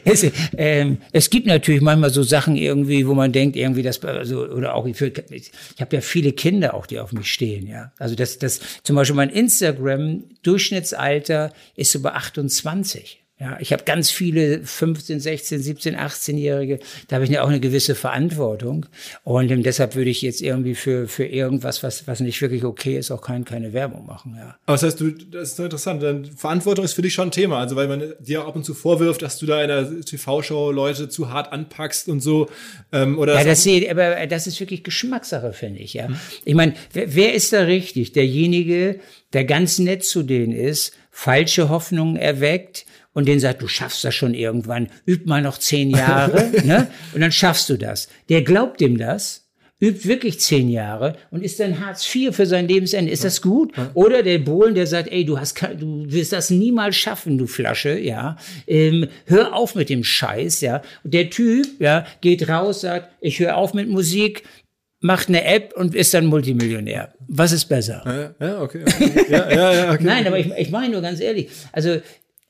es, 0.22 0.24
ähm, 0.56 0.98
es 1.10 1.30
gibt 1.30 1.48
natürlich 1.48 1.80
manchmal 1.80 2.10
so 2.10 2.22
Sachen 2.22 2.54
irgendwie, 2.54 3.08
wo 3.08 3.14
man 3.14 3.32
denkt, 3.32 3.56
irgendwie 3.56 3.82
das, 3.82 4.00
also, 4.04 4.46
oder 4.46 4.76
auch, 4.76 4.86
ich, 4.86 5.00
ich 5.00 5.50
habe 5.80 5.96
ja 5.96 6.00
viele 6.00 6.30
Kinder 6.30 6.74
auch, 6.74 6.86
die 6.86 7.00
auf 7.00 7.12
mich 7.12 7.32
stehen, 7.32 7.66
ja. 7.66 7.90
Also 7.98 8.14
das, 8.14 8.38
das, 8.38 8.60
zum 8.84 8.94
Beispiel 8.94 9.16
mein 9.16 9.30
Instagram-Durchschnittsalter 9.30 11.52
ist 11.74 11.90
so 11.90 12.00
bei 12.00 12.12
28. 12.12 13.21
Ja, 13.42 13.56
ich 13.58 13.72
habe 13.72 13.82
ganz 13.82 14.08
viele 14.08 14.62
15, 14.62 15.18
16, 15.18 15.60
17, 15.60 15.96
18-Jährige, 15.96 16.78
da 17.08 17.16
habe 17.16 17.24
ich 17.24 17.30
ja 17.32 17.42
auch 17.42 17.48
eine 17.48 17.58
gewisse 17.58 17.96
Verantwortung. 17.96 18.86
Und 19.24 19.50
ähm, 19.50 19.64
deshalb 19.64 19.96
würde 19.96 20.10
ich 20.10 20.22
jetzt 20.22 20.40
irgendwie 20.40 20.76
für, 20.76 21.08
für 21.08 21.24
irgendwas, 21.24 21.82
was, 21.82 22.06
was 22.06 22.20
nicht 22.20 22.40
wirklich 22.40 22.62
okay 22.62 22.96
ist, 22.96 23.10
auch 23.10 23.20
kein, 23.20 23.44
keine 23.44 23.72
Werbung 23.72 24.06
machen. 24.06 24.36
Ja. 24.38 24.54
Aber 24.64 24.74
das 24.74 24.84
heißt, 24.84 25.00
du, 25.00 25.10
das 25.10 25.54
ist 25.54 25.58
interessant, 25.58 26.04
denn 26.04 26.24
Verantwortung 26.24 26.84
ist 26.84 26.92
für 26.92 27.02
dich 27.02 27.14
schon 27.14 27.28
ein 27.28 27.30
Thema. 27.32 27.58
Also 27.58 27.74
weil 27.74 27.88
man 27.88 28.12
dir 28.20 28.44
ab 28.44 28.54
und 28.54 28.64
zu 28.64 28.74
vorwirft, 28.74 29.22
dass 29.22 29.38
du 29.38 29.46
da 29.46 29.60
in 29.60 29.66
der 29.66 30.02
TV-Show 30.02 30.70
Leute 30.70 31.08
zu 31.08 31.32
hart 31.32 31.52
anpackst 31.52 32.08
und 32.08 32.20
so. 32.20 32.48
Ähm, 32.92 33.18
oder 33.18 33.34
ja, 33.34 33.42
das, 33.42 33.64
sehe, 33.64 33.90
aber 33.90 34.24
das 34.28 34.46
ist 34.46 34.60
wirklich 34.60 34.84
Geschmackssache, 34.84 35.52
finde 35.52 35.80
ich. 35.80 35.94
Ja. 35.94 36.06
Hm. 36.06 36.16
Ich 36.44 36.54
meine, 36.54 36.74
wer, 36.92 37.12
wer 37.12 37.34
ist 37.34 37.52
da 37.52 37.62
richtig? 37.62 38.12
Derjenige, 38.12 39.00
der 39.32 39.44
ganz 39.46 39.80
nett 39.80 40.04
zu 40.04 40.22
denen 40.22 40.52
ist, 40.52 40.92
falsche 41.10 41.68
Hoffnungen 41.68 42.16
erweckt, 42.16 42.86
und 43.14 43.28
den 43.28 43.40
sagt, 43.40 43.62
du 43.62 43.68
schaffst 43.68 44.04
das 44.04 44.14
schon 44.14 44.34
irgendwann, 44.34 44.88
üb 45.06 45.26
mal 45.26 45.42
noch 45.42 45.58
zehn 45.58 45.90
Jahre, 45.90 46.50
ne? 46.64 46.88
Und 47.14 47.20
dann 47.20 47.32
schaffst 47.32 47.68
du 47.68 47.76
das. 47.76 48.08
Der 48.28 48.42
glaubt 48.42 48.80
ihm 48.80 48.98
das, 48.98 49.42
übt 49.82 50.06
wirklich 50.06 50.38
zehn 50.38 50.68
Jahre 50.70 51.16
und 51.30 51.42
ist 51.42 51.58
dann 51.58 51.84
Hartz 51.84 52.08
IV 52.14 52.34
für 52.34 52.46
sein 52.46 52.68
Lebensende. 52.68 53.10
Ist 53.10 53.24
das 53.24 53.42
gut? 53.42 53.72
Oder 53.94 54.22
der 54.22 54.38
Bohlen, 54.38 54.76
der 54.76 54.86
sagt, 54.86 55.10
ey, 55.10 55.24
du 55.24 55.40
hast, 55.40 55.60
du 55.60 56.04
wirst 56.06 56.32
das 56.32 56.50
niemals 56.50 56.96
schaffen, 56.96 57.36
du 57.36 57.48
Flasche, 57.48 57.98
ja. 57.98 58.36
Ähm, 58.68 59.08
hör 59.26 59.54
auf 59.54 59.74
mit 59.74 59.88
dem 59.88 60.04
Scheiß, 60.04 60.60
ja. 60.60 60.82
Und 61.02 61.12
der 61.12 61.30
Typ, 61.30 61.66
ja, 61.80 62.06
geht 62.20 62.48
raus, 62.48 62.82
sagt, 62.82 63.08
ich 63.20 63.40
höre 63.40 63.56
auf 63.56 63.74
mit 63.74 63.88
Musik, 63.88 64.44
macht 65.00 65.28
eine 65.28 65.44
App 65.44 65.74
und 65.76 65.96
ist 65.96 66.14
dann 66.14 66.26
Multimillionär. 66.26 67.12
Was 67.26 67.50
ist 67.50 67.64
besser? 67.64 68.34
Ja, 68.40 68.46
ja 68.46 68.62
okay. 68.62 68.84
okay. 68.86 69.26
Ja, 69.28 69.50
ja, 69.50 69.74
ja, 69.74 69.92
okay. 69.92 70.04
Nein, 70.04 70.26
aber 70.28 70.38
ich, 70.38 70.48
ich 70.56 70.70
meine 70.70 70.92
nur 70.92 71.02
ganz 71.02 71.20
ehrlich, 71.20 71.48
also 71.72 72.00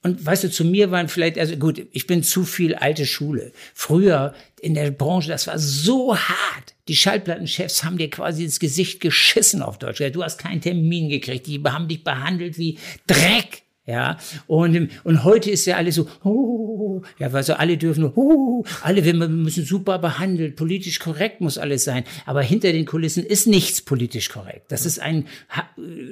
und 0.02 0.24
weißt 0.24 0.44
du, 0.44 0.50
zu 0.50 0.64
mir 0.64 0.90
waren 0.90 1.08
vielleicht, 1.08 1.38
also 1.38 1.56
gut, 1.56 1.86
ich 1.92 2.06
bin 2.08 2.24
zu 2.24 2.44
viel 2.44 2.74
alte 2.74 3.06
Schule. 3.06 3.52
Früher 3.72 4.34
in 4.60 4.74
der 4.74 4.90
Branche, 4.90 5.28
das 5.28 5.46
war 5.46 5.58
so 5.58 6.16
hart. 6.16 6.74
Die 6.88 6.96
Schallplattenchefs 6.96 7.84
haben 7.84 7.98
dir 7.98 8.10
quasi 8.10 8.44
ins 8.44 8.58
Gesicht 8.58 9.00
geschissen 9.00 9.62
auf 9.62 9.78
Deutsch. 9.78 10.02
Du 10.12 10.24
hast 10.24 10.38
keinen 10.38 10.60
Termin 10.60 11.08
gekriegt. 11.08 11.46
Die 11.46 11.62
haben 11.64 11.86
dich 11.86 12.02
behandelt 12.02 12.58
wie 12.58 12.78
Dreck. 13.06 13.61
Ja, 13.84 14.16
und, 14.46 14.90
und 15.02 15.24
heute 15.24 15.50
ist 15.50 15.66
ja 15.66 15.76
alles 15.76 15.96
so, 15.96 16.06
oh, 16.22 17.02
ja, 17.18 17.32
also 17.32 17.54
alle 17.54 17.76
dürfen, 17.76 18.12
oh, 18.14 18.64
alle 18.80 19.04
wir 19.04 19.12
müssen 19.12 19.64
super 19.64 19.98
behandelt, 19.98 20.54
politisch 20.54 21.00
korrekt 21.00 21.40
muss 21.40 21.58
alles 21.58 21.82
sein. 21.82 22.04
Aber 22.24 22.42
hinter 22.42 22.70
den 22.72 22.86
Kulissen 22.86 23.26
ist 23.26 23.48
nichts 23.48 23.82
politisch 23.82 24.28
korrekt. 24.28 24.70
Das 24.70 24.86
ist 24.86 25.00
ein 25.00 25.26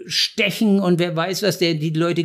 Stechen 0.07 0.81
und 0.81 0.99
wer 0.99 1.15
weiß 1.15 1.45
was, 1.45 1.59
der, 1.59 1.75
die 1.75 1.91
Leute 1.91 2.25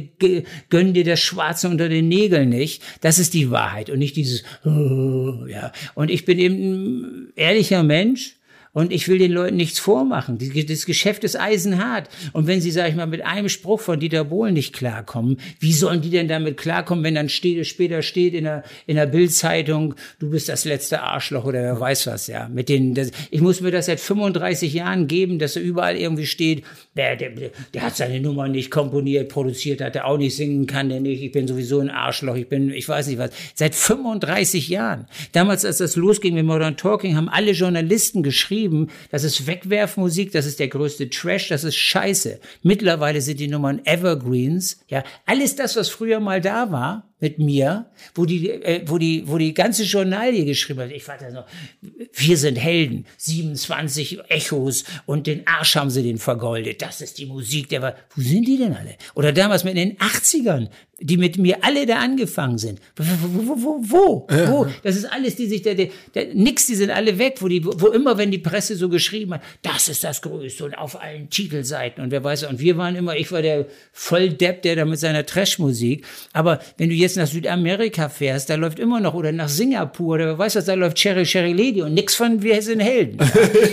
gönnen 0.69 0.95
dir 0.95 1.03
das 1.03 1.19
Schwarze 1.19 1.69
unter 1.69 1.89
den 1.89 2.07
Nägeln 2.07 2.49
nicht. 2.49 2.81
Das 3.01 3.19
ist 3.19 3.35
die 3.35 3.51
Wahrheit 3.51 3.91
und 3.91 3.99
nicht 3.99 4.15
dieses, 4.15 4.43
oh, 4.65 5.45
ja. 5.47 5.71
Und 5.93 6.09
ich 6.09 6.25
bin 6.25 6.39
eben 6.39 6.55
ein 6.55 7.33
ehrlicher 7.35 7.83
Mensch 7.83 8.34
und 8.75 8.91
ich 8.91 9.07
will 9.07 9.17
den 9.17 9.31
Leuten 9.31 9.55
nichts 9.55 9.79
vormachen. 9.79 10.37
Das 10.67 10.85
Geschäft 10.85 11.23
ist 11.23 11.39
eisenhart. 11.39 12.09
Und 12.33 12.45
wenn 12.45 12.59
sie, 12.59 12.71
sag 12.71 12.89
ich 12.89 12.95
mal, 12.95 13.07
mit 13.07 13.25
einem 13.25 13.47
Spruch 13.47 13.79
von 13.79 14.01
Dieter 14.01 14.25
Bohlen 14.25 14.53
nicht 14.53 14.73
klarkommen, 14.73 15.37
wie 15.61 15.71
sollen 15.71 16.01
die 16.01 16.09
denn 16.09 16.27
damit 16.27 16.57
klarkommen, 16.57 17.01
wenn 17.05 17.15
dann 17.15 17.29
steht, 17.29 17.65
später 17.67 18.01
steht 18.01 18.33
in 18.33 18.43
der, 18.43 18.63
in 18.85 18.97
der 18.97 19.05
Bildzeitung, 19.05 19.95
du 20.19 20.29
bist 20.29 20.49
das 20.49 20.65
letzte 20.65 21.01
Arschloch 21.01 21.45
oder 21.45 21.63
wer 21.63 21.79
weiß 21.79 22.07
was, 22.07 22.27
ja. 22.27 22.49
Mit 22.49 22.67
den, 22.67 22.93
das, 22.95 23.11
ich 23.31 23.39
muss 23.39 23.61
mir 23.61 23.71
das 23.71 23.85
seit 23.85 24.01
35 24.01 24.73
Jahren 24.73 25.07
geben, 25.07 25.39
dass 25.39 25.55
er 25.55 25.61
überall 25.61 25.95
irgendwie 25.95 26.25
steht, 26.25 26.65
der, 26.97 27.15
der, 27.15 27.31
der 27.73 27.81
hat 27.81 27.95
seine 27.95 28.19
Nummer 28.19 28.49
nicht 28.49 28.71
komponiert, 28.71 29.29
produziert, 29.29 29.79
hat 29.79 29.95
er 29.95 30.05
auch 30.05 30.17
nicht 30.17 30.35
singen 30.35 30.67
kann, 30.67 30.89
der 30.89 30.99
nicht, 30.99 31.23
ich 31.23 31.31
bin 31.31 31.47
sowieso 31.47 31.79
ein 31.79 31.89
Arschloch, 31.89 32.35
ich 32.35 32.49
bin, 32.49 32.71
ich 32.71 32.89
weiß 32.89 33.07
nicht 33.07 33.19
was. 33.19 33.31
Seit 33.53 33.73
35 33.73 34.67
Jahren. 34.67 35.07
Damals, 35.31 35.63
als 35.63 35.77
das 35.77 35.95
losging 35.95 36.33
mit 36.33 36.45
Modern 36.45 36.75
Talking, 36.75 37.15
haben 37.15 37.29
alle 37.29 37.51
Journalisten 37.51 38.21
geschrieben, 38.21 38.64
geschrieben, 38.65 38.91
das 39.11 39.23
ist 39.23 39.47
Wegwerfmusik, 39.47 40.31
das 40.31 40.45
ist 40.45 40.59
der 40.59 40.67
größte 40.67 41.09
Trash, 41.09 41.49
das 41.49 41.63
ist 41.63 41.75
Scheiße. 41.75 42.39
Mittlerweile 42.63 43.21
sind 43.21 43.39
die 43.39 43.47
Nummern 43.47 43.81
Evergreens, 43.85 44.79
ja, 44.87 45.03
alles 45.25 45.55
das, 45.55 45.75
was 45.75 45.89
früher 45.89 46.19
mal 46.19 46.41
da 46.41 46.71
war, 46.71 47.09
mit 47.19 47.39
mir, 47.39 47.85
wo 48.13 48.25
die, 48.25 48.49
äh, 48.49 48.81
wo 48.85 48.97
die, 48.97 49.23
wo 49.25 49.37
die 49.37 49.53
ganze 49.53 49.83
Journalie 49.83 50.43
geschrieben 50.43 50.81
hat. 50.81 50.91
Ich 50.91 51.07
war 51.07 51.17
da 51.17 51.31
noch, 51.31 51.45
wir 51.81 52.37
sind 52.37 52.57
Helden, 52.57 53.05
27 53.17 54.19
Echos 54.29 54.83
und 55.05 55.25
den 55.25 55.47
Arsch 55.47 55.75
haben 55.75 55.89
sie 55.89 56.03
den 56.03 56.17
vergoldet. 56.17 56.81
Das 56.81 57.01
ist 57.01 57.17
die 57.17 57.25
Musik, 57.25 57.69
der 57.69 57.81
war, 57.81 57.95
wo 58.15 58.21
sind 58.21 58.47
die 58.47 58.57
denn 58.57 58.73
alle? 58.73 58.95
Oder 59.13 59.31
damals 59.31 59.63
mit 59.63 59.77
den 59.77 59.97
80ern, 59.97 60.69
die 60.99 61.17
mit 61.17 61.37
mir 61.37 61.63
alle 61.63 61.85
da 61.85 61.99
angefangen 61.99 62.57
sind. 62.57 62.79
Wo, 62.95 63.03
wo, 63.03 63.83
wo, 63.89 64.27
wo? 64.29 64.67
Das 64.83 64.95
ist 64.95 65.05
alles, 65.05 65.35
die 65.35 65.47
sich, 65.47 65.61
der, 65.61 65.75
der, 65.75 65.89
der, 66.13 66.33
nix, 66.33 66.67
die 66.67 66.75
sind 66.75 66.89
alle 66.89 67.17
weg, 67.17 67.37
wo 67.41 67.47
die, 67.47 67.65
wo 67.65 67.87
immer, 67.87 68.17
wenn 68.17 68.31
die 68.31 68.37
Presse 68.37 68.75
so 68.75 68.87
geschrieben 68.87 69.33
hat, 69.33 69.41
das 69.61 69.89
ist 69.89 70.03
das 70.03 70.21
Größte 70.21 70.63
und 70.63 70.77
auf 70.77 71.01
allen 71.01 71.29
Titelseiten 71.29 72.03
und 72.03 72.11
wer 72.11 72.23
weiß, 72.23 72.43
und 72.45 72.59
wir 72.59 72.77
waren 72.77 72.95
immer, 72.95 73.15
ich 73.15 73.31
war 73.31 73.41
der 73.41 73.65
Volldepp, 73.91 74.61
der 74.61 74.77
da 74.77 74.85
mit 74.85 74.99
seiner 74.99 75.25
Trashmusik. 75.25 76.05
Aber 76.31 76.59
wenn 76.77 76.89
du 76.89 76.95
jetzt 76.95 77.04
nach 77.15 77.27
Südamerika 77.27 78.09
fährst, 78.09 78.49
da 78.49 78.55
läuft 78.55 78.79
immer 78.79 78.99
noch, 78.99 79.13
oder 79.13 79.31
nach 79.31 79.47
Singapur, 79.47 80.15
oder 80.15 80.25
wer 80.25 80.37
weiß 80.37 80.55
was, 80.55 80.65
da 80.65 80.73
läuft 80.73 80.97
Cherry 80.97 81.23
Cherry 81.23 81.53
Lady 81.53 81.81
und 81.81 81.93
nix 81.93 82.15
von 82.15 82.41
Wir 82.41 82.61
sind 82.61 82.79
Helden. 82.79 83.19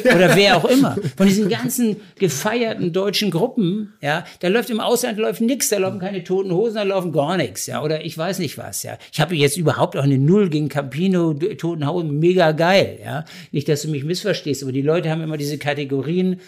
Ja? 0.05 0.15
oder 0.15 0.37
wer 0.37 0.57
auch 0.57 0.65
immer. 0.67 0.97
Von 1.17 1.27
diesen 1.27 1.49
ganzen 1.49 1.97
gefeierten 2.19 2.93
deutschen 2.93 3.31
Gruppen, 3.31 3.95
ja, 4.01 4.25
da 4.41 4.49
läuft 4.49 4.71
im 4.71 4.81
Ausland 4.81 5.19
läuft 5.19 5.41
nix, 5.41 5.71
da 5.71 5.79
laufen 5.79 5.99
keine 5.99 6.23
toten 6.23 6.53
Hosen, 6.53 6.75
da 6.75 6.83
laufen 6.83 7.13
gar 7.13 7.37
nichts, 7.37 7.67
ja, 7.67 7.83
oder 7.83 8.05
ich 8.05 8.17
weiß 8.17 8.39
nicht 8.39 8.59
was, 8.59 8.83
ja. 8.83 8.99
Ich 9.13 9.21
habe 9.21 9.35
jetzt 9.35 9.57
überhaupt 9.57 9.97
auch 9.97 10.05
eine 10.05 10.19
Null 10.19 10.51
gegen 10.51 10.69
Campino, 10.69 11.33
Totenhausen, 11.33 12.19
mega 12.19 12.53
geil, 12.53 12.99
ja. 13.03 13.25
Nicht, 13.51 13.69
dass 13.69 13.83
du 13.83 13.89
mich 13.89 14.05
missverstehst, 14.05 14.63
aber 14.63 14.73
die 14.73 14.83
Leute 14.83 15.11
haben 15.11 15.23
immer 15.23 15.39
diese 15.39 15.59
Kategorien, 15.59 16.41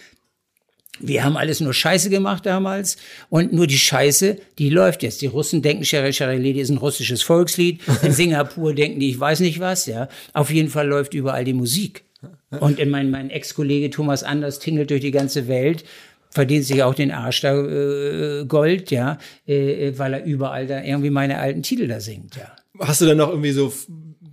wir 1.01 1.25
haben 1.25 1.37
alles 1.37 1.61
nur 1.61 1.75
Scheiße 1.75 2.09
gemacht 2.09 2.47
damals 2.47 2.97
und 3.29 3.53
nur 3.53 3.67
die 3.67 3.79
Scheiße, 3.79 4.39
die 4.59 4.71
läuft 4.71 5.03
jetzt. 5.03 5.23
Die 5.23 5.27
Russen 5.27 5.61
denken, 5.61 5.85
Shere 5.85 6.13
Shere 6.13 6.37
Lady 6.37 6.61
ist 6.61 6.71
ein 6.71 6.79
russisches 6.79 7.23
Volkslied. 7.23 7.81
In 8.03 8.13
Singapur 8.13 8.75
denken 8.75 9.01
die, 9.01 9.11
ich 9.11 9.19
weiß 9.19 9.41
nicht 9.41 9.61
was, 9.61 9.87
ja. 9.87 10.09
Auf 10.33 10.51
jeden 10.51 10.69
Fall 10.69 10.87
läuft 10.87 11.15
überall 11.15 11.45
die 11.45 11.53
Musik. 11.53 12.05
Und 12.61 12.79
in 12.79 12.91
mein, 12.91 13.11
mein 13.11 13.31
Ex-Kollege 13.31 13.91
Thomas 13.91 14.23
Anders 14.23 14.61
tingelt 14.61 14.91
durch 14.91 15.01
die 15.01 15.11
ganze 15.11 15.49
Welt 15.49 15.85
verdient 16.31 16.65
sich 16.65 16.83
auch 16.83 16.95
den 16.95 17.13
Arsch 17.13 17.43
da 17.43 17.55
äh, 17.55 18.45
Gold, 18.47 18.91
ja, 18.91 19.19
äh, 19.47 19.93
weil 19.97 20.15
er 20.15 20.25
überall 20.25 20.67
da 20.67 20.83
irgendwie 20.83 21.11
meine 21.11 21.39
alten 21.39 21.63
Titel 21.63 21.87
da 21.87 22.01
singt, 22.01 22.37
ja. 22.37 22.57
Hast 22.81 23.01
du 23.01 23.07
denn 23.07 23.19
noch 23.19 23.29
irgendwie 23.29 23.53
so 23.53 23.73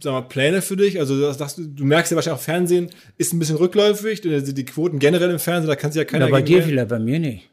sag 0.04 0.12
mal, 0.12 0.22
Pläne 0.22 0.62
für 0.62 0.78
dich? 0.78 1.00
Also 1.00 1.16
du, 1.16 1.34
sagst, 1.34 1.60
du 1.60 1.86
merkst 1.86 2.12
ja 2.12 2.16
wahrscheinlich 2.16 2.40
auch 2.40 2.44
Fernsehen 2.44 2.90
ist 3.18 3.34
ein 3.34 3.40
bisschen 3.40 3.58
rückläufig, 3.58 4.22
die 4.22 4.66
Quoten 4.66 5.00
generell 5.00 5.30
im 5.32 5.40
Fernsehen, 5.40 5.70
da 5.70 5.76
kann 5.76 5.92
sich 5.92 6.00
ja 6.00 6.06
keiner. 6.06 6.26
Ja, 6.26 6.32
bei 6.32 6.42
dir 6.42 6.64
vielleicht, 6.64 6.90
bei 6.90 7.00
mir 7.00 7.20
nicht. 7.20 7.52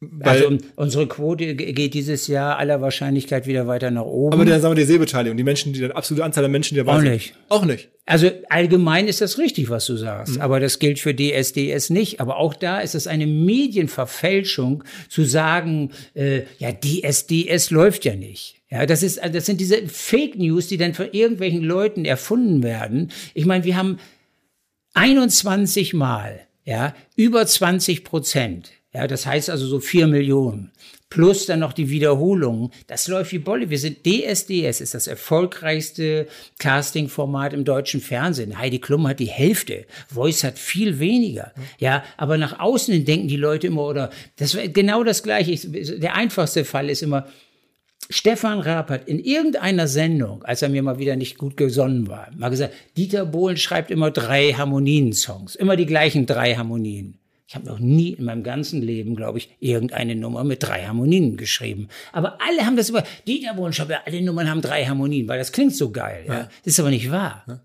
Weil, 0.00 0.44
also 0.44 0.58
unsere 0.76 1.08
Quote 1.08 1.56
geht 1.56 1.92
dieses 1.92 2.28
Jahr 2.28 2.56
aller 2.58 2.80
Wahrscheinlichkeit 2.80 3.48
wieder 3.48 3.66
weiter 3.66 3.90
nach 3.90 4.04
oben. 4.04 4.32
Aber 4.32 4.44
dann 4.44 4.60
sagen 4.60 4.76
wir 4.76 4.80
die 4.80 4.86
Sehbeteiligung, 4.86 5.36
die 5.36 5.42
Menschen, 5.42 5.72
die, 5.72 5.80
die 5.80 5.90
absolute 5.90 6.24
Anzahl 6.24 6.42
der 6.42 6.50
Menschen, 6.50 6.74
die 6.74 6.78
dabei 6.78 6.92
auch 6.92 7.00
sind. 7.00 7.08
Auch 7.08 7.12
nicht. 7.12 7.34
Auch 7.48 7.64
nicht. 7.64 7.88
Also 8.06 8.30
allgemein 8.48 9.08
ist 9.08 9.20
das 9.20 9.38
richtig, 9.38 9.70
was 9.70 9.86
du 9.86 9.96
sagst. 9.96 10.36
Mhm. 10.36 10.40
Aber 10.40 10.60
das 10.60 10.78
gilt 10.78 11.00
für 11.00 11.16
DSDS 11.16 11.90
nicht. 11.90 12.20
Aber 12.20 12.36
auch 12.36 12.54
da 12.54 12.78
ist 12.78 12.94
es 12.94 13.08
eine 13.08 13.26
Medienverfälschung 13.26 14.84
zu 15.08 15.24
sagen, 15.24 15.90
äh, 16.14 16.42
ja, 16.58 16.70
DSDS 16.72 17.70
läuft 17.70 18.04
ja 18.04 18.14
nicht. 18.14 18.57
Ja, 18.70 18.84
das 18.84 19.02
ist, 19.02 19.20
das 19.32 19.46
sind 19.46 19.60
diese 19.60 19.88
Fake 19.88 20.36
News, 20.36 20.68
die 20.68 20.76
dann 20.76 20.94
von 20.94 21.10
irgendwelchen 21.12 21.62
Leuten 21.62 22.04
erfunden 22.04 22.62
werden. 22.62 23.10
Ich 23.34 23.46
meine, 23.46 23.64
wir 23.64 23.76
haben 23.76 23.98
21 24.94 25.94
Mal, 25.94 26.40
ja, 26.64 26.94
über 27.16 27.46
20 27.46 28.04
Prozent 28.04 28.72
ja, 28.94 29.06
das 29.06 29.26
heißt 29.26 29.50
also 29.50 29.66
so 29.66 29.80
vier 29.80 30.06
Millionen. 30.06 30.72
Plus 31.10 31.46
dann 31.46 31.60
noch 31.60 31.72
die 31.72 31.90
Wiederholungen. 31.90 32.70
Das 32.86 33.06
läuft 33.06 33.32
wie 33.32 33.38
Bolle. 33.38 33.70
Wir 33.70 33.78
sind 33.78 33.98
DSDS, 34.04 34.80
ist 34.80 34.94
das 34.94 35.06
erfolgreichste 35.06 36.26
Casting-Format 36.58 37.52
im 37.52 37.64
deutschen 37.64 38.00
Fernsehen. 38.00 38.58
Heidi 38.58 38.78
Klum 38.78 39.06
hat 39.06 39.20
die 39.20 39.26
Hälfte. 39.26 39.86
Voice 40.08 40.42
hat 40.42 40.58
viel 40.58 40.98
weniger. 40.98 41.52
Ja, 41.78 42.02
aber 42.16 42.38
nach 42.38 42.60
außen 42.60 43.04
denken 43.04 43.28
die 43.28 43.36
Leute 43.36 43.68
immer, 43.68 43.84
oder, 43.84 44.10
das 44.36 44.56
war 44.56 44.66
genau 44.68 45.04
das 45.04 45.22
Gleiche. 45.22 45.56
Der 45.98 46.14
einfachste 46.14 46.64
Fall 46.64 46.90
ist 46.90 47.02
immer, 47.02 47.26
Stefan 48.10 48.60
Raab 48.60 48.88
hat 48.88 49.06
in 49.06 49.18
irgendeiner 49.18 49.86
Sendung, 49.86 50.42
als 50.42 50.62
er 50.62 50.70
mir 50.70 50.82
mal 50.82 50.98
wieder 50.98 51.16
nicht 51.16 51.36
gut 51.36 51.58
gesonnen 51.58 52.08
war, 52.08 52.28
mal 52.36 52.48
gesagt, 52.48 52.72
Dieter 52.96 53.26
Bohlen 53.26 53.58
schreibt 53.58 53.90
immer 53.90 54.10
drei 54.10 54.52
Harmonien-Songs. 54.52 55.54
Immer 55.54 55.76
die 55.76 55.84
gleichen 55.84 56.24
drei 56.24 56.54
Harmonien. 56.54 57.18
Ich 57.46 57.54
habe 57.54 57.66
noch 57.66 57.78
nie 57.78 58.12
in 58.12 58.24
meinem 58.24 58.42
ganzen 58.42 58.82
Leben, 58.82 59.14
glaube 59.14 59.38
ich, 59.38 59.50
irgendeine 59.58 60.14
Nummer 60.14 60.44
mit 60.44 60.62
drei 60.62 60.84
Harmonien 60.84 61.36
geschrieben. 61.36 61.88
Aber 62.12 62.38
alle 62.40 62.64
haben 62.64 62.76
das 62.76 62.90
immer, 62.90 63.04
Dieter 63.26 63.54
Bohlenstoff, 63.54 63.90
ja, 63.90 64.00
alle 64.04 64.22
Nummern 64.22 64.50
haben 64.50 64.60
drei 64.60 64.84
Harmonien, 64.84 65.28
weil 65.28 65.38
das 65.38 65.52
klingt 65.52 65.74
so 65.74 65.90
geil. 65.90 66.24
Ja. 66.26 66.48
Das 66.64 66.74
ist 66.74 66.80
aber 66.80 66.90
nicht 66.90 67.10
wahr. 67.10 67.44
Ja. 67.46 67.60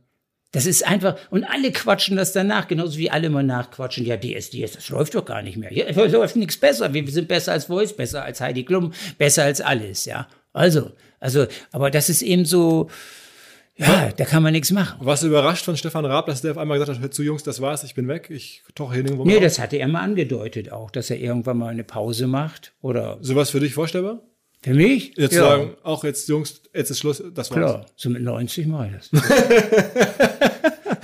Das 0.54 0.68
ist 0.68 0.88
einfach, 0.88 1.18
und 1.32 1.44
alle 1.46 1.72
quatschen 1.72 2.16
das 2.16 2.32
danach, 2.32 2.68
genauso 2.68 3.00
wie 3.00 3.10
alle 3.10 3.28
immer 3.28 3.42
nachquatschen, 3.42 4.06
ja, 4.06 4.18
DSDS, 4.18 4.74
das 4.74 4.90
läuft 4.90 5.16
doch 5.16 5.26
gar 5.26 5.42
nicht 5.42 5.58
mehr. 5.58 5.70
Hier 5.70 5.92
läuft 6.10 6.36
nichts 6.36 6.58
besser. 6.58 6.94
Wir 6.94 7.06
sind 7.12 7.28
besser 7.28 7.54
als 7.54 7.66
Voice, 7.66 7.94
besser 7.94 8.24
als 8.24 8.40
Heidi 8.40 8.64
Klum, 8.64 8.94
besser 9.18 9.44
als 9.44 9.62
alles, 9.62 10.06
ja. 10.06 10.28
Also, 10.54 10.92
also, 11.20 11.48
aber 11.72 11.90
das 11.90 12.08
ist 12.08 12.22
eben 12.22 12.46
so, 12.46 12.88
ja, 13.76 14.12
da 14.16 14.26
kann 14.26 14.44
man 14.44 14.54
nichts 14.54 14.70
machen. 14.70 15.04
Warst 15.04 15.24
du 15.24 15.28
überrascht 15.28 15.66
von 15.66 15.76
Stefan 15.76 16.06
Raab, 16.06 16.28
dass 16.28 16.44
der 16.44 16.52
auf 16.52 16.60
einmal 16.60 16.78
gesagt 16.78 16.98
hat, 16.98 17.02
hör 17.02 17.10
zu 17.10 17.24
Jungs, 17.24 17.42
das 17.42 17.60
war's, 17.60 17.84
ich 17.84 17.96
bin 17.96 18.08
weg, 18.08 18.30
ich 18.30 18.62
tauche 18.76 18.94
hier 18.94 19.04
nirgendwo 19.04 19.26
Nee, 19.26 19.40
das 19.40 19.58
hatte 19.58 19.78
er 19.78 19.88
mal 19.88 20.02
angedeutet 20.02 20.72
auch, 20.72 20.92
dass 20.92 21.10
er 21.10 21.18
irgendwann 21.18 21.58
mal 21.58 21.70
eine 21.70 21.84
Pause 21.84 22.28
macht 22.28 22.74
oder. 22.82 23.18
Sowas 23.22 23.50
für 23.50 23.60
dich 23.60 23.74
vorstellbar? 23.74 24.22
Für 24.62 24.76
mich? 24.76 25.14
Jetzt 25.18 25.34
ja. 25.34 25.42
sagen, 25.42 25.76
auch 25.84 26.04
jetzt 26.04 26.30
Jungs, 26.30 26.62
jetzt 26.74 26.92
ist 26.92 27.00
Schluss, 27.00 27.24
das 27.34 27.50
war's. 27.50 27.58
Klar, 27.58 27.86
so 27.96 28.10
mit 28.12 28.22
90 28.22 28.68
mal 28.68 28.92
das. 28.92 29.10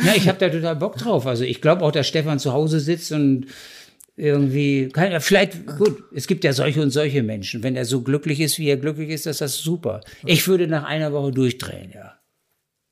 ja, 0.04 0.14
ich 0.16 0.28
habe 0.28 0.38
da 0.40 0.50
total 0.50 0.76
Bock 0.76 0.98
drauf. 0.98 1.26
Also 1.26 1.44
ich 1.44 1.62
glaube 1.62 1.84
auch, 1.84 1.92
dass 1.92 2.08
Stefan 2.08 2.40
zu 2.40 2.54
Hause 2.54 2.80
sitzt 2.80 3.12
und 3.12 3.48
irgendwie, 4.16 4.90
kann, 4.90 5.20
vielleicht, 5.22 5.66
gut, 5.66 6.04
es 6.14 6.28
gibt 6.28 6.44
ja 6.44 6.52
solche 6.52 6.82
und 6.82 6.92
solche 6.92 7.24
Menschen. 7.24 7.64
Wenn 7.64 7.76
er 7.76 7.86
so 7.86 8.02
glücklich 8.02 8.42
ist, 8.42 8.60
wie 8.60 8.68
er 8.68 8.78
glücklich 8.78 9.10
ist, 9.10 9.26
ist 9.26 9.42
das 9.42 9.58
super. 9.58 10.02
Ich 10.26 10.48
würde 10.48 10.68
nach 10.68 10.84
einer 10.84 11.14
Woche 11.14 11.32
durchdrehen, 11.32 11.92
ja. 11.94 12.20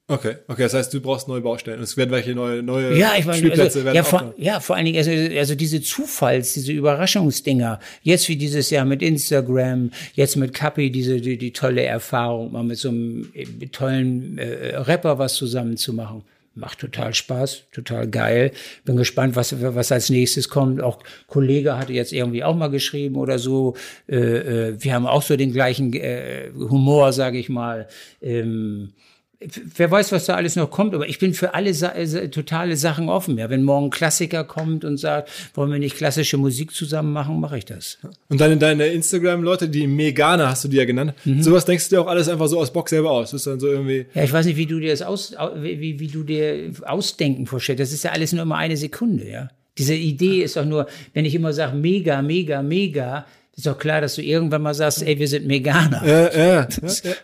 Okay, 0.10 0.36
okay, 0.48 0.64
das 0.64 0.74
heißt, 0.74 0.94
du 0.94 1.02
brauchst 1.02 1.28
neue 1.28 1.42
Baustellen. 1.42 1.82
Es 1.82 1.98
werden 1.98 2.12
welche 2.12 2.34
neue, 2.34 2.64
neue 2.64 2.98
ja, 2.98 3.16
ich 3.18 3.26
meine, 3.26 3.40
Spielplätze 3.40 3.80
also, 3.80 3.84
werden 3.84 3.96
ja, 3.96 4.04
vor, 4.04 4.34
ja, 4.38 4.60
vor 4.62 4.78
allen 4.78 4.86
Dingen, 4.86 4.98
also, 4.98 5.12
also 5.12 5.56
diese 5.56 5.82
Zufalls, 5.82 6.54
diese 6.54 6.72
Überraschungsdinger, 6.72 7.82
jetzt 8.04 8.30
wie 8.30 8.38
dieses 8.38 8.70
Jahr 8.70 8.86
mit 8.86 9.02
Instagram, 9.02 9.92
jetzt 10.14 10.38
mit 10.38 10.54
Kapi, 10.54 10.92
diese, 10.92 11.20
die, 11.20 11.38
die 11.38 11.52
tolle 11.52 11.84
Erfahrung, 11.84 12.54
mal 12.54 12.64
mit 12.64 12.78
so 12.78 12.88
einem 12.88 13.30
äh, 13.34 13.46
tollen 13.68 14.38
äh, 14.38 14.78
Rapper 14.78 15.20
was 15.20 15.34
zusammen 15.34 15.76
zu 15.76 15.92
machen. 15.92 16.24
Macht 16.58 16.80
total 16.80 17.14
Spaß, 17.14 17.66
total 17.72 18.08
geil. 18.08 18.52
Bin 18.84 18.98
gespannt, 18.98 19.36
was, 19.36 19.62
was 19.62 19.92
als 19.92 20.10
nächstes 20.10 20.50
kommt. 20.50 20.82
Auch 20.82 20.98
Kollege 21.28 21.78
hatte 21.78 21.94
jetzt 21.94 22.12
irgendwie 22.12 22.44
auch 22.44 22.56
mal 22.56 22.70
geschrieben 22.70 23.16
oder 23.16 23.38
so. 23.38 23.76
Äh, 24.08 24.16
äh, 24.16 24.84
wir 24.84 24.94
haben 24.96 25.06
auch 25.06 25.22
so 25.22 25.38
den 25.38 25.54
gleichen 25.54 25.94
äh, 25.94 26.50
Humor, 26.56 27.14
sage 27.14 27.38
ich 27.38 27.48
mal. 27.48 27.88
Ähm, 28.24 28.94
wer 29.40 29.92
weiß, 29.92 30.12
was 30.12 30.26
da 30.26 30.36
alles 30.36 30.56
noch 30.56 30.72
kommt, 30.72 30.96
aber 30.96 31.08
ich 31.08 31.20
bin 31.20 31.34
für 31.34 31.54
alle 31.54 31.74
Sa 31.74 31.92
äh, 31.92 32.30
totale 32.30 32.76
Sachen 32.76 33.10
offen. 33.10 33.38
Ja, 33.38 33.50
wenn 33.50 33.64
morgen 33.64 33.88
ein 33.88 33.90
Klassiker 33.92 34.44
kommt 34.44 34.84
und 34.84 34.98
sagt, 34.98 35.30
wollen 35.54 35.72
wir 35.72 35.80
nicht 35.80 35.96
klassische 35.96 36.38
Musik 36.38 36.74
zusammen 36.74 37.14
machen, 37.14 37.40
mache 37.40 37.58
ich 37.58 37.66
das. 37.66 38.00
Und 38.30 38.42
deine, 38.42 38.58
deine 38.58 38.88
Instagram-Leute, 38.88 39.70
die 39.70 39.88
Megane 39.88 40.50
hast 40.50 40.64
du 40.64 40.68
die 40.68 40.78
ja 40.78 40.86
genannt, 40.86 41.14
mhm. 41.26 41.44
sowas 41.44 41.66
denkst 41.66 41.90
du 41.90 41.96
dir 41.96 42.02
auch 42.02 42.08
alles 42.08 42.30
einfach 42.30 42.48
so 42.48 42.60
aus 42.60 42.74
Bock 42.74 42.90
selber 42.90 43.12
aus. 43.12 43.32
Das 43.32 43.42
ist 43.42 43.48
dann 43.48 43.60
so 43.60 43.68
irgendwie. 43.68 44.08
Ja, 44.14 44.24
ich 44.24 44.34
weiß 44.34 44.46
nicht, 44.46 44.58
wie 44.58 44.66
du 44.66 44.80
dir 44.80 44.92
das 44.92 45.02
aus, 45.02 45.36
wie, 45.56 46.00
wie 46.00 46.08
du 46.08 46.24
dir 46.24 46.72
Ausdenken 46.86 47.46
vorstellst. 47.46 47.82
Das 47.82 47.92
ist 47.92 48.04
ja 48.04 48.12
alles 48.12 48.34
nur 48.34 48.42
immer 48.42 48.58
eine 48.58 48.78
Sekunde, 48.78 49.30
ja. 49.30 49.50
Diese 49.78 49.94
Idee 49.94 50.42
ist 50.42 50.58
doch 50.58 50.66
nur, 50.66 50.88
wenn 51.14 51.26
ich 51.26 51.36
immer 51.36 51.54
sage, 51.54 51.78
mega, 51.78 52.24
mega, 52.24 52.64
mega, 52.64 53.28
ist 53.58 53.66
doch 53.66 53.80
klar, 53.80 54.02
dass 54.02 54.14
du 54.14 54.22
irgendwann 54.22 54.62
mal 54.62 54.76
sagst, 54.76 55.02
ey, 55.02 55.18
wir 55.18 55.28
sind 55.28 55.50
Veganer. 55.50 56.06
Ja, 56.06 56.32
ja, 56.32 56.68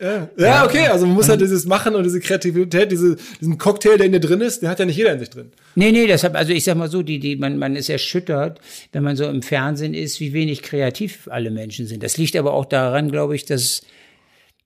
ja, 0.01 0.29
ja. 0.35 0.65
okay, 0.65 0.87
also 0.87 1.05
man 1.05 1.13
muss 1.13 1.29
halt 1.29 1.41
dieses 1.41 1.65
Machen 1.67 1.93
und 1.93 2.03
diese 2.03 2.19
Kreativität, 2.19 2.91
diese, 2.91 3.17
diesen 3.39 3.59
Cocktail, 3.59 3.97
der 3.97 4.07
in 4.07 4.13
dir 4.13 4.19
drin 4.19 4.41
ist, 4.41 4.63
den 4.63 4.69
hat 4.69 4.79
ja 4.79 4.85
nicht 4.85 4.97
jeder 4.97 5.13
in 5.13 5.19
sich 5.19 5.29
drin. 5.29 5.51
Nee, 5.75 5.91
nee, 5.91 6.07
deshalb, 6.07 6.35
also 6.35 6.51
ich 6.51 6.63
sag 6.63 6.75
mal 6.75 6.89
so, 6.89 7.03
die, 7.03 7.19
die, 7.19 7.35
man, 7.35 7.59
man 7.59 7.75
ist 7.75 7.87
erschüttert, 7.87 8.59
wenn 8.93 9.03
man 9.03 9.15
so 9.15 9.25
im 9.25 9.43
Fernsehen 9.43 9.93
ist, 9.93 10.19
wie 10.19 10.33
wenig 10.33 10.63
kreativ 10.63 11.27
alle 11.29 11.51
Menschen 11.51 11.85
sind. 11.85 12.01
Das 12.01 12.17
liegt 12.17 12.35
aber 12.35 12.53
auch 12.53 12.65
daran, 12.65 13.11
glaube 13.11 13.35
ich, 13.35 13.45
dass, 13.45 13.83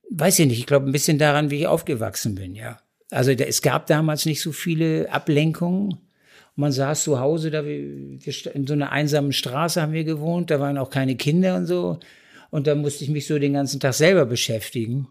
weiß 0.10 0.39
ich 0.39 0.48
nicht, 0.48 0.60
ich 0.60 0.68
glaube 0.68 0.85
ein 0.85 0.94
bisschen 0.94 1.18
daran, 1.18 1.52
wie 1.52 1.60
ich 1.60 1.68
aufgewachsen 1.68 2.35
bin, 2.35 2.56
ja. 2.56 2.80
Also 3.11 3.31
es 3.31 3.61
gab 3.61 3.88
damals 3.88 4.26
nicht 4.26 4.41
so 4.41 4.53
viele 4.53 5.11
Ablenkungen 5.11 5.98
man 6.57 6.71
saß 6.71 7.03
zu 7.03 7.19
Hause, 7.19 7.51
da 7.51 7.63
wir, 7.63 7.77
in 7.77 8.67
so 8.67 8.73
einer 8.73 8.91
einsamen 8.91 9.31
Straße 9.31 9.81
haben 9.81 9.93
wir 9.93 10.03
gewohnt, 10.03 10.49
da 10.49 10.59
waren 10.59 10.77
auch 10.79 10.89
keine 10.89 11.15
Kinder 11.15 11.55
und 11.55 11.67
so. 11.67 11.99
Und 12.49 12.65
da 12.65 12.73
musste 12.73 13.03
ich 13.03 13.11
mich 13.11 13.27
so 13.27 13.38
den 13.38 13.53
ganzen 13.53 13.79
Tag 13.79 13.93
selber 13.93 14.25
beschäftigen. 14.25 15.07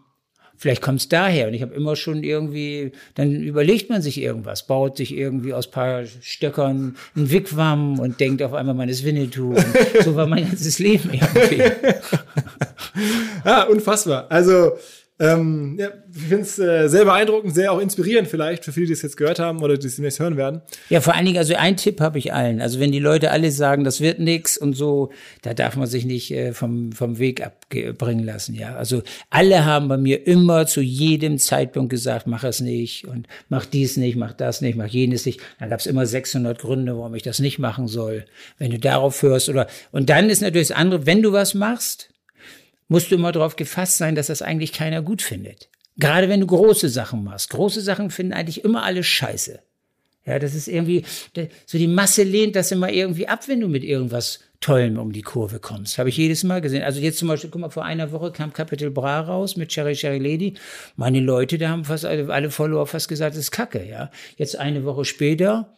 Vielleicht 0.57 0.81
kommt 0.81 0.99
es 0.99 1.07
daher. 1.07 1.47
Und 1.47 1.53
ich 1.53 1.61
habe 1.61 1.73
immer 1.73 1.95
schon 1.95 2.23
irgendwie, 2.23 2.91
dann 3.15 3.31
überlegt 3.31 3.89
man 3.89 4.01
sich 4.01 4.19
irgendwas, 4.19 4.67
baut 4.67 4.97
sich 4.97 5.15
irgendwie 5.15 5.53
aus 5.53 5.71
paar 5.71 6.03
Stöckern 6.05 6.97
ein 7.15 7.31
Wigwam 7.31 7.99
und 7.99 8.19
denkt 8.19 8.41
auf 8.41 8.53
einmal, 8.53 8.75
man 8.75 8.89
ist 8.89 9.05
Winnetou. 9.05 9.51
Und 9.51 9.65
so 10.03 10.15
war 10.15 10.27
mein 10.27 10.47
ganzes 10.47 10.79
Leben 10.79 11.09
irgendwie. 11.13 11.63
ja, 13.45 13.63
unfassbar. 13.63 14.25
Also 14.29 14.73
ähm, 15.19 15.77
ja, 15.79 15.89
ich 16.13 16.21
finde 16.21 16.43
es 16.43 16.59
äh, 16.59 16.87
sehr 16.87 17.05
beeindruckend, 17.05 17.55
sehr 17.55 17.71
auch 17.71 17.79
inspirierend 17.79 18.27
vielleicht 18.27 18.63
für 18.63 18.71
viele, 18.71 18.85
die 18.85 18.93
es 18.93 19.01
jetzt 19.01 19.17
gehört 19.17 19.39
haben 19.39 19.63
oder 19.63 19.75
die 19.75 19.87
es 19.87 19.95
demnächst 19.95 20.19
hören 20.19 20.37
werden. 20.37 20.61
Ja, 20.89 21.01
vor 21.01 21.15
allen 21.15 21.25
Dingen, 21.25 21.39
also 21.39 21.55
ein 21.55 21.75
Tipp 21.75 21.99
habe 22.01 22.19
ich 22.19 22.33
allen. 22.33 22.61
Also 22.61 22.79
wenn 22.79 22.91
die 22.91 22.99
Leute 22.99 23.31
alle 23.31 23.49
sagen, 23.51 23.83
das 23.83 23.99
wird 23.99 24.19
nix 24.19 24.59
und 24.59 24.73
so, 24.73 25.11
da 25.41 25.55
darf 25.55 25.75
man 25.75 25.87
sich 25.87 26.05
nicht 26.05 26.29
äh, 26.31 26.53
vom, 26.53 26.91
vom 26.91 27.17
Weg 27.17 27.43
abbringen 27.43 28.25
lassen. 28.25 28.53
Ja, 28.53 28.75
also 28.75 29.01
alle 29.31 29.65
haben 29.65 29.87
bei 29.87 29.97
mir 29.97 30.27
immer 30.27 30.67
zu 30.67 30.81
jedem 30.81 31.39
Zeitpunkt 31.39 31.89
gesagt, 31.89 32.27
mach 32.27 32.43
es 32.43 32.59
nicht 32.59 33.07
und 33.07 33.27
mach 33.49 33.65
dies 33.65 33.97
nicht, 33.97 34.17
mach 34.17 34.33
das 34.33 34.61
nicht, 34.61 34.77
mach 34.77 34.85
jenes 34.85 35.25
nicht. 35.25 35.39
Dann 35.59 35.71
gab 35.71 35.79
es 35.79 35.87
immer 35.87 36.05
600 36.05 36.59
Gründe, 36.59 36.95
warum 36.95 37.15
ich 37.15 37.23
das 37.23 37.39
nicht 37.39 37.57
machen 37.57 37.87
soll. 37.87 38.25
Wenn 38.59 38.69
du 38.69 38.77
darauf 38.77 39.19
hörst 39.23 39.49
oder 39.49 39.65
und 39.91 40.11
dann 40.11 40.29
ist 40.29 40.41
natürlich 40.41 40.67
das 40.67 40.77
andere, 40.77 41.07
wenn 41.07 41.23
du 41.23 41.31
was 41.31 41.55
machst, 41.55 42.09
musst 42.87 43.11
du 43.11 43.15
immer 43.15 43.31
darauf 43.31 43.55
gefasst 43.55 43.97
sein, 43.97 44.15
dass 44.15 44.27
das 44.27 44.41
eigentlich 44.41 44.73
keiner 44.73 45.01
gut 45.01 45.21
findet. 45.21 45.69
Gerade 45.97 46.29
wenn 46.29 46.41
du 46.41 46.47
große 46.47 46.89
Sachen 46.89 47.23
machst. 47.23 47.49
Große 47.49 47.81
Sachen 47.81 48.11
finden 48.11 48.33
eigentlich 48.33 48.63
immer 48.63 48.83
alle 48.83 49.03
scheiße. 49.03 49.59
Ja, 50.25 50.39
das 50.39 50.53
ist 50.53 50.67
irgendwie, 50.67 51.05
so 51.65 51.77
die 51.77 51.87
Masse 51.87 52.23
lehnt 52.23 52.55
das 52.55 52.71
immer 52.71 52.91
irgendwie 52.91 53.27
ab, 53.27 53.47
wenn 53.47 53.61
du 53.61 53.69
mit 53.69 53.83
irgendwas 53.83 54.41
Tollem 54.59 54.97
um 54.97 55.13
die 55.13 55.21
Kurve 55.21 55.59
kommst. 55.59 55.97
Habe 55.97 56.09
ich 56.09 56.17
jedes 56.17 56.43
Mal 56.43 56.61
gesehen. 56.61 56.83
Also 56.83 56.99
jetzt 56.99 57.19
zum 57.19 57.29
Beispiel, 57.29 57.49
guck 57.49 57.61
mal, 57.61 57.69
vor 57.69 57.85
einer 57.85 58.11
Woche 58.11 58.31
kam 58.31 58.51
Capital 58.51 58.89
Bra 58.89 59.21
raus 59.21 59.55
mit 59.55 59.69
Cherry 59.69 59.93
Cherry 59.93 60.19
Lady. 60.19 60.55
Meine 60.95 61.21
Leute, 61.21 61.57
da 61.57 61.69
haben 61.69 61.85
fast 61.85 62.05
alle, 62.05 62.31
alle 62.33 62.51
Follower 62.51 62.85
fast 62.87 63.07
gesagt, 63.07 63.35
das 63.35 63.43
ist 63.43 63.51
Kacke, 63.51 63.87
ja. 63.87 64.11
Jetzt 64.35 64.57
eine 64.57 64.83
Woche 64.83 65.05
später, 65.05 65.77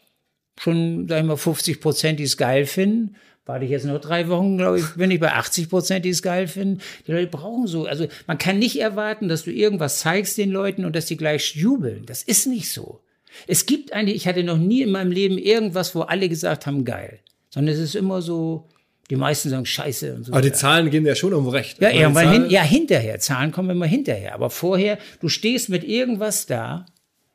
schon, 0.57 1.07
sag 1.07 1.19
ich 1.19 1.25
mal, 1.25 1.37
50 1.37 1.79
Prozent, 1.79 2.19
die 2.19 2.23
es 2.23 2.37
geil 2.37 2.65
finden 2.65 3.15
warte 3.49 3.65
ich 3.65 3.71
jetzt 3.71 3.85
noch 3.85 3.99
drei 3.99 4.29
Wochen, 4.29 4.59
glaube 4.59 4.77
ich, 4.77 4.85
bin 4.95 5.09
ich 5.09 5.19
bei 5.19 5.33
80 5.33 5.69
Prozent, 5.69 6.05
die 6.05 6.09
es 6.09 6.21
geil 6.21 6.47
finden. 6.47 6.81
Die 7.07 7.11
Leute 7.11 7.25
brauchen 7.25 7.65
so, 7.65 7.87
also 7.87 8.05
man 8.27 8.37
kann 8.37 8.59
nicht 8.59 8.79
erwarten, 8.79 9.27
dass 9.27 9.43
du 9.43 9.51
irgendwas 9.51 9.99
zeigst 9.99 10.37
den 10.37 10.51
Leuten 10.51 10.85
und 10.85 10.95
dass 10.95 11.07
die 11.07 11.17
gleich 11.17 11.55
jubeln. 11.55 12.05
Das 12.05 12.21
ist 12.21 12.45
nicht 12.45 12.71
so. 12.71 13.01
Es 13.47 13.65
gibt 13.65 13.91
eine, 13.91 14.13
ich 14.13 14.27
hatte 14.27 14.43
noch 14.43 14.57
nie 14.57 14.83
in 14.83 14.91
meinem 14.91 15.11
Leben 15.11 15.39
irgendwas, 15.39 15.95
wo 15.95 16.01
alle 16.01 16.29
gesagt 16.29 16.67
haben, 16.67 16.85
geil. 16.85 17.21
Sondern 17.49 17.73
es 17.73 17.81
ist 17.81 17.95
immer 17.95 18.21
so, 18.21 18.69
die 19.09 19.15
meisten 19.15 19.49
sagen 19.49 19.65
Scheiße 19.65 20.13
und 20.13 20.25
so. 20.25 20.31
Aber 20.31 20.43
die 20.43 20.51
Zahlen 20.51 20.91
gehen 20.91 21.03
ja 21.03 21.15
schon 21.15 21.33
um 21.33 21.47
recht. 21.47 21.81
Ja, 21.81 21.89
irgendwann 21.89 22.31
hin, 22.31 22.45
ja, 22.51 22.61
hinterher. 22.61 23.17
Zahlen 23.19 23.51
kommen 23.51 23.71
immer 23.71 23.87
hinterher. 23.87 24.35
Aber 24.35 24.51
vorher, 24.51 24.99
du 25.21 25.27
stehst 25.27 25.69
mit 25.69 25.83
irgendwas 25.83 26.45
da, 26.45 26.85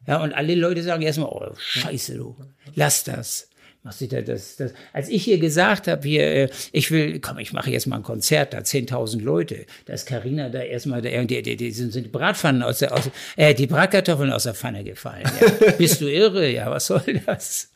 ja, 0.07 0.23
und 0.23 0.33
alle 0.33 0.55
Leute 0.55 0.85
sagen 0.85 1.03
erstmal, 1.03 1.31
oh, 1.31 1.55
Scheiße, 1.59 2.15
du, 2.15 2.37
lass 2.77 3.03
das. 3.03 3.49
Sieht 3.91 4.15
er 4.15 4.23
das, 4.23 4.57
das? 4.57 4.73
Als 4.95 5.11
ich 5.11 5.25
hier 5.25 5.39
gesagt 5.39 5.89
habe, 5.89 6.09
hier, 6.09 6.23
äh, 6.25 6.49
ich 6.73 6.91
will, 6.91 7.21
komm, 7.21 7.39
ich 7.39 7.53
mache 7.53 7.71
jetzt 7.71 7.87
mal 7.87 7.97
ein 7.97 8.03
Konzert, 8.03 8.55
da 8.55 8.59
10.000 8.59 9.21
Leute, 9.21 9.67
da 9.85 9.93
ist 9.93 10.07
Carina 10.07 10.49
da 10.49 10.63
erstmal, 10.63 11.03
die, 11.03 11.43
die, 11.43 11.57
die 11.57 11.71
sind, 11.71 11.93
sind 11.93 12.11
Bratpfannen 12.11 12.63
aus 12.63 12.79
der, 12.79 12.95
aus, 12.95 13.11
äh, 13.37 13.55
die 13.55 13.67
Bratkartoffeln 13.67 14.33
aus 14.33 14.45
der 14.45 14.55
Pfanne 14.55 14.85
gefallen. 14.85 15.31
Ja. 15.39 15.73
Bist 15.79 16.01
du 16.01 16.07
irre? 16.07 16.51
Ja, 16.51 16.71
was 16.71 16.87
soll 16.87 17.23
das? 17.27 17.73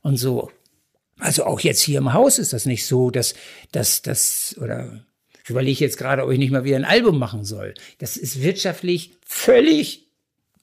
Und 0.00 0.16
so. 0.16 0.50
Also 1.18 1.44
auch 1.44 1.60
jetzt 1.60 1.82
hier 1.82 1.98
im 1.98 2.14
Haus 2.14 2.38
ist 2.38 2.54
das 2.54 2.64
nicht 2.64 2.86
so, 2.86 3.10
dass, 3.10 3.34
dass, 3.72 4.00
dass, 4.00 4.56
oder 4.58 5.04
ich 5.44 5.50
überlege 5.50 5.84
jetzt 5.84 5.98
gerade, 5.98 6.24
ob 6.24 6.30
ich 6.30 6.38
nicht 6.38 6.52
mal 6.52 6.64
wieder 6.64 6.76
ein 6.76 6.86
Album 6.86 7.18
machen 7.18 7.44
soll. 7.44 7.74
Das 7.98 8.16
ist 8.16 8.42
wirtschaftlich 8.42 9.12
völlig 9.26 10.09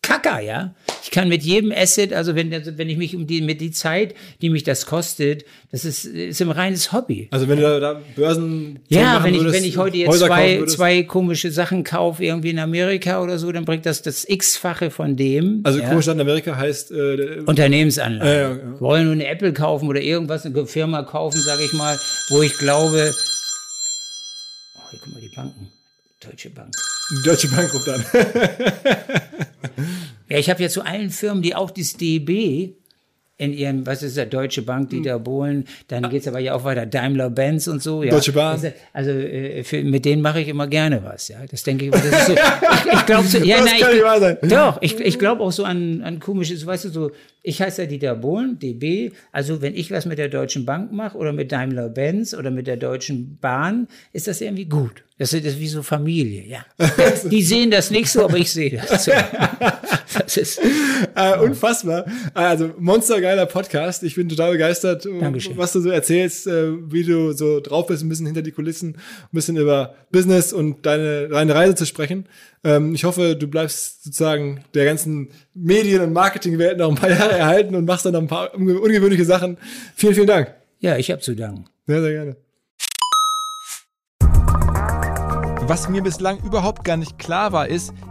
Kacker, 0.08 0.40
ja. 0.40 0.74
Ich 1.04 1.12
kann 1.12 1.28
mit 1.28 1.44
jedem 1.44 1.74
Asset, 1.74 2.14
also 2.14 2.34
wenn, 2.34 2.50
wenn 2.50 2.90
ich 2.90 2.96
mich 2.96 3.14
um 3.14 3.28
die, 3.28 3.42
mit 3.42 3.60
die 3.60 3.72
Zeit, 3.72 4.16
die 4.42 4.50
mich 4.50 4.64
das 4.64 4.86
kostet, 4.86 5.44
das 5.70 5.84
ist, 5.84 6.06
ist 6.06 6.42
ein 6.42 6.50
reines 6.50 6.94
Hobby. 6.94 7.28
Also 7.30 7.50
wenn 7.50 7.60
du 7.60 7.80
da 7.82 8.02
Börsen 8.16 8.80
Ja, 8.88 9.22
wenn 9.22 9.34
ich, 9.34 9.42
würdest, 9.42 9.58
wenn 9.58 9.66
ich 9.66 9.76
heute 9.76 9.98
jetzt 9.98 10.20
zwei, 10.20 10.64
zwei 10.66 11.04
komische 11.04 11.52
Sachen 11.52 11.84
kaufe, 11.84 12.24
irgendwie 12.24 12.52
in 12.52 12.60
Amerika 12.60 13.22
oder 13.22 13.38
so, 13.38 13.52
dann 13.52 13.66
bringt 13.66 13.86
das 13.86 14.02
das 14.02 14.24
X-fache 14.24 14.92
von 14.92 15.18
dem. 15.18 15.60
Also 15.66 15.80
ja. 15.80 15.90
komisch 15.90 16.08
in 16.08 16.22
Amerika 16.22 16.56
heißt 16.56 16.92
äh, 16.92 17.42
Unternehmensanlage. 17.46 18.30
Äh, 18.30 18.42
ja, 18.42 18.50
ja. 18.50 18.56
Wir 18.56 18.80
wollen 18.80 19.04
nur 19.04 19.14
eine 19.14 19.28
Apple 19.28 19.52
kaufen 19.52 19.90
oder 19.90 20.00
irgendwas, 20.00 20.46
eine 20.46 20.66
Firma 20.68 21.04
kaufen, 21.04 21.42
sage 21.42 21.66
ich 21.66 21.74
mal, 21.74 22.00
wo 22.30 22.42
ich 22.42 22.58
glaube, 22.58 23.12
oh, 24.74 24.82
hier 24.90 25.00
guck 25.04 25.14
mal 25.14 25.20
die 25.22 25.36
Banken. 25.36 25.68
Deutsche 26.24 26.50
Bank. 26.50 26.74
Deutsche 27.24 27.48
Bank 27.50 27.74
ruft 27.74 27.90
an. 27.90 28.04
ja, 30.30 30.38
ich 30.38 30.50
habe 30.50 30.62
ja 30.62 30.70
zu 30.70 30.82
allen 30.84 31.10
Firmen, 31.10 31.42
die 31.42 31.56
auch 31.56 31.72
das 31.72 31.94
DB 31.94 32.74
in 33.38 33.54
ihrem, 33.54 33.86
was 33.86 34.02
ist 34.02 34.18
der 34.18 34.26
Deutsche 34.26 34.64
Bank, 34.64 34.90
Dieter 34.90 35.20
Bohlen, 35.20 35.66
dann 35.88 36.10
geht's 36.10 36.28
aber 36.28 36.40
ja 36.40 36.56
auch 36.56 36.64
weiter, 36.64 36.88
Daimler-Benz 36.88 37.68
und 37.68 37.84
so. 37.84 38.02
Ja. 38.02 38.10
Deutsche 38.10 38.32
Bahn. 38.32 38.54
Also, 38.54 38.72
also 38.94 39.12
äh, 39.12 39.64
für, 39.64 39.84
mit 39.84 40.06
denen 40.06 40.24
mache 40.24 40.42
ich 40.42 40.48
immer 40.48 40.66
gerne 40.68 41.04
was, 41.04 41.28
ja. 41.28 41.38
Das 41.50 41.62
denke 41.62 41.86
ich, 41.86 41.92
das 41.92 42.04
ist 42.04 42.26
so, 42.26 42.34
ich, 42.34 42.94
ich 42.94 43.06
glaube 43.06 43.28
so, 43.28 43.38
ja, 43.38 43.58
Das 43.62 43.66
nein, 43.66 43.80
kann 43.80 43.96
ich, 43.96 44.04
wahr 44.04 44.20
sein. 44.20 44.38
doch, 44.42 44.82
ich, 44.82 45.00
ich 45.00 45.20
glaube 45.20 45.44
auch 45.44 45.52
so 45.52 45.66
an, 45.66 46.02
an 46.02 46.20
komisches, 46.20 46.66
weißt 46.66 46.86
du, 46.86 46.90
so, 46.90 47.12
ich 47.44 47.62
heiße 47.62 47.84
ja 47.84 47.88
Dieter 47.88 48.16
Bohlen, 48.16 48.58
DB, 48.58 49.12
also 49.32 49.62
wenn 49.62 49.76
ich 49.76 49.92
was 49.92 50.08
mit 50.08 50.18
der 50.18 50.30
Deutschen 50.30 50.66
Bank 50.66 50.92
mache 50.92 51.16
oder 51.18 51.32
mit 51.32 51.52
Daimler-Benz 51.52 52.34
oder 52.34 52.50
mit 52.50 52.66
der 52.66 52.78
Deutschen 52.78 53.38
Bahn, 53.40 53.88
ist 54.14 54.28
das 54.28 54.42
irgendwie 54.42 54.66
gut. 54.66 55.04
Das 55.19 55.34
ist, 55.34 55.60
wie 55.60 55.68
so 55.68 55.81
Familie, 55.81 56.44
ja. 56.45 56.65
Die 57.26 57.41
sehen 57.41 57.72
das 57.72 57.89
nicht 57.89 58.10
so, 58.11 58.23
aber 58.26 58.38
ich 58.38 58.52
sehe 58.52 58.80
das 58.88 59.06
so. 59.06 59.11
Das 60.19 60.38
ist, 60.38 60.60
Äh, 61.15 61.38
unfassbar. 61.39 62.06
Also 62.34 62.72
monstergeiler 62.80 63.45
Podcast. 63.45 64.03
Ich 64.03 64.15
bin 64.15 64.30
total 64.30 64.52
begeistert, 64.52 65.06
Dankeschön. 65.06 65.57
was 65.57 65.72
du 65.73 65.81
so 65.81 65.89
erzählst, 65.89 66.48
äh, 66.48 66.72
wie 66.91 67.03
du 67.03 67.34
so 67.34 67.60
drauf 67.60 67.88
bist, 67.88 68.03
ein 68.03 68.10
bisschen 68.10 68.26
hinter 68.26 68.41
die 68.41 68.52
Kulissen, 68.52 68.89
ein 68.95 68.99
bisschen 69.31 69.57
über 69.57 69.95
Business 70.11 70.53
und 70.53 70.85
deine, 70.85 71.27
deine 71.30 71.53
Reise 71.56 71.76
zu 71.76 71.85
sprechen. 71.85 72.27
Ähm, 72.64 72.94
ich 72.95 73.03
hoffe, 73.03 73.35
du 73.35 73.48
bleibst 73.48 74.03
sozusagen 74.06 74.64
der 74.73 74.85
ganzen 74.85 75.30
Medien- 75.53 76.02
und 76.02 76.14
Marketingwelt 76.14 76.77
noch 76.77 76.89
ein 76.89 76.95
paar 76.95 77.10
Jahre 77.11 77.34
erhalten 77.38 77.76
und 77.76 77.85
machst 77.85 78.06
dann 78.06 78.14
noch 78.14 78.22
ein 78.22 78.27
paar 78.27 78.53
unge- 78.56 78.77
ungewöhnliche 78.80 79.26
Sachen. 79.26 79.57
Vielen, 79.95 80.14
vielen 80.15 80.27
Dank. 80.27 80.53
ja, 80.80 80.98
ich 80.98 81.11
habe 81.11 81.22
zu 81.22 81.35
danken. 81.35 81.65
Sehr, 81.85 82.02
sehr 82.02 82.11
gerne. 82.11 82.38
Was 85.68 85.89
mir 85.89 86.02
bislang 86.02 86.38
überhaupt 86.45 86.85
gar 86.85 86.95
nicht 86.95 87.19
klar 87.19 87.52
war, 87.52 87.68
ist, 87.68 87.94